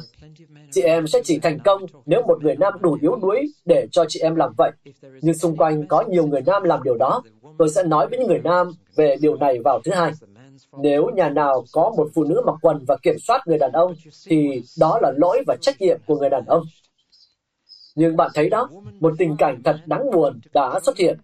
Chị 0.72 0.82
em 0.82 1.08
sẽ 1.08 1.22
chỉ 1.24 1.40
thành 1.40 1.60
công 1.66 1.86
nếu 2.06 2.22
một 2.28 2.44
người 2.44 2.56
nam 2.56 2.74
đủ 2.82 2.98
yếu 3.02 3.16
đuối 3.16 3.48
để 3.66 3.88
cho 3.92 4.06
chị 4.08 4.20
em 4.20 4.36
làm 4.36 4.52
vậy. 4.58 4.72
Nhưng 5.22 5.36
xung 5.36 5.58
quanh 5.58 5.88
có 5.88 6.04
nhiều 6.10 6.28
người 6.28 6.42
nam 6.46 6.64
làm 6.64 6.84
điều 6.84 6.96
đó. 6.96 7.24
Tôi 7.58 7.70
sẽ 7.70 7.84
nói 7.84 8.08
với 8.08 8.20
những 8.20 8.28
người 8.28 8.42
nam 8.44 8.72
về 8.96 9.16
điều 9.22 9.36
này 9.36 9.60
vào 9.60 9.82
thứ 9.84 9.92
hai. 9.92 10.12
Nếu 10.82 11.10
nhà 11.16 11.30
nào 11.30 11.66
có 11.72 11.94
một 11.98 12.08
phụ 12.16 12.24
nữ 12.24 12.42
mặc 12.46 12.56
quần 12.62 12.86
và 12.88 12.98
kiểm 13.04 13.16
soát 13.20 13.48
người 13.48 13.58
đàn 13.58 13.72
ông, 13.72 13.94
thì 14.26 14.62
đó 14.80 15.00
là 15.02 15.12
lỗi 15.18 15.44
và 15.48 15.56
trách 15.62 15.82
nhiệm 15.82 16.00
của 16.06 16.16
người 16.16 16.30
đàn 16.30 16.46
ông. 16.46 16.64
Nhưng 17.96 18.18
bạn 18.18 18.32
thấy 18.34 18.50
đó, 18.50 18.70
một 19.00 19.14
tình 19.18 19.36
cảnh 19.38 19.62
thật 19.64 19.76
đáng 19.86 20.12
buồn 20.12 20.40
đã 20.54 20.80
xuất 20.84 20.98
hiện 20.98 21.18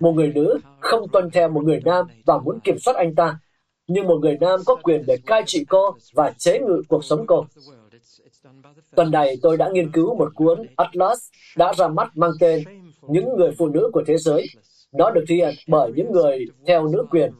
một 0.00 0.12
người 0.12 0.32
nữ 0.34 0.58
không 0.80 1.08
tuân 1.08 1.30
theo 1.30 1.48
một 1.48 1.64
người 1.64 1.80
nam 1.84 2.06
và 2.26 2.38
muốn 2.38 2.60
kiểm 2.60 2.78
soát 2.78 2.96
anh 2.96 3.14
ta, 3.14 3.38
nhưng 3.86 4.06
một 4.06 4.18
người 4.22 4.38
nam 4.40 4.60
có 4.66 4.74
quyền 4.74 5.04
để 5.06 5.16
cai 5.26 5.42
trị 5.46 5.64
cô 5.68 5.96
và 6.14 6.32
chế 6.38 6.58
ngự 6.58 6.82
cuộc 6.88 7.04
sống 7.04 7.26
cô. 7.26 7.46
Tuần 8.96 9.10
này 9.10 9.36
tôi 9.42 9.56
đã 9.56 9.68
nghiên 9.72 9.92
cứu 9.92 10.14
một 10.14 10.32
cuốn 10.34 10.66
Atlas 10.76 11.18
đã 11.56 11.72
ra 11.76 11.88
mắt 11.88 12.16
mang 12.16 12.30
tên 12.40 12.62
Những 13.08 13.36
người 13.36 13.50
phụ 13.58 13.68
nữ 13.68 13.90
của 13.92 14.02
thế 14.06 14.18
giới. 14.18 14.46
Nó 14.92 15.10
được 15.10 15.24
thi 15.28 15.34
hiện 15.34 15.54
bởi 15.68 15.92
những 15.96 16.12
người 16.12 16.46
theo 16.66 16.88
nữ 16.88 17.04
quyền. 17.10 17.32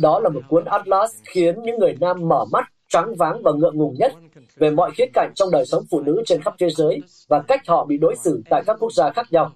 Đó 0.00 0.20
là 0.20 0.28
một 0.28 0.40
cuốn 0.48 0.64
Atlas 0.64 1.10
khiến 1.24 1.62
những 1.62 1.78
người 1.78 1.96
nam 2.00 2.28
mở 2.28 2.44
mắt, 2.52 2.64
trắng 2.88 3.14
váng 3.18 3.42
và 3.42 3.52
ngượng 3.52 3.76
ngùng 3.76 3.94
nhất 3.98 4.12
về 4.56 4.70
mọi 4.70 4.90
khía 4.90 5.06
cạnh 5.12 5.32
trong 5.34 5.50
đời 5.50 5.66
sống 5.66 5.84
phụ 5.90 6.00
nữ 6.00 6.22
trên 6.26 6.42
khắp 6.42 6.54
thế 6.58 6.70
giới 6.70 7.00
và 7.28 7.42
cách 7.48 7.60
họ 7.66 7.84
bị 7.84 7.96
đối 7.96 8.14
xử 8.16 8.42
tại 8.50 8.62
các 8.66 8.76
quốc 8.80 8.92
gia 8.92 9.10
khác 9.10 9.26
nhau. 9.30 9.52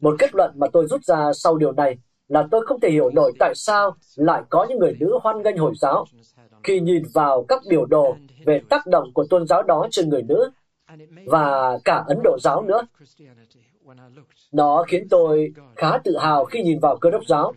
Một 0.00 0.14
kết 0.18 0.34
luận 0.34 0.52
mà 0.54 0.66
tôi 0.72 0.86
rút 0.86 1.04
ra 1.04 1.32
sau 1.34 1.56
điều 1.56 1.72
này 1.72 1.98
là 2.28 2.46
tôi 2.50 2.66
không 2.66 2.80
thể 2.80 2.90
hiểu 2.90 3.10
nổi 3.10 3.32
tại 3.38 3.52
sao 3.54 3.96
lại 4.16 4.42
có 4.50 4.66
những 4.68 4.78
người 4.78 4.96
nữ 5.00 5.18
hoan 5.22 5.42
nghênh 5.42 5.56
Hồi 5.56 5.72
giáo 5.80 6.04
khi 6.62 6.80
nhìn 6.80 7.02
vào 7.14 7.44
các 7.48 7.62
biểu 7.68 7.86
đồ 7.86 8.16
về 8.46 8.60
tác 8.68 8.86
động 8.86 9.12
của 9.14 9.26
tôn 9.30 9.46
giáo 9.46 9.62
đó 9.62 9.86
trên 9.90 10.08
người 10.08 10.22
nữ 10.22 10.50
và 11.26 11.78
cả 11.84 12.04
Ấn 12.06 12.18
Độ 12.24 12.38
giáo 12.40 12.62
nữa. 12.62 12.86
Nó 14.52 14.84
khiến 14.88 15.08
tôi 15.10 15.52
khá 15.76 15.98
tự 16.04 16.16
hào 16.18 16.44
khi 16.44 16.62
nhìn 16.62 16.78
vào 16.78 16.96
cơ 16.96 17.10
đốc 17.10 17.26
giáo. 17.26 17.52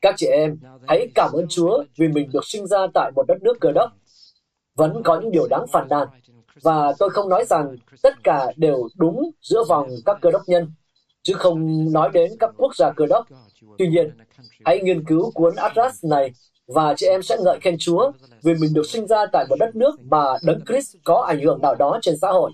Các 0.00 0.14
chị 0.16 0.26
em, 0.26 0.58
hãy 0.88 1.08
cảm 1.14 1.32
ơn 1.32 1.46
Chúa 1.48 1.84
vì 1.98 2.08
mình 2.08 2.30
được 2.32 2.44
sinh 2.44 2.66
ra 2.66 2.86
tại 2.94 3.12
một 3.14 3.26
đất 3.28 3.42
nước 3.42 3.60
cơ 3.60 3.72
đốc. 3.72 3.90
Vẫn 4.74 5.02
có 5.02 5.20
những 5.20 5.32
điều 5.32 5.46
đáng 5.48 5.66
phản 5.72 5.88
nàn, 5.88 6.08
và 6.62 6.92
tôi 6.98 7.10
không 7.10 7.28
nói 7.28 7.44
rằng 7.44 7.76
tất 8.02 8.14
cả 8.24 8.52
đều 8.56 8.88
đúng 8.96 9.30
giữa 9.40 9.64
vòng 9.68 9.88
các 10.06 10.18
cơ 10.20 10.30
đốc 10.30 10.42
nhân 10.46 10.70
chứ 11.22 11.34
không 11.34 11.92
nói 11.92 12.10
đến 12.12 12.32
các 12.40 12.50
quốc 12.56 12.76
gia 12.76 12.90
cơ 12.90 13.06
đốc. 13.06 13.26
Tuy 13.78 13.88
nhiên, 13.88 14.10
hãy 14.64 14.80
nghiên 14.82 15.04
cứu 15.04 15.30
cuốn 15.34 15.54
Atlas 15.56 16.04
này 16.04 16.32
và 16.66 16.94
chị 16.96 17.06
em 17.06 17.22
sẽ 17.22 17.36
ngợi 17.44 17.58
khen 17.60 17.76
Chúa 17.78 18.12
vì 18.42 18.54
mình 18.54 18.74
được 18.74 18.86
sinh 18.86 19.06
ra 19.06 19.26
tại 19.32 19.46
một 19.48 19.56
đất 19.58 19.76
nước 19.76 20.00
mà 20.10 20.24
Đấng 20.42 20.64
Christ 20.64 20.96
có 21.04 21.24
ảnh 21.28 21.40
hưởng 21.40 21.60
nào 21.60 21.74
đó 21.74 21.98
trên 22.02 22.14
xã 22.22 22.28
hội. 22.28 22.50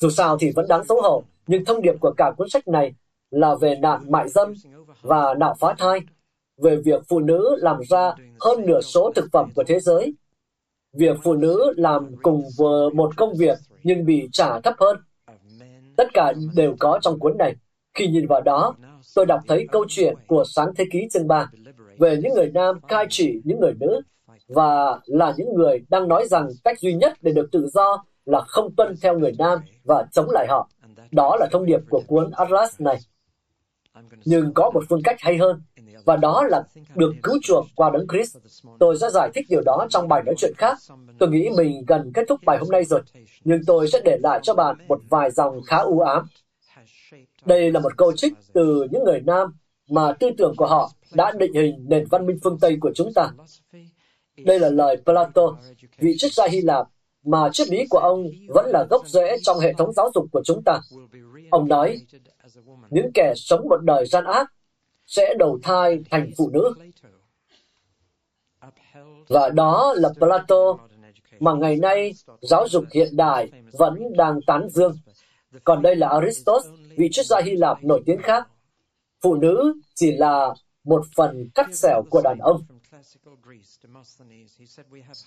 Dù 0.00 0.10
sao 0.10 0.38
thì 0.38 0.52
vẫn 0.56 0.68
đáng 0.68 0.84
xấu 0.84 1.02
hổ, 1.02 1.22
nhưng 1.46 1.64
thông 1.64 1.82
điệp 1.82 1.94
của 2.00 2.14
cả 2.16 2.32
cuốn 2.36 2.48
sách 2.48 2.68
này 2.68 2.94
là 3.30 3.54
về 3.54 3.74
nạn 3.74 4.10
mại 4.12 4.28
dâm 4.28 4.54
và 5.02 5.34
nạo 5.34 5.54
phá 5.60 5.74
thai, 5.78 6.00
về 6.62 6.76
việc 6.76 7.02
phụ 7.08 7.20
nữ 7.20 7.56
làm 7.58 7.80
ra 7.88 8.14
hơn 8.40 8.66
nửa 8.66 8.80
số 8.80 9.12
thực 9.14 9.24
phẩm 9.32 9.50
của 9.54 9.64
thế 9.66 9.80
giới, 9.80 10.14
việc 10.92 11.16
phụ 11.22 11.34
nữ 11.34 11.72
làm 11.76 12.16
cùng 12.22 12.44
vừa 12.58 12.90
một 12.90 13.16
công 13.16 13.34
việc 13.38 13.58
nhưng 13.82 14.06
bị 14.06 14.28
trả 14.32 14.60
thấp 14.60 14.74
hơn. 14.78 14.96
Tất 15.98 16.14
cả 16.14 16.32
đều 16.54 16.74
có 16.78 16.98
trong 17.02 17.18
cuốn 17.18 17.38
này. 17.38 17.54
Khi 17.94 18.06
nhìn 18.06 18.26
vào 18.26 18.40
đó, 18.40 18.74
tôi 19.14 19.26
đọc 19.26 19.40
thấy 19.48 19.66
câu 19.72 19.84
chuyện 19.88 20.14
của 20.26 20.44
sáng 20.46 20.74
thế 20.76 20.84
ký 20.92 21.08
chương 21.12 21.28
3 21.28 21.50
về 21.98 22.16
những 22.22 22.34
người 22.34 22.50
nam 22.54 22.80
cai 22.88 23.06
trị 23.10 23.40
những 23.44 23.60
người 23.60 23.72
nữ 23.80 24.00
và 24.48 25.00
là 25.06 25.34
những 25.36 25.54
người 25.54 25.80
đang 25.88 26.08
nói 26.08 26.26
rằng 26.28 26.48
cách 26.64 26.80
duy 26.80 26.94
nhất 26.94 27.12
để 27.22 27.32
được 27.32 27.48
tự 27.52 27.68
do 27.72 28.04
là 28.24 28.40
không 28.40 28.74
tuân 28.76 28.94
theo 29.02 29.18
người 29.18 29.32
nam 29.38 29.58
và 29.84 30.06
chống 30.12 30.30
lại 30.30 30.46
họ. 30.48 30.70
Đó 31.12 31.36
là 31.40 31.48
thông 31.52 31.66
điệp 31.66 31.80
của 31.90 32.02
cuốn 32.06 32.30
Atlas 32.30 32.80
này. 32.80 32.98
Nhưng 34.24 34.54
có 34.54 34.70
một 34.74 34.84
phương 34.88 35.02
cách 35.04 35.16
hay 35.20 35.36
hơn, 35.36 35.62
và 36.04 36.16
đó 36.16 36.44
là 36.50 36.62
được 36.94 37.12
cứu 37.22 37.38
chuộc 37.42 37.66
qua 37.74 37.90
đấng 37.90 38.06
Christ. 38.08 38.36
Tôi 38.80 38.98
sẽ 38.98 39.10
giải 39.10 39.30
thích 39.34 39.46
điều 39.48 39.60
đó 39.66 39.86
trong 39.90 40.08
bài 40.08 40.22
nói 40.26 40.34
chuyện 40.38 40.52
khác. 40.56 40.78
Tôi 41.18 41.28
nghĩ 41.28 41.48
mình 41.56 41.84
gần 41.86 42.10
kết 42.14 42.24
thúc 42.28 42.40
bài 42.46 42.58
hôm 42.58 42.68
nay 42.70 42.84
rồi, 42.84 43.00
nhưng 43.44 43.60
tôi 43.66 43.88
sẽ 43.88 44.00
để 44.04 44.18
lại 44.22 44.40
cho 44.42 44.54
bạn 44.54 44.76
một 44.88 45.00
vài 45.08 45.30
dòng 45.30 45.62
khá 45.62 45.76
u 45.76 46.00
ám. 46.00 46.26
Đây 47.44 47.72
là 47.72 47.80
một 47.80 47.96
câu 47.96 48.12
trích 48.12 48.32
từ 48.52 48.86
những 48.90 49.04
người 49.04 49.20
nam 49.20 49.54
mà 49.90 50.12
tư 50.12 50.30
tưởng 50.38 50.54
của 50.56 50.66
họ 50.66 50.90
đã 51.12 51.32
định 51.32 51.52
hình 51.52 51.86
nền 51.88 52.06
văn 52.10 52.26
minh 52.26 52.38
phương 52.44 52.58
Tây 52.60 52.76
của 52.80 52.92
chúng 52.94 53.12
ta. 53.14 53.30
Đây 54.44 54.58
là 54.58 54.68
lời 54.68 54.96
Plato, 55.04 55.42
vị 55.98 56.14
triết 56.18 56.32
gia 56.32 56.48
Hy 56.48 56.60
Lạp, 56.60 56.86
mà 57.24 57.48
triết 57.52 57.68
lý 57.68 57.86
của 57.90 57.98
ông 57.98 58.26
vẫn 58.48 58.66
là 58.72 58.86
gốc 58.90 59.08
rễ 59.08 59.36
trong 59.42 59.58
hệ 59.58 59.72
thống 59.72 59.92
giáo 59.92 60.10
dục 60.14 60.24
của 60.32 60.42
chúng 60.44 60.62
ta. 60.64 60.80
Ông 61.50 61.68
nói, 61.68 61.98
những 62.90 63.10
kẻ 63.14 63.32
sống 63.36 63.68
một 63.68 63.84
đời 63.84 64.06
gian 64.06 64.24
ác 64.24 64.52
sẽ 65.08 65.34
đầu 65.38 65.58
thai 65.62 65.98
thành 66.10 66.30
phụ 66.36 66.50
nữ. 66.52 66.74
Và 69.28 69.48
đó 69.48 69.94
là 69.96 70.08
Plato 70.18 70.78
mà 71.40 71.52
ngày 71.54 71.76
nay 71.76 72.12
giáo 72.40 72.68
dục 72.68 72.84
hiện 72.94 73.16
đại 73.16 73.50
vẫn 73.72 74.16
đang 74.16 74.40
tán 74.46 74.68
dương. 74.70 74.98
Còn 75.64 75.82
đây 75.82 75.96
là 75.96 76.08
Aristotle, 76.08 76.70
vị 76.96 77.08
triết 77.12 77.26
gia 77.26 77.40
Hy 77.40 77.52
Lạp 77.52 77.84
nổi 77.84 78.02
tiếng 78.06 78.22
khác. 78.22 78.48
Phụ 79.20 79.34
nữ 79.34 79.74
chỉ 79.94 80.12
là 80.12 80.54
một 80.84 81.02
phần 81.16 81.48
cắt 81.54 81.74
xẻo 81.74 82.02
của 82.10 82.20
đàn 82.24 82.38
ông. 82.38 82.60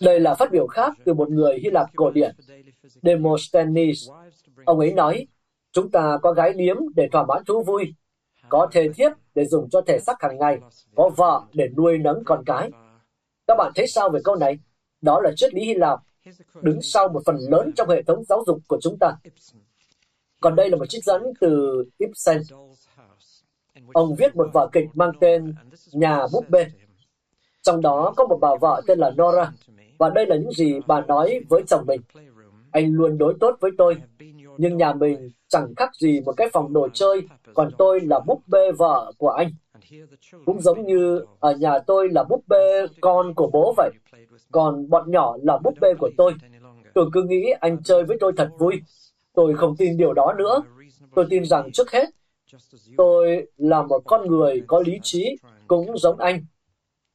Đây 0.02 0.20
là 0.20 0.36
phát 0.36 0.52
biểu 0.52 0.68
khác 0.68 0.94
từ 1.06 1.14
một 1.14 1.30
người 1.30 1.60
Hy 1.64 1.70
Lạp 1.70 1.90
cổ 1.96 2.12
điển, 2.12 2.36
Demosthenes. 3.02 4.10
Ông 4.66 4.80
ấy 4.80 4.94
nói, 4.94 5.28
chúng 5.72 5.92
ta 5.92 6.18
có 6.22 6.34
gái 6.34 6.54
điếm 6.54 6.78
để 6.96 7.08
thỏa 7.12 7.26
mãn 7.26 7.44
thú 7.46 7.64
vui, 7.64 7.94
có 8.50 8.68
thề 8.72 8.90
thiếp 8.96 9.12
để 9.36 9.46
dùng 9.46 9.70
cho 9.70 9.82
thể 9.82 10.00
xác 10.00 10.22
hàng 10.22 10.38
ngày, 10.38 10.60
có 10.96 11.10
vợ 11.18 11.42
để 11.54 11.68
nuôi 11.78 11.98
nấng 11.98 12.24
con 12.26 12.44
cái. 12.46 12.72
Các 13.48 13.56
bạn 13.58 13.72
thấy 13.76 13.88
sao 13.88 14.10
về 14.10 14.20
câu 14.24 14.36
này? 14.36 14.60
Đó 15.02 15.22
là 15.24 15.32
triết 15.36 15.54
lý 15.54 15.66
Hy 15.66 15.74
Lạp, 15.74 16.00
đứng 16.62 16.82
sau 16.82 17.10
một 17.10 17.22
phần 17.26 17.38
lớn 17.50 17.72
trong 17.76 17.90
hệ 17.90 18.04
thống 18.04 18.24
giáo 18.24 18.44
dục 18.48 18.58
của 18.68 18.78
chúng 18.82 18.98
ta. 19.00 19.16
Còn 20.40 20.56
đây 20.56 20.70
là 20.70 20.78
một 20.78 20.86
trích 20.90 21.04
dẫn 21.04 21.24
từ 21.42 21.84
Ibsen. 21.98 22.42
Ông 23.94 24.16
viết 24.16 24.36
một 24.36 24.48
vở 24.54 24.70
kịch 24.72 24.88
mang 24.94 25.12
tên 25.20 25.56
Nhà 25.92 26.28
búp 26.34 26.50
bê. 26.50 26.68
Trong 27.62 27.82
đó 27.82 28.14
có 28.18 28.28
một 28.28 28.38
bà 28.42 28.50
vợ 28.62 28.82
tên 28.88 29.00
là 29.00 29.12
Nora, 29.12 29.52
và 29.98 30.10
đây 30.10 30.26
là 30.26 30.36
những 30.36 30.52
gì 30.52 30.80
bà 30.88 31.02
nói 31.02 31.42
với 31.50 31.64
chồng 31.68 31.86
mình. 31.88 32.02
Anh 32.72 32.94
luôn 32.94 33.18
đối 33.18 33.34
tốt 33.40 33.58
với 33.60 33.72
tôi, 33.78 33.98
nhưng 34.58 34.78
nhà 34.78 34.94
mình 34.94 35.32
chẳng 35.48 35.76
khác 35.78 35.96
gì 35.96 36.22
một 36.22 36.34
cái 36.38 36.50
phòng 36.54 36.74
đồ 36.74 36.88
chơi, 36.94 37.22
còn 37.54 37.72
tôi 37.78 38.00
là 38.00 38.20
búp 38.20 38.42
bê 38.48 38.72
vợ 38.72 39.12
của 39.18 39.30
anh. 39.30 39.52
Cũng 40.46 40.62
giống 40.62 40.86
như 40.86 41.26
ở 41.40 41.56
nhà 41.56 41.80
tôi 41.80 42.10
là 42.10 42.24
búp 42.24 42.44
bê 42.48 42.88
con 43.02 43.34
của 43.34 43.50
bố 43.54 43.74
vậy, 43.78 43.92
còn 44.52 44.90
bọn 44.90 45.12
nhỏ 45.12 45.38
là 45.44 45.58
búp 45.58 45.74
bê 45.82 45.94
của 46.00 46.10
tôi. 46.18 46.34
Tôi 46.94 47.10
cứ 47.14 47.24
nghĩ 47.24 47.52
anh 47.60 47.84
chơi 47.84 48.04
với 48.04 48.18
tôi 48.20 48.34
thật 48.38 48.50
vui. 48.58 48.82
Tôi 49.34 49.56
không 49.56 49.76
tin 49.78 49.98
điều 49.98 50.14
đó 50.14 50.34
nữa. 50.38 50.64
Tôi 51.16 51.26
tin 51.30 51.46
rằng 51.46 51.72
trước 51.72 51.92
hết, 51.92 52.06
tôi 52.98 53.48
là 53.58 53.84
một 53.84 54.02
con 54.06 54.28
người 54.28 54.64
có 54.68 54.84
lý 54.86 55.00
trí, 55.04 55.38
cũng 55.68 55.98
giống 55.98 56.20
anh. 56.20 56.46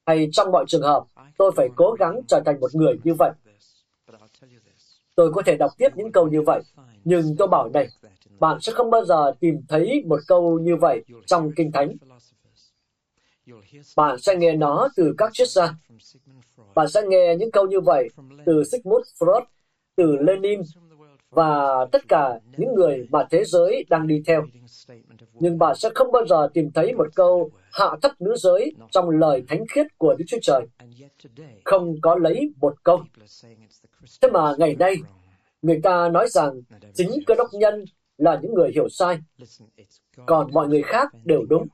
Hay 0.07 0.29
trong 0.33 0.53
mọi 0.53 0.65
trường 0.69 0.83
hợp, 0.83 1.05
tôi 1.39 1.53
phải 1.57 1.69
cố 1.77 1.93
gắng 1.99 2.21
trở 2.29 2.43
thành 2.47 2.61
một 2.61 2.75
người 2.75 2.99
như 3.05 3.15
vậy. 3.19 3.33
Tôi 5.15 5.33
có 5.33 5.43
thể 5.47 5.57
đọc 5.57 5.71
tiếp 5.79 5.89
những 5.95 6.13
câu 6.13 6.29
như 6.29 6.43
vậy, 6.43 6.63
nhưng 7.07 7.37
tôi 7.39 7.49
bảo 7.49 7.69
này, 7.69 7.89
bạn 8.41 8.61
sẽ 8.61 8.73
không 8.73 8.91
bao 8.91 9.05
giờ 9.05 9.33
tìm 9.41 9.61
thấy 9.69 10.05
một 10.07 10.21
câu 10.27 10.59
như 10.59 10.77
vậy 10.77 11.05
trong 11.27 11.51
Kinh 11.57 11.73
Thánh. 11.73 11.97
Bạn 13.97 14.19
sẽ 14.19 14.37
nghe 14.37 14.53
nó 14.53 14.89
từ 14.97 15.15
các 15.19 15.31
triết 15.33 15.49
gia. 15.49 15.75
Bạn 16.75 16.89
sẽ 16.89 17.03
nghe 17.09 17.37
những 17.39 17.51
câu 17.51 17.67
như 17.67 17.81
vậy 17.81 18.09
từ 18.47 18.65
Sigmund 18.65 19.07
Freud, 19.19 19.43
từ 19.97 20.17
Lenin 20.17 20.61
và 21.31 21.85
tất 21.93 22.09
cả 22.09 22.39
những 22.57 22.75
người 22.75 23.07
mà 23.11 23.27
thế 23.31 23.45
giới 23.45 23.85
đang 23.89 24.07
đi 24.07 24.23
theo. 24.27 24.47
Nhưng 25.33 25.59
bạn 25.59 25.77
sẽ 25.77 25.91
không 25.95 26.13
bao 26.13 26.27
giờ 26.27 26.49
tìm 26.55 26.71
thấy 26.75 26.95
một 26.95 27.07
câu 27.15 27.51
hạ 27.73 27.87
thấp 28.03 28.21
nữ 28.21 28.37
giới 28.37 28.73
trong 28.91 29.11
lời 29.11 29.45
thánh 29.49 29.65
khiết 29.67 29.87
của 29.99 30.15
Đức 30.19 30.25
Chúa 30.29 30.39
Trời. 30.43 30.67
Không 31.65 32.01
có 32.03 32.17
lấy 32.17 32.51
một 32.61 32.75
câu. 32.85 33.03
Thế 34.23 34.31
mà 34.33 34.55
ngày 34.59 34.77
nay, 34.79 34.97
người 35.63 35.81
ta 35.83 36.09
nói 36.09 36.29
rằng 36.29 36.61
chính 36.95 37.11
cơ 37.27 37.35
đốc 37.35 37.49
nhân 37.53 37.85
là 38.19 38.41
những 38.43 38.55
người 38.55 38.71
hiểu 38.75 38.89
sai, 38.89 39.19
còn 40.27 40.53
mọi 40.53 40.69
người 40.69 40.83
khác 40.83 41.09
đều 41.25 41.43
đúng. 41.49 41.67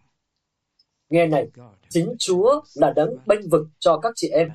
Nghe 1.11 1.27
này, 1.27 1.49
chính 1.89 2.15
Chúa 2.19 2.61
là 2.75 2.93
đấng 2.97 3.17
bênh 3.27 3.49
vực 3.49 3.67
cho 3.79 3.99
các 3.99 4.13
chị 4.17 4.29
em. 4.29 4.51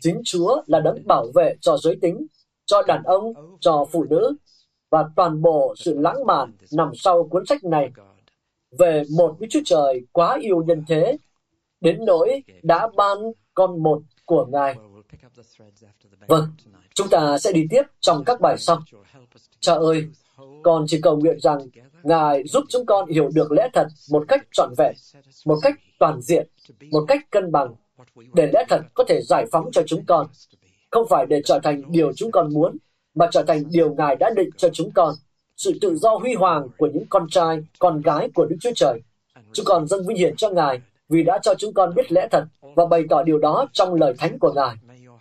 Chính 0.00 0.20
Chúa 0.24 0.62
là 0.66 0.80
đấng 0.80 1.06
bảo 1.06 1.26
vệ 1.34 1.54
cho 1.60 1.76
giới 1.76 1.96
tính, 2.00 2.26
cho 2.66 2.82
đàn 2.82 3.02
ông, 3.02 3.32
cho 3.60 3.86
phụ 3.92 4.04
nữ, 4.04 4.36
và 4.90 5.08
toàn 5.16 5.42
bộ 5.42 5.74
sự 5.76 5.98
lãng 5.98 6.26
mạn 6.26 6.52
nằm 6.72 6.90
sau 6.94 7.28
cuốn 7.28 7.46
sách 7.46 7.64
này. 7.64 7.92
Về 8.78 9.02
một 9.16 9.36
Đức 9.40 9.46
Chúa 9.50 9.60
Trời 9.64 10.06
quá 10.12 10.38
yêu 10.42 10.62
nhân 10.66 10.84
thế, 10.88 11.16
đến 11.80 12.04
nỗi 12.04 12.42
đã 12.62 12.88
ban 12.96 13.18
con 13.54 13.82
một 13.82 14.02
của 14.24 14.46
Ngài. 14.46 14.74
Vâng, 16.28 16.48
chúng 16.94 17.08
ta 17.08 17.38
sẽ 17.38 17.52
đi 17.52 17.66
tiếp 17.70 17.82
trong 18.00 18.24
các 18.24 18.40
bài 18.40 18.56
sau. 18.58 18.82
Cha 19.60 19.74
ơi, 19.74 20.06
con 20.62 20.84
chỉ 20.88 21.00
cầu 21.00 21.16
nguyện 21.16 21.40
rằng 21.40 21.58
Ngài 22.02 22.42
giúp 22.46 22.64
chúng 22.68 22.86
con 22.86 23.08
hiểu 23.08 23.30
được 23.34 23.52
lẽ 23.52 23.68
thật 23.72 23.86
một 24.10 24.24
cách 24.28 24.46
trọn 24.52 24.74
vẹn, 24.78 24.94
một 25.46 25.58
cách 25.62 25.74
toàn 25.98 26.20
diện, 26.20 26.46
một 26.90 27.04
cách 27.08 27.30
cân 27.30 27.52
bằng, 27.52 27.74
để 28.34 28.50
lẽ 28.52 28.64
thật 28.68 28.80
có 28.94 29.04
thể 29.08 29.20
giải 29.22 29.46
phóng 29.52 29.70
cho 29.72 29.82
chúng 29.86 30.04
con, 30.06 30.26
không 30.90 31.08
phải 31.08 31.26
để 31.26 31.42
trở 31.44 31.60
thành 31.62 31.82
điều 31.88 32.12
chúng 32.12 32.30
con 32.30 32.52
muốn, 32.52 32.76
mà 33.14 33.28
trở 33.32 33.42
thành 33.42 33.62
điều 33.70 33.94
Ngài 33.94 34.16
đã 34.16 34.30
định 34.36 34.50
cho 34.56 34.68
chúng 34.72 34.90
con, 34.94 35.14
sự 35.56 35.78
tự 35.80 35.96
do 35.96 36.10
huy 36.16 36.34
hoàng 36.34 36.68
của 36.78 36.88
những 36.94 37.04
con 37.08 37.26
trai, 37.30 37.58
con 37.78 38.02
gái 38.02 38.30
của 38.34 38.46
Đức 38.50 38.56
Chúa 38.60 38.72
Trời. 38.76 39.00
Chúng 39.52 39.66
con 39.66 39.86
dâng 39.86 40.06
vinh 40.06 40.16
hiển 40.16 40.36
cho 40.36 40.50
Ngài 40.50 40.80
vì 41.08 41.22
đã 41.22 41.38
cho 41.42 41.54
chúng 41.54 41.74
con 41.74 41.94
biết 41.94 42.12
lẽ 42.12 42.28
thật 42.30 42.44
và 42.60 42.86
bày 42.86 43.02
tỏ 43.10 43.22
điều 43.22 43.38
đó 43.38 43.66
trong 43.72 43.94
lời 43.94 44.14
thánh 44.18 44.38
của 44.38 44.52
Ngài. 44.52 44.74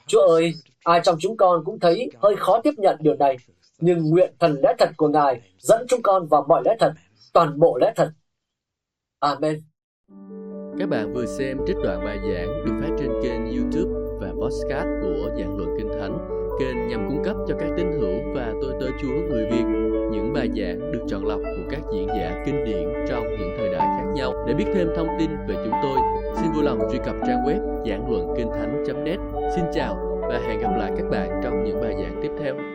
Chúa 0.08 0.28
ơi, 0.28 0.54
ai 0.84 1.02
trong 1.04 1.16
chúng 1.20 1.38
con 1.38 1.64
cũng 1.66 1.80
thấy 1.80 2.10
hơi 2.20 2.36
khó 2.36 2.62
tiếp 2.64 2.74
nhận 2.78 2.98
điều 3.00 3.16
này, 3.16 3.38
nhưng 3.80 4.10
nguyện 4.10 4.34
thần 4.40 4.56
lẽ 4.64 4.74
thật 4.80 4.90
của 4.98 5.08
Ngài 5.08 5.42
dẫn 5.58 5.86
chúng 5.88 6.02
con 6.02 6.28
vào 6.28 6.46
mọi 6.48 6.62
lẽ 6.66 6.76
thật, 6.80 6.94
toàn 7.34 7.60
bộ 7.60 7.78
lẽ 7.82 7.94
thật. 7.96 8.12
Amen. 9.20 9.62
Các 10.80 10.90
bạn 10.90 11.14
vừa 11.14 11.26
xem 11.26 11.58
trích 11.68 11.78
đoạn 11.84 12.06
bài 12.06 12.18
giảng 12.18 12.66
được 12.66 12.74
phát 12.82 12.96
trên 13.00 13.10
kênh 13.24 13.58
YouTube 13.58 13.92
và 14.22 14.28
podcast 14.42 14.88
của 15.02 15.30
Giảng 15.38 15.58
Luận 15.58 15.70
Kinh 15.78 15.90
Thánh, 16.00 16.18
kênh 16.60 16.88
nhằm 16.88 17.10
cung 17.10 17.24
cấp 17.24 17.36
cho 17.48 17.56
các 17.60 17.70
tín 17.78 17.92
hữu 17.92 18.34
và 18.36 18.54
tôi 18.62 18.74
tớ 18.80 18.88
Chúa 19.02 19.14
người 19.30 19.46
Việt 19.52 19.66
những 20.12 20.34
bài 20.34 20.50
giảng 20.56 20.92
được 20.92 21.06
chọn 21.08 21.26
lọc 21.26 21.40
của 21.40 21.70
các 21.70 21.82
diễn 21.94 22.08
giả 22.08 22.44
kinh 22.46 22.66
điển 22.66 22.94
trong 23.10 23.24
những 23.40 23.56
thời 23.58 23.70
đại 23.70 23.88
khác 23.98 24.12
nhau. 24.16 24.34
Để 24.48 24.54
biết 24.54 24.66
thêm 24.74 24.88
thông 24.96 25.08
tin 25.20 25.30
về 25.48 25.56
chúng 25.56 25.74
tôi, 25.84 25.98
xin 26.36 26.52
vui 26.52 26.64
lòng 26.64 26.80
truy 26.92 27.00
cập 27.06 27.16
trang 27.28 27.44
web 27.46 27.86
giảng 27.90 28.12
luận 28.12 28.34
kinh 28.38 28.50
thánh.net. 28.52 29.20
Xin 29.56 29.66
chào 29.74 30.13
và 30.34 30.40
hẹn 30.48 30.60
gặp 30.60 30.78
lại 30.78 30.92
các 30.98 31.10
bạn 31.10 31.42
trong 31.44 31.64
những 31.64 31.82
bài 31.82 31.94
giảng 32.02 32.20
tiếp 32.22 32.32
theo. 32.40 32.73